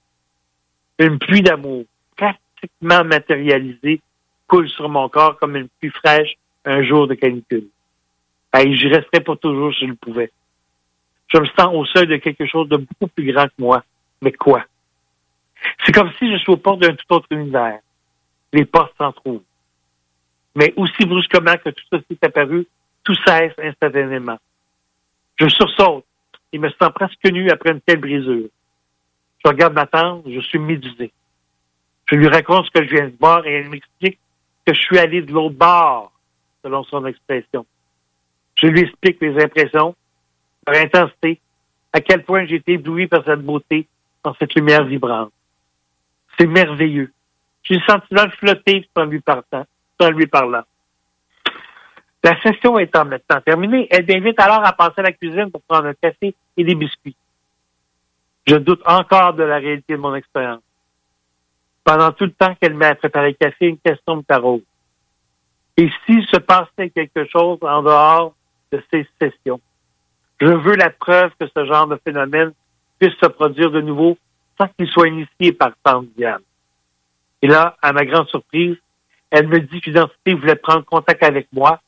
Une 1.00 1.20
pluie 1.20 1.42
d'amour, 1.42 1.86
pratiquement 2.16 3.04
matérialisée, 3.04 4.02
coule 4.48 4.70
sur 4.70 4.88
mon 4.90 5.10
corps 5.10 5.38
comme 5.40 5.56
une 5.56 5.68
pluie 5.80 5.92
fraîche 5.92 6.36
un 6.64 6.84
jour 6.84 7.08
de 7.08 7.16
canicule. 7.16 7.68
Et 8.58 8.76
j'y 8.76 8.88
resterais 8.88 9.22
pour 9.22 9.38
toujours 9.38 9.74
si 9.74 9.82
je 9.82 9.92
le 9.92 9.96
pouvais. 9.96 10.32
Je 11.34 11.40
me 11.40 11.46
sens 11.46 11.70
au 11.74 11.86
seuil 11.86 12.08
de 12.08 12.18
quelque 12.18 12.46
chose 12.46 12.70
de 12.70 12.78
beaucoup 12.78 13.08
plus 13.08 13.32
grand 13.32 13.48
que 13.48 13.54
moi. 13.58 13.84
Mais 14.22 14.32
quoi? 14.32 14.64
C'est 15.84 15.92
comme 15.92 16.12
si 16.18 16.32
je 16.32 16.38
suis 16.38 16.52
aux 16.52 16.58
portes 16.58 16.82
d'un 16.82 16.96
tout 16.96 17.06
autre 17.14 17.28
univers. 17.32 17.80
Les 18.54 18.66
portes 18.66 18.94
s'entrouvent. 18.98 19.44
Mais 20.56 20.74
aussi 20.78 21.06
brusquement 21.06 21.56
que 21.58 21.70
tout 21.70 21.84
ceci 21.92 22.06
est 22.12 22.24
apparu, 22.24 22.66
tout 23.04 23.16
cesse 23.26 23.54
instantanément. 23.58 24.38
Je 25.38 25.50
sursaute 25.50 26.06
et 26.54 26.58
me 26.58 26.70
sens 26.70 26.92
presque 26.94 27.26
nu 27.26 27.50
après 27.50 27.72
une 27.72 27.82
telle 27.82 28.00
brisure. 28.00 28.48
Je 29.44 29.50
regarde 29.50 29.74
ma 29.74 29.86
tante, 29.86 30.24
je 30.28 30.40
suis 30.40 30.60
médusé. 30.60 31.12
Je 32.10 32.16
lui 32.16 32.28
raconte 32.28 32.66
ce 32.68 32.72
que 32.72 32.86
je 32.86 32.96
viens 32.96 33.08
de 33.08 33.16
voir 33.20 33.46
et 33.46 33.54
elle 33.54 33.70
m'explique 33.70 34.20
que 34.66 34.74
je 34.74 34.80
suis 34.80 34.98
allé 34.98 35.22
de 35.22 35.32
l'autre 35.32 35.56
bord, 35.56 36.12
selon 36.64 36.84
son 36.86 37.06
expression. 37.06 37.66
Je 38.56 38.68
lui 38.68 38.82
explique 38.82 39.22
mes 39.22 39.44
impressions, 39.44 39.96
leur 40.68 40.82
intensité, 40.82 41.40
à 41.94 42.02
quel 42.02 42.24
point 42.24 42.46
j'ai 42.46 42.56
été 42.56 42.74
ébloui 42.74 43.08
par 43.08 43.24
cette 43.26 43.42
beauté, 43.42 43.88
par 44.24 44.36
cette 44.40 44.56
lumière 44.56 44.86
vibrante. 44.86 45.32
C'est 46.38 46.48
merveilleux. 46.48 47.12
J'ai 47.64 47.76
le 47.76 47.82
sentiment 47.82 48.26
de 48.26 48.32
flotter 48.32 48.88
en 48.96 49.06
lui 49.06 49.22
parlant. 49.22 49.66
En 50.00 50.10
lui 50.10 50.28
parlant. 50.28 50.64
La 52.24 52.42
session 52.42 52.78
étant 52.80 53.06
maintenant 53.06 53.40
terminée, 53.42 53.88
elle 53.92 54.06
m'invite 54.08 54.40
alors 54.40 54.66
à 54.66 54.74
passer 54.74 54.96
à 54.98 55.04
la 55.04 55.12
cuisine 55.12 55.52
pour 55.52 55.62
prendre 55.62 55.88
un 55.88 55.94
café 55.94 56.36
et 56.58 56.64
des 56.64 56.76
biscuits. 56.76 57.16
Je 58.48 58.56
doute 58.56 58.82
encore 58.86 59.34
de 59.34 59.44
la 59.44 59.58
réalité 59.58 59.94
de 59.94 60.00
mon 60.00 60.16
expérience. 60.16 60.62
Pendant 61.84 62.12
tout 62.12 62.26
le 62.26 62.32
temps 62.32 62.56
qu'elle 62.56 62.74
m'a 62.74 62.96
préparé 62.96 63.30
le 63.30 63.34
café, 63.36 63.68
une 63.68 63.78
question 63.78 64.18
me 64.18 64.22
taraude. 64.24 64.64
Et 65.78 65.90
s'il 66.06 66.26
se 66.28 66.38
passait 66.38 66.90
quelque 66.90 67.26
chose 67.30 67.60
en 67.62 67.84
dehors 67.84 68.34
de 68.72 68.84
ces 68.92 69.08
sessions? 69.22 69.62
Je 70.42 70.48
veux 70.48 70.76
la 70.76 70.90
preuve 70.90 71.32
que 71.40 71.48
ce 71.48 71.66
genre 71.66 71.88
de 71.88 72.00
phénomène 72.04 72.54
puisse 73.00 73.16
se 73.22 73.28
produire 73.28 73.72
de 73.72 73.82
nouveau 73.82 74.18
sans 74.60 74.68
qu'il 74.70 74.88
soit 74.88 75.08
initié 75.08 75.54
par 75.54 75.72
Diane. 76.18 76.42
Et 77.42 77.48
là, 77.48 77.78
à 77.82 77.94
ma 77.94 78.06
grande 78.06 78.28
surprise, 78.30 78.78
elle 79.36 79.50
me 79.50 79.60
dit 79.60 79.82
que 79.82 79.90
l'identité 79.90 80.34
voulait 80.34 80.56
prendre 80.56 80.86
contact 80.86 81.22
avec 81.22 81.50
moi 81.52 81.82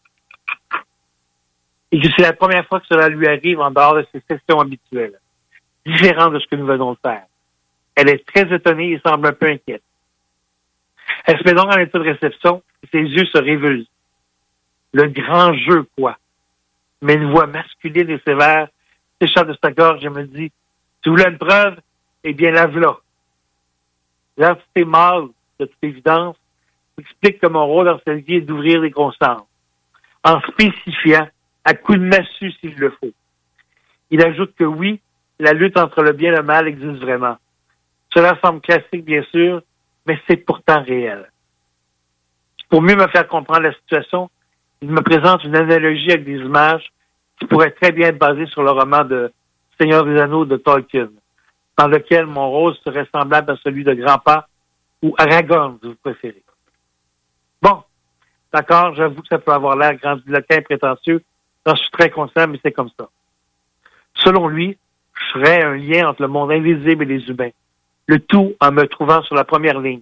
et 1.94 2.02
que 2.02 2.10
c'est 2.14 2.24
la 2.24 2.34
première 2.34 2.68
fois 2.68 2.82
que 2.82 2.88
cela 2.88 3.08
lui 3.08 3.26
arrive 3.26 3.62
en 3.62 3.72
dehors 3.72 3.96
de 3.96 4.06
ses 4.12 4.22
sessions 4.30 4.60
habituelles, 4.60 5.18
différentes 5.86 6.34
de 6.34 6.40
ce 6.40 6.48
que 6.48 6.58
nous 6.58 6.66
venons 6.66 6.92
de 6.92 6.98
faire. 7.02 7.24
Elle 7.96 8.10
est 8.10 8.28
très 8.28 8.54
étonnée 8.54 8.92
et 8.92 9.00
semble 9.00 9.28
un 9.28 9.32
peu 9.32 9.48
inquiète. 9.48 9.82
Elle 11.24 11.38
se 11.38 11.44
met 11.46 11.54
donc 11.54 11.72
en 11.72 11.78
état 11.78 11.98
de 11.98 12.04
réception 12.04 12.62
et 12.84 12.88
ses 12.92 13.00
yeux 13.00 13.26
se 13.26 13.38
révulsent. 13.38 13.88
Le 14.92 15.08
grand 15.08 15.54
jeu, 15.54 15.88
quoi. 15.98 16.18
Mais 17.02 17.14
une 17.14 17.32
voix 17.32 17.48
masculine 17.48 18.10
et 18.10 18.20
sévère 18.28 18.68
s'échappe 19.22 19.48
de 19.48 19.58
sa 19.64 19.72
gorge 19.72 20.04
et 20.04 20.10
me 20.10 20.26
dit 20.26 20.52
Tu 21.02 21.12
voulais 21.12 21.30
une 21.30 21.38
preuve? 21.38 21.80
Eh 22.26 22.34
bien, 22.34 22.52
la 22.52 22.68
voilà. 22.68 22.98
L'entité 24.36 24.84
mâle 24.84 25.28
de 25.62 25.66
toute 25.66 25.78
évidence, 25.82 26.36
explique 26.98 27.40
que 27.40 27.48
mon 27.48 27.66
rôle 27.66 27.96
vie 28.08 28.36
est 28.36 28.42
d'ouvrir 28.42 28.82
les 28.82 28.92
consciences, 28.92 29.48
en 30.24 30.40
spécifiant 30.42 31.28
à 31.64 31.74
coups 31.74 32.00
de 32.00 32.06
massue 32.06 32.52
s'il 32.54 32.76
le 32.76 32.92
faut. 32.92 33.12
Il 34.10 34.24
ajoute 34.26 34.56
que 34.56 34.64
oui, 34.64 35.00
la 35.40 35.54
lutte 35.54 35.78
entre 35.78 36.02
le 36.02 36.14
bien 36.14 36.34
et 36.34 36.38
le 36.38 36.44
mal 36.44 36.68
existe 36.68 37.02
vraiment. 37.02 37.38
Cela 38.14 38.38
semble 38.44 38.62
classique, 38.62 39.06
bien 39.06 39.24
sûr, 39.32 39.62
mais 40.06 40.20
c'est 40.28 40.38
pourtant 40.38 40.82
réel. 40.82 41.30
Pour 42.70 42.82
mieux 42.82 42.96
me 42.96 43.08
faire 43.08 43.28
comprendre 43.28 43.62
la 43.62 43.74
situation, 43.74 44.30
il 44.82 44.90
me 44.90 45.02
présente 45.02 45.44
une 45.44 45.56
analogie 45.56 46.12
avec 46.12 46.26
des 46.26 46.38
images 46.38 46.86
qui 47.40 47.46
pourraient 47.46 47.72
très 47.72 47.92
bien 47.92 48.10
être 48.10 48.18
basées 48.18 48.48
sur 48.48 48.64
le 48.64 48.72
roman 48.72 49.04
de 49.04 49.32
Seigneur 49.80 50.04
des 50.06 50.20
Anneaux 50.20 50.46
de 50.46 50.58
Tolkien, 50.58 51.10
dans 51.78 51.88
lequel 51.88 52.26
mon 52.26 52.50
rôle 52.50 52.76
serait 52.84 53.08
semblable 53.14 53.52
à 53.52 53.58
celui 53.58 53.84
de 53.84 53.94
Grandpa 53.94 54.48
ou 55.04 55.14
Aragorn, 55.18 55.78
si 55.82 55.90
vous 55.90 55.96
préférez. 56.02 56.44
D'accord, 58.58 58.96
j'avoue 58.96 59.22
que 59.22 59.28
ça 59.28 59.38
peut 59.38 59.52
avoir 59.52 59.76
l'air 59.76 59.94
grandiloquent 59.98 60.56
et 60.56 60.62
prétentieux, 60.62 61.24
j'en 61.64 61.76
suis 61.76 61.92
très 61.92 62.10
conscient, 62.10 62.48
mais 62.48 62.60
c'est 62.66 62.72
comme 62.72 62.90
ça. 63.00 63.08
Selon 64.16 64.48
lui, 64.48 64.76
je 65.14 65.26
serais 65.32 65.62
un 65.64 65.76
lien 65.76 66.10
entre 66.10 66.24
le 66.24 66.28
monde 66.28 66.52
invisible 66.52 67.04
et 67.04 67.20
les 67.20 67.30
humains, 67.30 67.52
le 68.08 68.20
tout 68.20 68.56
en 68.60 68.72
me 68.72 68.88
trouvant 68.88 69.22
sur 69.22 69.36
la 69.36 69.44
première 69.44 69.80
ligne, 69.80 70.02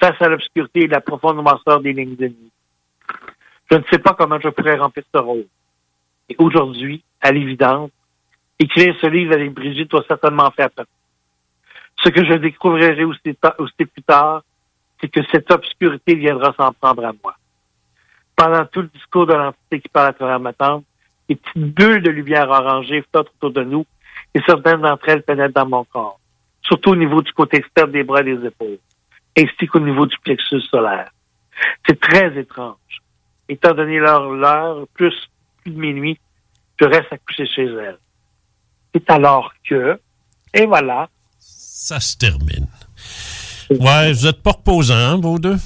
face 0.00 0.20
à 0.20 0.28
l'obscurité 0.28 0.80
et 0.80 0.86
la 0.88 1.00
profonde 1.00 1.36
noirceur 1.36 1.80
des 1.82 1.92
lignes 1.92 2.16
ennemies. 2.18 2.50
Je 3.70 3.76
ne 3.76 3.84
sais 3.92 4.00
pas 4.00 4.14
comment 4.18 4.40
je 4.40 4.48
pourrais 4.48 4.74
remplir 4.74 5.04
ce 5.14 5.20
rôle. 5.20 5.46
Et 6.28 6.34
aujourd'hui, 6.40 7.04
à 7.20 7.30
l'évidence, 7.30 7.92
écrire 8.58 8.96
ce 9.00 9.06
livre 9.06 9.34
avec 9.34 9.52
Brigitte 9.52 9.92
doit 9.92 10.04
certainement 10.08 10.50
faire 10.50 10.70
partie. 10.72 10.90
Ce 12.02 12.08
que 12.08 12.24
je 12.24 12.38
découvrirai 12.38 13.04
aussi 13.04 13.34
plus 13.84 14.02
tard, 14.02 14.42
c'est 15.00 15.08
que 15.08 15.20
cette 15.30 15.48
obscurité 15.52 16.16
viendra 16.16 16.52
s'en 16.58 16.72
prendre 16.72 17.04
à 17.04 17.12
moi. 17.22 17.36
Pendant 18.36 18.64
tout 18.66 18.82
le 18.82 18.88
discours 18.88 19.26
de 19.26 19.34
l'entité 19.34 19.80
qui 19.80 19.88
parle 19.88 20.08
à 20.08 20.12
travers 20.12 20.40
ma 20.40 20.52
tente, 20.52 20.84
des 21.28 21.36
petites 21.36 21.74
bulles 21.74 22.02
de 22.02 22.10
lumière 22.10 22.48
orangée 22.48 23.04
flottent 23.10 23.30
autour 23.36 23.52
de 23.52 23.64
nous 23.64 23.86
et 24.34 24.40
certaines 24.46 24.82
d'entre 24.82 25.08
elles 25.08 25.22
pénètrent 25.22 25.54
dans 25.54 25.68
mon 25.68 25.84
corps, 25.84 26.18
surtout 26.62 26.90
au 26.90 26.96
niveau 26.96 27.22
du 27.22 27.32
côté 27.32 27.58
externe 27.58 27.92
des 27.92 28.02
bras 28.02 28.20
et 28.20 28.36
des 28.36 28.46
épaules, 28.46 28.78
ainsi 29.38 29.66
qu'au 29.66 29.80
niveau 29.80 30.06
du 30.06 30.16
plexus 30.18 30.60
solaire. 30.62 31.10
C'est 31.86 32.00
très 32.00 32.36
étrange. 32.38 32.76
Étant 33.48 33.74
donné 33.74 33.98
leur 33.98 34.30
l'heure, 34.30 34.86
plus, 34.94 35.14
plus 35.62 35.70
de 35.70 35.78
minuit, 35.78 36.18
je 36.80 36.86
reste 36.86 37.12
accouché 37.12 37.46
chez 37.46 37.66
elle. 37.66 37.98
C'est 38.92 39.08
alors 39.10 39.52
que, 39.68 40.00
et 40.52 40.66
voilà, 40.66 41.08
Ça 41.38 42.00
se 42.00 42.16
termine. 42.16 42.66
Ouais, 43.70 44.12
vous 44.12 44.26
êtes 44.26 44.42
pas 44.42 44.52
reposants, 44.52 44.94
hein, 44.94 45.20
vous 45.20 45.38
deux? 45.38 45.56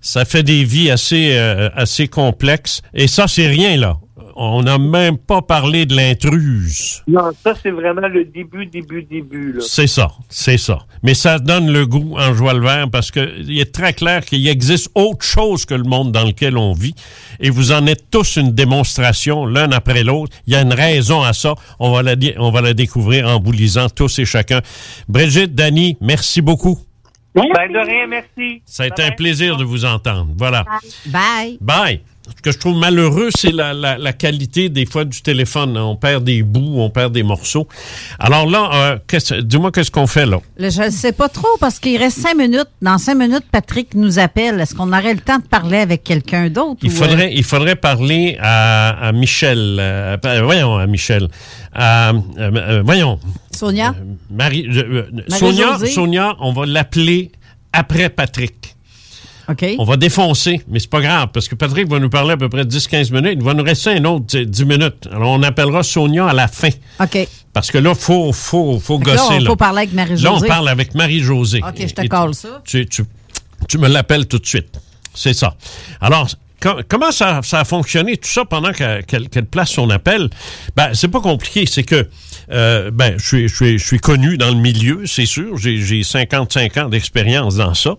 Ça 0.00 0.24
fait 0.24 0.42
des 0.42 0.64
vies 0.64 0.90
assez, 0.90 1.36
euh, 1.36 1.68
assez 1.74 2.08
complexes. 2.08 2.80
Et 2.92 3.06
ça, 3.06 3.26
c'est 3.28 3.46
rien, 3.46 3.76
là. 3.76 3.96
On 4.36 4.64
n'a 4.64 4.78
même 4.78 5.16
pas 5.16 5.42
parlé 5.42 5.86
de 5.86 5.94
l'intruse. 5.94 7.02
non, 7.06 7.30
ça 7.42 7.54
c'est 7.62 7.70
vraiment 7.70 8.08
le 8.08 8.24
début, 8.24 8.66
début, 8.66 9.04
début. 9.04 9.52
Là. 9.52 9.60
C'est 9.64 9.86
ça, 9.86 10.10
c'est 10.28 10.58
ça. 10.58 10.80
Mais 11.04 11.14
ça 11.14 11.38
donne 11.38 11.70
le 11.70 11.86
goût 11.86 12.16
en 12.18 12.34
joie 12.34 12.52
le 12.52 12.60
vert 12.60 12.88
parce 12.90 13.12
qu'il 13.12 13.58
est 13.60 13.72
très 13.72 13.92
clair 13.92 14.24
qu'il 14.24 14.46
existe 14.48 14.90
autre 14.96 15.24
chose 15.24 15.64
que 15.66 15.74
le 15.74 15.84
monde 15.84 16.10
dans 16.10 16.24
lequel 16.24 16.56
on 16.56 16.72
vit. 16.72 16.94
Et 17.38 17.50
vous 17.50 17.70
en 17.70 17.86
êtes 17.86 18.10
tous 18.10 18.36
une 18.36 18.50
démonstration, 18.52 19.46
l'un 19.46 19.70
après 19.70 20.02
l'autre. 20.02 20.36
Il 20.48 20.52
y 20.52 20.56
a 20.56 20.62
une 20.62 20.74
raison 20.74 21.22
à 21.22 21.32
ça. 21.32 21.54
On 21.78 21.92
va 21.92 22.02
la, 22.02 22.16
on 22.38 22.50
va 22.50 22.60
la 22.60 22.74
découvrir 22.74 23.28
en 23.28 23.40
vous 23.40 23.52
lisant 23.52 23.88
tous 23.88 24.18
et 24.18 24.24
chacun. 24.24 24.62
Brigitte, 25.08 25.54
Dany, 25.54 25.96
merci 26.00 26.40
beaucoup. 26.40 26.80
Ben, 27.34 27.72
de 27.72 27.78
rien, 27.78 28.06
merci. 28.06 28.62
Ça 28.64 28.84
a 28.84 28.86
été 28.86 29.02
un 29.02 29.10
plaisir 29.10 29.56
de 29.56 29.64
vous 29.64 29.84
entendre. 29.84 30.32
Voilà. 30.36 30.64
Bye. 31.06 31.58
Bye. 31.60 32.00
Ce 32.26 32.40
que 32.42 32.52
je 32.52 32.58
trouve 32.58 32.76
malheureux, 32.78 33.28
c'est 33.36 33.52
la, 33.52 33.74
la- 33.74 33.98
la 33.98 34.12
qualité 34.14 34.68
des 34.70 34.86
fois 34.86 35.04
du 35.04 35.20
téléphone. 35.20 35.76
On 35.76 35.94
perd 35.96 36.24
des 36.24 36.42
bouts, 36.42 36.76
on 36.80 36.88
perd 36.88 37.12
des 37.12 37.22
morceaux. 37.22 37.68
Alors 38.18 38.48
là, 38.48 38.98
euh, 39.12 39.40
dis-moi 39.42 39.70
qu'est-ce 39.72 39.90
qu'on 39.90 40.06
fait 40.06 40.24
là? 40.24 40.38
Je 40.58 40.82
ne 40.84 40.90
sais 40.90 41.12
pas 41.12 41.28
trop 41.28 41.48
parce 41.60 41.78
qu'il 41.78 41.98
reste 41.98 42.18
cinq 42.20 42.36
minutes. 42.36 42.68
Dans 42.80 42.96
cinq 42.98 43.16
minutes, 43.16 43.44
Patrick 43.52 43.94
nous 43.94 44.18
appelle. 44.18 44.58
Est-ce 44.60 44.74
qu'on 44.74 44.88
aurait 44.92 45.12
le 45.14 45.20
temps 45.20 45.38
de 45.38 45.44
parler 45.46 45.78
avec 45.78 46.02
quelqu'un 46.02 46.48
d'autre? 46.48 46.80
Il 46.82 46.90
ou, 46.90 46.94
faudrait, 46.94 47.26
euh, 47.26 47.34
il 47.34 47.44
faudrait 47.44 47.76
parler 47.76 48.36
à, 48.40 49.08
à 49.08 49.12
Michel. 49.12 49.76
euh, 49.78 50.16
voyons, 50.44 50.76
à 50.76 50.86
Michel. 50.86 51.28
Euh, 51.78 52.82
voyons. 52.84 53.18
Sonia? 53.50 53.94
Marie? 54.30 54.66
Sonia, 55.28 55.78
Sonia, 55.92 56.36
on 56.40 56.52
va 56.52 56.64
l'appeler 56.66 57.32
après 57.72 58.08
Patrick. 58.08 58.76
On 59.78 59.84
va 59.84 59.96
défoncer, 59.96 60.62
mais 60.68 60.78
c'est 60.78 60.90
pas 60.90 61.00
grave, 61.00 61.28
parce 61.32 61.48
que 61.48 61.54
Patrick 61.54 61.88
va 61.88 61.98
nous 61.98 62.08
parler 62.10 62.32
à 62.32 62.36
peu 62.36 62.48
près 62.48 62.64
10-15 62.64 63.12
minutes. 63.12 63.38
Il 63.40 63.44
va 63.44 63.54
nous 63.54 63.62
rester 63.64 63.90
un 63.90 64.04
autre 64.04 64.26
tu 64.28 64.38
sais, 64.38 64.46
10 64.46 64.64
minutes. 64.64 65.08
Alors, 65.12 65.30
on 65.30 65.42
appellera 65.42 65.82
Sonia 65.82 66.26
à 66.26 66.32
la 66.32 66.48
fin. 66.48 66.70
OK. 67.00 67.28
Parce 67.52 67.70
que 67.70 67.78
là, 67.78 67.94
faut, 67.94 68.32
faut, 68.32 68.80
faut 68.80 68.98
là, 68.98 69.04
gosser. 69.16 69.34
on- 69.34 69.38
là. 69.40 69.50
faut 69.50 69.56
parler 69.56 69.78
avec 69.82 69.92
Marie-Josée. 69.92 70.24
Là, 70.24 70.32
on 70.34 70.40
parle 70.40 70.68
avec 70.68 70.94
Marie-Josée. 70.94 71.60
OK, 71.66 71.74
je 71.86 71.94
te 71.94 72.06
colle 72.06 72.34
ça. 72.34 72.62
tu, 72.64 72.86
tu, 72.86 73.04
tu 73.68 73.78
me 73.78 73.88
l'appelles 73.88 74.26
tout 74.26 74.38
de 74.38 74.46
suite. 74.46 74.80
C'est 75.14 75.34
ça. 75.34 75.54
Alors, 76.00 76.28
co- 76.64 76.80
comment 76.88 77.12
ça, 77.12 77.40
a 77.52 77.64
fonctionné, 77.64 78.16
tout 78.16 78.28
ça, 78.28 78.44
pendant 78.44 78.72
qu'elle 78.72 79.28
place 79.50 79.70
son 79.70 79.90
appel? 79.90 80.30
Ben, 80.76 80.94
c'est 80.94 81.08
pas 81.08 81.20
compliqué. 81.20 81.66
C'est 81.66 81.82
que, 81.82 82.08
euh, 82.50 82.90
ben, 82.90 83.16
je 83.18 83.76
suis, 83.78 83.98
connu 83.98 84.36
dans 84.38 84.50
le 84.50 84.60
milieu, 84.60 85.06
c'est 85.06 85.26
sûr. 85.26 85.56
J'ai 85.58 85.78
j'ai 85.78 86.02
55 86.02 86.76
ans 86.78 86.88
d'expérience 86.88 87.56
dans 87.56 87.74
ça. 87.74 87.96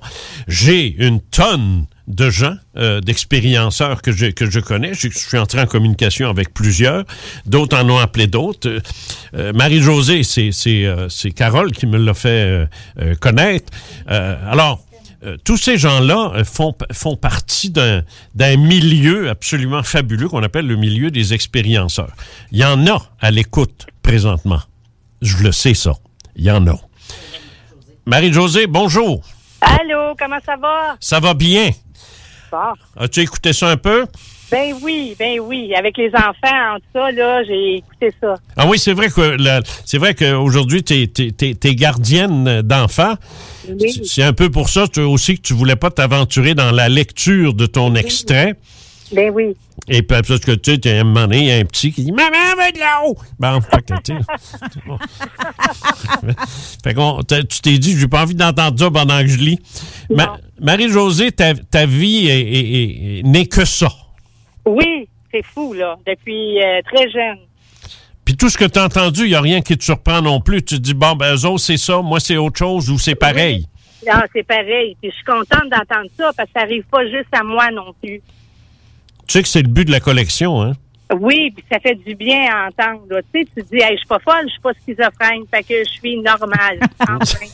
J'ai 0.48 0.96
une 0.98 1.22
tonne 1.22 1.86
de 2.08 2.30
gens, 2.30 2.56
euh, 2.78 3.02
d'expérienceurs 3.02 4.02
que 4.02 4.12
je, 4.12 4.60
connais. 4.60 4.94
Je, 4.94 5.10
suis 5.10 5.38
entré 5.38 5.62
en 5.62 5.66
communication 5.66 6.30
avec 6.30 6.54
plusieurs. 6.54 7.04
D'autres 7.46 7.78
en 7.78 7.90
ont 7.90 7.98
appelé 7.98 8.28
d'autres. 8.28 8.82
Euh, 9.36 9.54
Marie-Josée, 9.54 10.24
c'est 10.24 11.32
Carole 11.36 11.72
qui 11.72 11.88
me 11.88 11.98
l'a 11.98 12.14
fait 12.14 12.68
connaître. 13.20 13.72
Alors, 14.08 14.86
euh, 15.26 15.38
tous 15.44 15.58
ces 15.58 15.78
gens-là 15.78 16.34
euh, 16.36 16.44
font, 16.44 16.76
font 16.92 17.16
partie 17.16 17.70
d'un 17.72 18.04
d'un 18.36 18.58
milieu 18.58 19.30
absolument 19.30 19.82
fabuleux 19.82 20.30
qu'on 20.30 20.44
appelle 20.44 20.68
le 20.68 20.76
milieu 20.76 21.10
des 21.10 21.34
expérienceurs. 21.34 22.14
Il 22.52 22.60
y 22.60 22.66
en 22.66 22.86
a 22.88 23.02
à 23.20 23.32
l'écoute 23.32 23.88
présentement. 24.04 24.62
Je 25.22 25.38
le 25.38 25.52
sais, 25.52 25.74
ça. 25.74 25.94
Il 26.36 26.44
y 26.44 26.52
en 26.52 26.68
a. 26.68 26.76
Marie-Josée, 28.06 28.68
bonjour. 28.68 29.24
Allô, 29.62 30.14
comment 30.20 30.38
ça 30.46 30.58
va? 30.58 30.96
Ça 31.00 31.20
va 31.20 31.34
bien? 31.34 31.72
Bon. 32.52 32.74
As-tu 32.98 33.22
écouté 33.22 33.52
ça 33.52 33.70
un 33.70 33.78
peu? 33.78 34.06
Ben 34.52 34.76
oui, 34.82 35.16
ben 35.18 35.40
oui. 35.40 35.74
Avec 35.76 35.98
les 35.98 36.10
enfants, 36.14 36.76
en 36.76 36.78
tout 36.78 36.84
ça, 36.94 37.12
là, 37.12 37.44
j'ai 37.44 37.78
écouté 37.78 38.12
ça. 38.22 38.36
Ah 38.56 38.68
oui, 38.68 38.78
c'est 38.78 38.94
vrai 38.94 39.10
que 39.10 39.38
c'est 39.86 39.98
vrai 39.98 40.14
qu'aujourd'hui, 40.14 40.84
tu 40.84 40.94
es, 40.94 41.76
gardienne 41.76 42.62
d'enfants. 42.62 43.16
Oui. 43.68 44.02
C'est 44.06 44.22
un 44.24 44.34
peu 44.34 44.50
pour 44.52 44.70
ça 44.70 44.88
tu- 44.88 45.00
aussi 45.02 45.38
que 45.38 45.42
tu 45.42 45.54
voulais 45.54 45.76
pas 45.76 45.90
t'aventurer 45.90 46.54
dans 46.54 46.72
la 46.72 46.90
lecture 46.90 47.54
de 47.56 47.66
ton 47.66 47.96
extrait. 47.96 48.54
Ben 49.14 49.32
oui. 49.34 49.56
Et 49.88 50.02
puis, 50.02 50.18
parce 50.28 50.40
que 50.40 50.52
tu 50.54 50.76
sais, 50.76 50.98
à 50.98 51.02
un 51.02 51.04
moment 51.04 51.22
donné, 51.28 51.38
il 51.40 51.46
y 51.46 51.52
a 51.52 51.58
un 51.58 51.66
petit 51.66 51.92
qui 51.92 52.04
dit 52.06 52.12
Maman, 52.12 52.56
veut 52.58 52.72
de 52.72 52.80
l'eau! 52.80 53.16
Bon, 53.40 53.60
fait 53.62 53.82
que, 53.84 53.94
tu. 54.04 54.14
Fait 56.84 56.94
qu'on- 56.94 57.22
t'as- 57.24 57.44
tu 57.44 57.60
t'es 57.62 57.78
dit, 57.78 57.98
j'ai 57.98 58.08
pas 58.08 58.24
envie 58.24 58.36
d'entendre 58.36 58.78
ça 58.80 58.92
pendant 58.92 59.20
que 59.22 59.28
je 59.28 59.38
lis. 59.38 59.60
Ma- 60.10 60.38
Marie-Josée, 60.62 61.32
ta, 61.32 61.54
ta 61.54 61.86
vie 61.86 62.28
est- 62.28 62.40
est- 62.40 63.20
est- 63.20 63.24
n'est 63.24 63.46
que 63.48 63.66
ça. 63.66 63.90
Oui, 64.66 65.08
c'est 65.32 65.44
fou, 65.44 65.74
là, 65.74 65.98
depuis 66.06 66.62
euh, 66.62 66.82
très 66.92 67.10
jeune. 67.10 67.40
Puis 68.24 68.36
tout 68.36 68.50
ce 68.50 68.58
que 68.58 68.66
tu 68.66 68.80
as 68.80 68.86
entendu, 68.86 69.22
il 69.22 69.30
n'y 69.30 69.36
a 69.36 69.42
rien 69.42 69.62
qui 69.62 69.78
te 69.78 69.84
surprend 69.84 70.22
non 70.22 70.42
plus. 70.42 70.64
Tu 70.64 70.76
te 70.76 70.82
dis, 70.82 70.94
bon, 70.96 71.16
ben, 71.16 71.36
eux 71.36 71.46
autres, 71.46 71.60
c'est 71.60 71.78
ça, 71.78 72.02
moi, 72.02 72.20
c'est 72.20 72.38
autre 72.38 72.58
chose 72.58 72.90
ou 72.90 72.98
c'est 72.98 73.16
pareil. 73.16 73.68
Non, 74.08 74.22
c'est 74.34 74.44
pareil. 74.44 74.98
Puis 75.00 75.12
je 75.12 75.16
suis 75.16 75.26
contente 75.26 75.70
d'entendre 75.70 76.10
ça 76.18 76.32
parce 76.36 76.50
que 76.50 76.60
ça 76.60 76.62
arrive 76.62 76.84
pas 76.92 77.06
juste 77.06 77.30
à 77.32 77.44
moi 77.44 77.70
non 77.72 77.94
plus. 78.02 78.22
Tu 79.28 79.34
sais 79.34 79.42
que 79.42 79.48
c'est 79.48 79.62
le 79.62 79.68
but 79.68 79.86
de 79.86 79.92
la 79.92 80.00
collection, 80.00 80.62
hein? 80.62 80.74
Oui, 81.20 81.52
puis 81.56 81.64
ça 81.72 81.80
fait 81.80 81.96
du 81.96 82.16
bien 82.16 82.48
à 82.52 82.68
entendre. 82.68 83.04
là. 83.10 83.22
Tu 83.34 83.42
sais, 83.42 83.48
tu 83.56 83.64
te 83.64 83.70
dis, 83.70 83.82
hey, 83.82 83.92
je 83.92 83.98
suis 83.98 84.08
pas 84.08 84.20
folle, 84.20 84.46
je 84.46 84.52
suis 84.52 84.62
pas 84.62 84.74
schizophrène, 84.74 85.44
fait 85.52 85.64
que 85.64 85.84
je 85.84 85.90
suis 85.90 86.18
normale. 86.18 86.80
enfin. 87.00 87.46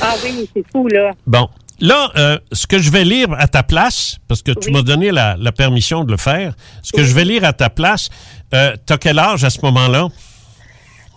ah 0.00 0.14
oui, 0.24 0.48
c'est 0.54 0.64
fou, 0.70 0.88
là. 0.88 1.12
Bon. 1.26 1.48
Là, 1.80 2.10
euh, 2.16 2.38
ce 2.52 2.66
que 2.66 2.78
je 2.78 2.90
vais 2.90 3.04
lire 3.04 3.28
à 3.36 3.48
ta 3.48 3.62
place, 3.62 4.18
parce 4.28 4.42
que 4.42 4.52
tu 4.52 4.68
Oui. 4.68 4.74
m'as 4.74 4.82
donné 4.82 5.10
la, 5.10 5.36
la 5.38 5.52
permission 5.52 6.04
de 6.04 6.10
le 6.12 6.16
faire, 6.18 6.54
ce 6.82 6.92
que 6.92 7.02
je 7.04 7.14
vais 7.14 7.24
lire 7.24 7.44
à 7.44 7.52
ta 7.52 7.68
place, 7.70 8.10
euh, 8.54 8.76
t'as 8.86 8.96
quel 8.96 9.18
âge 9.18 9.42
à 9.44 9.50
ce 9.50 9.58
moment-là? 9.62 10.08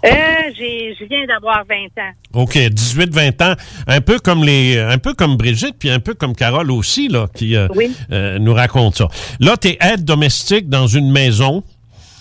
Euh, 0.06 0.10
j'ai, 0.58 0.96
je 1.00 1.06
viens 1.06 1.26
d'avoir 1.26 1.64
20 1.68 1.76
ans. 2.04 2.12
OK, 2.44 2.56
18-20 2.56 3.44
ans, 3.44 3.56
un 3.88 4.00
peu 4.02 4.20
comme 4.20 4.44
les 4.44 4.78
un 4.80 5.00
peu 5.00 5.14
comme 5.16 5.38
Brigitte 5.38 5.76
puis 5.80 5.90
un 5.90 6.00
peu 6.00 6.14
comme 6.14 6.36
Carole 6.36 6.70
aussi 6.72 7.08
là 7.08 7.26
qui 7.36 7.56
euh, 7.56 7.68
euh, 8.12 8.38
nous 8.38 8.54
raconte 8.54 8.96
ça. 8.98 9.08
Là, 9.40 9.58
tu 9.58 9.70
es 9.70 9.78
aide 9.82 10.06
domestique 10.06 10.70
dans 10.70 10.86
une 10.88 11.12
maison. 11.12 11.64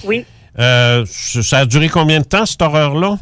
Oui. 0.05 0.25
Ça 0.57 1.05
ça 1.43 1.59
a 1.59 1.67
duré 1.67 1.91
combien 1.91 2.21
de 2.21 2.25
temps 2.25 2.47
cette 2.47 2.63
horreur 2.63 2.95
là 2.95 3.19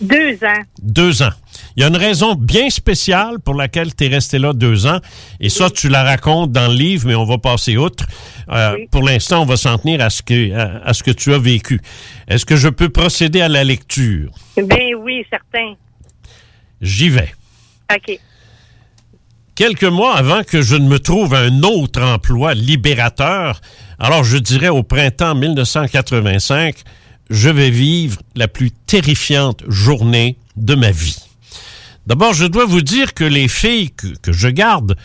Deux 0.00 0.34
ans. 0.44 0.62
Deux 0.80 1.22
ans. 1.22 1.32
Il 1.76 1.80
y 1.82 1.84
a 1.84 1.88
une 1.88 1.96
raison 1.96 2.34
bien 2.34 2.70
spéciale 2.70 3.40
pour 3.44 3.54
laquelle 3.54 3.94
tu 3.94 4.04
es 4.04 4.08
resté 4.08 4.38
là 4.38 4.52
deux 4.52 4.86
ans. 4.86 4.98
Et 5.40 5.48
ça, 5.48 5.70
tu 5.70 5.88
la 5.88 6.04
racontes 6.04 6.52
dans 6.52 6.68
le 6.68 6.74
livre, 6.74 7.08
mais 7.08 7.14
on 7.14 7.24
va 7.24 7.38
passer 7.38 7.76
outre. 7.76 8.04
Euh, 8.50 8.76
Pour 8.90 9.02
l'instant, 9.02 9.42
on 9.42 9.46
va 9.46 9.56
s'en 9.56 9.76
tenir 9.78 10.00
à 10.00 10.10
ce, 10.10 10.22
que, 10.22 10.54
à, 10.54 10.82
à 10.84 10.94
ce 10.94 11.02
que 11.02 11.10
tu 11.10 11.34
as 11.34 11.38
vécu. 11.38 11.80
Est-ce 12.28 12.46
que 12.46 12.56
je 12.56 12.68
peux 12.68 12.88
procéder 12.90 13.40
à 13.40 13.48
la 13.48 13.64
lecture? 13.64 14.30
Ben 14.56 14.94
oui, 15.00 15.24
certain. 15.30 15.74
J'y 16.80 17.08
vais. 17.08 17.34
OK. 17.92 18.18
Quelques 19.56 19.82
mois 19.84 20.16
avant 20.16 20.44
que 20.44 20.62
je 20.62 20.76
ne 20.76 20.86
me 20.88 21.00
trouve 21.00 21.34
un 21.34 21.62
autre 21.62 22.00
emploi 22.00 22.54
libérateur, 22.54 23.60
alors 23.98 24.22
je 24.22 24.36
dirais 24.38 24.68
au 24.68 24.84
printemps 24.84 25.34
1985, 25.34 26.76
je 27.30 27.48
vais 27.48 27.70
vivre 27.70 28.20
la 28.34 28.48
plus 28.48 28.70
terrifiante 28.70 29.62
journée 29.68 30.38
de 30.56 30.74
ma 30.74 30.90
vie. 30.90 31.18
D'abord, 32.06 32.32
je 32.32 32.46
dois 32.46 32.64
vous 32.64 32.80
dire 32.80 33.12
que 33.12 33.24
les 33.24 33.48
filles 33.48 33.90
que, 33.90 34.32
je 34.32 34.48
garde 34.48 34.96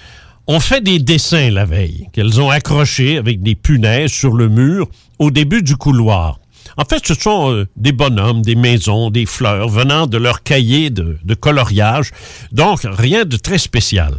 ont 0.47 0.59
fait 0.59 0.81
des 0.81 0.99
dessins 0.99 1.49
la 1.49 1.65
veille, 1.65 2.07
qu'elles 2.13 2.39
ont 2.39 2.49
accrochés 2.49 3.17
avec 3.17 3.41
des 3.41 3.55
punaises 3.55 4.11
sur 4.11 4.33
le 4.33 4.47
mur 4.47 4.87
au 5.19 5.31
début 5.31 5.63
du 5.63 5.75
couloir. 5.75 6.39
En 6.77 6.85
fait, 6.85 7.05
ce 7.05 7.13
sont 7.13 7.51
euh, 7.51 7.67
des 7.75 7.91
bonhommes, 7.91 8.41
des 8.41 8.55
maisons, 8.55 9.09
des 9.09 9.25
fleurs 9.25 9.69
venant 9.69 10.07
de 10.07 10.17
leur 10.17 10.43
cahier 10.43 10.89
de, 10.89 11.17
de 11.23 11.33
coloriage, 11.33 12.11
donc 12.51 12.81
rien 12.83 13.25
de 13.25 13.37
très 13.37 13.57
spécial. 13.57 14.15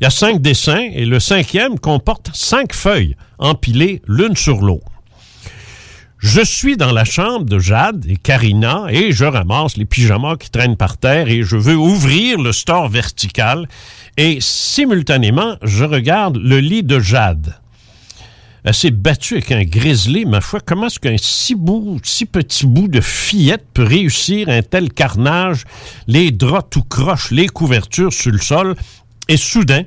Il 0.00 0.04
y 0.04 0.06
a 0.06 0.10
cinq 0.10 0.40
dessins 0.40 0.88
et 0.92 1.04
le 1.04 1.20
cinquième 1.20 1.78
comporte 1.78 2.30
cinq 2.34 2.74
feuilles 2.74 3.16
empilées 3.38 4.02
l'une 4.06 4.36
sur 4.36 4.60
l'autre. 4.60 4.86
Je 6.20 6.42
suis 6.44 6.76
dans 6.76 6.92
la 6.92 7.06
chambre 7.06 7.46
de 7.46 7.58
Jade 7.58 8.04
et 8.06 8.18
Karina 8.18 8.88
et 8.90 9.10
je 9.10 9.24
ramasse 9.24 9.78
les 9.78 9.86
pyjamas 9.86 10.36
qui 10.36 10.50
traînent 10.50 10.76
par 10.76 10.98
terre 10.98 11.28
et 11.28 11.42
je 11.42 11.56
veux 11.56 11.76
ouvrir 11.76 12.38
le 12.38 12.52
store 12.52 12.90
vertical 12.90 13.66
et 14.18 14.36
simultanément 14.38 15.56
je 15.62 15.82
regarde 15.82 16.36
le 16.36 16.60
lit 16.60 16.82
de 16.82 17.00
Jade. 17.00 17.54
Elle 18.64 18.74
s'est 18.74 18.90
battue 18.90 19.36
avec 19.36 19.50
un 19.50 19.64
grizzly, 19.64 20.26
ma 20.26 20.42
foi. 20.42 20.60
Comment 20.60 20.88
est-ce 20.88 21.00
qu'un 21.00 21.16
si 21.16 21.54
beau, 21.54 21.96
si 22.02 22.26
petit 22.26 22.66
bout 22.66 22.88
de 22.88 23.00
fillette 23.00 23.64
peut 23.72 23.84
réussir 23.84 24.50
un 24.50 24.60
tel 24.60 24.92
carnage, 24.92 25.64
les 26.06 26.32
draps 26.32 26.68
tout 26.68 26.82
croches, 26.82 27.30
les 27.30 27.48
couvertures 27.48 28.12
sur 28.12 28.30
le 28.30 28.38
sol, 28.38 28.76
et 29.28 29.38
soudain, 29.38 29.84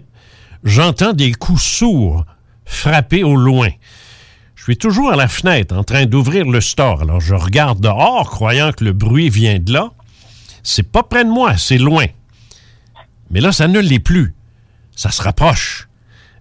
j'entends 0.64 1.14
des 1.14 1.34
coups 1.34 1.62
sourds 1.62 2.26
frapper 2.66 3.24
au 3.24 3.36
loin. 3.36 3.70
Je 4.64 4.72
suis 4.72 4.77
toujours 4.77 5.11
à 5.11 5.18
la 5.18 5.27
fenêtre 5.27 5.76
en 5.76 5.84
train 5.84 6.06
d'ouvrir 6.06 6.45
le 6.45 6.61
store. 6.61 7.02
Alors 7.02 7.19
je 7.19 7.35
regarde 7.35 7.81
dehors, 7.81 8.30
croyant 8.30 8.72
que 8.72 8.85
le 8.85 8.94
bruit 8.94 9.30
vient 9.30 9.60
de 9.60 9.73
là. 9.73 9.91
C'est 10.64 10.90
pas 10.90 11.03
près 11.03 11.26
de 11.26 11.30
moi, 11.30 11.57
c'est 11.57 11.77
loin. 11.77 12.06
Mais 13.30 13.41
là, 13.41 13.52
ça 13.52 13.68
ne 13.68 13.80
l'est 13.80 13.99
plus. 13.99 14.34
Ça 14.95 15.11
se 15.11 15.22
rapproche. 15.22 15.90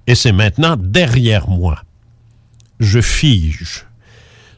Et 0.07 0.15
c'est 0.15 0.31
maintenant 0.31 0.77
derrière 0.79 1.49
moi 1.49 1.83
je 2.83 3.01
fige. 3.01 3.87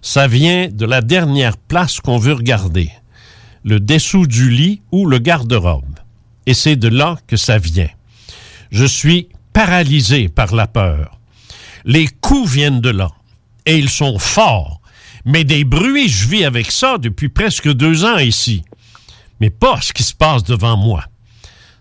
Ça 0.02 0.26
vient 0.26 0.68
de 0.68 0.84
la 0.84 1.00
dernière 1.00 1.56
place 1.56 2.00
qu'on 2.00 2.18
veut 2.18 2.32
regarder, 2.32 2.90
le 3.64 3.80
dessous 3.80 4.26
du 4.26 4.50
lit 4.50 4.82
ou 4.92 5.06
le 5.06 5.18
garde-robe. 5.18 5.98
Et 6.46 6.54
c'est 6.54 6.76
de 6.76 6.88
là 6.88 7.16
que 7.26 7.36
ça 7.36 7.58
vient. 7.58 7.88
Je 8.70 8.84
suis 8.84 9.28
paralysé 9.52 10.28
par 10.28 10.54
la 10.54 10.66
peur. 10.66 11.18
Les 11.84 12.08
coups 12.08 12.50
viennent 12.50 12.80
de 12.80 12.90
là, 12.90 13.10
et 13.66 13.78
ils 13.78 13.90
sont 13.90 14.18
forts. 14.18 14.80
Mais 15.24 15.44
des 15.44 15.64
bruits, 15.64 16.08
je 16.08 16.28
vis 16.28 16.44
avec 16.44 16.70
ça 16.70 16.98
depuis 16.98 17.28
presque 17.28 17.72
deux 17.72 18.04
ans 18.04 18.18
ici. 18.18 18.62
Mais 19.40 19.50
pas 19.50 19.80
ce 19.80 19.92
qui 19.92 20.02
se 20.02 20.14
passe 20.14 20.44
devant 20.44 20.76
moi. 20.76 21.04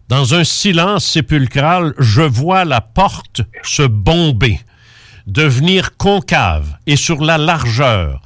Dans 0.09 0.33
un 0.33 0.43
silence 0.43 1.05
sépulcral, 1.05 1.93
je 1.97 2.21
vois 2.21 2.65
la 2.65 2.81
porte 2.81 3.41
se 3.63 3.83
bomber 3.83 4.59
devenir 5.27 5.95
concave 5.97 6.77
et 6.85 6.95
sur 6.95 7.23
la 7.23 7.37
largeur, 7.37 8.21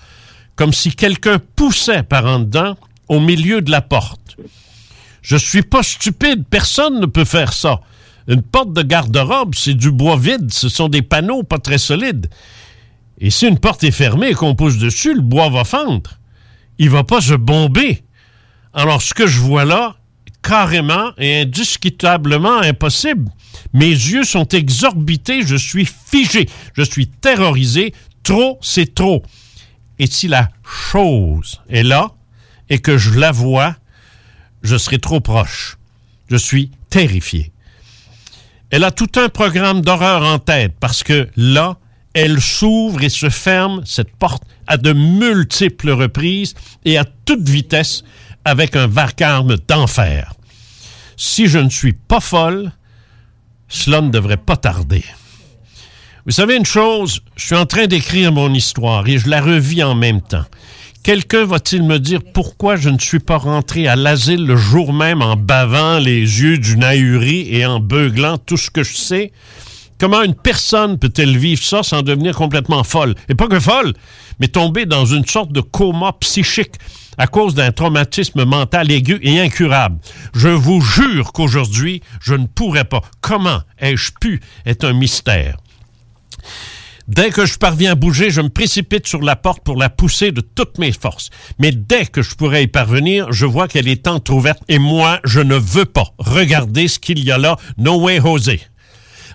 comme 0.56 0.74
si 0.74 0.92
quelqu'un 0.92 1.40
poussait 1.56 2.04
par 2.04 2.26
en 2.26 2.40
dedans 2.40 2.76
au 3.08 3.20
milieu 3.20 3.62
de 3.62 3.72
la 3.72 3.82
porte. 3.82 4.38
Je 5.22 5.38
suis 5.38 5.62
pas 5.62 5.84
stupide, 5.84 6.46
personne 6.50 7.00
ne 7.00 7.06
peut 7.06 7.26
faire 7.26 7.54
ça. 7.54 7.82
Une 8.28 8.42
porte 8.42 8.74
de 8.74 8.82
garde-robe, 8.82 9.56
c'est 9.56 9.74
du 9.74 9.92
bois 9.92 10.18
vide, 10.18 10.52
ce 10.52 10.70
sont 10.70 10.90
des 10.90 11.02
panneaux 11.02 11.44
pas 11.44 11.60
très 11.60 11.78
solides. 11.78 12.30
Et 13.20 13.30
si 13.30 13.48
une 13.48 13.60
porte 13.60 13.84
est 13.84 13.92
fermée 13.92 14.30
et 14.30 14.34
qu'on 14.34 14.56
pousse 14.56 14.78
dessus, 14.78 15.14
le 15.14 15.22
bois 15.22 15.50
va 15.50 15.64
fendre. 15.64 16.12
Il 16.78 16.90
va 16.90 17.04
pas 17.04 17.22
se 17.22 17.34
bomber. 17.34 18.04
Alors 18.74 19.02
ce 19.02 19.14
que 19.14 19.26
je 19.26 19.40
vois 19.40 19.66
là, 19.66 19.98
carrément 20.44 21.12
et 21.18 21.42
indiscutablement 21.42 22.60
impossible. 22.60 23.30
Mes 23.74 23.90
yeux 23.90 24.24
sont 24.24 24.48
exorbités, 24.48 25.42
je 25.46 25.56
suis 25.56 25.86
figé, 25.86 26.48
je 26.74 26.84
suis 26.84 27.08
terrorisé. 27.08 27.94
Trop, 28.24 28.58
c'est 28.62 28.94
trop. 28.94 29.24
Et 30.00 30.08
si 30.08 30.28
la 30.28 30.50
chose 30.64 31.62
est 31.70 31.84
là 31.84 32.12
et 32.70 32.80
que 32.80 32.98
je 32.98 33.20
la 33.20 33.32
vois, 33.32 33.76
je 34.64 34.78
serai 34.78 35.00
trop 35.00 35.20
proche. 35.20 35.78
Je 36.30 36.38
suis 36.38 36.72
terrifié. 36.90 37.52
Elle 38.70 38.84
a 38.84 38.92
tout 38.92 39.12
un 39.16 39.30
programme 39.30 39.82
d'horreur 39.82 40.24
en 40.24 40.40
tête 40.40 40.74
parce 40.80 41.04
que 41.04 41.30
là, 41.36 41.78
elle 42.18 42.42
s'ouvre 42.42 43.04
et 43.04 43.10
se 43.10 43.30
ferme, 43.30 43.84
cette 43.86 44.12
porte, 44.16 44.42
à 44.66 44.78
de 44.78 44.92
multiples 44.92 45.92
reprises 45.92 46.56
et 46.84 46.98
à 46.98 47.06
toute 47.06 47.48
vitesse 47.48 48.04
avec 48.44 48.76
un 48.76 48.88
vacarme 48.88 49.58
d'enfer. 49.68 50.34
Si 51.16 51.46
je 51.46 51.60
ne 51.60 51.70
suis 51.70 51.94
pas 51.94 52.20
folle, 52.20 52.72
cela 53.68 54.02
ne 54.02 54.10
devrait 54.10 54.38
pas 54.38 54.58
tarder. 54.58 55.04
Vous 56.26 56.32
savez 56.32 56.56
une 56.56 56.66
chose, 56.66 57.22
je 57.36 57.46
suis 57.46 57.56
en 57.56 57.68
train 57.68 57.86
d'écrire 57.86 58.32
mon 58.32 58.52
histoire 58.52 59.08
et 59.08 59.20
je 59.20 59.30
la 59.30 59.40
revis 59.40 59.84
en 59.84 59.94
même 59.94 60.22
temps. 60.22 60.46
Quelqu'un 61.04 61.46
va-t-il 61.46 61.84
me 61.84 62.00
dire 62.00 62.22
pourquoi 62.34 62.78
je 62.78 62.90
ne 62.90 62.98
suis 62.98 63.20
pas 63.20 63.38
rentré 63.38 63.88
à 63.88 63.96
l'asile 63.96 64.44
le 64.44 64.58
jour 64.58 64.92
même 64.92 65.22
en 65.22 65.36
bavant 65.36 66.00
les 66.00 66.22
yeux 66.22 66.58
d'une 66.58 66.84
ahurie 66.84 67.48
et 67.52 67.68
en 67.68 67.80
beuglant 67.80 68.40
tout 68.40 68.58
ce 68.58 68.72
que 68.72 68.82
je 68.82 68.96
sais? 68.96 69.32
Comment 70.00 70.22
une 70.22 70.36
personne 70.36 71.00
peut-elle 71.00 71.38
vivre 71.38 71.64
ça 71.64 71.82
sans 71.82 72.04
devenir 72.04 72.36
complètement 72.36 72.84
folle? 72.84 73.16
Et 73.30 73.36
pas 73.36 73.48
que 73.48 73.60
folle, 73.60 73.94
mais 74.40 74.48
tomber 74.48 74.86
dans 74.86 75.06
une 75.06 75.26
sorte 75.26 75.52
de 75.52 75.62
coma 75.62 76.14
psychique 76.20 76.76
à 77.18 77.26
cause 77.26 77.56
d'un 77.56 77.72
traumatisme 77.72 78.46
mental 78.46 78.92
aigu 78.92 79.20
et 79.24 79.40
incurable. 79.40 79.98
Je 80.36 80.50
vous 80.50 80.82
jure 80.82 81.34
qu'aujourd'hui, 81.34 82.02
je 82.22 82.36
ne 82.36 82.46
pourrais 82.46 82.86
pas. 82.86 83.02
Comment 83.22 83.62
ai-je 83.80 84.12
pu 84.22 84.40
est 84.66 84.84
un 84.84 84.94
mystère? 84.94 85.58
Dès 87.08 87.30
que 87.30 87.46
je 87.46 87.58
parviens 87.58 87.94
à 87.94 87.96
bouger, 87.96 88.30
je 88.32 88.42
me 88.42 88.50
précipite 88.50 89.08
sur 89.08 89.22
la 89.22 89.38
porte 89.38 89.64
pour 89.64 89.78
la 89.78 89.90
pousser 89.90 90.32
de 90.32 90.42
toutes 90.42 90.78
mes 90.78 90.92
forces. 90.92 91.30
Mais 91.58 91.72
dès 91.72 92.06
que 92.06 92.22
je 92.22 92.36
pourrais 92.36 92.66
y 92.66 92.68
parvenir, 92.68 93.32
je 93.32 93.46
vois 93.46 93.70
qu'elle 93.70 93.88
est 93.88 94.08
entr'ouverte 94.08 94.62
et 94.68 94.78
moi, 94.78 95.22
je 95.24 95.40
ne 95.40 95.56
veux 95.56 95.86
pas. 95.86 96.14
Regardez 96.20 96.90
ce 96.90 97.00
qu'il 97.00 97.24
y 97.24 97.32
a 97.32 97.38
là. 97.38 97.56
No 97.78 98.02
way, 98.02 98.20
José. 98.22 98.62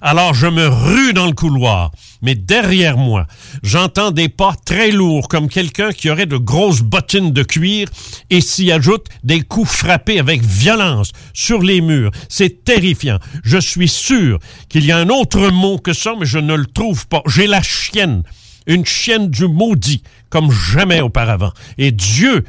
Alors 0.05 0.35
je 0.35 0.49
me 0.49 0.67
rue 0.67 1.13
dans 1.13 1.27
le 1.27 1.33
couloir, 1.33 1.93
mais 2.23 2.35
derrière 2.35 2.97
moi, 2.97 3.29
j'entends 3.63 4.11
des 4.11 4.29
pas 4.29 4.57
très 4.65 4.91
lourds 4.91 5.29
comme 5.29 5.49
quelqu'un 5.49 5.93
qui 5.93 6.11
aurait 6.11 6.27
de 6.27 6.37
grosses 6.37 6.81
bottines 6.81 7.31
de 7.31 7.45
cuir 7.45 7.89
et 8.29 8.41
s'y 8.41 8.73
ajoute 8.73 9.07
des 9.23 9.43
coups 9.43 9.71
frappés 9.71 10.19
avec 10.19 10.43
violence 10.43 11.13
sur 11.33 11.63
les 11.63 11.81
murs. 11.81 12.11
C'est 12.29 12.65
terrifiant. 12.65 13.21
Je 13.45 13.59
suis 13.59 13.87
sûr 13.87 14.41
qu'il 14.69 14.85
y 14.85 14.91
a 14.91 14.99
un 14.99 15.09
autre 15.09 15.51
mot 15.51 15.79
que 15.79 15.93
ça, 15.93 16.15
mais 16.19 16.27
je 16.27 16.39
ne 16.39 16.57
le 16.57 16.67
trouve 16.67 17.07
pas. 17.07 17.23
J'ai 17.29 17.47
la 17.47 17.63
chienne, 17.63 18.25
une 18.67 18.85
chienne 18.85 19.29
du 19.29 19.47
maudit, 19.47 20.03
comme 20.31 20.51
jamais 20.51 21.01
auparavant. 21.01 21.53
Et 21.79 21.93
Dieu 21.93 22.45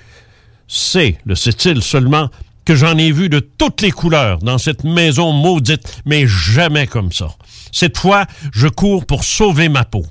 sait, 0.68 1.20
le 1.24 1.36
sait-il 1.36 1.84
seulement, 1.84 2.32
que 2.66 2.76
j'en 2.76 2.98
ai 2.98 3.12
vu 3.12 3.30
de 3.30 3.40
toutes 3.40 3.82
les 3.82 3.92
couleurs 3.92 4.40
dans 4.40 4.58
cette 4.58 4.84
maison 4.84 5.32
maudite, 5.32 6.02
mais 6.06 6.26
jamais 6.28 6.88
comme 6.88 7.12
ça. 7.12 7.30
Cette 7.72 7.98
fois, 7.98 8.26
je 8.54 8.68
cours 8.68 9.06
pour 9.06 9.24
sauver 9.24 9.70
ma 9.70 9.84
peau. 9.84 10.06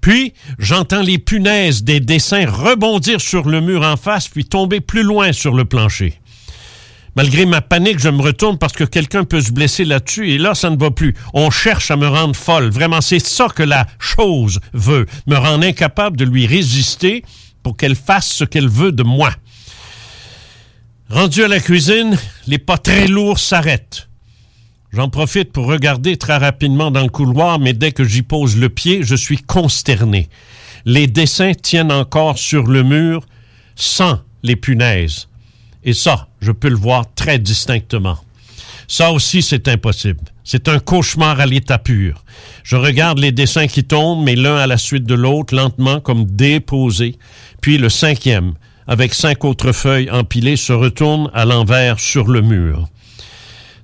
Puis, 0.00 0.34
j'entends 0.58 1.02
les 1.02 1.18
punaises 1.18 1.82
des 1.82 2.00
dessins 2.00 2.46
rebondir 2.48 3.20
sur 3.20 3.48
le 3.48 3.60
mur 3.60 3.82
en 3.82 3.96
face, 3.96 4.28
puis 4.28 4.44
tomber 4.44 4.80
plus 4.80 5.02
loin 5.02 5.32
sur 5.32 5.54
le 5.54 5.64
plancher. 5.64 6.20
Malgré 7.16 7.46
ma 7.46 7.62
panique, 7.62 7.98
je 7.98 8.10
me 8.10 8.20
retourne 8.20 8.58
parce 8.58 8.74
que 8.74 8.84
quelqu'un 8.84 9.24
peut 9.24 9.40
se 9.40 9.50
blesser 9.50 9.86
là-dessus, 9.86 10.32
et 10.32 10.38
là, 10.38 10.54
ça 10.54 10.68
ne 10.68 10.76
va 10.76 10.90
plus. 10.90 11.14
On 11.32 11.50
cherche 11.50 11.90
à 11.90 11.96
me 11.96 12.06
rendre 12.06 12.36
folle. 12.36 12.70
Vraiment, 12.70 13.00
c'est 13.00 13.26
ça 13.26 13.48
que 13.48 13.62
la 13.62 13.86
chose 13.98 14.60
veut, 14.74 15.06
me 15.26 15.36
rendre 15.36 15.64
incapable 15.64 16.18
de 16.18 16.24
lui 16.24 16.46
résister 16.46 17.24
pour 17.62 17.76
qu'elle 17.76 17.96
fasse 17.96 18.28
ce 18.28 18.44
qu'elle 18.44 18.68
veut 18.68 18.92
de 18.92 19.02
moi. 19.02 19.30
Rendu 21.08 21.44
à 21.44 21.48
la 21.48 21.60
cuisine, 21.60 22.18
les 22.48 22.58
pas 22.58 22.78
très 22.78 23.06
lourds 23.06 23.38
s'arrêtent. 23.38 24.08
J'en 24.92 25.08
profite 25.08 25.52
pour 25.52 25.66
regarder 25.66 26.16
très 26.16 26.36
rapidement 26.36 26.90
dans 26.90 27.02
le 27.02 27.08
couloir, 27.08 27.60
mais 27.60 27.74
dès 27.74 27.92
que 27.92 28.02
j'y 28.02 28.22
pose 28.22 28.56
le 28.56 28.68
pied, 28.68 29.04
je 29.04 29.14
suis 29.14 29.38
consterné. 29.38 30.28
Les 30.84 31.06
dessins 31.06 31.52
tiennent 31.54 31.92
encore 31.92 32.38
sur 32.38 32.66
le 32.66 32.82
mur 32.82 33.24
sans 33.76 34.18
les 34.42 34.56
punaises. 34.56 35.28
Et 35.84 35.92
ça, 35.92 36.26
je 36.40 36.50
peux 36.50 36.68
le 36.68 36.76
voir 36.76 37.04
très 37.14 37.38
distinctement. 37.38 38.18
Ça 38.88 39.12
aussi, 39.12 39.42
c'est 39.42 39.68
impossible. 39.68 40.24
C'est 40.42 40.68
un 40.68 40.80
cauchemar 40.80 41.38
à 41.38 41.46
l'état 41.46 41.78
pur. 41.78 42.24
Je 42.64 42.74
regarde 42.74 43.20
les 43.20 43.32
dessins 43.32 43.68
qui 43.68 43.84
tombent, 43.84 44.24
mais 44.24 44.34
l'un 44.34 44.56
à 44.56 44.66
la 44.66 44.76
suite 44.76 45.04
de 45.04 45.14
l'autre, 45.14 45.54
lentement, 45.54 46.00
comme 46.00 46.24
déposés. 46.24 47.16
Puis 47.60 47.78
le 47.78 47.90
cinquième, 47.90 48.54
avec 48.86 49.14
cinq 49.14 49.44
autres 49.44 49.72
feuilles 49.72 50.10
empilées, 50.10 50.56
se 50.56 50.72
retourne 50.72 51.30
à 51.34 51.44
l'envers 51.44 51.98
sur 51.98 52.28
le 52.28 52.42
mur. 52.42 52.88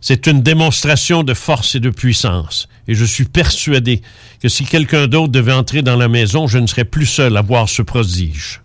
C'est 0.00 0.26
une 0.26 0.42
démonstration 0.42 1.22
de 1.22 1.32
force 1.32 1.76
et 1.76 1.80
de 1.80 1.90
puissance. 1.90 2.68
Et 2.88 2.94
je 2.94 3.04
suis 3.04 3.24
persuadé 3.24 4.02
que 4.40 4.48
si 4.48 4.64
quelqu'un 4.64 5.06
d'autre 5.06 5.32
devait 5.32 5.52
entrer 5.52 5.82
dans 5.82 5.96
la 5.96 6.08
maison, 6.08 6.48
je 6.48 6.58
ne 6.58 6.66
serais 6.66 6.84
plus 6.84 7.06
seul 7.06 7.36
à 7.36 7.42
voir 7.42 7.68
ce 7.68 7.82
prodige. 7.82 8.60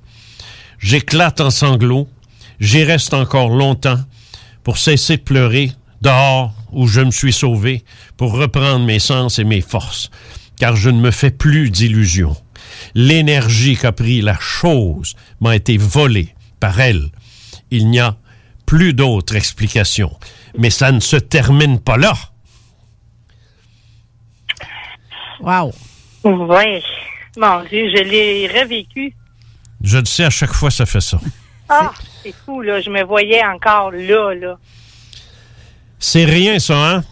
J'éclate 0.79 1.39
en 1.39 1.51
sanglots. 1.51 2.07
J'y 2.59 2.83
reste 2.83 3.13
encore 3.13 3.49
longtemps 3.49 3.99
pour 4.63 4.79
cesser 4.79 5.17
de 5.17 5.21
pleurer 5.21 5.71
dehors 6.01 6.53
où 6.71 6.87
je 6.87 7.01
me 7.01 7.11
suis 7.11 7.33
sauvé, 7.33 7.83
pour 8.17 8.33
reprendre 8.33 8.85
mes 8.85 8.99
sens 8.99 9.39
et 9.39 9.43
mes 9.43 9.61
forces, 9.61 10.09
car 10.59 10.75
je 10.75 10.89
ne 10.89 10.99
me 10.99 11.11
fais 11.11 11.31
plus 11.31 11.69
d'illusions. 11.69 12.35
L'énergie 12.95 13.77
qu'a 13.77 13.91
pris 13.91 14.21
la 14.21 14.37
chose 14.39 15.15
m'a 15.39 15.55
été 15.55 15.77
volée 15.77 16.33
par 16.59 16.79
elle. 16.79 17.09
Il 17.71 17.89
n'y 17.89 17.99
a 17.99 18.15
plus 18.65 18.93
d'autre 18.93 19.35
explication. 19.35 20.11
Mais 20.57 20.69
ça 20.69 20.91
ne 20.91 20.99
se 20.99 21.15
termine 21.17 21.79
pas 21.79 21.97
là. 21.97 22.13
Wow. 25.39 25.73
Oui. 26.23 26.81
Mon 27.37 27.63
Dieu, 27.65 27.89
je 27.95 28.03
l'ai 28.03 28.47
revécu. 28.47 29.13
Je 29.83 29.99
le 29.99 30.05
sais, 30.05 30.25
à 30.25 30.29
chaque 30.29 30.53
fois, 30.53 30.71
ça 30.71 30.85
fait 30.85 31.01
ça. 31.01 31.19
Ah, 31.69 31.91
c'est 32.23 32.33
fou, 32.45 32.61
là. 32.61 32.81
Je 32.81 32.89
me 32.89 33.03
voyais 33.03 33.45
encore 33.45 33.91
là, 33.91 34.33
là. 34.33 34.57
C'est 35.99 36.25
rien, 36.25 36.59
ça, 36.59 36.95
hein? 36.95 37.03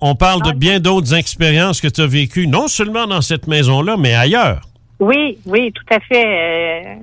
On 0.00 0.14
parle 0.14 0.42
de 0.42 0.52
bien 0.52 0.78
d'autres 0.78 1.14
expériences 1.14 1.80
que 1.80 1.88
tu 1.88 2.02
as 2.02 2.06
vécues, 2.06 2.46
non 2.46 2.68
seulement 2.68 3.06
dans 3.06 3.22
cette 3.22 3.46
maison-là, 3.46 3.96
mais 3.96 4.14
ailleurs. 4.14 4.60
Oui, 4.98 5.38
oui, 5.46 5.72
tout 5.72 5.94
à 5.94 6.00
fait. 6.00 6.24
Euh, 6.26 6.94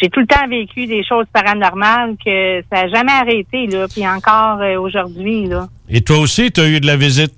j'ai 0.00 0.10
tout 0.10 0.20
le 0.20 0.26
temps 0.26 0.46
vécu 0.48 0.86
des 0.86 1.04
choses 1.04 1.26
paranormales 1.32 2.16
que 2.24 2.62
ça 2.70 2.84
n'a 2.84 2.88
jamais 2.88 3.12
arrêté, 3.12 3.66
là. 3.66 3.86
Puis 3.88 4.06
encore 4.06 4.60
euh, 4.60 4.78
aujourd'hui, 4.78 5.46
là. 5.46 5.68
Et 5.88 6.02
toi 6.02 6.18
aussi, 6.18 6.52
tu 6.52 6.60
as 6.60 6.68
eu 6.68 6.80
de 6.80 6.86
la 6.86 6.96
visite? 6.96 7.34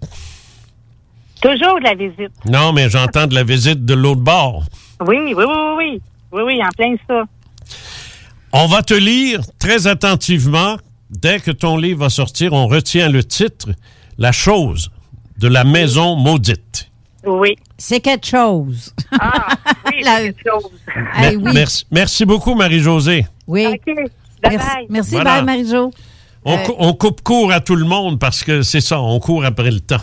Toujours 1.41 1.79
de 1.79 1.85
la 1.85 1.95
visite. 1.95 2.33
Non, 2.45 2.73
mais 2.73 2.91
j'entends 2.91 3.27
de 3.27 3.35
la 3.35 3.45
visite 3.45 3.85
de 3.85 3.95
l'autre 3.95 4.21
bord. 4.21 4.65
Oui, 5.07 5.17
oui, 5.19 5.35
oui, 5.35 5.45
oui, 5.47 5.75
oui. 5.77 6.01
Oui, 6.33 6.43
oui, 6.47 6.61
en 6.63 6.69
plein 6.77 6.95
ça. 7.09 7.25
On 8.53 8.67
va 8.67 8.83
te 8.83 8.95
lire 8.95 9.41
très 9.59 9.87
attentivement. 9.87 10.77
Dès 11.11 11.41
que 11.41 11.51
ton 11.51 11.77
livre 11.77 12.01
va 12.01 12.11
sortir, 12.11 12.53
on 12.53 12.69
retient 12.69 13.09
le 13.09 13.25
titre 13.25 13.69
La 14.19 14.33
chose 14.33 14.91
de 15.39 15.49
la 15.49 15.65
maison 15.65 16.15
maudite. 16.15 16.90
Oui. 17.27 17.57
C'est 17.79 18.01
quelque 18.01 18.27
chose. 18.27 18.95
Ah, 19.19 19.49
oui, 19.87 20.03
c'est 20.05 20.23
quelque 20.23 20.51
chose. 20.51 20.71
Oui. 21.23 21.53
Merci, 21.55 21.87
merci 21.91 22.25
beaucoup, 22.25 22.55
Marie-Josée. 22.55 23.27
Oui. 23.47 23.67
OK. 23.67 23.95
Merci, 24.43 24.69
merci 24.89 25.11
Voilà. 25.13 25.37
bye, 25.37 25.45
Marie-Jo. 25.45 25.91
On, 26.47 26.55
Euh, 26.55 26.57
on 26.79 26.95
coupe 26.95 27.21
court 27.23 27.53
à 27.53 27.61
tout 27.61 27.77
le 27.77 27.85
monde 27.85 28.19
parce 28.19 28.43
que 28.43 28.63
c'est 28.63 28.81
ça, 28.81 28.99
on 28.99 29.21
court 29.21 29.45
après 29.45 29.71
le 29.71 29.81
temps. 29.81 30.01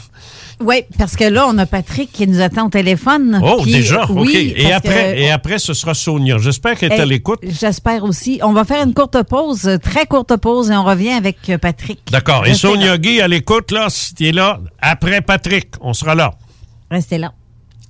Oui, 0.60 0.84
parce 0.98 1.16
que 1.16 1.24
là, 1.24 1.46
on 1.48 1.58
a 1.58 1.66
Patrick 1.68 2.12
qui 2.12 2.28
nous 2.28 2.42
attend 2.42 2.68
au 2.68 2.70
téléphone. 2.70 3.40
Oh, 3.44 3.62
déjà? 3.64 4.06
oui, 4.10 4.54
OK. 4.56 4.60
Et 4.62 4.72
après, 4.74 5.14
que- 5.16 5.20
et 5.20 5.32
après, 5.32 5.58
ce 5.60 5.74
sera 5.74 5.94
Sonia. 5.96 6.38
J'espère 6.40 6.78
qu'elle 6.78 6.94
est 6.94 7.00
à 7.00 7.06
l'écoute. 7.06 7.40
J'espère 7.44 8.04
aussi. 8.04 8.40
On 8.44 8.54
va 8.54 8.66
faire 8.66 8.84
une 8.84 8.94
courte 8.94 9.22
pause, 9.24 9.68
euh, 9.68 9.78
très 9.78 10.06
courte 10.08 10.36
pause, 10.38 10.70
et 10.72 10.76
on 10.76 10.84
revient 10.84 11.12
avec 11.12 11.38
euh, 11.50 11.58
Patrick. 11.60 12.00
D'accord. 12.12 12.46
Et 12.48 12.54
Sonia 12.56 12.92
là. 12.92 12.98
Guy 13.00 13.22
à 13.22 13.28
l'écoute, 13.28 13.72
là, 13.72 13.88
si 13.90 14.14
tu 14.16 14.28
es 14.28 14.32
là, 14.32 14.60
après 14.82 15.22
Patrick, 15.22 15.70
on 15.82 15.94
sera 15.94 16.14
là. 16.16 16.34
Restez 16.90 17.18
là. 17.18 17.34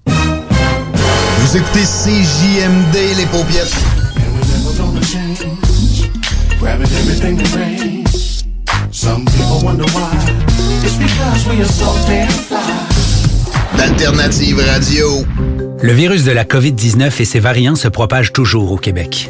Vous 0.07 1.57
écoutez 1.57 1.84
CJMD, 1.84 3.15
les 3.18 3.26
paupiètes. 3.28 3.76
Grabbing 6.60 6.88
everything 6.88 7.38
that 7.38 7.56
rains. 7.56 8.44
Some 8.91 9.26
people 9.26 9.64
wonder 9.64 9.86
why. 9.94 10.10
It's 10.84 10.98
because 10.98 11.48
we 11.48 11.61
are 11.61 11.65
so 11.65 11.86
damn 12.07 12.28
fly. 12.28 12.57
D'Alternative 13.78 14.60
Radio. 14.60 15.24
Le 15.82 15.94
virus 15.94 16.24
de 16.24 16.32
la 16.32 16.44
COVID-19 16.44 17.22
et 17.22 17.26
ses 17.26 17.40
variants 17.40 17.76
se 17.76 17.88
propagent 17.88 18.34
toujours 18.34 18.72
au 18.72 18.78
Québec. 18.78 19.30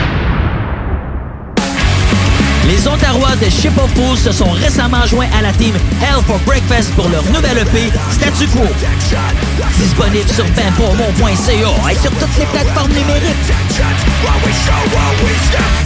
Les 2.67 2.87
Ontarois 2.87 3.35
de 3.37 3.49
Ship 3.49 3.75
of 3.77 3.91
Fools 3.95 4.17
se 4.17 4.31
sont 4.31 4.51
récemment 4.51 5.05
joints 5.05 5.29
à 5.37 5.41
la 5.41 5.51
team 5.51 5.75
Hell 6.01 6.23
for 6.25 6.39
Breakfast 6.45 6.93
pour 6.93 7.09
leur 7.09 7.23
nouvelle 7.25 7.57
EP 7.57 7.91
Statu 8.11 8.47
Quo. 8.47 8.65
Disponible 9.81 10.29
sur 10.29 10.45
benpourmont.ca 10.45 11.91
et 11.91 11.95
sur 11.95 12.11
toutes 12.11 12.37
les 12.37 12.45
plateformes 12.45 12.91
numériques. 12.91 13.51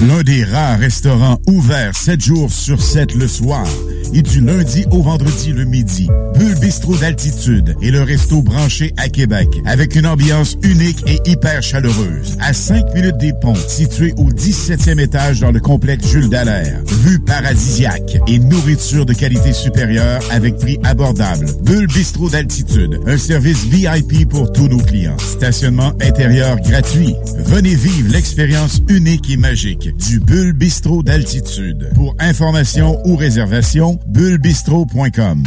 L'un 0.10 0.22
des 0.24 0.44
rares 0.44 0.80
restaurants 0.80 1.40
ouverts 1.48 1.96
7 1.96 2.22
jours 2.22 2.52
sur 2.52 2.82
7 2.82 3.16
le 3.16 3.28
soir 3.30 3.66
et 4.14 4.22
du 4.22 4.42
lundi 4.42 4.86
au 4.92 5.02
vendredi 5.02 5.54
le 5.54 5.64
midi. 5.64 6.10
Bulle 6.36 6.56
Bistrot 6.56 6.98
d'altitude 6.98 7.76
et 7.82 7.92
le 7.92 8.02
resto 8.04 8.42
branché 8.42 8.94
à 8.98 9.08
Québec 9.08 9.48
avec 9.66 9.96
une 9.96 10.06
ambiance 10.06 10.58
unique 10.64 11.04
et 11.08 11.20
hyper 11.30 11.64
chaleureuse. 11.64 12.38
À 12.42 12.54
5 12.54 12.94
minutes 12.94 13.18
des 13.18 13.32
ponts, 13.34 13.56
situé 13.56 14.14
au 14.18 14.30
17e 14.30 15.00
étage 15.00 15.40
dans 15.40 15.52
le 15.52 15.62
complexe 15.62 16.08
Jules 16.08 16.30
Dallaire. 16.30 16.82
Vue 16.86 17.20
paradisiaque 17.20 18.18
et 18.28 18.40
nourriture 18.40 19.06
de 19.06 19.14
qualité 19.14 19.54
supérieure 19.54 20.22
avec 20.32 20.58
prix 20.58 20.78
abordable. 20.84 21.48
Bulle 21.64 21.88
Bistrot 21.88 22.30
d'altitude, 22.30 23.00
un 23.08 23.18
service 23.18 23.64
VIP 23.64 23.85
pour 24.30 24.52
tous 24.52 24.68
nos 24.68 24.80
clients. 24.80 25.18
Stationnement 25.20 25.94
intérieur 26.02 26.58
gratuit. 26.58 27.16
Venez 27.38 27.76
vivre 27.76 28.12
l'expérience 28.12 28.82
unique 28.90 29.30
et 29.30 29.38
magique 29.38 29.96
du 29.98 30.20
Bulle 30.20 30.54
Bistrot 30.54 31.04
d'altitude. 31.04 31.92
Pour 31.94 32.16
information 32.20 33.00
ou 33.06 33.16
réservation, 33.16 34.00
bullebistrot.com. 34.08 35.44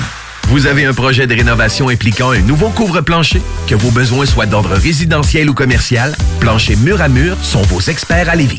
Vous 0.48 0.66
avez 0.66 0.84
un 0.84 0.94
projet 0.94 1.26
de 1.26 1.34
rénovation 1.34 1.88
impliquant 1.88 2.30
un 2.30 2.40
nouveau 2.40 2.68
couvre-plancher? 2.68 3.42
Que 3.66 3.74
vos 3.74 3.90
besoins 3.90 4.24
soient 4.24 4.46
d'ordre 4.46 4.74
résidentiel 4.74 5.50
ou 5.50 5.54
commercial, 5.54 6.14
Plancher 6.38 6.76
Mur 6.76 7.02
à 7.02 7.08
Mur 7.08 7.36
sont 7.42 7.62
vos 7.62 7.80
experts 7.80 8.28
à 8.28 8.36
Lévis. 8.36 8.58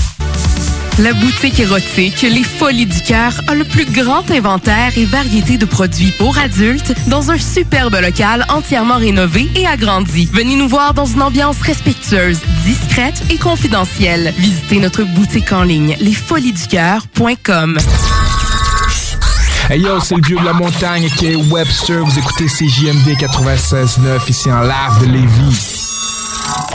La 0.99 1.13
boutique 1.13 1.59
érotique 1.59 2.21
Les 2.21 2.43
Folies 2.43 2.85
du 2.85 3.01
Cœur 3.01 3.33
a 3.47 3.55
le 3.55 3.63
plus 3.63 3.85
grand 3.85 4.29
inventaire 4.29 4.91
et 4.97 5.05
variété 5.05 5.57
de 5.57 5.65
produits 5.65 6.11
pour 6.17 6.37
adultes 6.37 6.93
dans 7.07 7.31
un 7.31 7.37
superbe 7.37 7.95
local 7.95 8.45
entièrement 8.49 8.97
rénové 8.97 9.49
et 9.55 9.65
agrandi. 9.65 10.29
Venez 10.31 10.55
nous 10.55 10.67
voir 10.67 10.93
dans 10.93 11.05
une 11.05 11.21
ambiance 11.21 11.59
respectueuse, 11.61 12.39
discrète 12.65 13.23
et 13.29 13.37
confidentielle. 13.37 14.33
Visitez 14.37 14.79
notre 14.79 15.03
boutique 15.03 15.51
en 15.51 15.63
ligne 15.63 15.95
lesfoliesducoeur.com. 15.99 17.77
Hey 19.69 19.81
yo, 19.81 19.99
c'est 20.01 20.15
le 20.15 20.21
vieux 20.21 20.37
de 20.37 20.45
la 20.45 20.53
montagne 20.53 21.07
qui 21.17 21.27
est 21.27 21.35
Webster. 21.35 22.03
Vous 22.03 22.19
écoutez 22.19 22.45
CJMD 22.45 23.15
96.9 23.17 24.29
ici 24.29 24.51
en 24.51 24.61
live 24.61 24.99
de 25.01 25.05
Lévis. 25.05 25.80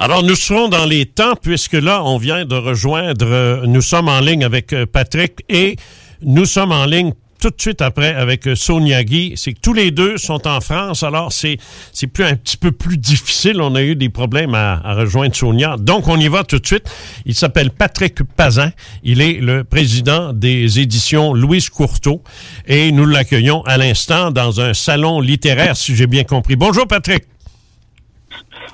Alors, 0.00 0.22
nous 0.22 0.36
serons 0.36 0.68
dans 0.68 0.86
les 0.86 1.06
temps, 1.06 1.34
puisque 1.34 1.72
là, 1.72 2.04
on 2.04 2.18
vient 2.18 2.44
de 2.44 2.54
rejoindre, 2.54 3.26
euh, 3.26 3.66
nous 3.66 3.80
sommes 3.80 4.08
en 4.08 4.20
ligne 4.20 4.44
avec 4.44 4.72
euh, 4.72 4.86
Patrick 4.86 5.40
et 5.48 5.74
nous 6.22 6.44
sommes 6.44 6.70
en 6.70 6.86
ligne 6.86 7.12
tout 7.40 7.50
de 7.50 7.60
suite 7.60 7.82
après 7.82 8.14
avec 8.14 8.46
euh, 8.46 8.54
Sonia 8.54 9.02
Guy. 9.02 9.32
C'est 9.34 9.54
que 9.54 9.60
tous 9.60 9.72
les 9.72 9.90
deux 9.90 10.16
sont 10.16 10.46
en 10.46 10.60
France, 10.60 11.02
alors 11.02 11.32
c'est 11.32 11.58
c'est 11.92 12.06
plus 12.06 12.22
un 12.22 12.36
petit 12.36 12.56
peu 12.56 12.70
plus 12.70 12.96
difficile. 12.96 13.60
On 13.60 13.74
a 13.74 13.82
eu 13.82 13.96
des 13.96 14.08
problèmes 14.08 14.54
à, 14.54 14.80
à 14.84 14.94
rejoindre 14.94 15.34
Sonia. 15.34 15.74
Donc, 15.76 16.06
on 16.06 16.16
y 16.16 16.28
va 16.28 16.44
tout 16.44 16.60
de 16.60 16.66
suite. 16.66 16.88
Il 17.26 17.34
s'appelle 17.34 17.72
Patrick 17.72 18.22
Pazin. 18.22 18.70
Il 19.02 19.20
est 19.20 19.40
le 19.40 19.64
président 19.64 20.32
des 20.32 20.78
éditions 20.78 21.34
Louise 21.34 21.70
Courteau 21.70 22.22
et 22.68 22.92
nous 22.92 23.04
l'accueillons 23.04 23.62
à 23.62 23.76
l'instant 23.76 24.30
dans 24.30 24.60
un 24.60 24.74
salon 24.74 25.20
littéraire, 25.20 25.76
si 25.76 25.96
j'ai 25.96 26.06
bien 26.06 26.22
compris. 26.22 26.54
Bonjour, 26.54 26.86
Patrick. 26.86 27.24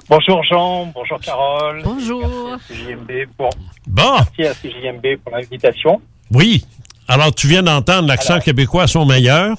Bonjour 0.09 0.43
Jean, 0.45 0.87
bonjour 0.95 1.19
Carole. 1.21 1.83
Bonjour. 1.85 2.27
Merci 2.51 2.73
à 2.73 2.75
CJMB 2.95 3.11
pour, 3.37 3.51
Bon. 3.87 4.15
merci 4.39 4.45
à 4.45 4.55
CJMB 4.55 5.07
pour 5.25 5.37
l'invitation. 5.37 6.01
Oui. 6.31 6.65
Alors, 7.09 7.35
tu 7.35 7.49
viens 7.49 7.63
d'entendre 7.63 8.09
l'accent 8.09 8.41
québécois 8.41 8.85
à 8.85 8.87
son 8.87 9.05
meilleur. 9.05 9.57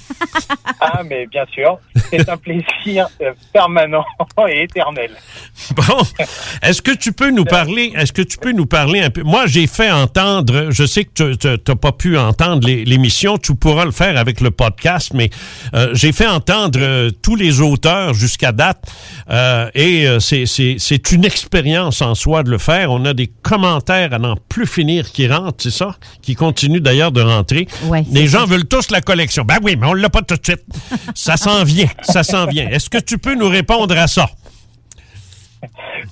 Ah, 0.80 1.02
mais 1.08 1.26
bien 1.26 1.44
sûr, 1.52 1.78
c'est 2.10 2.28
un 2.28 2.36
plaisir 2.36 3.08
euh, 3.22 3.32
permanent 3.52 4.04
et 4.48 4.62
éternel. 4.64 5.10
Bon, 5.74 5.82
est-ce 6.62 6.82
que 6.82 6.92
tu 6.92 7.12
peux 7.12 7.30
nous 7.30 7.44
parler, 7.44 7.92
est-ce 7.96 8.12
que 8.12 8.22
tu 8.22 8.36
peux 8.38 8.52
nous 8.52 8.66
parler 8.66 9.00
un 9.00 9.10
peu? 9.10 9.22
Moi, 9.22 9.46
j'ai 9.46 9.66
fait 9.66 9.90
entendre, 9.90 10.68
je 10.70 10.84
sais 10.84 11.04
que 11.04 11.34
tu 11.34 11.48
n'as 11.48 11.74
pas 11.76 11.92
pu 11.92 12.16
entendre 12.18 12.68
l'émission, 12.68 13.38
tu 13.38 13.54
pourras 13.54 13.84
le 13.84 13.90
faire 13.90 14.16
avec 14.18 14.40
le 14.40 14.50
podcast, 14.50 15.12
mais 15.14 15.30
euh, 15.74 15.90
j'ai 15.94 16.12
fait 16.12 16.26
entendre 16.26 16.78
euh, 16.80 17.10
tous 17.22 17.36
les 17.36 17.60
auteurs 17.60 18.12
jusqu'à 18.14 18.52
date 18.52 18.84
euh, 19.30 19.70
et 19.74 20.06
euh, 20.06 20.20
c'est- 20.20 20.46
c'est 20.46 20.76
c'est 20.78 21.10
une 21.12 21.24
expérience 21.24 22.02
en 22.02 22.14
soi 22.14 22.42
de 22.42 22.50
le 22.50 22.58
faire. 22.58 22.90
On 22.92 23.04
a 23.06 23.14
des 23.14 23.28
commentaires 23.42 24.12
à 24.12 24.18
n'en 24.18 24.36
plus 24.36 24.66
finir 24.66 25.10
qui 25.10 25.26
rentrent, 25.26 25.62
c'est 25.62 25.70
ça? 25.70 25.96
Qui 26.22 26.34
continuent 26.34 26.80
d'ailleurs 26.80 27.12
de 27.12 27.22
rentrer. 27.22 27.66
Ouais, 27.84 28.04
les 28.12 28.26
gens 28.26 28.40
ça. 28.40 28.46
veulent 28.46 28.66
tous 28.66 28.90
la 28.90 29.00
collection. 29.00 29.44
Ben 29.44 29.56
oui, 29.62 29.76
mais 29.76 29.85
on 29.86 29.94
l'a 29.94 30.08
pas 30.10 30.22
tout 30.22 30.36
de 30.36 30.44
suite. 30.44 30.64
Ça 31.14 31.36
s'en 31.36 31.64
vient, 31.64 31.88
ça 32.02 32.22
s'en 32.22 32.46
vient. 32.46 32.68
Est-ce 32.68 32.90
que 32.90 32.98
tu 32.98 33.18
peux 33.18 33.34
nous 33.34 33.48
répondre 33.48 33.96
à 33.96 34.06
ça? 34.06 34.28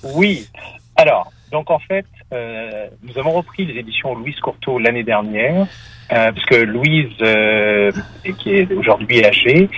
Oui. 0.03 0.47
Alors, 0.95 1.31
donc 1.51 1.69
en 1.69 1.79
fait, 1.79 2.05
euh, 2.33 2.87
nous 3.03 3.17
avons 3.17 3.31
repris 3.31 3.65
les 3.65 3.79
éditions 3.79 4.15
Louise 4.15 4.39
Courteau 4.39 4.79
l'année 4.79 5.03
dernière, 5.03 5.67
euh, 6.11 6.31
parce 6.31 6.45
que 6.45 6.55
Louise, 6.55 7.11
euh, 7.21 7.91
qui 8.39 8.51
est 8.51 8.71
aujourd'hui 8.71 9.25
âgée, 9.25 9.69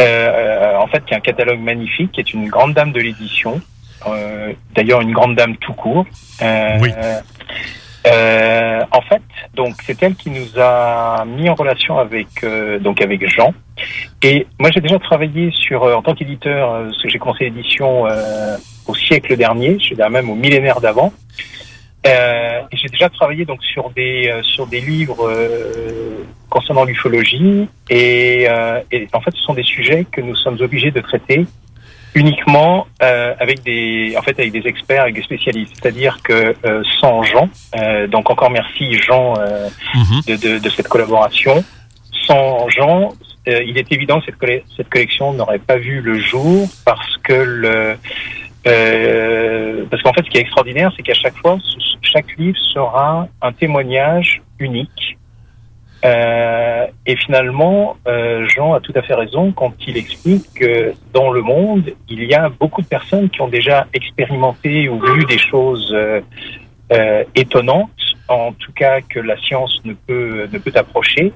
euh, 0.00 0.76
en 0.76 0.86
fait, 0.86 1.04
qui 1.04 1.14
a 1.14 1.18
un 1.18 1.20
catalogue 1.20 1.60
magnifique, 1.60 2.12
qui 2.12 2.20
est 2.20 2.32
une 2.32 2.48
grande 2.48 2.74
dame 2.74 2.92
de 2.92 3.00
l'édition, 3.00 3.60
d'ailleurs 4.74 5.00
une 5.00 5.12
grande 5.12 5.36
dame 5.36 5.56
tout 5.58 5.74
court. 5.74 6.06
Euh, 6.40 7.20
euh, 8.06 8.80
en 8.90 9.00
fait, 9.02 9.22
donc 9.54 9.74
c'est 9.84 10.02
elle 10.02 10.14
qui 10.16 10.30
nous 10.30 10.58
a 10.58 11.24
mis 11.24 11.48
en 11.48 11.54
relation 11.54 11.98
avec 11.98 12.28
euh, 12.42 12.78
donc 12.78 13.00
avec 13.00 13.28
Jean. 13.28 13.54
Et 14.22 14.46
moi, 14.58 14.70
j'ai 14.72 14.80
déjà 14.80 14.98
travaillé 14.98 15.50
sur 15.52 15.84
euh, 15.84 15.94
en 15.94 16.02
tant 16.02 16.14
qu'éditeur, 16.14 16.72
euh, 16.72 16.84
parce 16.86 17.02
que 17.02 17.08
j'ai 17.08 17.18
commencé 17.18 17.44
l'édition 17.44 18.06
euh, 18.06 18.56
au 18.86 18.94
siècle 18.94 19.36
dernier, 19.36 19.78
je 19.78 19.94
dirais 19.94 20.10
même 20.10 20.30
au 20.30 20.34
millénaire 20.34 20.80
d'avant. 20.80 21.12
Euh, 22.04 22.60
et 22.72 22.76
j'ai 22.76 22.88
déjà 22.88 23.08
travaillé 23.08 23.44
donc 23.44 23.62
sur 23.62 23.90
des 23.90 24.34
sur 24.42 24.66
des 24.66 24.80
livres 24.80 25.32
concernant 26.48 26.82
l'ufologie 26.82 27.68
et, 27.88 28.48
et 28.90 29.08
en 29.12 29.20
fait 29.20 29.30
ce 29.36 29.42
sont 29.42 29.54
des 29.54 29.62
sujets 29.62 30.04
que 30.10 30.20
nous 30.20 30.34
sommes 30.34 30.60
obligés 30.60 30.90
de 30.90 31.00
traiter 31.00 31.46
uniquement 32.14 32.86
euh, 33.02 33.34
avec 33.38 33.62
des 33.62 34.14
en 34.18 34.22
fait 34.22 34.38
avec 34.38 34.52
des 34.52 34.66
experts 34.66 35.02
avec 35.02 35.14
des 35.14 35.22
spécialistes 35.22 35.72
c'est-à-dire 35.80 36.18
que 36.22 36.54
euh, 36.64 36.82
sans 37.00 37.22
Jean 37.22 37.48
euh, 37.76 38.06
donc 38.06 38.30
encore 38.30 38.50
merci 38.50 38.92
Jean 38.94 39.34
euh, 39.38 39.68
de, 40.26 40.36
de, 40.36 40.58
de 40.58 40.68
cette 40.70 40.88
collaboration 40.88 41.64
sans 42.26 42.68
Jean 42.68 43.12
euh, 43.48 43.62
il 43.64 43.78
est 43.78 43.90
évident 43.90 44.20
que 44.20 44.26
cette, 44.26 44.64
cette 44.76 44.88
collection 44.88 45.32
n'aurait 45.32 45.58
pas 45.58 45.76
vu 45.76 46.00
le 46.00 46.18
jour 46.18 46.68
parce 46.84 47.16
que 47.24 47.32
le 47.32 47.96
euh, 48.66 49.84
parce 49.90 50.02
qu'en 50.02 50.12
fait, 50.12 50.24
ce 50.24 50.30
qui 50.30 50.38
est 50.38 50.42
extraordinaire, 50.42 50.92
c'est 50.96 51.02
qu'à 51.02 51.14
chaque 51.14 51.36
fois, 51.38 51.58
chaque 52.02 52.36
livre 52.36 52.58
sera 52.72 53.26
un 53.40 53.52
témoignage 53.52 54.40
unique. 54.58 55.18
Euh, 56.04 56.86
et 57.06 57.16
finalement, 57.16 57.96
euh, 58.08 58.46
Jean 58.48 58.74
a 58.74 58.80
tout 58.80 58.92
à 58.96 59.02
fait 59.02 59.14
raison 59.14 59.52
quand 59.52 59.74
il 59.86 59.96
explique 59.96 60.52
que 60.54 60.92
dans 61.12 61.30
le 61.30 61.42
monde, 61.42 61.90
il 62.08 62.24
y 62.24 62.34
a 62.34 62.48
beaucoup 62.48 62.82
de 62.82 62.86
personnes 62.86 63.30
qui 63.30 63.40
ont 63.40 63.48
déjà 63.48 63.86
expérimenté 63.94 64.88
ou 64.88 65.00
vu 65.00 65.24
des 65.26 65.38
choses 65.38 65.94
euh, 65.94 67.24
étonnantes, 67.36 67.90
en 68.28 68.52
tout 68.52 68.72
cas 68.72 69.00
que 69.00 69.20
la 69.20 69.36
science 69.38 69.80
ne 69.84 69.94
peut 69.94 70.48
ne 70.52 70.58
peut 70.58 70.72
approcher. 70.74 71.32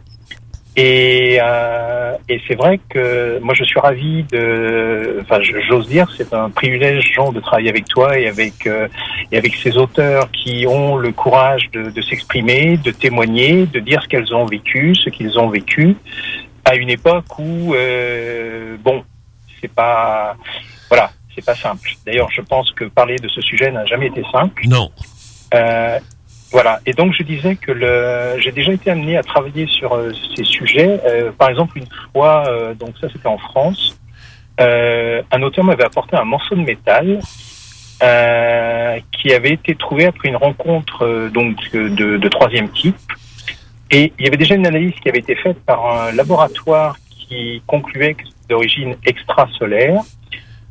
Et, 0.79 1.39
euh, 1.43 2.13
et 2.29 2.39
c'est 2.47 2.55
vrai 2.55 2.79
que 2.91 3.39
moi 3.39 3.55
je 3.55 3.65
suis 3.65 3.81
ravi 3.81 4.25
de, 4.25 5.21
enfin 5.23 5.41
j'ose 5.41 5.89
dire, 5.89 6.07
c'est 6.19 6.35
un 6.35 6.51
privilège 6.51 7.13
Jean 7.15 7.33
de 7.33 7.41
travailler 7.41 7.71
avec 7.71 7.87
toi 7.87 8.19
et 8.19 8.29
avec 8.29 8.67
euh, 8.67 8.87
et 9.33 9.39
avec 9.39 9.55
ces 9.55 9.79
auteurs 9.79 10.31
qui 10.31 10.67
ont 10.67 10.97
le 10.97 11.13
courage 11.13 11.71
de, 11.73 11.91
de 11.91 12.03
s'exprimer, 12.03 12.77
de 12.77 12.91
témoigner, 12.91 13.65
de 13.65 13.81
dire 13.81 14.03
ce 14.03 14.09
qu'elles 14.09 14.35
ont 14.35 14.45
vécu, 14.45 14.95
ce 14.95 15.09
qu'ils 15.09 15.39
ont 15.39 15.49
vécu 15.49 15.97
à 16.67 16.77
une 16.77 16.91
époque 16.91 17.39
où 17.39 17.75
euh, 17.75 18.77
bon, 18.85 19.03
c'est 19.63 19.73
pas 19.73 20.37
voilà, 20.91 21.11
c'est 21.35 21.45
pas 21.45 21.55
simple. 21.55 21.89
D'ailleurs, 22.05 22.31
je 22.31 22.43
pense 22.43 22.71
que 22.73 22.85
parler 22.85 23.17
de 23.17 23.29
ce 23.29 23.41
sujet 23.41 23.71
n'a 23.71 23.87
jamais 23.87 24.09
été 24.09 24.23
simple. 24.31 24.63
Non. 24.69 24.91
Voilà. 26.53 26.81
Et 26.87 26.93
donc, 26.93 27.13
je 27.19 27.23
disais 27.23 27.57
que 27.57 27.73
le, 27.73 28.39
j'ai 28.41 28.53
déjà 28.53 28.73
été 28.73 28.91
amené 28.91 29.17
à 29.17 29.23
travailler 29.23 29.67
sur 29.67 29.95
euh, 29.95 30.13
ces 30.35 30.45
sujets. 30.45 31.01
Euh, 31.07 31.33
par 31.33 31.51
exemple, 31.51 31.79
une 31.79 31.89
fois, 32.13 32.45
euh, 32.49 32.75
donc 32.75 32.95
ça 33.01 33.09
c'était 33.13 33.27
en 33.27 33.39
France, 33.39 33.99
euh, 34.61 35.23
un 35.33 35.43
auteur 35.43 35.65
m'avait 35.65 35.85
apporté 35.85 36.17
un 36.17 36.25
morceau 36.25 36.55
de 36.55 36.63
métal 36.63 37.21
euh, 38.03 38.99
qui 39.13 39.33
avait 39.33 39.53
été 39.53 39.75
trouvé 39.75 40.07
après 40.07 40.29
une 40.29 40.37
rencontre 40.37 41.29
donc 41.33 41.57
de, 41.73 42.17
de 42.17 42.29
troisième 42.29 42.69
type. 42.71 42.97
Et 43.91 44.13
il 44.19 44.25
y 44.25 44.29
avait 44.29 44.37
déjà 44.37 44.55
une 44.55 44.67
analyse 44.67 44.95
qui 45.03 45.09
avait 45.09 45.21
été 45.21 45.35
faite 45.37 45.59
par 45.65 45.87
un 45.87 46.13
laboratoire 46.13 46.97
qui 47.11 47.63
concluait 47.67 48.15
que 48.15 48.25
d'origine 48.49 48.97
extrasolaire. 49.05 50.01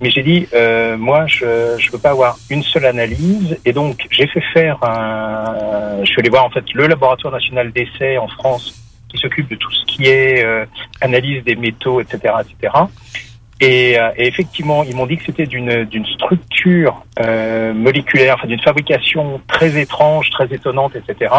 Mais 0.02 0.10
j'ai 0.10 0.24
dit, 0.24 0.48
euh, 0.54 0.98
moi, 0.98 1.26
je 1.28 1.46
ne 1.46 1.92
veux 1.92 1.98
pas 2.00 2.12
avoir 2.12 2.38
une 2.50 2.64
seule 2.64 2.86
analyse. 2.86 3.58
Et 3.66 3.72
donc, 3.72 4.08
j'ai 4.12 4.28
fait 4.28 4.44
faire 4.54 4.84
un... 4.84 6.04
Je 6.04 6.12
suis 6.12 6.20
allé 6.20 6.30
voir, 6.30 6.46
en 6.46 6.50
fait, 6.50 6.66
le 6.74 6.88
laboratoire 6.88 7.34
national 7.34 7.72
d'essai 7.72 8.18
en 8.18 8.28
France 8.28 8.82
qui 9.08 9.18
s'occupe 9.18 9.50
de 9.50 9.56
tout 9.56 9.72
ce 9.72 9.86
qui 9.86 10.08
est 10.08 10.44
euh, 10.44 10.66
analyse 11.02 11.44
des 11.44 11.56
métaux, 11.56 12.02
etc., 12.02 12.34
etc. 12.42 12.74
Et, 13.62 13.98
euh, 13.98 14.12
et 14.18 14.28
effectivement, 14.28 14.84
ils 14.84 14.96
m'ont 14.96 15.06
dit 15.06 15.18
que 15.18 15.24
c'était 15.26 15.46
d'une 15.46 15.86
d'une 15.86 16.06
structure 16.06 17.04
euh, 17.20 17.74
moléculaire, 17.74 18.36
enfin 18.38 18.48
d'une 18.48 18.60
fabrication 18.60 19.42
très 19.48 19.80
étrange, 19.80 20.30
très 20.30 20.54
étonnante, 20.54 20.96
etc. 20.96 21.34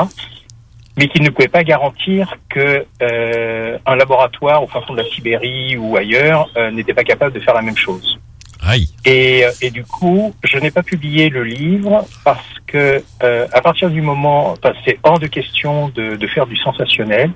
Mais 0.96 1.08
qu'ils 1.08 1.22
ne 1.22 1.28
pouvaient 1.28 1.48
pas 1.48 1.62
garantir 1.62 2.36
que 2.48 2.86
euh, 3.02 3.78
un 3.84 3.96
laboratoire 3.96 4.62
au 4.62 4.66
fin 4.66 4.80
fond 4.80 4.94
de 4.94 5.02
la 5.02 5.08
Sibérie 5.10 5.76
ou 5.76 5.94
ailleurs 5.96 6.48
n'était 6.72 6.94
pas 6.94 7.04
capable 7.04 7.34
de 7.34 7.40
faire 7.40 7.54
la 7.54 7.60
même 7.60 7.76
chose. 7.76 8.18
Aïe. 8.62 8.88
Et, 9.04 9.44
euh, 9.44 9.50
et 9.62 9.70
du 9.70 9.84
coup, 9.84 10.34
je 10.44 10.58
n'ai 10.58 10.70
pas 10.70 10.82
publié 10.82 11.28
le 11.28 11.44
livre 11.44 12.04
parce 12.24 12.44
que 12.66 13.02
euh, 13.22 13.46
à 13.52 13.60
partir 13.60 13.90
du 13.90 14.00
moment, 14.02 14.52
enfin, 14.52 14.72
c'est 14.84 14.98
hors 15.02 15.18
de 15.18 15.26
question 15.26 15.88
de, 15.88 16.16
de 16.16 16.26
faire 16.26 16.46
du 16.46 16.56
sensationnel. 16.56 17.30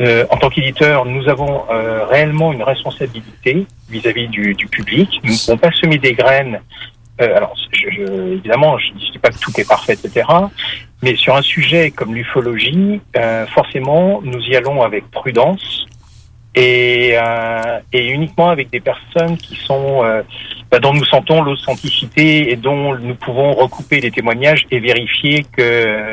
euh, 0.00 0.24
en 0.30 0.36
tant 0.36 0.50
qu'éditeur, 0.50 1.04
nous 1.06 1.28
avons 1.28 1.62
euh, 1.70 2.04
réellement 2.06 2.52
une 2.52 2.62
responsabilité 2.62 3.66
vis-à-vis 3.88 4.28
du, 4.28 4.54
du 4.54 4.66
public. 4.66 5.08
Nous 5.24 5.32
ne 5.32 5.38
pouvons 5.38 5.58
pas 5.58 5.70
semer 5.72 5.98
des 5.98 6.12
graines. 6.14 6.60
Euh, 7.20 7.36
alors, 7.36 7.54
je, 7.72 7.90
je- 7.90 8.32
évidemment, 8.34 8.78
je 8.78 8.92
ne 8.94 8.98
dis 8.98 9.18
pas 9.18 9.30
que 9.30 9.38
tout 9.38 9.52
est 9.60 9.68
parfait, 9.68 9.92
etc. 9.94 10.26
Mais 11.02 11.14
sur 11.16 11.36
un 11.36 11.42
sujet 11.42 11.90
comme 11.90 12.14
l'ufologie, 12.14 13.00
euh, 13.16 13.46
forcément, 13.48 14.20
nous 14.22 14.40
y 14.40 14.56
allons 14.56 14.82
avec 14.82 15.10
prudence 15.10 15.86
et, 16.54 17.12
euh, 17.16 17.78
et 17.92 18.06
uniquement 18.08 18.50
avec 18.50 18.70
des 18.70 18.80
personnes 18.80 19.36
qui 19.38 19.56
sont 19.56 20.04
euh, 20.04 20.22
bah, 20.70 20.78
dont 20.78 20.92
nous 20.92 21.04
sentons 21.06 21.42
l'authenticité 21.42 22.52
et 22.52 22.56
dont 22.56 22.94
nous 22.98 23.14
pouvons 23.14 23.52
recouper 23.52 24.00
les 24.00 24.10
témoignages 24.10 24.64
et 24.70 24.78
vérifier 24.80 25.44
que 25.56 26.10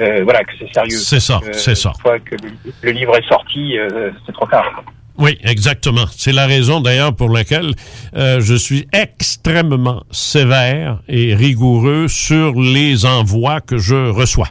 euh, 0.00 0.22
voilà 0.24 0.42
que 0.44 0.50
c'est 0.58 0.72
sérieux. 0.72 0.96
C'est 0.96 1.20
ça, 1.20 1.40
Euh, 1.44 1.52
c'est 1.52 1.74
ça. 1.76 1.92
Une 1.96 2.02
fois 2.02 2.18
que 2.18 2.34
le, 2.36 2.50
le 2.82 2.90
livre 2.90 3.16
est 3.16 3.28
sorti, 3.28 3.78
euh, 3.78 4.10
c'est 4.26 4.32
trop 4.32 4.46
tard. 4.46 4.82
Oui, 5.16 5.38
exactement. 5.44 6.06
C'est 6.10 6.32
la 6.32 6.46
raison 6.46 6.80
d'ailleurs 6.80 7.14
pour 7.14 7.28
laquelle 7.28 7.70
euh, 8.16 8.40
je 8.40 8.54
suis 8.54 8.88
extrêmement 8.92 10.02
sévère 10.10 10.98
et 11.08 11.36
rigoureux 11.36 12.08
sur 12.08 12.60
les 12.60 13.06
envois 13.06 13.60
que 13.60 13.78
je 13.78 14.10
reçois. 14.10 14.48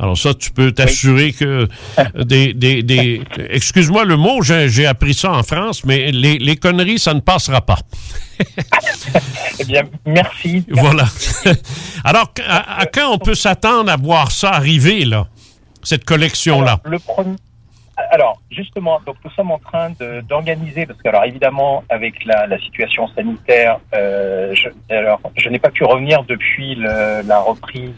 Alors 0.00 0.16
ça, 0.16 0.32
tu 0.32 0.50
peux 0.50 0.72
t'assurer 0.72 1.32
que 1.32 1.68
des, 2.14 2.54
des, 2.54 2.82
des 2.82 3.22
excuse-moi 3.50 4.06
le 4.06 4.16
mot, 4.16 4.40
j'ai 4.42 4.68
j'ai 4.70 4.86
appris 4.86 5.12
ça 5.12 5.30
en 5.32 5.42
France, 5.42 5.84
mais 5.84 6.10
les, 6.10 6.38
les 6.38 6.56
conneries, 6.56 6.98
ça 6.98 7.12
ne 7.12 7.20
passera 7.20 7.60
pas. 7.60 7.78
Eh 9.58 9.64
bien, 9.64 9.82
merci. 10.06 10.64
Voilà. 10.70 11.04
Alors, 12.04 12.32
à, 12.48 12.80
à 12.80 12.86
quand 12.86 13.12
on 13.12 13.18
peut 13.18 13.34
s'attendre 13.34 13.92
à 13.92 13.96
voir 13.96 14.32
ça 14.32 14.52
arriver, 14.52 15.04
là, 15.04 15.26
cette 15.82 16.06
collection-là? 16.06 16.80
Le 16.86 16.98
premier. 16.98 17.36
Alors, 18.12 18.40
justement, 18.62 19.00
donc 19.06 19.16
nous 19.24 19.30
sommes 19.32 19.50
en 19.50 19.58
train 19.58 19.90
d'organiser, 20.28 20.86
parce 20.86 21.00
que, 21.00 21.08
alors 21.08 21.24
évidemment, 21.24 21.82
avec 21.88 22.24
la, 22.24 22.46
la 22.46 22.58
situation 22.58 23.06
sanitaire, 23.08 23.78
euh, 23.94 24.54
je, 24.54 24.68
alors, 24.94 25.20
je 25.36 25.48
n'ai 25.48 25.58
pas 25.58 25.70
pu 25.70 25.84
revenir 25.84 26.22
depuis 26.24 26.74
le- 26.74 27.22
la 27.26 27.40
reprise 27.40 27.94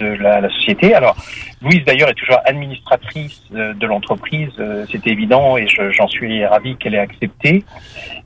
de 0.00 0.06
la, 0.06 0.40
la 0.40 0.48
société. 0.50 0.94
Alors, 0.94 1.16
Louise, 1.62 1.84
d'ailleurs, 1.86 2.08
est 2.10 2.14
toujours 2.14 2.40
administratrice 2.44 3.42
euh, 3.54 3.72
de 3.74 3.86
l'entreprise, 3.86 4.50
euh, 4.58 4.84
c'est 4.90 5.06
évident, 5.06 5.56
et 5.56 5.66
je- 5.68 5.90
j'en 5.92 6.08
suis 6.08 6.44
ravi 6.44 6.76
qu'elle 6.76 6.94
ait 6.94 6.98
accepté. 6.98 7.64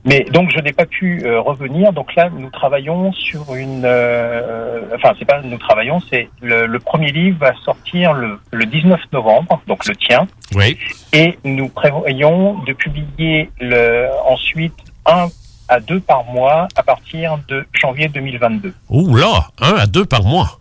Mais 0.05 0.21
donc, 0.31 0.51
je 0.55 0.59
n'ai 0.61 0.71
pas 0.73 0.85
pu 0.85 1.23
euh, 1.25 1.39
revenir. 1.41 1.91
Donc 1.93 2.15
là, 2.15 2.29
nous 2.29 2.49
travaillons 2.49 3.11
sur 3.13 3.55
une... 3.55 3.83
euh, 3.85 4.81
enfin, 4.95 5.13
c'est 5.19 5.25
pas 5.25 5.41
nous 5.41 5.57
travaillons, 5.57 5.99
c'est 6.09 6.29
le, 6.41 6.65
le 6.65 6.79
premier 6.79 7.11
livre 7.11 7.37
va 7.39 7.53
sortir 7.63 8.13
le, 8.13 8.39
le 8.51 8.65
19 8.65 8.99
novembre, 9.13 9.61
donc 9.67 9.85
le 9.87 9.95
tien. 9.95 10.27
Oui. 10.55 10.77
Et 11.13 11.37
nous 11.43 11.69
prévoyons 11.79 12.59
de 12.63 12.73
publier 12.73 13.49
le, 13.61 14.09
ensuite 14.27 14.75
un 15.05 15.27
à 15.69 15.79
deux 15.79 15.99
par 16.01 16.25
mois 16.25 16.67
à 16.75 16.83
partir 16.83 17.39
de 17.47 17.65
janvier 17.71 18.09
2022. 18.09 18.73
Ouh 18.89 19.15
là, 19.15 19.47
un 19.61 19.75
à 19.75 19.85
deux 19.85 20.05
par 20.05 20.23
mois. 20.23 20.59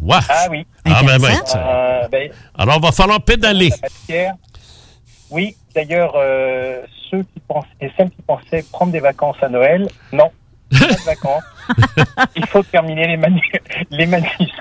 Wow. 0.00 0.16
Ah 0.28 0.46
oui. 0.50 0.66
Ah 0.86 1.02
ben, 1.06 1.18
ben, 1.18 1.36
Euh, 1.56 2.08
ben, 2.08 2.30
Alors, 2.56 2.80
va 2.80 2.92
falloir 2.92 3.20
pédaler. 3.20 3.70
Oui, 5.30 5.56
d'ailleurs, 5.74 6.14
euh, 6.16 6.82
ceux 7.10 7.22
qui 7.22 7.40
pensent 7.46 7.64
et 7.80 7.90
celles 7.96 8.10
qui 8.10 8.22
pensaient 8.22 8.64
prendre 8.72 8.92
des 8.92 9.00
vacances 9.00 9.36
à 9.42 9.48
Noël, 9.48 9.88
non, 10.12 10.30
de 10.78 11.04
vacances. 11.04 11.42
Il 12.36 12.46
faut 12.46 12.62
terminer 12.62 13.06
les, 13.08 13.16
manu- 13.16 13.40
les 13.90 14.06
manuscrits. 14.06 14.52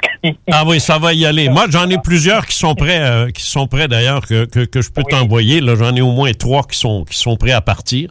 Ah 0.51 0.63
oui, 0.65 0.79
ça 0.79 0.97
va 0.99 1.13
y 1.13 1.25
aller. 1.25 1.49
Moi, 1.49 1.65
j'en 1.69 1.89
ai 1.89 1.97
plusieurs 1.97 2.45
qui 2.45 2.55
sont 2.55 2.75
prêts, 2.75 2.99
euh, 3.01 3.29
qui 3.31 3.43
sont 3.43 3.67
prêts 3.67 3.87
d'ailleurs 3.89 4.25
que, 4.25 4.45
que, 4.45 4.61
que 4.65 4.81
je 4.81 4.89
peux 4.89 5.03
t'envoyer. 5.03 5.59
Là, 5.59 5.75
j'en 5.75 5.93
ai 5.95 6.01
au 6.01 6.11
moins 6.13 6.31
trois 6.33 6.63
qui 6.63 6.77
sont 6.77 7.03
qui 7.03 7.17
sont 7.17 7.35
prêts 7.35 7.51
à 7.51 7.59
partir. 7.61 8.09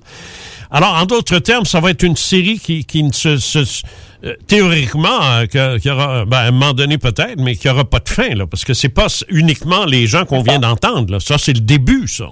Alors, 0.70 0.94
en 0.94 1.06
d'autres 1.06 1.38
termes, 1.38 1.64
ça 1.64 1.80
va 1.80 1.90
être 1.90 2.02
une 2.02 2.16
série 2.16 2.58
qui, 2.58 2.84
qui 2.84 3.02
ne 3.02 3.12
se, 3.12 3.36
se- 3.38 3.82
euh, 4.24 4.34
théoriquement 4.46 5.22
euh, 5.22 5.46
que- 5.46 5.78
qu'il 5.78 5.90
y 5.90 5.94
aura, 5.94 6.24
ben, 6.26 6.36
à 6.38 6.42
un 6.42 6.50
moment 6.50 6.72
donné 6.72 6.98
peut-être, 6.98 7.38
mais 7.38 7.56
qui 7.56 7.68
aura 7.70 7.84
pas 7.84 7.98
de 8.00 8.08
fin 8.08 8.34
là, 8.34 8.46
parce 8.46 8.64
que 8.64 8.74
c'est 8.74 8.88
pas 8.90 9.06
uniquement 9.28 9.84
les 9.86 10.06
gens 10.06 10.24
qu'on 10.26 10.42
vient 10.42 10.58
d'entendre. 10.58 11.12
là. 11.12 11.20
Ça, 11.20 11.38
c'est 11.38 11.52
le 11.54 11.60
début, 11.60 12.08
ça. 12.08 12.26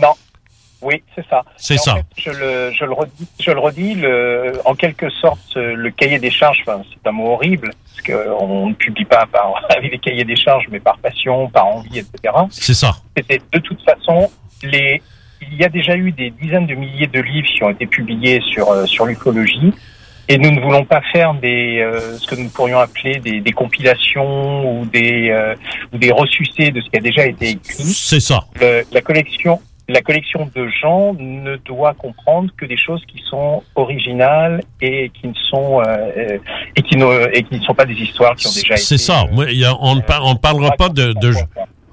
Non. 0.00 0.12
Oui, 0.86 1.02
c'est 1.16 1.26
ça. 1.28 1.42
C'est 1.56 1.76
ça. 1.78 1.96
fait, 1.96 2.04
je, 2.16 2.30
le, 2.30 2.70
je 2.72 2.84
le 2.84 2.92
redis, 2.92 3.28
je 3.40 3.50
le 3.50 3.58
redis 3.58 3.94
le, 3.94 4.52
en 4.64 4.74
quelque 4.76 5.10
sorte, 5.10 5.40
euh, 5.56 5.74
le 5.74 5.90
cahier 5.90 6.20
des 6.20 6.30
charges, 6.30 6.62
enfin, 6.64 6.80
c'est 6.92 7.08
un 7.08 7.12
mot 7.12 7.32
horrible, 7.32 7.70
parce 7.84 8.02
qu'on 8.06 8.68
ne 8.68 8.74
publie 8.74 9.04
pas 9.04 9.26
par, 9.26 9.52
avec 9.76 9.90
des 9.90 9.98
cahiers 9.98 10.24
des 10.24 10.36
charges, 10.36 10.66
mais 10.70 10.78
par 10.78 10.96
passion, 10.98 11.48
par 11.48 11.66
envie, 11.66 11.98
etc. 11.98 12.32
C'est 12.50 12.74
ça. 12.74 12.92
C'était 13.16 13.40
de 13.52 13.58
toute 13.58 13.82
façon, 13.82 14.30
les, 14.62 15.02
il 15.42 15.56
y 15.60 15.64
a 15.64 15.68
déjà 15.68 15.96
eu 15.96 16.12
des 16.12 16.30
dizaines 16.30 16.66
de 16.66 16.74
milliers 16.74 17.08
de 17.08 17.20
livres 17.20 17.48
qui 17.52 17.64
ont 17.64 17.70
été 17.70 17.86
publiés 17.86 18.40
sur, 18.52 18.70
euh, 18.70 18.86
sur 18.86 19.06
l'ufologie. 19.06 19.72
Et 20.28 20.38
nous 20.38 20.50
ne 20.50 20.60
voulons 20.60 20.84
pas 20.84 21.00
faire 21.12 21.34
des, 21.34 21.78
euh, 21.80 22.16
ce 22.18 22.26
que 22.26 22.34
nous 22.34 22.48
pourrions 22.48 22.80
appeler 22.80 23.20
des, 23.20 23.40
des 23.40 23.52
compilations 23.52 24.80
ou 24.80 24.84
des, 24.86 25.30
euh, 25.30 25.54
ou 25.92 25.98
des 25.98 26.10
ressucés 26.10 26.72
de 26.72 26.80
ce 26.80 26.90
qui 26.90 26.96
a 26.96 27.00
déjà 27.00 27.26
été 27.26 27.50
écrit. 27.50 27.84
C'est 27.84 28.18
ça. 28.18 28.40
Le- 28.60 28.82
la 28.90 29.00
collection, 29.02 29.60
la 29.88 30.00
collection 30.02 30.50
de 30.54 30.66
gens 30.82 31.14
ne 31.14 31.56
doit 31.58 31.94
comprendre 31.94 32.50
que 32.56 32.66
des 32.66 32.76
choses 32.76 33.02
qui 33.06 33.22
sont 33.30 33.62
originales 33.76 34.62
et 34.80 35.10
qui 35.10 35.28
ne 35.28 35.34
sont 35.48 35.80
euh, 35.80 35.84
euh, 36.16 36.38
et 36.74 36.82
qui 36.82 36.96
ne 36.96 37.06
et 37.36 37.42
qui 37.44 37.54
ne 37.58 37.64
sont 37.64 37.74
pas 37.74 37.84
des 37.86 37.94
histoires 37.94 38.34
qui 38.34 38.46
ont 38.48 38.52
déjà 38.52 38.74
été. 38.74 38.82
C'est 38.82 38.98
ça. 38.98 39.26
Y 39.50 39.64
a- 39.64 39.76
on 39.80 39.94
ne 39.94 40.00
par- 40.00 40.24
on 40.26 40.34
parlera 40.36 40.72
pas 40.72 40.88
de, 40.88 41.12
de- 41.12 41.34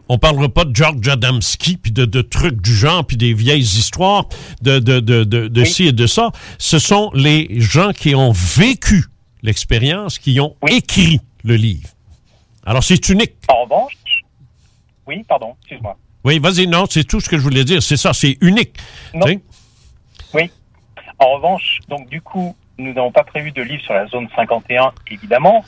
on 0.10 0.18
parlera 0.18 0.50
pas 0.50 0.66
de 0.66 0.76
George 0.76 1.08
Adamski 1.08 1.78
puis 1.78 1.92
de, 1.92 2.06
de 2.06 2.22
trucs 2.22 2.62
du 2.62 2.74
genre 2.76 3.06
puis 3.06 3.16
des 3.16 3.34
vieilles 3.34 3.62
histoires 3.62 4.26
de 4.64 4.80
de 4.80 5.00
de 5.00 5.24
de, 5.24 5.48
de 5.48 5.64
ci 5.64 5.86
et 5.88 5.92
de 5.92 6.08
ça. 6.08 6.32
Ce 6.58 6.80
sont 6.80 7.12
les 7.14 7.48
gens 7.62 7.92
qui 7.92 8.16
ont 8.16 8.32
vécu 8.32 9.06
l'expérience 9.44 10.18
qui 10.18 10.40
ont 10.40 10.56
écrit 10.68 11.20
le 11.44 11.56
livre. 11.58 11.90
Alors 12.66 12.84
c'est 12.84 13.08
unique. 13.10 13.34
En 13.50 13.64
revanche, 13.66 13.94
oui, 15.06 15.24
pardon, 15.28 15.54
excuse-moi. 15.62 15.96
Oui, 16.24 16.40
vas-y. 16.40 16.68
Non, 16.68 16.86
c'est 16.90 17.04
tout 17.04 17.20
ce 17.20 17.30
que 17.30 17.38
je 17.38 17.44
voulais 17.44 17.64
dire. 17.64 17.84
C'est 17.84 17.98
ça. 17.98 18.14
C'est 18.14 18.38
unique. 18.42 18.78
Non. 19.14 19.26
Oui. 19.26 20.52
En 21.20 21.36
revanche, 21.36 21.80
donc 21.88 22.10
du 22.10 22.22
coup, 22.22 22.56
nous 22.78 22.94
n'avons 22.94 23.12
pas 23.12 23.24
prévu 23.24 23.52
de 23.52 23.62
livre 23.62 23.84
sur 23.84 23.94
la 23.94 24.08
zone 24.08 24.28
51, 24.36 24.92
évidemment. 25.12 25.64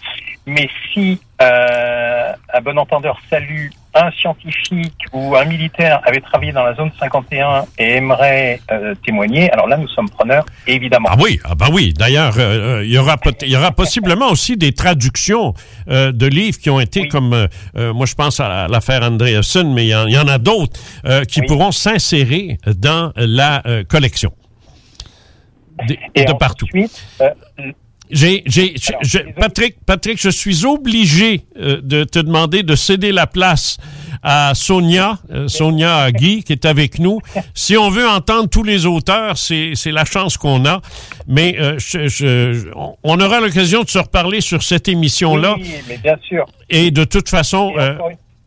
Mais 0.45 0.69
si 0.91 1.21
euh, 1.41 2.33
un 2.53 2.61
bon 2.61 2.77
entendeur 2.77 3.19
salue 3.29 3.69
un 3.95 4.11
scientifique 4.11 4.93
ou 5.13 5.35
un 5.35 5.45
militaire 5.45 6.01
avait 6.05 6.19
travaillé 6.19 6.51
dans 6.51 6.63
la 6.63 6.75
zone 6.75 6.91
51 6.99 7.65
et 7.79 7.93
aimerait 7.95 8.59
euh, 8.71 8.93
témoigner, 9.05 9.49
alors 9.51 9.67
là, 9.67 9.77
nous 9.77 9.87
sommes 9.87 10.09
preneurs, 10.09 10.45
évidemment. 10.67 11.07
Ah 11.11 11.15
oui, 11.19 11.39
ah 11.45 11.55
ben 11.55 11.67
oui. 11.71 11.93
D'ailleurs, 11.97 12.33
euh, 12.37 12.79
euh, 12.79 12.85
il 12.85 12.91
y 12.91 12.97
aura 12.97 13.15
il 13.41 13.49
y 13.49 13.55
aura 13.55 13.71
possiblement 13.71 14.27
aussi 14.29 14.57
des 14.57 14.73
traductions 14.73 15.53
euh, 15.89 16.11
de 16.11 16.27
livres 16.27 16.59
qui 16.59 16.69
ont 16.69 16.79
été 16.79 17.07
comme 17.07 17.47
moi 17.75 18.05
je 18.05 18.15
pense 18.15 18.39
à 18.39 18.67
l'affaire 18.67 19.01
Andreessen, 19.03 19.73
mais 19.73 19.85
il 19.85 19.89
y, 19.89 19.95
en- 19.95 20.07
il 20.07 20.13
y 20.13 20.17
en 20.17 20.27
a 20.27 20.37
d'autres 20.37 20.79
qui 21.27 21.41
pourront 21.43 21.71
s'insérer 21.71 22.57
dans 22.77 23.11
la 23.15 23.63
collection. 23.87 24.31
De, 25.87 25.95
de 26.25 26.33
partout. 26.33 26.67
euh, 27.21 27.29
J'ai, 28.11 28.43
j'ai, 28.45 28.75
Patrick, 29.39 29.75
Patrick, 29.85 30.21
je 30.21 30.29
suis 30.29 30.65
obligé 30.65 31.41
euh, 31.57 31.81
de 31.81 32.03
te 32.03 32.19
demander 32.19 32.63
de 32.63 32.75
céder 32.75 33.11
la 33.11 33.25
place 33.27 33.77
à 34.21 34.53
Sonia, 34.55 35.19
euh, 35.31 35.47
Sonia 35.47 36.11
Guy, 36.11 36.43
qui 36.43 36.53
est 36.53 36.65
avec 36.65 36.99
nous. 36.99 37.19
Si 37.53 37.77
on 37.77 37.89
veut 37.89 38.07
entendre 38.07 38.47
tous 38.49 38.63
les 38.63 38.85
auteurs, 38.85 39.37
c'est, 39.37 39.71
c'est 39.75 39.91
la 39.91 40.05
chance 40.05 40.37
qu'on 40.37 40.65
a. 40.65 40.81
Mais 41.27 41.55
euh, 41.59 41.77
je- 41.79 42.07
je- 42.07 42.67
on- 43.03 43.19
aura 43.19 43.39
l'occasion 43.39 43.83
de 43.83 43.89
se 43.89 43.97
reparler 43.99 44.41
sur 44.41 44.61
cette 44.63 44.87
émission-là. 44.87 45.55
Oui, 45.59 45.69
mais 45.87 45.97
bien 45.97 46.15
sûr. 46.27 46.45
Et 46.69 46.91
de 46.91 47.03
toute 47.05 47.29
façon, 47.29 47.73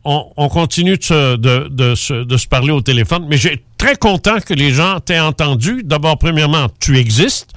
on, 0.04 0.26
on 0.36 0.48
continue 0.48 0.96
de 0.98 1.02
se, 1.04 1.36
de, 1.36 1.68
de 1.70 1.94
se, 1.94 2.24
de 2.24 2.36
se 2.36 2.46
parler 2.46 2.70
au 2.72 2.80
téléphone. 2.80 3.26
Mais 3.28 3.36
j'ai 3.36 3.62
très 3.76 3.96
content 3.96 4.38
que 4.40 4.54
les 4.54 4.70
gens 4.72 5.00
t'aient 5.00 5.20
entendu. 5.20 5.82
D'abord, 5.84 6.16
premièrement, 6.18 6.68
tu 6.80 6.96
existes. 6.98 7.50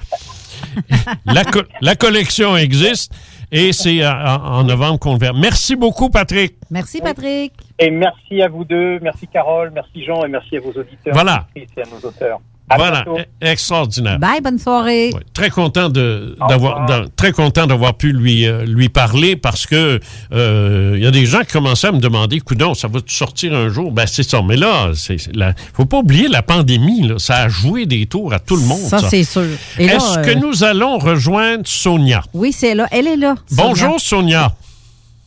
La, 1.26 1.44
co- 1.44 1.62
la 1.80 1.94
collection 1.96 2.56
existe. 2.56 3.12
Et 3.54 3.72
c'est 3.74 4.02
en, 4.06 4.12
en 4.44 4.64
novembre 4.64 4.98
qu'on 4.98 5.12
le 5.12 5.18
verra. 5.18 5.38
Merci 5.38 5.76
beaucoup, 5.76 6.08
Patrick. 6.08 6.54
Merci, 6.70 7.00
Patrick. 7.02 7.52
Et 7.78 7.90
merci 7.90 8.40
à 8.40 8.48
vous 8.48 8.64
deux, 8.64 8.98
merci 9.00 9.26
Carole, 9.26 9.70
merci 9.74 10.02
Jean 10.04 10.24
et 10.24 10.28
merci 10.28 10.56
à 10.56 10.60
vos 10.60 10.70
auditeurs. 10.72 11.12
Voilà. 11.12 11.46
Et 11.54 11.66
à 11.76 11.82
nos 11.90 12.08
auteurs. 12.08 12.40
À 12.70 12.76
voilà, 12.78 13.02
bientôt. 13.04 13.18
e- 13.20 13.46
extraordinaire. 13.46 14.18
Bye, 14.18 14.40
bonne 14.40 14.58
soirée. 14.58 15.10
Très 15.34 15.50
content 15.50 15.88
de 15.90 16.36
d'avoir 16.48 16.86
d'a- 16.86 17.04
très 17.16 17.32
content 17.32 17.66
d'avoir 17.66 17.94
pu 17.94 18.12
lui 18.12 18.46
euh, 18.46 18.64
lui 18.64 18.88
parler 18.88 19.36
parce 19.36 19.66
que 19.66 20.00
euh, 20.32 20.92
il 20.96 21.02
y 21.02 21.06
a 21.06 21.10
des 21.10 21.26
gens 21.26 21.40
qui 21.40 21.52
commençaient 21.52 21.88
à 21.88 21.92
me 21.92 21.98
demander 21.98 22.40
coudon 22.40 22.72
ça 22.74 22.88
va 22.88 23.00
sortir 23.06 23.52
un 23.54 23.68
jour? 23.68 23.92
Ben 23.92 24.06
c'est 24.06 24.22
ça 24.22 24.40
mais 24.42 24.56
là 24.56 24.92
c'est 24.94 25.34
la- 25.34 25.52
faut 25.74 25.84
pas 25.84 25.98
oublier 25.98 26.28
la 26.28 26.42
pandémie 26.42 27.08
là, 27.08 27.14
ça 27.18 27.36
a 27.36 27.48
joué 27.48 27.84
des 27.84 28.06
tours 28.06 28.32
à 28.32 28.38
tout 28.38 28.56
le 28.56 28.62
monde 28.62 28.78
Ça, 28.88 29.00
c'est 29.10 29.24
sûr. 29.24 29.42
Est-ce 29.78 30.18
euh, 30.18 30.22
que 30.22 30.30
nous 30.38 30.64
allons 30.64 30.98
rejoindre 30.98 31.62
Sonia? 31.66 32.22
Oui, 32.32 32.52
c'est 32.52 32.74
là. 32.74 32.86
Elle 32.90 33.06
est 33.08 33.16
là. 33.16 33.34
Bonjour 33.50 34.00
Sonia. 34.00 34.52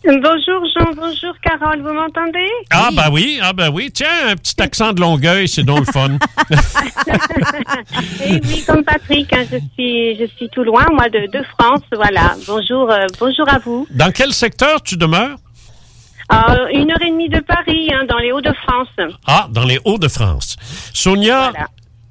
Bonjour 0.06 0.64
Jean, 0.76 0.92
bonjour 0.96 1.34
Carole, 1.42 1.82
vous 1.82 1.92
m'entendez? 1.92 2.48
Ah, 2.70 2.90
bah 2.96 3.10
oui, 3.12 3.40
ah, 3.42 3.54
bah 3.54 3.70
oui. 3.74 3.90
Tiens, 3.92 4.08
un 4.30 4.36
petit 4.36 4.62
accent 4.62 4.94
de 4.94 5.02
Longueuil, 5.02 5.48
c'est 5.48 5.64
donc 5.64 5.80
le 5.80 5.86
fun. 5.86 6.10
Eh 8.24 8.40
oui, 8.44 8.64
comme 8.68 8.84
Patrick, 8.84 9.34
hein, 9.34 9.46
je 9.52 9.58
suis 9.74 10.16
je 10.18 10.26
suis 10.36 10.48
tout 10.50 10.64
loin, 10.64 10.86
moi 10.92 11.10
de, 11.10 11.26
de 11.32 11.44
France, 11.58 11.82
voilà. 11.92 12.36
Bonjour, 12.46 12.92
euh, 12.92 13.08
bonjour 13.20 13.50
à 13.50 13.58
vous. 13.58 13.88
Dans 13.90 14.12
quel 14.12 14.32
secteur 14.32 14.82
tu 14.84 14.96
demeures? 14.96 15.38
Euh, 16.32 16.68
une 16.74 16.92
heure 16.92 17.02
et 17.02 17.10
demie 17.10 17.30
de 17.30 17.40
Paris, 17.40 17.90
hein, 17.94 18.06
dans 18.08 18.18
les 18.18 18.32
Hauts-de-France. 18.32 18.90
Ah, 19.28 19.48
dans 19.52 19.64
les 19.66 19.80
Hauts-de-France. 19.86 20.56
Sonia, 20.94 21.52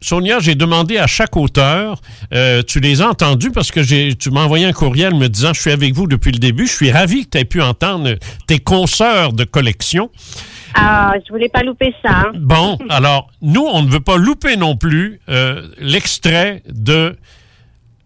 Sonia, 0.04 0.38
j'ai 0.38 0.54
demandé 0.54 0.98
à 0.98 1.06
chaque 1.06 1.34
auteur, 1.34 1.98
euh, 2.34 2.62
tu 2.62 2.78
les 2.78 3.00
as 3.00 3.08
entendus 3.08 3.50
parce 3.50 3.70
que 3.70 3.82
j'ai, 3.82 4.14
tu 4.14 4.30
m'as 4.30 4.42
envoyé 4.42 4.66
un 4.66 4.72
courriel 4.74 5.14
me 5.14 5.28
disant 5.30 5.54
je 5.54 5.60
suis 5.62 5.70
avec 5.70 5.94
vous 5.94 6.06
depuis 6.06 6.30
le 6.30 6.38
début. 6.38 6.66
Je 6.66 6.72
suis 6.72 6.92
ravi 6.92 7.24
que 7.24 7.30
tu 7.30 7.38
aies 7.38 7.46
pu 7.46 7.62
entendre 7.62 8.10
tes 8.46 8.58
consoeurs 8.58 9.32
de 9.32 9.44
collection. 9.44 10.10
Ah, 10.74 11.14
je 11.26 11.32
voulais 11.32 11.48
pas 11.48 11.62
louper 11.62 11.94
ça. 12.04 12.10
hein. 12.10 12.32
Bon, 12.38 12.76
alors, 12.90 13.30
nous, 13.40 13.64
on 13.64 13.82
ne 13.82 13.88
veut 13.88 14.00
pas 14.00 14.18
louper 14.18 14.56
non 14.58 14.76
plus 14.76 15.20
euh, 15.30 15.66
l'extrait 15.78 16.62
de 16.68 17.16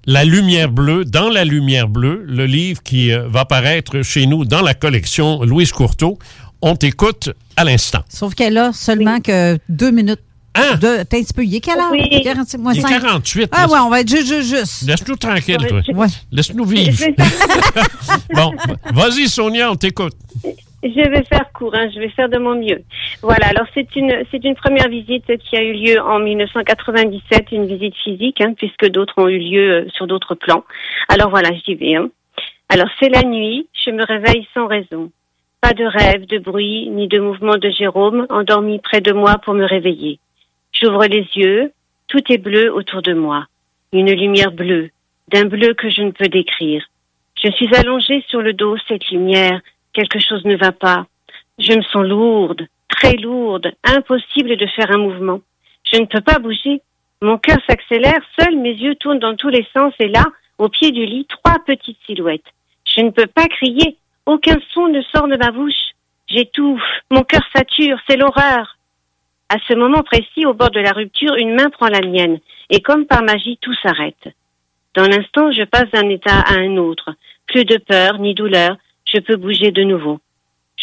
La 0.07 0.25
Lumière 0.25 0.71
Bleue, 0.71 1.05
dans 1.05 1.29
La 1.31 1.45
Lumière 1.45 1.89
Bleue, 1.89 2.23
le 2.29 2.47
livre 2.47 2.81
qui 2.85 3.11
euh, 3.11 3.27
va 3.29 3.45
paraître 3.45 4.03
chez 4.03 4.27
nous 4.27 4.45
dans 4.45 4.63
la 4.63 4.75
collection 4.75 5.43
Louise 5.43 5.73
Courteau. 5.73 6.17
On 6.63 6.77
t'écoute 6.77 7.31
à 7.57 7.65
l'instant. 7.65 8.05
Sauf 8.09 8.35
qu'elle 8.37 8.57
a 8.59 8.73
seulement 8.73 9.21
que 9.21 9.59
deux 9.69 9.91
minutes. 9.91 10.21
De, 10.77 11.03
t'as 11.05 11.17
un 11.19 11.23
petit 11.23 11.33
peu. 11.35 11.45
Il 11.45 11.55
est 11.55 11.61
quelle 11.61 11.79
heure? 11.79 11.91
Oui. 11.91 12.23
46 12.23 12.59
moins 12.59 12.73
Il 12.73 12.79
est 12.79 12.83
5. 12.83 13.01
48, 13.01 13.49
Ah 13.53 13.63
laisse- 13.63 13.73
ouais, 13.73 13.79
on 13.81 13.91
va 13.91 14.01
être 14.01 14.09
juste, 14.09 14.27
juste, 14.27 14.57
juste. 14.57 14.89
Laisse-nous 14.89 15.17
tranquille, 15.17 15.57
toi. 15.57 15.81
Ouais. 15.95 16.07
Laisse-nous 16.33 16.65
vivre. 16.65 17.05
bon, 18.35 18.53
vas-y, 18.93 19.29
Sonia, 19.29 19.71
on 19.71 19.77
t'écoute. 19.77 20.15
Je 20.83 21.11
vais 21.11 21.25
faire 21.25 21.51
court, 21.53 21.75
hein, 21.75 21.89
je 21.93 21.99
vais 21.99 22.09
faire 22.11 22.29
de 22.29 22.39
mon 22.39 22.55
mieux. 22.55 22.83
Voilà, 23.21 23.49
alors 23.49 23.67
c'est 23.75 23.97
une 23.97 24.15
c'est 24.31 24.45
une 24.45 24.55
première 24.55 24.89
visite 24.89 25.25
qui 25.39 25.57
a 25.57 25.63
eu 25.63 25.73
lieu 25.73 26.01
en 26.01 26.21
1997, 26.21 27.47
une 27.51 27.67
visite 27.67 27.97
physique, 28.05 28.41
hein, 28.41 28.55
puisque 28.57 28.87
d'autres 28.89 29.15
ont 29.17 29.27
eu 29.29 29.39
lieu 29.41 29.71
euh, 29.73 29.89
sur 29.97 30.07
d'autres 30.07 30.37
plans. 30.37 30.63
Alors 31.09 31.31
voilà, 31.31 31.51
j'y 31.67 31.75
vais. 31.75 31.97
Hein. 31.97 32.11
Alors 32.69 32.89
c'est 33.01 33.09
la 33.09 33.23
nuit, 33.23 33.67
je 33.85 33.91
me 33.91 34.05
réveille 34.05 34.47
sans 34.55 34.69
raison. 34.69 35.11
Pas 35.61 35.73
de 35.73 35.85
rêve, 35.85 36.27
de 36.27 36.39
bruit, 36.39 36.89
ni 36.91 37.09
de 37.09 37.19
mouvement 37.19 37.57
de 37.57 37.71
Jérôme, 37.71 38.27
endormi 38.31 38.79
près 38.79 39.01
de 39.01 39.13
moi 39.13 39.39
pour 39.45 39.55
me 39.55 39.65
réveiller. 39.65 40.21
J'ouvre 40.81 41.07
les 41.07 41.27
yeux, 41.35 41.73
tout 42.07 42.23
est 42.33 42.39
bleu 42.39 42.73
autour 42.73 43.03
de 43.03 43.13
moi. 43.13 43.47
Une 43.93 44.13
lumière 44.13 44.53
bleue, 44.53 44.91
d'un 45.27 45.47
bleu 45.47 45.75
que 45.75 45.91
je 45.91 46.03
ne 46.03 46.13
peux 46.13 46.29
décrire. 46.29 46.85
Je 47.43 47.51
suis 47.51 47.75
allongée 47.75 48.25
sur 48.29 48.43
le 48.43 48.53
dos, 48.53 48.77
cette 48.87 49.09
lumière, 49.11 49.61
quelque 49.93 50.21
chose 50.21 50.45
ne 50.45 50.57
va 50.57 50.71
pas. 50.71 51.07
Je 51.59 51.73
me 51.73 51.83
sens 51.83 52.05
lourde, 52.05 52.67
très 52.89 53.15
lourde, 53.15 53.73
impossible 53.83 54.57
de 54.57 54.67
faire 54.67 54.91
un 54.93 54.99
mouvement. 54.99 55.41
Je 55.91 56.01
ne 56.01 56.07
peux 56.07 56.21
pas 56.21 56.39
bouger. 56.39 56.81
Mon 57.23 57.39
cœur 57.39 57.59
s'accélère, 57.69 58.21
seul 58.39 58.57
mes 58.57 58.75
yeux 58.75 58.95
tournent 58.95 59.19
dans 59.19 59.35
tous 59.35 59.49
les 59.49 59.67
sens 59.75 59.93
et 59.99 60.09
là, 60.09 60.25
au 60.59 60.69
pied 60.69 60.93
du 60.93 61.05
lit, 61.05 61.27
trois 61.27 61.59
petites 61.67 61.99
silhouettes. 62.07 62.53
Je 62.85 63.01
ne 63.01 63.11
peux 63.11 63.27
pas 63.27 63.49
crier, 63.49 63.97
aucun 64.27 64.59
son 64.73 64.87
ne 64.87 65.03
sort 65.03 65.27
de 65.27 65.37
ma 65.37 65.51
bouche. 65.51 65.95
J'étouffe, 66.29 66.83
mon 67.11 67.25
cœur 67.25 67.43
sature, 67.53 67.99
c'est 68.09 68.17
l'horreur. 68.17 68.78
À 69.51 69.57
ce 69.67 69.75
moment 69.75 70.03
précis, 70.03 70.45
au 70.45 70.53
bord 70.53 70.71
de 70.71 70.81
la 70.81 70.93
rupture, 70.93 71.35
une 71.37 71.55
main 71.55 71.71
prend 71.71 71.89
la 71.89 72.01
mienne, 72.01 72.39
et 72.69 72.81
comme 72.81 73.07
par 73.07 73.23
magie, 73.23 73.59
tout 73.61 73.75
s'arrête. 73.83 74.29
Dans 74.95 75.07
l'instant, 75.07 75.51
je 75.53 75.65
passe 75.65 75.91
d'un 75.91 76.09
état 76.11 76.41
à 76.41 76.55
un 76.55 76.77
autre. 76.77 77.15
Plus 77.47 77.65
de 77.65 77.79
peur 77.79 78.19
ni 78.19 78.35
douleur, 78.35 78.77
je 79.07 79.21
peux 79.21 79.37
bouger 79.37 79.71
de 79.71 79.83
nouveau. 79.83 80.21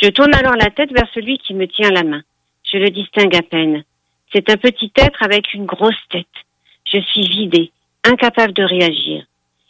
Je 0.02 0.10
tourne 0.10 0.34
alors 0.34 0.56
la 0.56 0.72
tête 0.72 0.92
vers 0.92 1.08
celui 1.14 1.38
qui 1.38 1.54
me 1.54 1.68
tient 1.68 1.92
la 1.92 2.04
main. 2.04 2.24
Je 2.64 2.78
le 2.78 2.90
distingue 2.90 3.36
à 3.36 3.44
peine. 3.44 3.84
C'est 4.34 4.50
un 4.50 4.58
petit 4.58 4.92
être 4.98 5.22
avec 5.22 5.54
une 5.54 5.66
grosse 5.66 5.94
tête. 6.10 6.26
Je 6.92 7.00
suis 7.00 7.28
vidée, 7.28 7.72
incapable 8.04 8.54
de 8.54 8.64
réagir. 8.64 9.26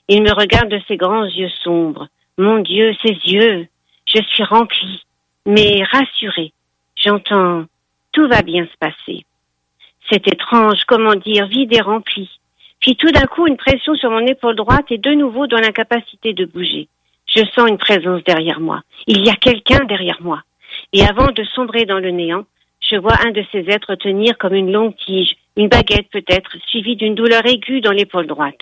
Il 0.07 0.23
me 0.23 0.31
regarde 0.31 0.69
de 0.69 0.79
ses 0.87 0.95
grands 0.95 1.25
yeux 1.25 1.51
sombres. 1.63 2.07
Mon 2.37 2.59
Dieu, 2.59 2.95
ses 3.03 3.17
yeux. 3.25 3.67
Je 4.05 4.21
suis 4.21 4.43
remplie, 4.43 5.03
mais 5.45 5.83
rassurée. 5.91 6.53
J'entends 6.95 7.65
tout 8.15 8.27
va 8.29 8.41
bien 8.41 8.65
se 8.65 8.77
passer. 8.79 9.25
C'est 10.09 10.25
étrange, 10.27 10.85
comment 10.87 11.15
dire, 11.15 11.47
vide 11.47 11.73
et 11.73 11.81
rempli. 11.81 12.29
Puis 12.79 12.95
tout 12.95 13.11
d'un 13.11 13.25
coup, 13.25 13.45
une 13.45 13.57
pression 13.57 13.93
sur 13.95 14.09
mon 14.09 14.25
épaule 14.25 14.55
droite 14.55 14.85
et 14.89 14.97
de 14.97 15.11
nouveau 15.11 15.47
dans 15.47 15.59
l'incapacité 15.59 16.33
de 16.33 16.45
bouger. 16.45 16.87
Je 17.27 17.43
sens 17.53 17.67
une 17.67 17.77
présence 17.77 18.23
derrière 18.23 18.61
moi. 18.61 18.81
Il 19.07 19.25
y 19.25 19.29
a 19.29 19.35
quelqu'un 19.35 19.83
derrière 19.83 20.21
moi. 20.21 20.41
Et 20.93 21.03
avant 21.03 21.31
de 21.31 21.43
sombrer 21.43 21.85
dans 21.85 21.99
le 21.99 22.11
néant, 22.11 22.45
je 22.79 22.95
vois 22.95 23.17
un 23.25 23.31
de 23.31 23.43
ces 23.51 23.65
êtres 23.67 23.95
tenir 23.95 24.37
comme 24.37 24.53
une 24.53 24.71
longue 24.71 24.95
tige, 24.95 25.35
une 25.57 25.67
baguette 25.67 26.09
peut-être, 26.11 26.55
suivie 26.67 26.95
d'une 26.95 27.15
douleur 27.15 27.45
aiguë 27.45 27.81
dans 27.81 27.91
l'épaule 27.91 28.27
droite. 28.27 28.59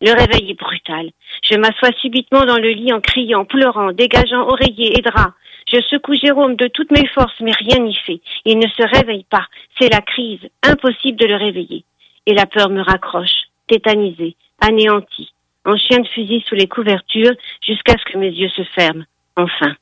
Le 0.00 0.12
réveil 0.12 0.50
est 0.50 0.58
brutal. 0.58 1.10
Je 1.42 1.56
m'assois 1.56 1.92
subitement 2.00 2.44
dans 2.44 2.58
le 2.58 2.70
lit 2.70 2.92
en 2.92 3.00
criant, 3.00 3.44
pleurant, 3.44 3.92
dégageant 3.92 4.48
oreiller 4.48 4.98
et 4.98 5.02
drap. 5.02 5.34
Je 5.72 5.80
secoue 5.80 6.14
Jérôme 6.14 6.56
de 6.56 6.66
toutes 6.66 6.90
mes 6.90 7.06
forces, 7.08 7.40
mais 7.40 7.52
rien 7.52 7.82
n'y 7.82 7.94
fait. 7.94 8.20
Il 8.44 8.58
ne 8.58 8.68
se 8.68 8.82
réveille 8.82 9.24
pas. 9.24 9.46
C'est 9.80 9.90
la 9.90 10.02
crise. 10.02 10.40
Impossible 10.62 11.18
de 11.18 11.26
le 11.26 11.36
réveiller. 11.36 11.84
Et 12.26 12.34
la 12.34 12.44
peur 12.44 12.68
me 12.68 12.82
raccroche, 12.82 13.48
tétanisée, 13.68 14.36
anéantie, 14.60 15.32
en 15.64 15.76
chien 15.76 16.00
de 16.00 16.08
fusil 16.08 16.44
sous 16.46 16.54
les 16.54 16.68
couvertures, 16.68 17.32
jusqu'à 17.66 17.96
ce 17.96 18.12
que 18.12 18.18
mes 18.18 18.30
yeux 18.30 18.50
se 18.50 18.62
ferment. 18.74 19.04
Enfin. 19.36 19.74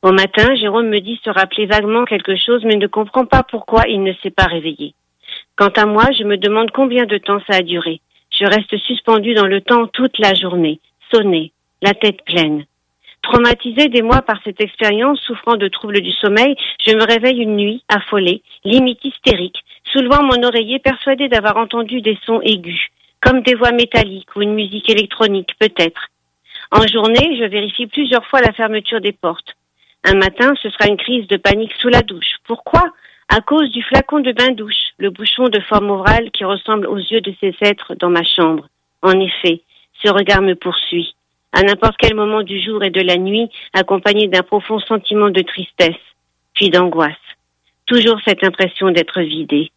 Au 0.00 0.12
matin, 0.12 0.54
Jérôme 0.54 0.88
me 0.88 1.00
dit 1.00 1.20
se 1.22 1.30
rappeler 1.30 1.66
vaguement 1.66 2.06
quelque 2.06 2.36
chose, 2.36 2.64
mais 2.64 2.76
ne 2.76 2.86
comprend 2.86 3.26
pas 3.26 3.42
pourquoi 3.42 3.86
il 3.86 4.02
ne 4.02 4.14
s'est 4.22 4.30
pas 4.30 4.46
réveillé. 4.46 4.94
Quant 5.56 5.72
à 5.76 5.84
moi, 5.84 6.04
je 6.16 6.24
me 6.24 6.38
demande 6.38 6.70
combien 6.70 7.04
de 7.04 7.18
temps 7.18 7.40
ça 7.50 7.58
a 7.58 7.62
duré. 7.62 8.00
Je 8.30 8.46
reste 8.46 8.76
suspendue 8.78 9.34
dans 9.34 9.46
le 9.46 9.60
temps 9.60 9.88
toute 9.88 10.18
la 10.18 10.32
journée, 10.34 10.80
sonnée, 11.12 11.52
la 11.82 11.92
tête 11.92 12.24
pleine. 12.24 12.64
Traumatisée 13.30 13.88
des 13.88 14.00
mois 14.00 14.22
par 14.22 14.40
cette 14.42 14.62
expérience, 14.62 15.20
souffrant 15.20 15.56
de 15.56 15.68
troubles 15.68 16.00
du 16.00 16.12
sommeil, 16.12 16.56
je 16.82 16.96
me 16.96 17.04
réveille 17.04 17.42
une 17.42 17.56
nuit, 17.56 17.84
affolée, 17.90 18.40
limite 18.64 19.04
hystérique, 19.04 19.62
soulevant 19.92 20.22
mon 20.22 20.42
oreiller 20.42 20.78
persuadée 20.78 21.28
d'avoir 21.28 21.58
entendu 21.58 22.00
des 22.00 22.18
sons 22.24 22.40
aigus, 22.40 22.88
comme 23.20 23.42
des 23.42 23.54
voix 23.54 23.72
métalliques 23.72 24.34
ou 24.34 24.40
une 24.40 24.54
musique 24.54 24.88
électronique, 24.88 25.54
peut-être. 25.58 26.08
En 26.70 26.86
journée, 26.86 27.36
je 27.38 27.44
vérifie 27.44 27.86
plusieurs 27.86 28.24
fois 28.24 28.40
la 28.40 28.54
fermeture 28.54 29.02
des 29.02 29.12
portes. 29.12 29.56
Un 30.04 30.14
matin, 30.14 30.54
ce 30.62 30.70
sera 30.70 30.88
une 30.88 30.96
crise 30.96 31.26
de 31.26 31.36
panique 31.36 31.74
sous 31.82 31.90
la 31.90 32.00
douche. 32.00 32.36
Pourquoi? 32.46 32.82
À 33.28 33.42
cause 33.42 33.70
du 33.72 33.82
flacon 33.82 34.20
de 34.20 34.32
bain-douche, 34.32 34.94
le 34.96 35.10
bouchon 35.10 35.50
de 35.50 35.60
forme 35.60 35.90
ovale 35.90 36.30
qui 36.30 36.44
ressemble 36.44 36.86
aux 36.86 36.96
yeux 36.96 37.20
de 37.20 37.34
ces 37.42 37.54
êtres 37.60 37.94
dans 37.94 38.08
ma 38.08 38.24
chambre. 38.24 38.68
En 39.02 39.20
effet, 39.20 39.60
ce 40.02 40.10
regard 40.10 40.40
me 40.40 40.54
poursuit, 40.54 41.14
à 41.52 41.62
n'importe 41.62 41.96
quel 41.98 42.14
moment 42.14 42.42
du 42.42 42.60
jour 42.60 42.82
et 42.84 42.90
de 42.90 43.00
la 43.00 43.16
nuit, 43.16 43.48
accompagné 43.72 44.28
d'un 44.28 44.42
profond 44.42 44.78
sentiment 44.80 45.30
de 45.30 45.42
tristesse, 45.42 46.02
puis 46.54 46.70
d'angoisse. 46.70 47.12
Toujours 47.86 48.20
cette 48.24 48.44
impression 48.44 48.90
d'être 48.90 49.20
vidé. 49.22 49.70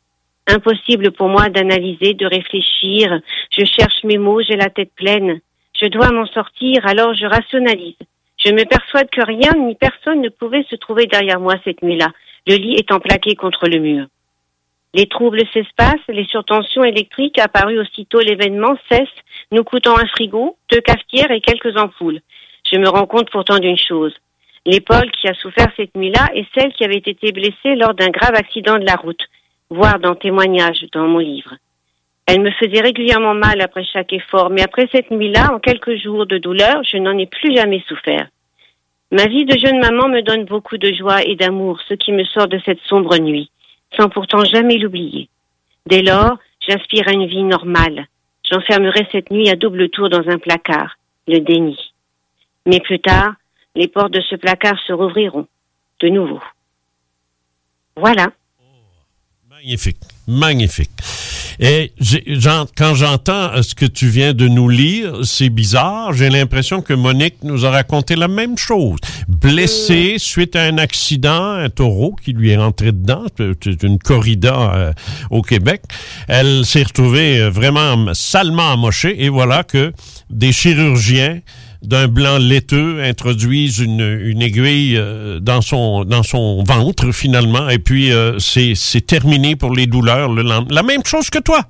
Impossible 0.47 1.11
pour 1.11 1.29
moi 1.29 1.49
d'analyser, 1.49 2.13
de 2.13 2.25
réfléchir. 2.25 3.19
Je 3.51 3.63
cherche 3.63 4.03
mes 4.03 4.17
mots, 4.17 4.41
j'ai 4.41 4.57
la 4.57 4.69
tête 4.69 4.91
pleine. 4.95 5.39
Je 5.79 5.87
dois 5.87 6.11
m'en 6.11 6.25
sortir, 6.25 6.85
alors 6.85 7.13
je 7.13 7.25
rationalise. 7.25 7.95
Je 8.37 8.51
me 8.51 8.65
persuade 8.65 9.09
que 9.09 9.25
rien 9.25 9.51
ni 9.57 9.75
personne 9.75 10.21
ne 10.21 10.29
pouvait 10.29 10.65
se 10.69 10.75
trouver 10.75 11.05
derrière 11.05 11.39
moi 11.39 11.55
cette 11.63 11.83
nuit-là, 11.83 12.07
le 12.47 12.55
lit 12.55 12.75
étant 12.75 12.99
plaqué 12.99 13.35
contre 13.35 13.67
le 13.67 13.79
mur. 13.79 14.07
Les 14.93 15.07
troubles 15.07 15.43
s'espacent, 15.53 16.07
les 16.09 16.25
surtensions 16.25 16.83
électriques 16.83 17.39
apparues 17.39 17.79
aussitôt 17.79 18.19
l'événement 18.19 18.75
cessent, 18.89 19.07
nous 19.51 19.63
coûtant 19.63 19.97
un 19.97 20.05
frigo, 20.05 20.57
deux 20.69 20.81
cafetières 20.81 21.31
et 21.31 21.39
quelques 21.39 21.77
ampoules. 21.77 22.19
Je 22.69 22.77
me 22.77 22.89
rends 22.89 23.05
compte 23.05 23.29
pourtant 23.31 23.59
d'une 23.59 23.77
chose. 23.77 24.13
L'épaule 24.65 25.09
qui 25.11 25.27
a 25.27 25.33
souffert 25.33 25.71
cette 25.77 25.95
nuit-là 25.95 26.29
est 26.35 26.45
celle 26.53 26.73
qui 26.73 26.83
avait 26.83 26.97
été 26.97 27.31
blessée 27.31 27.75
lors 27.75 27.93
d'un 27.93 28.09
grave 28.09 28.35
accident 28.35 28.77
de 28.77 28.85
la 28.85 28.95
route, 28.95 29.21
voire 29.69 29.99
dans 29.99 30.13
témoignage 30.13 30.85
dans 30.91 31.07
mon 31.07 31.19
livre. 31.19 31.55
Elle 32.27 32.41
me 32.41 32.51
faisait 32.51 32.81
régulièrement 32.81 33.33
mal 33.33 33.61
après 33.61 33.85
chaque 33.85 34.13
effort, 34.13 34.49
mais 34.49 34.61
après 34.61 34.87
cette 34.91 35.09
nuit-là, 35.09 35.53
en 35.53 35.59
quelques 35.59 35.95
jours 35.95 36.25
de 36.25 36.37
douleur, 36.37 36.83
je 36.83 36.97
n'en 36.97 37.17
ai 37.17 37.25
plus 37.25 37.55
jamais 37.55 37.83
souffert. 37.87 38.27
Ma 39.11 39.25
vie 39.25 39.45
de 39.45 39.57
jeune 39.57 39.79
maman 39.79 40.07
me 40.07 40.21
donne 40.21 40.45
beaucoup 40.45 40.77
de 40.77 40.93
joie 40.93 41.23
et 41.23 41.35
d'amour, 41.35 41.79
ce 41.87 41.93
qui 41.93 42.11
me 42.11 42.23
sort 42.25 42.47
de 42.47 42.61
cette 42.63 42.79
sombre 42.81 43.17
nuit, 43.17 43.49
sans 43.97 44.09
pourtant 44.09 44.43
jamais 44.43 44.77
l'oublier. 44.77 45.29
Dès 45.85 46.01
lors, 46.01 46.37
j'aspire 46.65 47.07
à 47.07 47.13
une 47.13 47.27
vie 47.27 47.43
normale. 47.43 48.07
J'enfermerai 48.49 49.07
cette 49.11 49.31
nuit 49.31 49.49
à 49.49 49.55
double 49.55 49.89
tour 49.89 50.09
dans 50.09 50.27
un 50.27 50.37
placard, 50.37 50.97
le 51.27 51.39
déni. 51.39 51.77
Mais 52.65 52.79
plus 52.79 52.99
tard, 52.99 53.33
les 53.75 53.87
portes 53.87 54.13
de 54.13 54.21
ce 54.21 54.35
placard 54.35 54.77
se 54.85 54.93
rouvriront, 54.93 55.47
de 56.01 56.09
nouveau. 56.09 56.41
Voilà. 57.95 58.27
Magnifique, 59.49 60.01
magnifique. 60.31 60.91
Et 61.59 61.93
quand 62.75 62.95
j'entends 62.95 63.53
euh, 63.53 63.61
ce 63.61 63.75
que 63.75 63.85
tu 63.85 64.07
viens 64.07 64.33
de 64.33 64.47
nous 64.47 64.69
lire, 64.69 65.19
c'est 65.23 65.49
bizarre. 65.49 66.13
J'ai 66.13 66.29
l'impression 66.29 66.81
que 66.81 66.93
Monique 66.93 67.35
nous 67.43 67.65
a 67.65 67.69
raconté 67.69 68.15
la 68.15 68.27
même 68.27 68.57
chose. 68.57 68.99
Blessée 69.27 70.15
suite 70.17 70.55
à 70.55 70.63
un 70.63 70.77
accident, 70.77 71.51
un 71.51 71.69
taureau 71.69 72.15
qui 72.23 72.33
lui 72.33 72.51
est 72.51 72.57
rentré 72.57 72.91
dedans, 72.91 73.25
c'est 73.37 73.83
une 73.83 73.99
corrida 73.99 74.73
euh, 74.73 74.93
au 75.29 75.41
Québec. 75.41 75.83
Elle 76.27 76.65
s'est 76.65 76.83
retrouvée 76.83 77.39
euh, 77.39 77.49
vraiment 77.49 78.13
salement 78.13 78.71
amochée 78.71 79.23
et 79.23 79.29
voilà 79.29 79.63
que 79.63 79.93
des 80.29 80.51
chirurgiens 80.51 81.41
d'un 81.81 82.07
blanc 82.07 82.37
laiteux 82.37 83.01
introduisent 83.03 83.79
une, 83.79 84.01
une 84.23 84.41
aiguille 84.41 84.97
euh, 84.97 85.39
dans 85.39 85.61
son 85.61 86.05
dans 86.05 86.23
son 86.23 86.63
ventre 86.63 87.11
finalement 87.11 87.69
et 87.69 87.79
puis 87.79 88.11
euh, 88.11 88.37
c'est 88.39 88.73
c'est 88.75 89.01
terminé 89.01 89.55
pour 89.55 89.73
les 89.73 89.87
douleurs 89.87 90.31
le 90.31 90.43
lendemain. 90.43 90.73
La 90.75 90.83
même 90.83 91.03
chose 91.05 91.29
que 91.29 91.39
toi. 91.39 91.65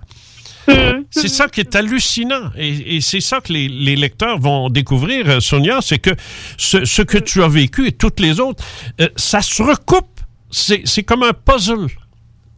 C'est 1.09 1.27
ça 1.27 1.47
qui 1.47 1.59
est 1.59 1.75
hallucinant. 1.75 2.51
Et, 2.57 2.95
et 2.95 3.01
c'est 3.01 3.19
ça 3.19 3.41
que 3.41 3.51
les, 3.51 3.67
les 3.67 3.95
lecteurs 3.97 4.39
vont 4.39 4.69
découvrir, 4.69 5.27
euh, 5.27 5.39
Sonia, 5.41 5.79
c'est 5.81 5.99
que 5.99 6.11
ce, 6.57 6.85
ce 6.85 7.01
que 7.01 7.17
tu 7.17 7.43
as 7.43 7.47
vécu 7.49 7.87
et 7.87 7.91
toutes 7.91 8.19
les 8.19 8.39
autres, 8.39 8.63
euh, 9.01 9.09
ça 9.17 9.41
se 9.41 9.61
recoupe. 9.61 10.19
C'est 10.49 10.83
c'est 10.85 11.03
comme 11.03 11.23
un 11.23 11.33
puzzle. 11.33 11.87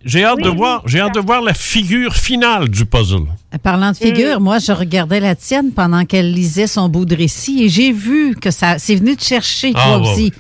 J'ai 0.05 0.23
hâte 0.25 0.41
de 0.41 0.49
voir, 0.49 0.81
j'ai 0.85 0.99
hâte 0.99 1.15
de 1.15 1.19
voir 1.21 1.41
la 1.41 1.53
figure 1.53 2.13
finale 2.15 2.67
du 2.69 2.85
puzzle. 2.85 3.23
Parlant 3.61 3.91
de 3.91 3.97
figure, 3.97 4.41
moi, 4.41 4.59
je 4.59 4.71
regardais 4.71 5.19
la 5.19 5.35
tienne 5.35 5.71
pendant 5.71 6.03
qu'elle 6.05 6.33
lisait 6.33 6.67
son 6.67 6.89
bout 6.89 7.05
de 7.05 7.15
récit 7.15 7.63
et 7.63 7.69
j'ai 7.69 7.91
vu 7.91 8.35
que 8.35 8.51
ça, 8.51 8.79
c'est 8.79 8.95
venu 8.95 9.15
te 9.15 9.23
chercher, 9.23 9.71
toi 9.71 9.81
Ah, 9.85 9.99
aussi. 9.99 10.23
ouais. 10.25 10.31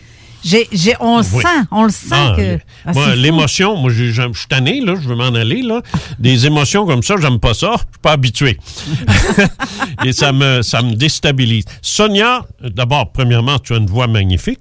J'ai, 0.45 0.67
j'ai, 0.73 0.93
on 0.99 1.19
le 1.19 1.23
Oui. 1.33 1.41
sent, 1.41 1.67
on 1.71 1.83
le 1.85 1.89
sent 1.89 2.07
Ah, 2.11 2.33
que. 2.35 2.59
Ah, 2.85 2.91
moi, 2.93 3.15
l'émotion, 3.15 3.77
moi, 3.77 3.89
je 3.89 4.11
suis 4.11 4.47
tanné, 4.49 4.81
là, 4.81 4.95
je 5.01 5.07
veux 5.07 5.15
m'en 5.15 5.33
aller, 5.33 5.61
là. 5.61 5.81
Des 6.19 6.45
émotions 6.45 6.85
comme 6.85 7.01
ça, 7.01 7.15
j'aime 7.21 7.39
pas 7.39 7.53
ça, 7.53 7.71
je 7.75 7.77
suis 7.77 7.99
pas 8.01 8.11
habitué. 8.11 8.57
Et 10.05 10.11
ça 10.11 10.33
me, 10.33 10.61
ça 10.61 10.81
me 10.81 10.95
déstabilise. 10.95 11.63
Sonia, 11.81 12.45
euh, 12.61 12.69
d'abord, 12.69 13.13
premièrement, 13.13 13.57
tu 13.59 13.73
as 13.73 13.77
une 13.77 13.85
voix 13.87 14.07
magnifique. 14.07 14.59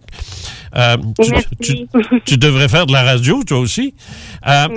Euh, 0.76 0.96
tu, 1.22 1.32
tu- 1.62 2.20
tu 2.24 2.36
devrais 2.38 2.68
faire 2.68 2.86
de 2.86 2.92
la 2.92 3.02
radio, 3.02 3.42
toi 3.44 3.58
aussi. 3.58 3.94
Euh, 4.46 4.68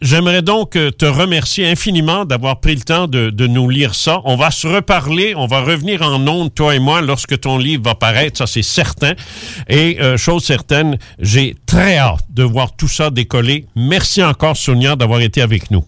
J'aimerais 0.00 0.42
donc 0.42 0.76
euh, 0.76 0.92
te 0.92 1.04
remercier 1.04 1.66
infiniment 1.68 2.24
d'avoir 2.24 2.60
pris 2.60 2.76
le 2.76 2.82
temps 2.82 3.08
de, 3.08 3.30
de 3.30 3.46
nous 3.48 3.68
lire 3.68 3.96
ça. 3.96 4.20
On 4.24 4.36
va 4.36 4.52
se 4.52 4.66
reparler, 4.68 5.34
on 5.36 5.46
va 5.48 5.60
revenir 5.60 6.02
en 6.02 6.24
ondes, 6.28 6.54
toi 6.54 6.76
et 6.76 6.78
moi, 6.78 7.00
lorsque 7.00 7.40
ton 7.40 7.58
livre 7.58 7.82
va 7.82 7.96
paraître, 7.96 8.38
ça 8.38 8.46
c'est 8.46 8.62
certain. 8.62 9.14
Et 9.68 10.00
euh, 10.00 10.16
chose 10.16 10.44
certaine, 10.44 10.98
j'ai 11.18 11.56
très 11.66 11.98
hâte 11.98 12.24
de 12.30 12.44
voir 12.44 12.76
tout 12.76 12.86
ça 12.86 13.10
décoller. 13.10 13.66
Merci 13.74 14.22
encore, 14.22 14.56
Sonia, 14.56 14.94
d'avoir 14.94 15.20
été 15.20 15.42
avec 15.42 15.70
nous. 15.72 15.84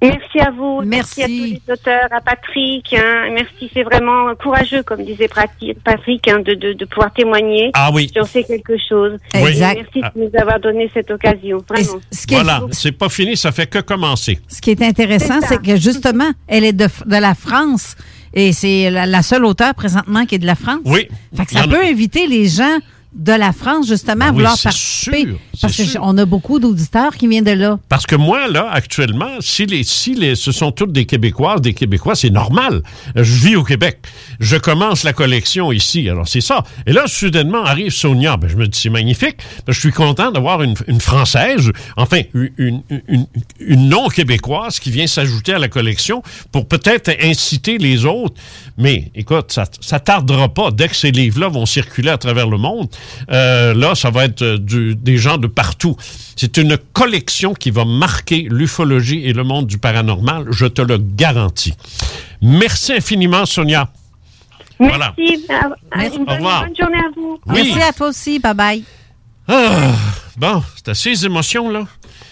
Merci 0.00 0.38
à 0.38 0.50
vous. 0.52 0.82
Merci, 0.84 1.22
à 1.22 1.26
tous 1.26 1.32
les 1.32 1.60
auteurs, 1.72 2.08
à 2.12 2.20
Patrick. 2.20 2.94
hein. 2.94 3.30
Merci, 3.32 3.68
c'est 3.74 3.82
vraiment 3.82 4.32
courageux, 4.36 4.82
comme 4.84 5.02
disait 5.04 5.28
Patrick, 5.28 6.28
hein, 6.28 6.38
de, 6.38 6.54
de, 6.54 6.72
de 6.72 6.84
pouvoir 6.84 7.12
témoigner. 7.12 7.70
Ah 7.74 7.90
oui. 7.92 8.08
Si 8.12 8.20
on 8.20 8.24
sait 8.24 8.44
quelque 8.44 8.74
chose. 8.88 9.16
Oui. 9.34 9.48
Exact. 9.50 9.80
Merci 9.94 10.12
de 10.14 10.22
nous 10.22 10.40
avoir 10.40 10.60
donné 10.60 10.88
cette 10.94 11.10
occasion. 11.10 11.58
Vraiment. 11.68 12.00
Voilà, 12.28 12.62
c'est 12.70 12.92
pas 12.92 13.08
fini, 13.08 13.36
ça 13.36 13.50
fait 13.50 13.66
que 13.66 13.80
commencer. 13.80 14.38
Ce 14.48 14.60
qui 14.60 14.70
est 14.70 14.82
intéressant, 14.82 15.40
C'est 15.40 15.60
que 15.60 15.76
justement, 15.76 16.30
elle 16.46 16.64
est 16.64 16.72
de, 16.72 16.86
de 17.06 17.16
la 17.16 17.34
France 17.34 17.96
et 18.32 18.52
c'est 18.52 18.90
la, 18.90 19.06
la 19.06 19.22
seule 19.22 19.44
auteure 19.44 19.74
présentement 19.74 20.24
qui 20.26 20.36
est 20.36 20.38
de 20.38 20.46
la 20.46 20.54
France. 20.54 20.80
Oui. 20.84 21.08
Fait 21.34 21.44
que 21.44 21.52
ça 21.52 21.66
peut 21.66 21.82
inviter 21.84 22.26
les 22.26 22.46
gens 22.46 22.78
de 23.14 23.32
la 23.32 23.52
France, 23.52 23.88
justement, 23.88 24.26
à 24.26 24.28
Ben 24.28 24.34
vouloir 24.34 24.56
participer. 24.62 25.22
sûr, 25.22 25.38
parce 25.62 25.94
qu'on 25.94 26.18
a 26.18 26.24
beaucoup 26.26 26.58
d'auditeurs 26.60 27.16
qui 27.16 27.26
viennent 27.26 27.44
de 27.44 27.52
là. 27.52 27.78
Parce 27.88 28.06
que 28.06 28.14
moi, 28.16 28.48
là, 28.48 28.68
actuellement, 28.70 29.30
si 29.40 29.64
les, 29.66 29.82
si 29.82 30.14
les, 30.14 30.34
ce 30.36 30.52
sont 30.52 30.72
toutes 30.72 30.92
des 30.92 31.06
Québécoises, 31.06 31.60
des 31.62 31.72
Québécois, 31.74 32.14
c'est 32.14 32.30
normal. 32.30 32.82
Je 33.16 33.22
vis 33.46 33.56
au 33.56 33.64
Québec. 33.64 33.98
Je 34.40 34.56
commence 34.56 35.04
la 35.04 35.12
collection 35.14 35.72
ici. 35.72 36.08
Alors, 36.08 36.28
c'est 36.28 36.42
ça. 36.42 36.62
Et 36.86 36.92
là, 36.92 37.04
soudainement, 37.06 37.64
arrive 37.64 37.90
Sonia. 37.92 38.36
Ben, 38.36 38.48
je 38.48 38.56
me 38.56 38.68
dis, 38.68 38.78
c'est 38.78 38.90
magnifique. 38.90 39.38
Ben, 39.66 39.72
je 39.72 39.80
suis 39.80 39.92
content 39.92 40.30
d'avoir 40.30 40.62
une, 40.62 40.74
une 40.86 41.00
Française, 41.00 41.72
enfin, 41.96 42.20
une, 42.34 42.50
une, 42.58 42.82
une- 43.08 43.26
une 43.60 43.88
non-Québécoise 43.88 44.78
qui 44.80 44.90
vient 44.90 45.06
s'ajouter 45.06 45.54
à 45.54 45.58
la 45.58 45.68
collection 45.68 46.22
pour 46.52 46.68
peut-être 46.68 47.10
inciter 47.22 47.78
les 47.78 48.04
autres. 48.04 48.34
Mais, 48.76 49.10
écoute, 49.14 49.50
ça, 49.52 49.64
ça 49.80 49.98
tardera 49.98 50.48
pas. 50.48 50.70
Dès 50.70 50.88
que 50.88 50.96
ces 50.96 51.10
livres-là 51.10 51.48
vont 51.48 51.66
circuler 51.66 52.10
à 52.10 52.18
travers 52.18 52.48
le 52.48 52.58
monde, 52.58 52.88
euh, 53.30 53.74
là, 53.74 53.94
ça 53.94 54.10
va 54.10 54.24
être 54.24 54.42
euh, 54.42 54.58
du- 54.58 54.94
des 54.94 55.16
gens 55.18 55.38
de 55.38 55.46
partout. 55.46 55.96
C'est 56.36 56.56
une 56.56 56.76
collection 56.92 57.54
qui 57.54 57.70
va 57.70 57.84
marquer 57.84 58.46
l'ufologie 58.50 59.24
et 59.24 59.32
le 59.32 59.44
monde 59.44 59.66
du 59.66 59.78
paranormal, 59.78 60.46
je 60.50 60.66
te 60.66 60.82
le 60.82 60.98
garantis. 60.98 61.74
Merci 62.42 62.92
infiniment, 62.92 63.44
Sonia. 63.46 63.88
Voilà. 64.78 65.14
Merci. 65.18 65.44
À- 65.48 65.98
à- 65.98 66.04
Une 66.06 66.12
Au 66.22 66.24
bonne, 66.24 66.36
revoir. 66.36 66.64
bonne 66.64 66.76
journée 66.78 66.98
à 66.98 67.10
vous. 67.16 67.40
Oui. 67.46 67.62
Merci 67.64 67.82
à 67.82 67.92
toi 67.92 68.08
aussi. 68.08 68.38
Bye-bye. 68.38 68.82
Ah, 69.48 69.92
bon, 70.36 70.62
c'est 70.76 70.88
assez 70.88 71.24
émotions, 71.24 71.70
là. 71.70 71.84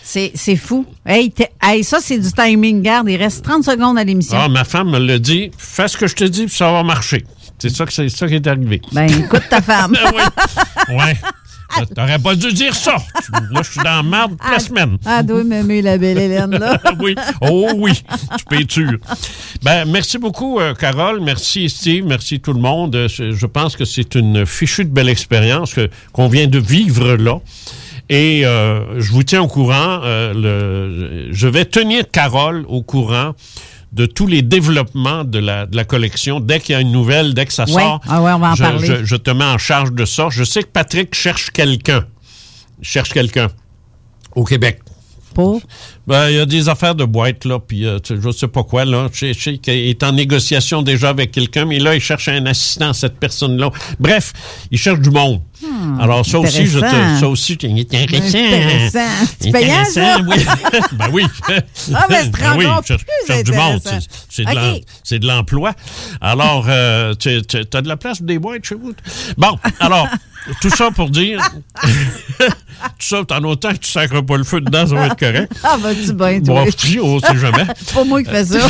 C'est 0.03 0.31
c'est 0.37 0.55
fou. 0.55 0.87
Hey, 1.05 1.33
ça, 1.83 1.99
c'est 2.01 2.19
du 2.19 2.31
timing. 2.31 2.81
Garde, 2.83 3.09
il 3.09 3.17
reste 3.17 3.45
30 3.45 3.65
secondes 3.65 3.99
à 3.99 4.05
l'émission. 4.05 4.37
Ah, 4.41 4.49
ma 4.49 4.63
femme 4.63 4.91
me 4.91 4.99
l'a 4.99 5.19
dit. 5.19 5.51
Fais 5.59 5.89
ce 5.89 5.97
que 5.97 6.07
je 6.07 6.15
te 6.15 6.23
dis, 6.25 6.47
puis 6.47 6.55
ça 6.55 6.71
va 6.71 6.85
marcher. 6.85 7.25
C'est 7.59 7.71
ça, 7.71 7.87
que 7.87 7.93
c'est 7.93 8.09
ça 8.09 8.27
qui 8.29 8.35
est 8.35 8.47
arrivé. 8.47 8.81
Ben, 8.93 9.07
écoute 9.11 9.43
ta 9.49 9.61
femme. 9.63 9.95
Ouais. 10.89 11.17
T'aurais 11.95 12.19
pas 12.21 12.35
dû 12.37 12.53
dire 12.53 12.75
ça. 12.75 12.95
Là, 13.51 13.61
je 13.63 13.71
suis 13.73 13.81
dans 13.83 13.97
la 13.97 14.03
merde 14.03 14.37
toute 14.41 14.51
la 14.51 14.61
semaine. 14.61 14.97
Ah, 15.05 15.23
doit 15.25 15.43
m'aimer 15.43 15.83
la 15.83 15.99
belle 15.99 16.17
Hélène, 16.17 16.53
là. 16.57 16.81
oui. 17.01 17.17
Oh 17.41 17.69
oui, 17.75 17.93
tu 18.39 18.45
peux 18.49 18.61
être 18.61 18.71
sûr. 18.71 18.93
Ben, 19.63 19.85
merci 19.85 20.17
beaucoup, 20.17 20.61
euh, 20.61 20.75
Carole. 20.75 21.21
Merci, 21.21 21.69
Steve. 21.69 22.05
Merci 22.07 22.39
tout 22.41 22.53
le 22.53 22.61
monde. 22.61 22.95
Euh, 22.95 23.09
Je, 23.09 23.33
je 23.33 23.47
pense 23.47 23.77
que 23.77 23.85
c'est 23.85 24.15
une 24.15 24.47
fichue 24.47 24.85
de 24.85 24.91
belle 24.91 25.09
expérience 25.09 25.75
que- 25.75 25.91
qu'on 26.13 26.29
vient 26.29 26.47
de 26.47 26.59
vivre 26.61 27.17
là. 27.17 27.41
Et 28.09 28.47
euh, 28.47 29.01
je 29.01 29.11
vous 29.11 29.25
tiens 29.25 29.43
au 29.43 29.49
courant. 29.49 30.01
euh, 30.05 30.33
le, 30.35 31.33
je 31.33 31.49
vais 31.49 31.65
tenir 31.65 32.05
Carole 32.11 32.65
au 32.69 32.83
courant 32.83 33.35
de 33.97 34.05
tous 34.07 34.27
les 34.27 34.43
développements 34.43 35.25
de 35.25 35.39
la, 35.39 35.65
de 35.67 35.75
la 35.75 35.85
collection. 35.85 36.39
Dès 36.39 36.61
qu'il 36.61 36.75
y 36.75 36.77
a 36.77 36.81
une 36.83 36.93
nouvelle, 36.93 37.33
dès 37.33 37.47
que 37.47 37.53
ça 37.53 37.65
Ouais. 37.65 37.73
sort, 37.83 38.01
Ah 38.07 38.21
ouais, 38.23 38.33
on 38.33 38.39
va 38.39 38.51
en 38.51 38.55
je, 38.55 38.63
parler. 38.63 38.87
je- 38.87 39.05
je 39.05 39.17
te 39.17 39.31
mets 39.31 39.45
en 39.45 39.57
charge 39.59 39.93
de 39.93 40.05
ça. 40.05 40.29
Je 40.31 40.45
sais 40.45 40.63
que 40.63 40.69
Patrick 40.69 41.15
cherche 41.15 41.51
quelqu'un. 41.51 42.05
Cherche 42.83 43.09
quelqu'un 43.15 43.49
au 44.35 44.45
Québec. 44.45 44.81
Pour? 45.35 45.63
Ben, 46.07 46.29
il 46.31 46.37
y 46.37 46.39
a 46.39 46.47
des 46.47 46.69
affaires 46.69 46.95
de 46.95 47.05
boîte, 47.05 47.45
là, 47.45 47.59
puis 47.59 47.85
euh, 47.85 47.99
je 48.09 48.31
sais 48.31 48.47
pas 48.47 48.63
quoi, 48.63 48.85
là. 48.85 49.09
Je 49.13 49.19
sais- 49.19 49.35
je 49.35 49.41
sais 49.43 49.59
qu'il 49.59 49.75
est 49.75 50.03
en 50.05 50.13
négociation 50.13 50.83
déjà 50.83 51.09
avec 51.09 51.33
quelqu'un, 51.33 51.65
mais 51.65 51.81
là, 51.81 51.97
il 51.97 52.01
cherche 52.01 52.29
un 52.29 52.47
assistant 52.47 52.91
à 52.91 52.95
cette 52.95 53.19
personne-là. 53.19 53.71
Bref, 53.99 54.33
il 54.71 54.79
cherche 54.79 55.01
du 55.01 55.11
monde. 55.11 55.41
Hmm, 55.63 55.99
Alors, 56.01 56.25
ça 56.25 56.39
aussi, 56.39 56.67
je 56.67 56.79
te, 56.79 57.21
ça 57.21 57.29
aussi, 57.29 57.57
c'est 57.61 57.71
intéressant. 57.71 58.39
Intéressant. 58.39 58.99
C'est 59.41 59.51
payant, 59.51 59.85
ça? 59.87 60.19
Oui. 60.27 60.37
ben 60.93 61.09
oui. 61.13 61.25
Ah, 61.95 62.07
ben, 62.09 62.17
c'est 62.23 62.31
Ben 62.41 62.57
oui, 62.57 62.67
je 62.83 62.87
cherche, 62.87 63.45
du 63.45 63.53
monde. 63.53 63.81
C'est- 65.03 65.19
de 65.19 65.27
l'emploi. 65.27 65.73
Alors, 66.21 66.67
euh, 66.69 67.15
tu 67.19 67.31
as 67.31 67.81
de 67.83 67.89
la 67.89 67.97
place 67.97 68.19
pour 68.19 68.27
des 68.27 68.39
boîtes 68.39 68.65
chez 68.65 68.75
vous? 68.75 68.93
Bon, 69.39 69.59
alors, 69.81 70.07
tout 70.61 70.71
ça 70.71 70.91
pour 70.91 71.09
dire, 71.11 71.41
tout 72.39 72.47
ça, 73.01 73.23
en 73.31 73.45
autant 73.45 73.73
que 73.73 73.79
tu 73.79 73.91
sacres 73.91 74.21
pas 74.25 74.37
le 74.37 74.45
feu 74.45 74.61
dedans, 74.61 74.87
ça 74.87 74.95
va 74.95 75.07
être 75.07 75.19
correct. 75.19 75.51
Ah, 75.65 75.77
vas-tu 75.81 75.96
toi? 76.43 76.65
Bon, 76.65 76.67
on 77.03 77.21
sait 77.21 77.39
jamais. 77.39 77.67
C'est 77.77 77.95
pas 77.95 78.05
moi 78.05 78.23
qui 78.23 78.31
fais 78.31 78.45
ça. 78.45 78.59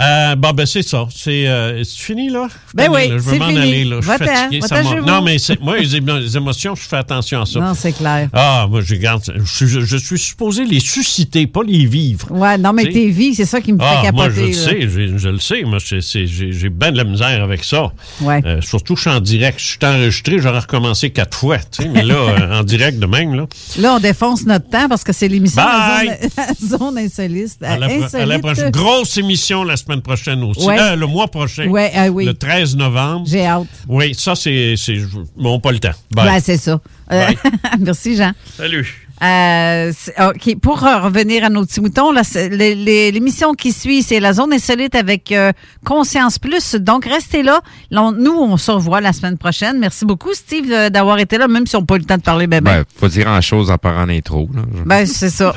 Euh, 0.00 0.34
bon, 0.36 0.50
ben, 0.52 0.64
c'est 0.66 0.82
ça. 0.82 1.06
C'est 1.14 1.46
euh, 1.46 1.82
fini, 1.84 2.30
là? 2.30 2.48
Je 2.70 2.76
Ben 2.76 2.90
oui. 2.90 3.10
Je 3.12 3.18
c'est 3.18 3.38
m'en 3.38 3.48
fini. 3.48 3.58
aller, 3.60 3.84
là. 3.84 3.96
Je 4.00 4.08
suis 4.08 4.18
fatigué. 4.24 4.60
ça 4.62 4.82
non, 4.82 5.20
mais 5.22 5.36
moi, 5.60 5.78
les, 5.78 5.96
émo- 6.00 6.18
les 6.18 6.36
émotions, 6.36 6.74
je 6.74 6.82
fais 6.82 6.96
attention 6.96 7.42
à 7.42 7.46
ça. 7.46 7.60
Non, 7.60 7.74
c'est 7.74 7.92
clair. 7.92 8.28
Ah, 8.32 8.66
moi, 8.70 8.80
je 8.82 8.94
garde. 8.94 9.22
Je, 9.36 9.44
suis- 9.52 9.68
je, 9.68 9.80
je 9.80 9.96
suis 9.96 10.18
supposé 10.18 10.64
les 10.64 10.80
susciter, 10.80 11.46
pas 11.46 11.62
les 11.62 11.84
vivre. 11.84 12.30
Ouais, 12.30 12.56
non, 12.56 12.72
mais 12.72 12.84
tes 12.90 13.10
vies, 13.10 13.34
c'est 13.34 13.44
ça 13.44 13.60
qui 13.60 13.72
me 13.74 13.78
fait 13.78 13.84
Ah, 13.86 14.00
capoter. 14.04 14.12
moi, 14.16 14.30
je 14.30 14.40
le 14.42 14.52
sais, 14.52 14.80
je, 14.82 15.18
je 15.18 15.28
le 15.28 15.38
sais. 15.38 15.62
Moi, 15.64 15.78
j'ai 15.80 16.68
bien 16.70 16.92
de 16.92 16.96
la 16.96 17.04
misère 17.04 17.42
avec 17.42 17.62
ça. 17.64 17.92
Ouais. 18.22 18.40
Euh, 18.46 18.60
surtout, 18.62 18.96
je 18.96 19.02
suis 19.02 19.10
en 19.10 19.20
direct. 19.20 19.58
Je 19.60 19.66
suis 19.66 19.78
enregistré, 19.82 20.38
j'aurais 20.38 20.60
recommencé 20.60 21.10
quatre 21.10 21.36
fois. 21.36 21.58
tu 21.58 21.82
sais, 21.82 21.88
mais 21.88 22.02
là, 22.04 22.14
euh, 22.14 22.60
en 22.60 22.64
direct 22.64 22.98
de 22.98 23.06
même, 23.06 23.34
là. 23.34 23.46
Là, 23.78 23.96
on 23.96 23.98
défonce 24.00 24.46
notre 24.46 24.68
temps 24.70 24.88
parce 24.88 25.04
que 25.04 25.12
c'est 25.12 25.28
l'émission! 25.28 25.62
Zone, 25.62 26.78
Zone 26.78 26.98
Insolite. 26.98 27.58
À 27.62 27.76
la, 27.76 27.88
pro- 27.88 27.96
à 27.96 27.98
la 27.98 28.06
Insolite. 28.36 28.40
prochaine. 28.40 28.70
Grosse 28.70 29.16
émission 29.18 29.64
la 29.64 29.76
semaine 29.76 29.89
prochaine 29.98 30.42
aussi. 30.44 30.66
Ouais. 30.66 30.78
Euh, 30.78 30.96
le 30.96 31.06
mois 31.06 31.28
prochain. 31.28 31.66
Ouais, 31.68 31.90
ah 31.94 32.08
oui. 32.08 32.24
Le 32.24 32.34
13 32.34 32.76
novembre. 32.76 33.26
J'ai 33.28 33.44
hâte. 33.44 33.66
Oui, 33.88 34.14
ça, 34.14 34.34
c'est. 34.34 34.74
c'est- 34.76 35.00
Bon, 35.36 35.58
pas 35.60 35.72
le 35.72 35.78
temps. 35.80 35.90
Bye. 36.12 36.28
Ouais, 36.28 36.40
c'est 36.40 36.56
ça. 36.56 36.80
Euh, 37.12 37.26
merci, 37.80 38.16
Jean. 38.16 38.32
Salut. 38.56 39.08
Euh, 39.22 39.92
OK. 40.18 40.56
Pour 40.60 40.80
revenir 40.80 41.44
à 41.44 41.50
nos 41.50 41.64
petits 41.66 41.80
moutons, 41.80 42.10
l'émission 42.12 43.52
qui 43.54 43.72
suit, 43.72 44.02
c'est 44.02 44.18
la 44.20 44.32
zone 44.32 44.52
insolite 44.52 44.94
avec 44.94 45.30
euh, 45.32 45.52
Conscience 45.84 46.38
Plus. 46.38 46.74
Donc, 46.76 47.04
restez 47.04 47.42
là. 47.42 47.60
Là, 47.90 48.02
on- 48.04 48.12
nous, 48.12 48.32
on 48.32 48.56
se 48.56 48.70
revoit 48.70 49.00
la 49.02 49.12
semaine 49.12 49.36
prochaine. 49.36 49.78
Merci 49.78 50.04
beaucoup, 50.06 50.32
Steve, 50.32 50.70
euh, 50.72 50.88
d'avoir 50.90 51.18
été 51.18 51.36
là, 51.38 51.48
même 51.48 51.66
si 51.66 51.76
on 51.76 51.80
n'a 51.80 51.86
pas 51.86 51.96
eu 51.96 51.98
le 51.98 52.04
temps 52.04 52.16
de 52.16 52.22
parler. 52.22 52.46
Ben, 52.46 52.62
ben, 52.62 52.78
Ben, 52.78 52.84
pas 53.00 53.08
dire 53.08 53.24
grand 53.26 53.40
chose 53.42 53.70
en 53.70 53.76
parlant 53.78 54.06
d'intro. 54.06 54.48
là. 54.54 54.62
ben 54.86 55.06
c'est 55.06 55.30
ça. 55.30 55.54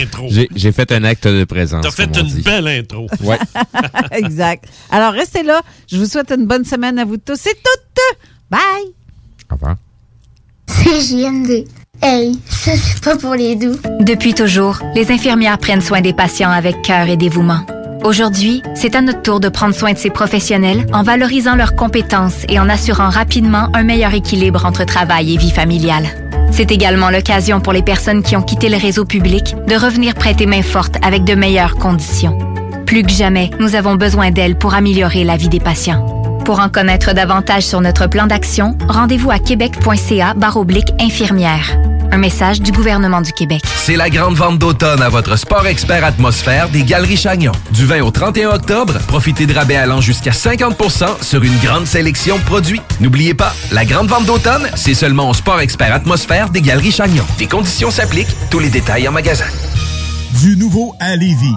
Intro. 0.00 0.28
J'ai 0.54 0.72
fait 0.72 0.90
un 0.92 1.04
acte 1.04 1.28
de 1.28 1.44
présence. 1.44 1.82
T'as 1.84 1.90
fait 1.92 2.04
une 2.18 2.26
dit. 2.26 2.42
belle 2.42 2.66
intro. 2.66 3.06
Ouais. 3.22 3.38
exact. 4.10 4.64
Alors, 4.90 5.12
restez 5.12 5.42
là. 5.44 5.62
Je 5.90 5.96
vous 5.96 6.06
souhaite 6.06 6.32
une 6.36 6.46
bonne 6.46 6.64
semaine 6.64 6.98
à 6.98 7.04
vous 7.04 7.16
tous 7.18 7.46
et 7.46 7.54
toutes. 7.54 8.18
Bye! 8.50 8.60
Au 9.50 9.54
revoir. 9.54 9.76
C'est 10.82 11.00
JMD. 11.00 11.66
Hey, 12.02 12.38
ça 12.48 12.72
c'est 12.76 13.02
pas 13.02 13.16
pour 13.16 13.34
les 13.34 13.54
doux. 13.54 13.76
Depuis 14.00 14.34
toujours, 14.34 14.80
les 14.94 15.12
infirmières 15.12 15.58
prennent 15.58 15.80
soin 15.80 16.00
des 16.00 16.12
patients 16.12 16.50
avec 16.50 16.82
cœur 16.82 17.08
et 17.08 17.16
dévouement. 17.16 17.60
Aujourd'hui, 18.04 18.60
c'est 18.74 18.96
à 18.96 19.00
notre 19.00 19.22
tour 19.22 19.40
de 19.40 19.48
prendre 19.48 19.74
soin 19.74 19.92
de 19.92 19.98
ces 19.98 20.10
professionnels 20.10 20.86
en 20.92 21.02
valorisant 21.02 21.54
leurs 21.54 21.76
compétences 21.76 22.44
et 22.48 22.58
en 22.58 22.68
assurant 22.68 23.08
rapidement 23.08 23.68
un 23.72 23.84
meilleur 23.84 24.12
équilibre 24.14 24.66
entre 24.66 24.84
travail 24.84 25.34
et 25.34 25.38
vie 25.38 25.52
familiale. 25.52 26.08
C'est 26.50 26.72
également 26.72 27.10
l'occasion 27.10 27.60
pour 27.60 27.72
les 27.72 27.82
personnes 27.82 28.22
qui 28.22 28.36
ont 28.36 28.42
quitté 28.42 28.68
le 28.68 28.76
réseau 28.76 29.04
public 29.04 29.54
de 29.66 29.76
revenir 29.76 30.14
prêter 30.14 30.46
main 30.46 30.62
forte 30.62 30.96
avec 31.02 31.24
de 31.24 31.34
meilleures 31.34 31.76
conditions. 31.76 32.36
Plus 32.84 33.04
que 33.04 33.12
jamais, 33.12 33.50
nous 33.60 33.76
avons 33.76 33.94
besoin 33.94 34.30
d'elles 34.32 34.58
pour 34.58 34.74
améliorer 34.74 35.24
la 35.24 35.36
vie 35.36 35.48
des 35.48 35.60
patients. 35.60 36.04
Pour 36.44 36.60
en 36.60 36.68
connaître 36.68 37.14
davantage 37.14 37.62
sur 37.62 37.80
notre 37.80 38.06
plan 38.06 38.26
d'action, 38.26 38.76
rendez-vous 38.86 39.30
à 39.30 39.38
québec.ca 39.38 40.34
baroblique 40.34 40.92
infirmière. 41.00 41.78
Un 42.12 42.18
message 42.18 42.60
du 42.60 42.70
gouvernement 42.70 43.22
du 43.22 43.32
Québec. 43.32 43.62
C'est 43.76 43.96
la 43.96 44.10
grande 44.10 44.34
vente 44.34 44.58
d'automne 44.58 45.00
à 45.00 45.08
votre 45.08 45.36
Sport 45.36 45.66
Expert 45.66 46.04
Atmosphère 46.04 46.68
des 46.68 46.82
Galeries 46.82 47.16
Chagnon. 47.16 47.52
Du 47.72 47.86
20 47.86 48.02
au 48.02 48.10
31 48.10 48.50
octobre, 48.50 48.98
profitez 49.08 49.46
de 49.46 49.54
rabais 49.54 49.76
allant 49.76 50.02
jusqu'à 50.02 50.32
50% 50.32 51.22
sur 51.22 51.42
une 51.42 51.56
grande 51.60 51.86
sélection 51.86 52.36
de 52.36 52.42
produits. 52.44 52.82
N'oubliez 53.00 53.32
pas, 53.32 53.54
la 53.72 53.86
grande 53.86 54.08
vente 54.08 54.26
d'automne, 54.26 54.68
c'est 54.74 54.94
seulement 54.94 55.30
au 55.30 55.34
Sport 55.34 55.60
Expert 55.60 55.94
Atmosphère 55.94 56.50
des 56.50 56.60
Galeries 56.60 56.92
Chagnon. 56.92 57.24
Des 57.38 57.46
conditions 57.46 57.90
s'appliquent, 57.90 58.36
tous 58.50 58.58
les 58.58 58.68
détails 58.68 59.08
en 59.08 59.12
magasin. 59.12 59.46
Du 60.42 60.56
nouveau 60.58 60.94
à 61.00 61.16
Lévis. 61.16 61.56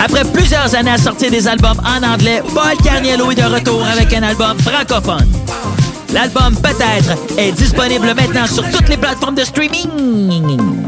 Après 0.00 0.24
plusieurs 0.32 0.74
années 0.74 0.92
à 0.92 0.98
sortir 0.98 1.30
des 1.30 1.46
albums 1.48 1.80
en 1.84 2.02
anglais, 2.02 2.42
Paul 2.54 2.76
Carniello 2.82 3.30
est 3.30 3.34
de 3.34 3.42
retour 3.42 3.84
avec 3.84 4.12
un 4.14 4.22
album 4.22 4.58
francophone. 4.58 5.28
L'album 6.12 6.56
Peut-être 6.56 7.16
est 7.36 7.52
disponible 7.52 8.14
maintenant 8.14 8.46
sur 8.46 8.68
toutes 8.70 8.88
les 8.88 8.96
plateformes 8.96 9.34
de 9.34 9.44
streaming. 9.44 10.87